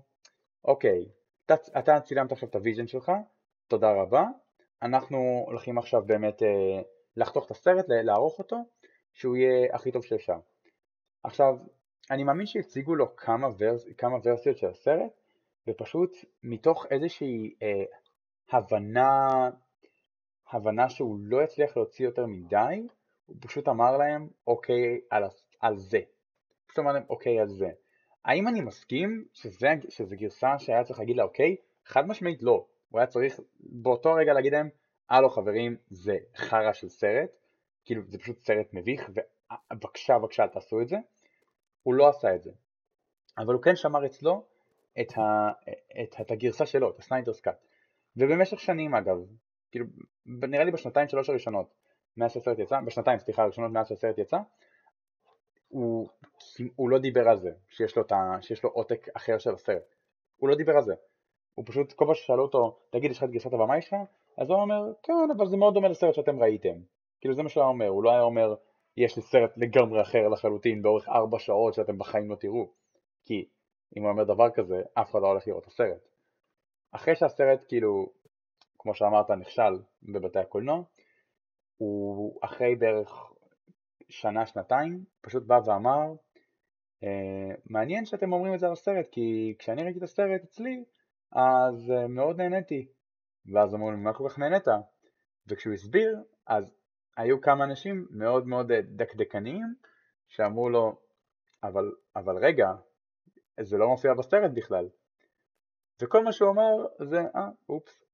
אוקיי, 0.64 1.08
אתה, 1.46 1.54
אתה 1.78 2.00
צילמת 2.00 2.32
עכשיו 2.32 2.48
את 2.48 2.54
ה 2.54 2.59
vision 2.59 2.86
שלך, 2.86 3.12
תודה 3.68 3.92
רבה, 3.92 4.24
אנחנו 4.82 5.44
הולכים 5.46 5.78
עכשיו 5.78 6.02
באמת 6.06 6.42
אה, 6.42 6.82
לחתוך 7.16 7.46
את 7.46 7.50
הסרט, 7.50 7.84
לערוך 7.88 8.38
אותו, 8.38 8.56
שהוא 9.12 9.36
יהיה 9.36 9.74
הכי 9.74 9.92
טוב 9.92 10.04
שאפשר. 10.04 10.36
עכשיו, 11.22 11.56
אני 12.10 12.24
מאמין 12.24 12.46
שהציגו 12.46 12.94
לו 12.94 13.16
כמה, 13.16 13.48
ורס, 13.58 13.86
כמה 13.98 14.16
ורסיות 14.24 14.58
של 14.58 14.66
הסרט, 14.66 15.20
ופשוט 15.68 16.16
מתוך 16.42 16.86
איזושהי 16.90 17.54
אה, 17.62 17.84
הבנה, 18.50 19.50
הבנה 20.52 20.88
שהוא 20.88 21.18
לא 21.20 21.42
יצליח 21.42 21.76
להוציא 21.76 22.04
יותר 22.04 22.26
מדי, 22.26 22.86
הוא 23.26 23.36
פשוט 23.40 23.68
אמר 23.68 23.96
להם, 23.96 24.28
אוקיי, 24.46 25.00
על, 25.10 25.24
על 25.60 25.76
זה. 25.76 26.00
פשוט 26.66 26.78
אמר 26.78 26.92
להם, 26.92 27.04
אוקיי, 27.10 27.40
על 27.40 27.48
זה. 27.48 27.70
האם 28.24 28.48
אני 28.48 28.60
מסכים 28.60 29.24
שזה, 29.32 29.68
שזה 29.88 30.16
גרסה 30.16 30.58
שהיה 30.58 30.84
צריך 30.84 30.98
להגיד 30.98 31.16
לה, 31.16 31.22
אוקיי? 31.22 31.56
חד 31.84 32.06
משמעית 32.06 32.42
לא. 32.42 32.66
הוא 32.92 33.00
היה 33.00 33.06
צריך 33.06 33.40
באותו 33.60 34.14
רגע 34.14 34.32
להגיד 34.32 34.52
להם, 34.52 34.68
הלו 35.10 35.30
חברים, 35.30 35.76
זה 35.90 36.16
חרא 36.36 36.72
של 36.72 36.88
סרט, 36.88 37.30
כאילו 37.84 38.02
זה 38.08 38.18
פשוט 38.18 38.44
סרט 38.44 38.66
מביך, 38.72 39.10
ובבקשה 39.10 40.18
בבקשה 40.18 40.42
אל 40.42 40.48
תעשו 40.48 40.80
את 40.80 40.88
זה. 40.88 40.96
הוא 41.82 41.94
לא 41.94 42.08
עשה 42.08 42.34
את 42.34 42.42
זה. 42.42 42.50
אבל 43.38 43.54
הוא 43.54 43.62
כן 43.62 43.76
שמר 43.76 44.06
אצלו 44.06 44.44
את, 45.00 45.18
ה, 45.18 45.50
את, 46.02 46.20
את 46.20 46.30
הגרסה 46.30 46.66
שלו, 46.66 46.90
את 46.90 46.98
הסניידרס 46.98 47.40
קאט. 47.40 47.64
ובמשך 48.16 48.60
שנים 48.60 48.94
אגב, 48.94 49.16
כאילו 49.70 49.86
נראה 50.26 50.64
לי 50.64 50.70
בשנתיים 50.70 51.08
שלוש 51.08 51.28
הראשונות 51.28 51.74
מאז 52.16 52.32
שהסרט 52.32 52.58
יצא, 52.58 52.80
בשנתיים 52.80 53.18
סליחה 53.18 53.42
הראשונות 53.42 53.72
מאז 53.72 53.88
שהסרט 53.88 54.18
יצא, 54.18 54.38
הוא, 55.68 56.08
הוא 56.76 56.90
לא 56.90 56.98
דיבר 56.98 57.28
על 57.28 57.40
זה, 57.40 57.50
שיש 57.68 57.96
לו, 57.96 58.02
ה, 58.10 58.42
שיש 58.42 58.64
לו 58.64 58.70
עותק 58.70 59.06
אחר 59.16 59.38
של 59.38 59.54
הסרט. 59.54 59.94
הוא 60.36 60.48
לא 60.48 60.54
דיבר 60.54 60.76
על 60.76 60.82
זה. 60.82 60.94
הוא 61.54 61.64
פשוט, 61.68 61.92
כל 61.92 62.04
פעם 62.04 62.14
ששאלו 62.14 62.42
אותו, 62.42 62.78
תגיד, 62.90 63.10
יש 63.10 63.18
לך 63.18 63.24
את 63.24 63.30
גרסת 63.30 63.52
הבמאי 63.52 63.82
שלך? 63.82 63.96
אז 64.38 64.50
הוא 64.50 64.60
אומר, 64.60 64.92
כן, 65.02 65.12
אבל 65.36 65.46
זה 65.46 65.56
מאוד 65.56 65.74
דומה 65.74 65.88
לסרט 65.88 66.14
שאתם 66.14 66.42
ראיתם. 66.42 66.74
כאילו 67.20 67.34
זה 67.34 67.42
מה 67.42 67.48
שהוא 67.48 67.62
היה 67.62 67.68
אומר, 67.68 67.88
הוא 67.88 68.02
לא 68.02 68.10
היה 68.10 68.22
אומר, 68.22 68.54
יש 68.96 69.16
לי 69.16 69.22
סרט 69.22 69.52
לגמרי 69.56 70.02
אחר 70.02 70.28
לחלוטין 70.28 70.82
באורך 70.82 71.08
ארבע 71.08 71.38
שעות 71.38 71.74
שאתם 71.74 71.98
בחיים 71.98 72.30
לא 72.30 72.36
תראו. 72.36 72.68
כי 73.24 73.48
אם 73.96 74.02
הוא 74.02 74.10
אומר 74.10 74.24
דבר 74.24 74.50
כזה, 74.50 74.82
אף 74.94 75.10
אחד 75.10 75.22
לא 75.22 75.26
הולך 75.26 75.48
לראות 75.48 75.62
את 75.62 75.68
הסרט. 75.68 76.08
אחרי 76.92 77.16
שהסרט, 77.16 77.64
כאילו, 77.68 78.06
כמו 78.78 78.94
שאמרת, 78.94 79.30
נכשל 79.30 79.78
בבתי 80.02 80.38
הקולנוע, 80.38 80.82
הוא 81.76 82.38
אחרי 82.42 82.74
בערך 82.74 83.32
שנה, 84.08 84.46
שנתיים, 84.46 85.04
פשוט 85.20 85.42
בא 85.42 85.60
ואמר, 85.66 86.12
אה, 87.04 87.54
מעניין 87.66 88.04
שאתם 88.04 88.32
אומרים 88.32 88.54
את 88.54 88.60
זה 88.60 88.66
על 88.66 88.72
הסרט, 88.72 89.08
כי 89.10 89.54
כשאני 89.58 89.82
ראיתי 89.82 89.98
את 89.98 90.02
הסרט 90.02 90.42
אצלי, 90.44 90.84
אז 91.32 91.90
אה, 91.90 92.08
מאוד 92.08 92.36
נהניתי. 92.40 92.88
ואז 93.52 93.74
אמרו 93.74 93.90
לי, 93.90 93.96
מה 93.96 94.12
כל 94.12 94.28
כך 94.28 94.38
נהנית? 94.38 94.64
וכשהוא 95.46 95.74
הסביר, 95.74 96.22
אז 96.46 96.74
היו 97.16 97.40
כמה 97.40 97.64
אנשים 97.64 98.06
מאוד 98.10 98.46
מאוד 98.46 98.72
דקדקניים 98.72 99.74
שאמרו 100.28 100.68
לו, 100.68 101.00
אבל, 101.62 101.92
אבל 102.16 102.36
רגע, 102.36 102.72
זה 103.60 103.78
לא 103.78 103.88
מופיע 103.88 104.14
בסרט 104.14 104.50
בכלל. 104.54 104.88
וכל 106.02 106.24
מה 106.24 106.32
שהוא 106.32 106.50
אמר 106.50 106.86
זה, 107.02 107.20
אה, 107.36 107.48
אופס. 107.68 108.04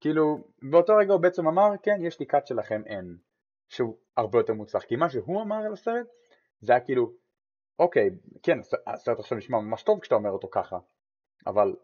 כאילו, 0.00 0.38
באותו 0.70 0.96
רגע 0.96 1.12
הוא 1.12 1.20
בעצם 1.20 1.46
אמר, 1.46 1.68
כן, 1.82 1.96
יש 2.00 2.20
לי 2.20 2.26
קאט 2.26 2.46
שלכם 2.46 2.82
אין, 2.86 3.16
שהוא 3.68 3.98
הרבה 4.16 4.38
יותר 4.38 4.54
מוצלח. 4.54 4.82
כי 4.82 4.96
מה 4.96 5.08
שהוא 5.10 5.42
אמר 5.42 5.56
על 5.56 5.72
הסרט, 5.72 6.06
זה 6.60 6.72
היה 6.72 6.80
כאילו, 6.80 7.12
אוקיי, 7.78 8.10
כן, 8.42 8.58
הסרט 8.86 9.18
עכשיו 9.18 9.38
נשמע 9.38 9.60
ממש 9.60 9.82
טוב 9.82 10.00
כשאתה 10.00 10.14
אומר 10.14 10.30
אותו 10.30 10.48
ככה, 10.50 10.78
אבל 11.46 11.76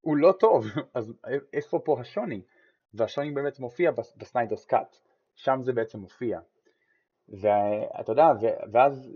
הוא 0.00 0.16
לא 0.16 0.32
טוב, 0.32 0.64
אז 0.94 1.12
איפה 1.52 1.78
פה 1.84 2.00
השוני? 2.00 2.42
והשוני 2.94 3.30
באמת 3.30 3.58
מופיע 3.58 3.90
בסניידרס 4.16 4.64
קאט, 4.64 4.96
שם 5.34 5.58
זה 5.62 5.72
בעצם 5.72 5.98
מופיע. 5.98 6.40
ואתה 7.28 8.12
יודע, 8.12 8.26
ואז 8.72 9.08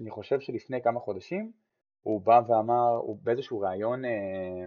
אני 0.00 0.10
חושב 0.10 0.40
שלפני 0.40 0.82
כמה 0.82 1.00
חודשים 1.00 1.52
הוא 2.02 2.20
בא 2.20 2.40
ואמר, 2.48 2.96
הוא 2.96 3.18
באיזשהו 3.22 3.60
ראיון, 3.60 4.04
אה, 4.04 4.66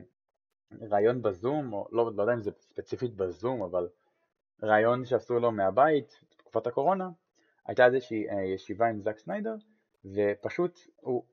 ראיון 0.92 1.22
בזום, 1.22 1.74
או 1.74 1.88
לא, 1.92 2.12
לא 2.16 2.24
יודע 2.24 2.34
אם 2.34 2.42
זה 2.42 2.52
ספציפית 2.52 3.16
בזום, 3.16 3.64
אבל 3.64 3.88
ראיון 4.64 5.06
שעשו 5.06 5.40
לו 5.40 5.52
מהבית 5.52 6.20
בתקופת 6.32 6.68
הקורונה, 6.68 7.10
הייתה 7.66 7.86
איזושהי 7.86 8.30
אה, 8.30 8.44
ישיבה 8.44 8.88
עם 8.88 9.00
זאק 9.00 9.18
סניידר, 9.20 9.56
ופשוט 10.06 10.80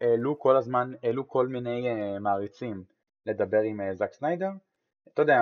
העלו 0.00 0.38
כל 0.38 0.56
הזמן, 0.56 0.92
העלו 1.02 1.28
כל 1.28 1.48
מיני 1.48 1.88
אה, 1.88 2.18
מעריצים 2.18 2.84
לדבר 3.26 3.60
עם 3.60 3.94
זאק 3.94 4.12
סניידר, 4.12 4.50
אתה 5.08 5.22
יודע, 5.22 5.40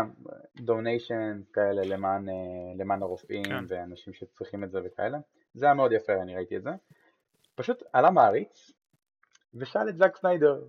donation 0.57 1.41
כאלה 1.53 1.83
למען, 1.85 2.27
למען 2.79 3.03
הרופאים 3.03 3.45
כן. 3.45 3.65
ואנשים 3.69 4.13
שצריכים 4.13 4.65
את 4.65 4.71
זה 4.71 4.81
וכאלה, 4.85 5.19
זה 5.55 5.67
היה 5.67 5.75
מאוד 5.75 5.93
יפה, 5.93 6.13
אני 6.23 6.35
ראיתי 6.35 6.57
את 6.57 6.63
זה. 6.63 6.71
פשוט 7.55 7.83
עלה 7.93 8.11
מעריץ 8.11 8.73
ושאל 9.55 9.89
את 9.89 9.97
זאק 9.97 10.17
סניידר, 10.17 10.65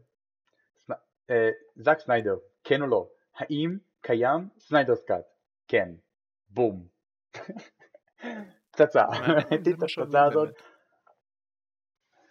אה, 1.29 1.49
זאק 1.75 1.99
סניידר, 1.99 2.35
כן 2.63 2.81
או 2.81 2.87
לא, 2.87 3.09
האם 3.35 3.77
קיים 4.01 4.49
Snyder's 4.59 4.95
Cut? 4.95 5.25
כן, 5.67 5.89
בום. 6.49 6.87
פצצה, 8.71 9.05
ראיתי 9.51 9.71
את 9.71 9.83
הפצצה 9.83 10.23
הזאת. 10.23 10.49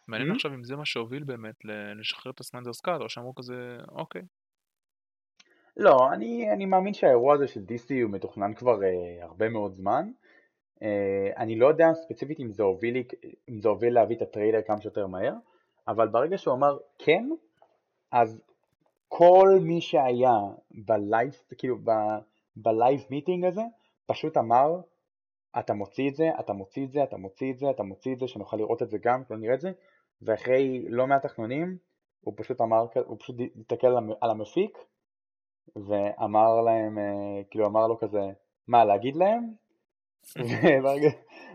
מעניין 0.09 0.31
hmm? 0.31 0.35
עכשיו 0.35 0.55
אם 0.55 0.65
זה 0.65 0.77
מה 0.77 0.87
שהוביל 0.87 1.25
באמת 1.25 1.55
לשחרר 2.01 2.33
את 2.33 2.41
ה 2.41 2.44
Snyder's 2.44 2.73
Cut, 2.73 3.01
או 3.01 3.09
שאמרו 3.09 3.35
כזה, 3.35 3.77
אוקיי. 3.89 4.23
לא, 5.77 6.13
אני, 6.13 6.53
אני 6.53 6.67
מאמין 6.67 6.95
שהאירוע 6.95 7.35
הזה 7.35 7.49
של 7.49 7.61
DC 7.61 8.03
הוא 8.03 8.11
מתוכנן 8.11 8.55
כבר 8.55 8.79
uh, 8.81 9.25
הרבה 9.25 9.49
מאוד 9.49 9.73
זמן. 9.73 10.11
Uh, 10.79 10.83
אני 11.37 11.57
לא 11.57 11.67
יודע 11.67 11.95
ספציפית 11.95 12.41
אם 12.41 12.51
זה 12.51 12.63
הוביל, 12.63 12.97
אם 13.49 13.61
זה 13.61 13.69
הוביל 13.69 13.95
להביא 13.95 14.17
את 14.17 14.23
הטריילר 14.23 14.63
כמה 14.63 14.81
שיותר 14.81 15.07
מהר, 15.07 15.35
אבל 15.89 16.09
ברגע 16.09 16.39
שהוא 16.39 16.55
אמר 16.55 16.79
כן, 16.99 17.29
אז 18.13 18.43
כל 19.09 19.49
מי 19.63 19.81
שהיה 19.81 20.39
ב 20.71 20.82
live, 20.82 21.37
כאילו 21.59 21.77
ב 22.57 22.67
live 22.67 23.07
meeting 23.11 23.45
הזה, 23.45 23.63
פשוט 24.07 24.37
אמר, 24.37 24.81
אתה 25.59 25.75
מוציא 25.75 26.11
את 26.11 26.15
זה, 26.15 26.31
אתה 26.41 26.53
מוציא 26.53 26.85
את 26.85 26.93
זה, 26.93 27.03
אתה 27.03 27.17
מוציא 27.17 27.53
את 27.53 27.59
זה, 27.59 27.71
אתה 27.71 27.83
מוציא 27.83 28.13
את 28.15 28.19
זה, 28.19 28.29
שנוכל 28.29 28.57
לראות 28.57 28.83
את 28.83 28.91
זה 28.91 28.99
גם, 28.99 29.23
לא 29.31 29.37
נראה 29.37 29.55
את 29.55 29.61
זה, 29.61 29.73
ואחרי 30.23 30.87
לא 30.89 31.07
מעט 31.07 31.23
תחנונים, 31.23 31.77
הוא 32.21 32.35
פשוט 32.37 32.61
אמר, 32.61 32.87
הוא 33.07 33.17
פשוט 33.19 33.37
הסתכל 33.61 33.87
על 34.21 34.31
המפיק, 34.31 34.79
ואמר 35.77 36.61
להם, 36.61 36.99
אה, 36.99 37.43
כאילו 37.51 37.67
אמר 37.67 37.87
לו 37.87 37.99
כזה, 37.99 38.21
מה 38.69 38.85
להגיד 38.85 39.17
להם? 39.17 39.53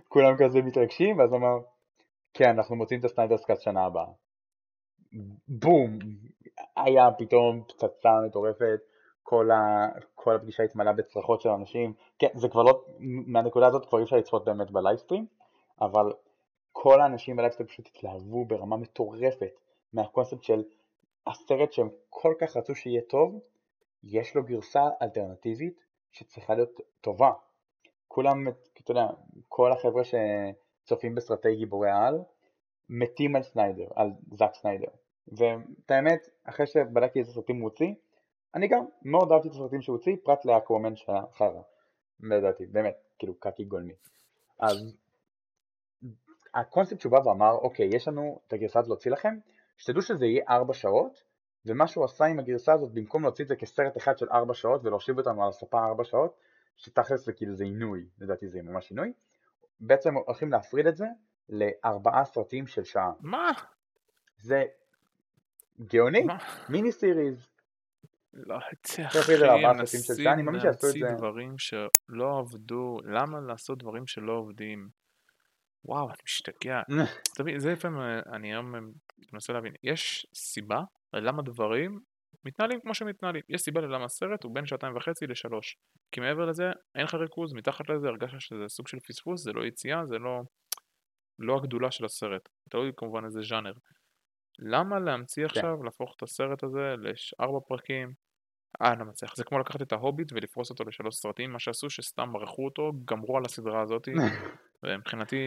וכולם 0.08 0.38
כזה 0.38 0.62
מתרגשים, 0.62 1.20
ואז 1.20 1.34
אמר, 1.34 1.58
כן, 2.34 2.50
אנחנו 2.50 2.76
מוציאים 2.76 3.00
את 3.00 3.06
ה 3.06 3.09
Snyder's 3.09 3.38
Cut 3.38 3.62
שנה 3.62 3.86
הבאה. 3.86 4.08
בום, 5.48 6.00
היה 6.76 7.12
פתאום 7.18 7.64
פצצה 7.64 8.10
מטורפת, 8.28 8.80
כל, 9.24 9.52
ה, 9.52 9.88
כל 10.16 10.36
הפגישה 10.36 10.64
התמלאה 10.64 10.94
בצרחות 10.94 11.42
של 11.42 11.50
אנשים, 11.50 11.94
כן, 12.20 12.28
זה 12.34 12.50
כבר 12.50 12.64
לא, 12.64 12.86
מהנקודה 13.00 13.68
הזאת 13.68 13.86
כבר 13.86 14.00
אי 14.00 14.04
אפשר 14.04 14.16
לצפות 14.16 14.46
באמת 14.46 14.72
ב 14.72 14.76
livestream, 14.76 15.26
אבל 15.82 16.14
כל 16.72 17.02
האנשים 17.02 17.36
ב 17.36 17.39
livestream 17.39 17.68
פשוט 17.68 17.88
התלהבו 17.88 18.46
ברמה 18.46 18.78
מטורפת 18.78 19.60
מהקונספט 19.94 20.44
של 20.44 20.64
הסרט 21.28 21.74
שהם 21.74 21.90
כל 22.10 22.34
כך 22.40 22.58
רצו 22.58 22.76
שיהיה 22.76 23.02
טוב, 23.02 23.40
יש 24.10 24.36
לו 24.36 24.44
גרסה 24.44 24.82
אלטרנטיבית 25.02 25.84
שצריכה 26.12 26.56
להיות 26.56 26.80
טובה. 27.02 27.32
כולם, 28.08 28.48
אתה 28.84 28.92
יודע, 28.92 29.08
כל 29.48 29.72
החבר'ה 29.72 30.02
שצופים 30.04 31.16
בסרטי 31.16 31.56
גיבורי 31.56 31.90
העל, 31.90 32.20
מתים 32.90 33.36
על 33.36 33.44
סניידר, 33.44 33.88
על 33.96 34.10
זאק 34.32 34.56
סניידר. 34.56 34.88
ואת 35.28 35.92
האמת, 35.92 36.28
אחרי 36.44 36.68
שבדקתי 36.68 37.20
איזה 37.20 37.32
סרטים 37.32 37.56
הוא 37.56 37.64
הוציא, 37.64 37.94
אני 38.56 38.68
גם 38.68 38.86
מאוד 39.02 39.32
אהבתי 39.32 39.48
את 39.48 39.54
הסרטים 39.54 39.82
שהוא 39.82 39.98
הוציא, 39.98 40.16
פרט 40.24 40.46
לאקוומן 40.46 40.96
שהיה 40.96 41.22
חרא, 41.34 41.62
לדעתי, 42.20 42.66
באמת, 42.66 42.98
כאילו 43.20 43.40
קקי 43.40 43.64
גולמי. 43.64 43.94
אז 44.60 44.98
הקונספט 46.54 47.00
שהוא 47.00 47.12
בא 47.12 47.28
ואמר, 47.28 47.52
אוקיי, 47.52 47.90
יש 47.96 48.08
לנו 48.08 48.40
את 48.48 48.54
הגרסה 48.54 48.80
הזאת 48.80 48.90
להוציא 48.90 49.12
לכם, 49.12 49.38
שתדעו 49.78 50.02
שזה 50.02 50.26
יהיה 50.26 50.44
4 50.50 50.74
שעות, 50.74 51.24
ומה 51.66 51.88
שהוא 51.88 52.06
עשה 52.06 52.26
עם 52.26 52.40
הגרסה 52.40 52.74
הזאת, 52.74 52.92
במקום 52.94 53.24
להוציא 53.24 53.44
את 53.44 53.50
זה 53.50 53.56
כסרט 53.56 53.98
אחד 53.98 54.18
של 54.18 54.30
4 54.32 54.54
שעות 54.54 54.86
ולהושיב 54.86 55.18
אותנו 55.18 55.44
על 55.44 55.50
הספה 55.50 55.86
4 55.86 56.04
שעות, 56.04 56.38
שתכלס 56.78 57.26
זה 57.26 57.34
כאילו 57.34 57.56
זה 57.56 57.64
עינוי, 57.64 58.06
לדעתי 58.20 58.48
זה 58.48 58.62
ממש 58.62 58.90
עינוי, 58.90 59.14
בעצם 59.80 60.14
הולכים 60.16 60.52
להפריד 60.52 60.88
את 60.88 60.98
זה 60.98 61.06
לארבעה 61.50 62.26
סרטים 62.26 62.68
של 62.68 62.84
שעה. 62.84 63.12
מה? 63.20 63.52
זה 64.40 64.64
גאוני, 65.82 66.28
מיני 66.70 66.92
סיריז. 66.92 67.50
לא, 68.34 68.58
אחי, 68.58 68.76
מנסים 69.74 70.00
להמציא 70.54 71.06
דברים 71.18 71.58
שלא 71.58 72.40
עבדו, 72.40 72.98
למה 73.04 73.40
לעשות 73.40 73.78
דברים 73.78 74.08
שלא 74.08 74.34
עובדים? 74.34 74.90
וואו, 75.86 76.08
אני 76.10 76.18
משתגע. 76.26 76.82
תבין, 77.38 77.60
זה 77.60 77.72
לפעמים, 77.72 78.00
אני 78.34 78.54
היום 78.54 78.76
מנסה 79.34 79.54
להבין, 79.54 79.74
יש 79.84 80.28
סיבה 80.34 80.82
למה 81.14 81.42
דברים 81.42 82.00
מתנהלים 82.46 82.82
כמו 82.82 82.94
שמתנהלים. 82.94 83.42
יש 83.50 83.62
סיבה 83.62 83.82
ללמה 83.82 84.06
הסרט 84.06 84.44
הוא 84.44 84.56
בין 84.56 84.66
שעתיים 84.66 84.96
וחצי 84.96 85.28
לשלוש. 85.28 85.78
כי 86.12 86.20
מעבר 86.20 86.46
לזה, 86.46 86.72
אין 86.96 87.04
לך 87.04 87.14
ריכוז, 87.14 87.54
מתחת 87.54 87.90
לזה 87.90 88.08
הרגשה 88.08 88.40
שזה 88.40 88.68
סוג 88.68 88.88
של 88.88 89.00
פספוס, 89.00 89.44
זה 89.44 89.54
לא 89.54 89.66
יציאה, 89.66 90.06
זה 90.06 90.20
לא... 90.20 90.42
לא 91.40 91.58
הגדולה 91.58 91.92
של 91.92 92.06
הסרט, 92.06 92.50
תלוי 92.70 92.92
כמובן 92.98 93.26
איזה 93.26 93.42
ז'אנר. 93.42 93.74
למה 94.60 95.00
להמציא 95.00 95.48
כן. 95.48 95.50
עכשיו, 95.50 95.84
להפוך 95.84 96.14
את 96.18 96.24
הסרט 96.24 96.64
הזה 96.64 96.96
לארבע 96.98 97.60
פרקים? 97.68 98.14
אה, 98.82 98.92
אני 98.92 99.00
לא 99.00 99.06
מצליח. 99.06 99.36
זה 99.36 99.44
כמו 99.44 99.60
לקחת 99.60 99.82
את 99.82 99.92
ההוביט 99.92 100.34
ולפרוס 100.34 100.70
אותו 100.70 100.84
לשלוש 100.84 101.16
סרטים, 101.16 101.52
מה 101.52 101.60
שעשו 101.60 101.90
שסתם 101.90 102.30
מרחו 102.30 102.66
אותו, 102.66 102.92
גמרו 103.06 103.38
על 103.38 103.46
הסדרה 103.46 103.82
הזאת, 103.82 104.08
ומבחינתי 104.84 105.38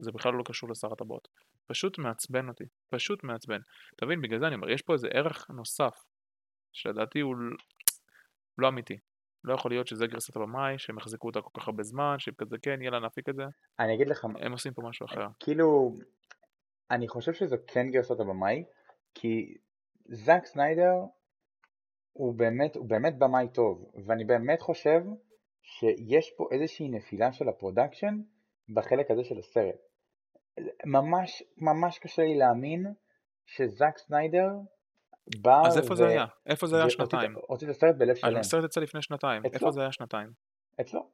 זה 0.00 0.12
בכלל 0.12 0.32
לא 0.32 0.42
קשור 0.46 0.70
לשר 0.70 0.92
הטבעות. 0.92 1.28
פשוט 1.66 1.98
מעצבן 1.98 2.48
אותי, 2.48 2.64
פשוט 2.88 3.24
מעצבן. 3.24 3.58
תבין, 3.96 4.20
בגלל 4.22 4.38
זה 4.38 4.46
אני 4.46 4.54
אומר, 4.54 4.70
יש 4.70 4.82
פה 4.82 4.92
איזה 4.92 5.08
ערך 5.08 5.50
נוסף, 5.50 5.94
שלדעתי 6.72 7.20
הוא 7.20 7.34
לא 8.58 8.68
אמיתי. 8.68 8.96
לא 9.44 9.54
יכול 9.54 9.70
להיות 9.70 9.86
שזה 9.86 10.06
גרסת 10.06 10.36
הבמאי, 10.36 10.78
שהם 10.78 10.98
יחזקו 10.98 11.26
אותה 11.26 11.40
כל 11.40 11.60
כך 11.60 11.68
הרבה 11.68 11.82
זמן, 11.82 12.16
שהם 12.18 12.34
כזה 12.38 12.56
כן, 12.62 12.82
יאללה 12.82 13.00
נפיק 13.00 13.28
את 13.28 13.34
זה. 13.36 13.42
אני 13.80 13.94
אגיד 13.94 14.08
לך... 14.08 14.26
הם 14.40 14.52
עושים 14.52 14.72
פה 14.72 14.82
משהו 14.88 15.06
אחר. 15.06 15.26
כאילו, 15.40 15.94
אני 16.90 17.08
חושב 17.08 17.32
שזה 17.32 17.56
כן 17.66 17.90
גרסת 17.90 18.20
הבמאי, 18.20 18.64
כי 19.14 19.54
זאק 20.08 20.46
סניידר 20.46 20.92
הוא 22.12 22.34
באמת, 22.34 22.76
הוא 22.76 22.88
באמת 22.88 23.18
במאי 23.18 23.48
טוב, 23.54 23.90
ואני 24.06 24.24
באמת 24.24 24.60
חושב 24.60 25.00
שיש 25.62 26.30
פה 26.36 26.48
איזושהי 26.52 26.88
נפילה 26.88 27.32
של 27.32 27.48
ה 27.48 27.55
production 27.55 28.20
בחלק 28.74 29.10
הזה 29.10 29.24
של 29.24 29.38
הסרט. 29.38 29.74
ממש, 30.86 31.42
ממש 31.56 31.98
קשה 31.98 32.22
לי 32.22 32.38
להאמין 32.38 32.86
שזאק 33.46 33.98
סניידר 33.98 34.48
בא 35.42 35.62
אז 35.66 35.78
איפה 35.78 35.92
ו... 35.92 35.96
זה 35.96 36.08
היה? 36.08 36.26
איפה 36.46 36.66
זה 36.66 36.76
היה 36.76 36.90
שנתיים? 36.90 37.34
הוציא 37.48 37.66
את 37.66 37.72
הסרט 37.72 37.94
בלב 37.98 38.14
שלם. 38.14 38.36
הסרט 38.36 38.64
יצא 38.64 38.80
לפני 38.80 39.02
שנתיים, 39.02 39.42
איפה 39.44 39.70
זה 39.70 39.80
היה 39.80 39.92
שנתיים? 39.92 40.30
אצלו. 40.80 41.10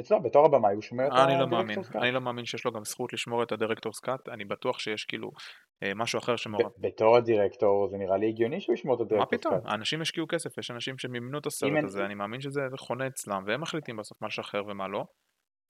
אצלו, 0.00 0.22
בתור 0.22 0.46
הבמאי 0.46 0.74
הוא 0.74 0.82
שומר 0.82 1.06
את. 1.06 1.12
אני 1.12 1.40
לא 1.40 1.46
מאמין, 1.46 1.78
אני 1.94 2.12
לא 2.12 2.20
מאמין 2.20 2.44
שיש 2.44 2.64
לו 2.64 2.72
גם 2.72 2.84
זכות 2.84 3.12
לשמור 3.12 3.42
את 3.42 3.52
ה 3.52 3.56
director's 3.56 3.92
cut, 3.92 4.28
אני 4.28 4.44
בטוח 4.44 4.78
שיש 4.78 5.04
כאילו 5.04 5.30
אה, 5.82 5.92
משהו 5.96 6.18
אחר 6.18 6.36
שמור... 6.36 6.60
בתור 6.78 7.16
הדירקטור 7.16 7.88
זה 7.90 7.96
נראה 7.96 8.16
לי 8.16 8.28
הגיוני 8.28 8.60
שהוא 8.60 8.74
ישמור 8.74 8.94
את 8.94 9.00
ה 9.00 9.03
director's 9.03 9.38
cut. 9.38 9.46
מה 9.46 9.58
פתאום? 9.58 9.72
האנשים 9.72 10.00
השקיעו 10.00 10.26
כסף, 10.28 10.58
יש 10.58 10.70
אנשים 10.70 10.98
שמימנו 10.98 11.38
את 11.38 11.46
הסרט 11.46 11.84
הזה, 11.84 12.04
אני 12.04 12.14
מאמין 12.14 12.40
שזה 12.40 12.60
חונה 12.78 13.06
אצלם, 13.06 13.44
והם 13.46 13.60
מחליטים 13.60 13.96
בסוף 13.96 14.22
מה 14.22 14.28
לשחרר 14.28 14.62
ומה 14.66 14.88
לא. 14.88 15.04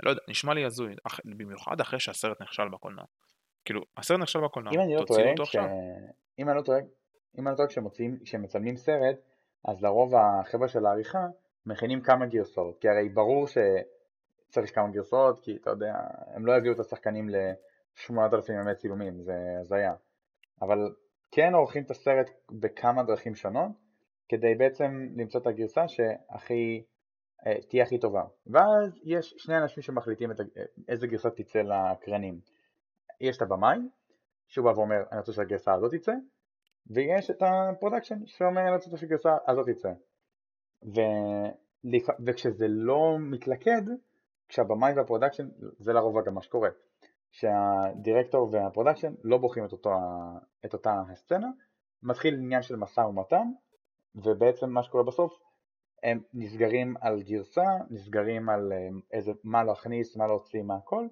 לא 0.03 0.11
יודע, 0.11 0.23
נשמע 0.29 0.55
לי 0.55 0.65
הזוי, 0.65 0.95
במיוחד 1.25 1.81
אחרי 1.81 2.01
שהסרט 2.01 2.43
נכשל 2.43 2.69
בקולנוע. 2.69 3.05
כאילו, 3.65 3.83
הסרט 3.97 4.21
נכשל 4.21 4.41
בקולנוע, 4.41 4.73
לא 4.73 5.01
תוציאו 5.01 5.31
אותו 5.31 5.43
עכשיו. 5.43 5.65
אם 6.39 6.49
אני 6.49 6.57
לא 6.57 6.63
טועה, 6.63 6.79
אם 7.39 7.49
אני 7.49 7.57
לא 7.59 7.67
טועה, 7.67 7.69
כשמצלמים 8.25 8.77
סרט, 8.77 9.17
אז 9.65 9.83
לרוב 9.83 10.15
החבר'ה 10.15 10.69
של 10.69 10.87
העריכה 10.87 11.27
מכינים 11.67 12.01
כמה 12.01 12.27
גרסאות, 12.27 12.79
כי 12.81 12.89
הרי 12.89 13.09
ברור 13.09 13.49
ש... 13.49 13.59
צריך 14.51 14.75
כמה 14.75 14.89
גרסאות, 14.89 15.41
כי 15.41 15.57
אתה 15.57 15.71
יודע, 15.71 15.95
הם 16.35 16.47
לא 16.47 16.57
יביאו 16.57 16.75
את 16.75 16.81
השחקנים 16.81 17.29
ל-8,000 17.29 18.53
ימי 18.53 18.75
צילומים, 18.75 19.21
זה 19.23 19.35
הזיה. 19.61 19.95
אבל 20.63 20.95
כן 21.31 21.55
עורכים 21.55 21.83
את 21.83 21.91
הסרט 21.91 22.31
בכמה 22.51 23.03
דרכים 23.03 23.35
שונות, 23.35 23.71
כדי 24.29 24.55
בעצם 24.55 25.09
למצוא 25.17 25.41
את 25.41 25.47
הגרסה 25.47 25.89
שהכי, 25.89 26.83
תהיה 27.69 27.85
הכי 27.85 27.99
טובה. 27.99 28.23
ואז 28.47 29.01
יש 29.05 29.35
שני 29.39 29.59
אנשים 29.59 29.83
שמחליטים 29.83 30.31
את, 30.31 30.41
איזה 30.89 31.07
גרסה 31.07 31.31
תצא 31.31 31.59
לאקרנים. 31.59 32.41
יש 33.21 33.37
את 33.37 33.43
הבמאי, 33.43 33.79
שהוא 34.47 34.65
בא 34.65 34.79
ואומר, 34.79 35.03
אני 35.13 35.21
רוצה 35.21 35.33
שהגרסה 35.33 35.75
הזאת 35.75 35.95
תצא, 35.95 36.13
ויש 36.87 37.31
את 37.31 37.43
ה 37.43 37.50
production 37.50 38.27
שאומר, 38.27 38.63
אני 38.63 38.71
רוצה 38.71 38.97
שהגרסה 38.97 39.37
הזאת 39.47 39.69
תצא. 39.69 39.93
ו... 40.83 41.01
וכשזה 42.27 42.67
לא 42.69 43.17
מתלכד, 43.21 43.83
כשהבמאי 44.49 44.93
וה 44.93 45.01
production, 45.01 45.49
זה 45.79 45.93
לרוב 45.93 46.27
גם 46.27 46.35
מה 46.35 46.43
שקורה, 46.43 46.69
שה 47.31 47.63
director 47.63 48.49
וה 48.53 48.63
production 48.63 49.15
לא 49.25 49.39
בוחרים 49.39 49.65
את, 49.67 49.73
אותו, 49.73 49.91
את 50.65 50.73
אותה 50.73 51.03
הסצנה, 51.13 51.49
מתחיל 52.03 52.35
עניין 52.35 52.63
של 52.63 52.77
משא 52.77 53.01
ומתן, 53.01 53.51
ובעצם 54.15 54.71
מה 54.71 54.83
שקורה 54.83 55.05
בסוף, 55.05 55.39
הם 56.03 56.21
נסגרים 56.35 56.95
על 57.01 57.23
גרסה, 57.23 57.67
נסגרים 57.91 58.49
על 58.49 58.73
אה, 58.73 58.89
איזה, 59.13 59.33
מה 59.45 59.65
להכניס, 59.65 60.17
מה 60.17 60.27
להוציא, 60.27 60.63
מה 60.63 60.77
הכל, 60.77 61.07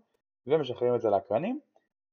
ומשחררים 0.47 0.95
את 0.95 1.01
זה 1.01 1.11
לאקרנים, 1.11 1.61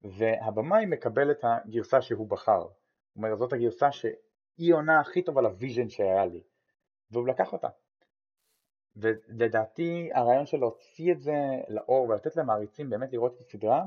והבמאי 0.03 0.85
מקבל 0.85 1.31
את 1.31 1.43
הגרסה 1.43 2.01
שהוא 2.01 2.27
בחר. 2.27 2.61
הוא 2.61 2.69
אומר, 3.15 3.35
זאת 3.35 3.53
הגרסה 3.53 3.91
שהיא 3.91 4.73
עונה 4.73 4.99
הכי 4.99 5.21
טוב 5.21 5.37
על 5.37 5.45
ה 5.45 5.52
vision 5.52 5.89
שהיה 5.89 6.25
לי, 6.25 6.41
והוא 7.11 7.27
לקח 7.27 7.53
אותה. 7.53 7.67
ולדעתי 8.95 10.09
הרעיון 10.13 10.45
של 10.45 10.57
להוציא 10.57 11.11
את 11.11 11.19
זה 11.19 11.35
לאור 11.69 12.09
ולתת 12.09 12.35
למעריצים 12.35 12.89
באמת 12.89 13.13
לראות 13.13 13.33
את 13.35 13.39
הסדרה 13.39 13.85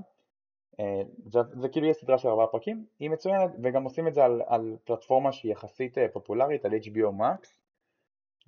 אה, 0.81 1.03
זה, 1.27 1.39
זה 1.61 1.69
כאילו 1.69 1.87
יהיה 1.87 1.95
סדרה 1.95 2.19
של 2.19 2.29
ארבעה 2.29 2.47
פרקים, 2.47 2.87
היא 2.99 3.11
מצוינת 3.11 3.51
וגם 3.63 3.85
עושים 3.85 4.09
את 4.09 4.15
זה 4.15 4.25
על, 4.25 4.43
על 4.47 4.77
פלטפורמה 4.85 5.33
שהיא 5.33 5.53
יחסית 5.53 5.99
אה, 5.99 6.09
פופולרית, 6.13 6.65
על 6.65 6.73
HBO 6.73 7.21
Max 7.21 7.66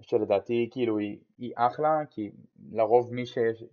שלדעתי 0.01 0.69
כאילו 0.73 0.99
היא, 0.99 1.19
היא 1.39 1.53
אחלה 1.57 2.01
כי 2.11 2.31
לרוב 2.70 3.15
מי 3.15 3.27
שיש, 3.27 3.65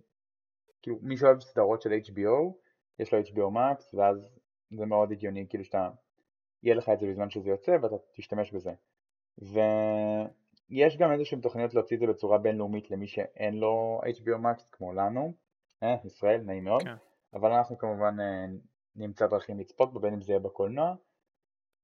כאילו 0.82 0.98
מי 1.02 1.16
שאוהב 1.16 1.40
סדרות 1.40 1.82
של 1.82 1.90
HBO 1.92 2.52
יש 2.98 3.14
לו 3.14 3.20
HBO 3.20 3.54
Max 3.56 3.84
ואז 3.94 4.38
זה 4.70 4.86
מאוד 4.86 5.12
הגיוני 5.12 5.46
כאילו 5.48 5.64
שאתה, 5.64 5.90
יהיה 6.62 6.74
לך 6.74 6.88
את 6.88 6.98
זה 6.98 7.06
בזמן 7.06 7.30
שזה 7.30 7.50
יוצא 7.50 7.76
ואתה 7.82 7.96
תשתמש 8.12 8.52
בזה. 8.52 8.72
ו... 9.42 9.60
יש 10.70 10.96
גם 10.96 11.12
איזשהם 11.12 11.40
תוכניות 11.40 11.74
להוציא 11.74 11.96
את 11.96 12.00
זה 12.00 12.06
בצורה 12.06 12.38
בינלאומית 12.38 12.90
למי 12.90 13.06
שאין 13.06 13.54
לו 13.54 14.00
HBO 14.04 14.42
Max 14.42 14.62
כמו 14.72 14.92
לנו, 14.92 15.32
אה, 15.82 15.96
ישראל, 16.04 16.40
נעים 16.40 16.64
מאוד, 16.64 16.82
כן. 16.82 16.94
אבל 17.34 17.52
אנחנו 17.52 17.78
כמובן 17.78 18.20
אה, 18.20 18.46
נמצא 18.96 19.26
דרכים 19.26 19.60
לצפות 19.60 19.92
בו, 19.92 20.00
בין 20.00 20.12
אם 20.12 20.20
זה 20.20 20.32
יהיה 20.32 20.40
בקולנוע, 20.40 20.94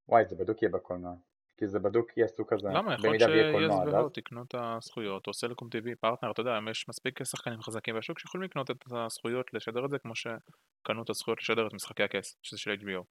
וואי 0.09 0.25
זה 0.25 0.35
בדוק 0.35 0.61
יהיה 0.61 0.71
בקולנוע, 0.71 1.13
כי 1.57 1.67
זה 1.67 1.79
בדוק 1.79 2.17
יעשו 2.17 2.47
כזה, 2.47 2.67
למה? 2.73 2.93
יכול 2.93 3.09
להיות 3.09 3.31
שיס 3.31 3.93
והוט 3.93 4.17
יקנו 4.17 4.43
את 4.43 4.55
הזכויות, 4.57 5.27
או 5.27 5.33
סלקום 5.33 5.67
TV, 5.67 5.95
פרטנר, 5.99 6.31
אתה 6.31 6.41
יודע, 6.41 6.59
יש 6.71 6.89
מספיק 6.89 7.23
שחקנים 7.23 7.61
חזקים 7.61 7.95
בשוק 7.97 8.19
שיכולים 8.19 8.45
לקנות 8.45 8.71
את 8.71 8.83
הזכויות 8.91 9.53
לשדר 9.53 9.85
את 9.85 9.89
זה 9.89 9.99
כמו 9.99 10.15
שקנו 10.15 11.03
את 11.03 11.09
הזכויות 11.09 11.39
לשדר 11.41 11.67
את 11.67 11.73
משחקי 11.73 12.03
הכס, 12.03 12.37
שזה 12.41 12.57
של 12.57 12.71
HBO. 12.71 13.03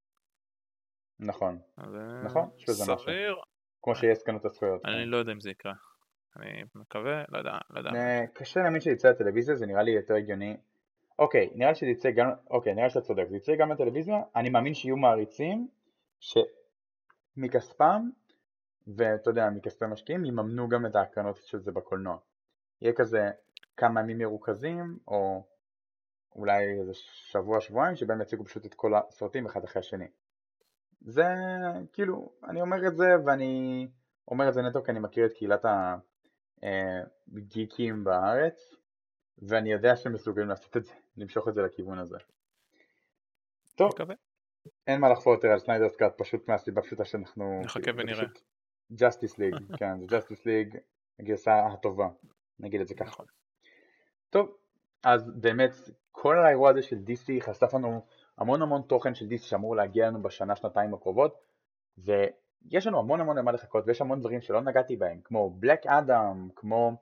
נכון, 1.21 1.59
אז 1.77 1.97
נכון, 2.25 2.51
יש 2.59 2.65
בזה 2.69 2.93
משהו. 2.93 3.13
כמו 3.83 3.95
שיש 3.95 4.23
כאן 4.23 4.37
את 4.37 4.45
הזכויות. 4.45 4.85
אני 4.85 5.07
לא 5.07 5.17
יודע 5.17 5.33
אם 5.33 5.41
זה 5.41 5.51
יקרה. 5.51 5.73
אני 6.37 6.63
מקווה, 6.75 7.23
לא 7.29 7.39
יודע, 7.39 7.59
לא 7.71 7.79
יודע. 7.79 7.91
קשה 8.35 8.61
להאמין 8.61 8.81
שיצא 8.81 9.09
לטלוויזיה, 9.09 9.57
זה 9.57 9.67
נראה 9.67 9.83
לי 9.83 9.91
יותר 9.91 10.15
הגיוני. 10.15 10.57
אוקיי, 11.19 11.51
נראה 11.55 11.69
לי 11.69 11.75
שזה 11.75 11.91
יצא 11.91 12.11
גם, 12.11 12.31
אוקיי, 12.51 12.75
נראה 12.75 12.85
לי 12.87 12.91
שאתה 12.91 13.07
צודק, 13.07 13.25
זה 13.29 13.37
יצא 13.37 13.57
גם 13.57 13.73
לטלוויזיה, 13.73 14.17
אני 14.37 14.51
מאמין 14.51 14.75
שיהיו 14.75 14.97
מעריצים 14.97 15.69
שמכספם, 16.21 18.11
ואתה 18.87 19.31
יודע, 19.31 19.51
מכספי 19.51 19.85
משקיעים, 19.87 20.25
יממנו 20.25 20.69
גם 20.69 20.87
את 20.87 20.97
ההקרנות 20.97 21.37
של 21.37 21.59
זה 21.59 21.73
בקולנוע. 21.73 22.19
יהיה 22.83 22.93
כזה 22.93 23.31
כמה 23.77 24.01
ימים 24.01 24.19
מרוכזים, 24.19 24.99
או 25.09 25.45
אולי 26.37 26.81
איזה 26.81 26.95
שבוע, 26.95 27.61
שבועיים, 27.61 27.97
שבהם 27.97 28.21
יציגו 28.21 28.45
פשוט 28.45 28.67
את 28.67 28.75
כל 28.75 28.95
הסרטים 28.95 29.47
אחד 29.47 29.65
אחרי 29.65 29.81
השני. 29.81 30.07
זה 31.01 31.25
כאילו, 31.93 32.33
אני 32.49 32.61
אומר 32.61 32.87
את 32.87 32.97
זה 32.97 33.07
ואני 33.27 33.89
אומר 34.29 34.49
את 34.49 34.55
זה 34.55 34.63
נטו 34.63 34.85
כי 34.85 34.91
אני 34.91 35.01
מכיר 35.01 35.27
את 35.27 35.33
קהילת 35.33 35.65
הגיקים 37.33 37.99
אה, 37.99 38.05
בארץ 38.05 38.75
ואני 39.39 39.73
יודע 39.73 39.97
שהם 39.97 40.13
מסוגלים 40.13 40.49
לעשות 40.49 40.77
את 40.77 40.85
זה, 40.85 40.93
למשוך 41.17 41.49
את 41.49 41.55
זה 41.55 41.63
לכיוון 41.63 41.99
הזה. 41.99 42.17
טוב, 43.75 43.91
מקווה. 43.95 44.15
אין 44.87 45.01
מה 45.01 45.09
לחפור 45.09 45.33
יותר 45.35 45.49
על 45.49 45.59
Snyder 45.59 45.89
Cut 45.89 46.13
פשוט 46.19 46.49
מהסיבה 46.49 46.83
פשוטה 46.83 47.05
שאנחנו... 47.05 47.61
נחכה 47.65 47.91
ונראה. 47.97 48.25
Justice 48.95 49.39
League, 49.39 49.55
כן, 49.79 50.01
זה 50.01 50.07
Justice 50.07 50.47
League 50.47 50.77
הגרסה 51.21 51.67
הטובה, 51.67 52.09
נגיד 52.61 52.81
את 52.81 52.89
זה 52.89 52.95
ככה. 52.95 53.07
נכון. 53.07 53.27
טוב, 54.31 54.57
אז 55.05 55.31
באמת 55.41 55.71
כל 56.13 56.39
האירוע 56.39 56.71
הזה 56.71 56.83
של 56.83 56.97
DC 56.97 57.41
חשף 57.41 57.75
לנו 57.75 58.01
המון 58.39 58.63
המון 58.63 58.83
תוכן 58.83 59.15
של 59.15 59.27
DC 59.27 59.47
שאמור 59.47 59.77
להגיע 59.77 60.07
לנו 60.07 60.23
בשנה 60.23 60.57
שנתיים 60.57 60.95
הקרובות 60.95 61.35
ויש 61.99 62.87
לנו 62.87 62.99
המון 62.99 63.21
המון 63.21 63.39
למה 63.39 63.53
לחכות 63.53 63.85
ויש 63.87 64.01
המון 64.01 64.21
דברים 64.21 64.41
שלא 64.41 64.61
נגעתי 64.61 64.97
בהם 64.97 65.21
כמו 65.25 65.51
Black 65.51 65.87
Adam 65.87 66.49
כמו 66.57 66.97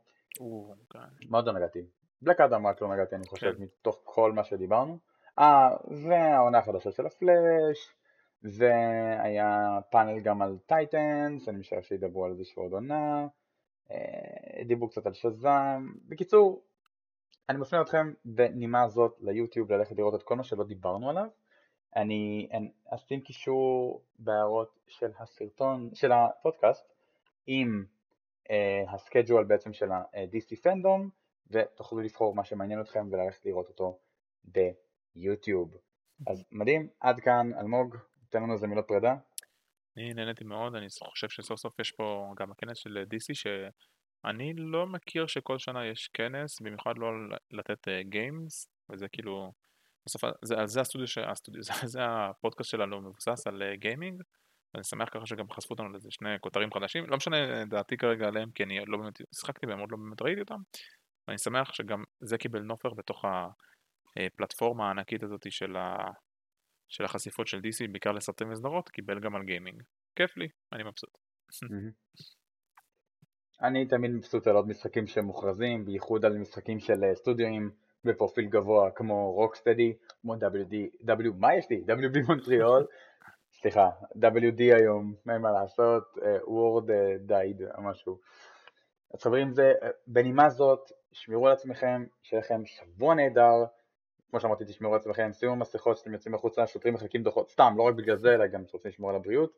מה 1.29 1.39
עוד 1.39 1.47
לא 1.47 1.53
נגעתי? 1.53 1.87
Black 2.23 2.41
Adam 2.41 2.67
רק 2.67 2.83
לא 2.83 2.95
נגעתי 2.95 3.15
אני 3.15 3.27
חושב 3.27 3.53
כן. 3.57 3.63
מתוך 3.63 4.01
כל 4.05 4.33
מה 4.33 4.45
שדיברנו 4.45 4.99
אה 5.39 5.77
והעונה 6.09 6.59
החדשה 6.59 6.91
של 6.91 7.07
הפלאש 7.07 7.95
והיה 8.43 9.79
פאנל 9.91 10.21
גם 10.21 10.43
על 10.43 10.59
Titans 10.67 11.49
אני 11.49 11.59
משער 11.59 11.83
שידברו 11.83 12.25
על 12.25 12.35
זה 12.35 12.45
שעוד 12.45 12.73
עונה 12.73 13.27
אה, 13.91 14.65
דיברו 14.65 14.89
קצת 14.89 15.07
על 15.07 15.13
שזם 15.13 15.93
בקיצור 16.09 16.63
אני 17.51 17.59
מפנה 17.59 17.81
אתכם 17.81 18.13
בנימה 18.25 18.83
הזאת 18.83 19.17
ליוטיוב 19.21 19.73
ללכת 19.73 19.99
לראות 19.99 20.15
את 20.15 20.23
כל 20.23 20.37
מה 20.37 20.45
שלא 20.45 20.65
דיברנו 20.65 21.11
עליו. 21.11 21.29
אני 21.97 22.49
אשים 22.89 23.21
קישור 23.21 24.03
בהערות 24.19 24.79
של 24.89 25.11
הסרטון, 25.19 25.91
של 25.95 26.13
הפודקאסט 26.13 26.93
עם 27.47 27.85
uh, 28.45 28.51
הסקייג'ואל 28.89 29.45
בעצם 29.45 29.73
של 29.73 29.93
ה-DC 29.93 30.63
פנדום 30.63 31.11
ותוכלו 31.51 32.01
לבחור 32.01 32.35
מה 32.35 32.45
שמעניין 32.45 32.81
אתכם 32.81 33.09
וללכת 33.11 33.47
לראות 33.47 33.69
אותו 33.69 33.99
ביוטיוב. 35.15 35.77
אז 36.27 36.45
מדהים, 36.53 36.89
עד 37.01 37.21
כאן 37.21 37.51
אלמוג, 37.59 37.97
תן 38.31 38.43
לנו 38.43 38.53
איזה 38.53 38.67
מילות 38.67 38.85
פרידה. 38.89 39.15
אני 39.97 40.15
נהניתי 40.15 40.45
מאוד, 40.45 40.75
אני 40.75 40.87
חושב 41.05 41.29
שסוף 41.29 41.61
סוף 41.61 41.79
יש 41.79 41.93
פה 41.93 42.33
גם 42.37 42.51
הכנס 42.51 42.79
של 42.79 43.05
DC 43.15 43.35
ש... 43.35 43.47
אני 44.25 44.53
לא 44.57 44.87
מכיר 44.87 45.27
שכל 45.27 45.59
שנה 45.59 45.87
יש 45.87 46.09
כנס, 46.09 46.61
במיוחד 46.61 46.99
לא 46.99 47.09
לתת 47.51 47.89
games, 48.03 48.65
אה, 48.65 48.95
וזה 48.95 49.09
כאילו, 49.09 49.53
בסוף, 50.07 50.25
זה, 50.45 50.55
זה 50.67 50.81
הסטודיו, 50.81 51.07
הסטודיו 51.27 51.63
זה, 51.69 51.73
זה 51.85 52.01
הפודקאסט 52.03 52.71
שלנו 52.71 53.01
מבוסס 53.01 53.47
על 53.47 53.63
גיימינג, 53.75 54.23
ואני 54.75 54.85
שמח 54.85 55.09
ככה 55.13 55.27
שגם 55.27 55.51
חשפו 55.51 55.75
אותנו 55.75 55.89
לזה 55.89 56.11
שני 56.11 56.29
כותרים 56.41 56.73
חדשים, 56.73 57.07
לא 57.07 57.17
משנה 57.17 57.65
דעתי 57.65 57.97
כרגע 57.97 58.29
עליהם, 58.29 58.51
כי 58.51 58.63
אני 58.63 58.87
לא 58.87 58.99
באמת 58.99 59.15
שחקתי 59.35 59.67
בהם, 59.67 59.79
עוד 59.79 59.93
לא 59.93 59.97
באמת 59.97 60.23
ראיתי 60.23 60.41
אותם, 60.41 60.61
ואני 61.29 61.39
שמח 61.39 61.73
שגם 61.73 62.05
זה 62.21 62.39
קיבל 62.39 62.63
נופך 62.63 62.95
בתוך 62.95 63.25
הפלטפורמה 64.17 64.87
הענקית 64.87 65.23
הזאת 65.23 65.53
של, 65.53 65.77
של 66.91 67.05
החשיפות 67.05 67.47
של 67.47 67.59
DC, 67.59 67.91
בעיקר 67.93 68.13
לסרטים 68.13 68.51
וסדרות, 68.51 68.89
קיבל 68.89 69.21
גם 69.21 69.37
על 69.37 69.43
גיימינג. 69.43 69.83
כיף 70.17 70.37
לי, 70.37 70.49
אני 70.73 70.83
מבסוט. 70.83 71.19
אני 73.63 73.87
תמיד 73.87 74.11
מבסוט 74.11 74.47
על 74.47 74.57
עוד 74.57 74.69
משחקים 74.69 75.07
שמוכרזים, 75.07 75.85
בייחוד 75.85 76.25
על 76.25 76.39
משחקים 76.39 76.79
של 76.79 77.05
אה, 77.05 77.15
סטודיואים 77.15 77.71
בפרופיל 78.05 78.45
גבוה 78.45 78.91
כמו 78.91 79.33
Rocksteady, 79.33 79.93
כמו 80.21 80.35
WD, 80.35 81.07
W, 81.07 81.33
מה 81.39 81.55
יש 81.55 81.71
לי? 81.71 81.85
WB 81.89 82.27
מונטריאול, 82.27 82.87
סליחה, 83.53 83.91
WD 84.17 84.61
היום, 84.61 85.15
אין 85.33 85.43
מה 85.43 85.51
לעשות, 85.51 86.05
word 86.47 86.91
אה, 86.91 87.17
dead 87.19 87.63
או 87.63 87.83
משהו. 87.83 88.19
אז 89.15 89.23
חברים, 89.23 89.53
זה, 89.53 89.73
אה, 89.83 89.89
בנימה 90.07 90.49
זאת, 90.49 90.81
שמרו 91.13 91.47
על 91.47 91.53
עצמכם, 91.53 92.05
שיהיה 92.23 92.43
לכם 92.43 92.67
שבוע 92.67 93.15
נהדר, 93.15 93.65
כמו 94.31 94.41
שאמרתי, 94.41 94.65
תשמרו 94.65 94.95
עצמכם, 94.95 95.31
שימו 95.33 95.57
מסכות 95.57 95.99
שאתם 95.99 96.13
יוצאים 96.13 96.35
החוצה, 96.35 96.67
שוטרים 96.67 96.95
מחלקים 96.95 97.23
דוחות, 97.23 97.51
סתם, 97.51 97.75
לא 97.77 97.83
רק 97.83 97.95
בגלל 97.95 98.17
זה, 98.17 98.35
אלא 98.35 98.47
גם 98.47 98.63
רוצים 98.73 98.89
לשמור 98.91 99.11
על 99.11 99.17
הבריאות. 99.17 99.53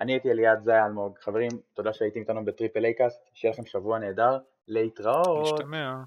אני 0.00 0.12
הייתי 0.12 0.30
אליעד 0.30 0.62
זי 0.62 0.72
אלמוג, 0.72 1.18
חברים, 1.18 1.50
תודה 1.74 1.92
שהייתם 1.92 2.20
איתנו 2.20 2.44
בטריפל 2.44 2.84
איי 2.84 2.94
קאסט, 2.94 3.20
שיהיה 3.34 3.52
לכם 3.52 3.66
שבוע 3.66 3.98
נהדר, 3.98 4.38
להתראות. 4.68 5.54
משתמע. 5.54 6.02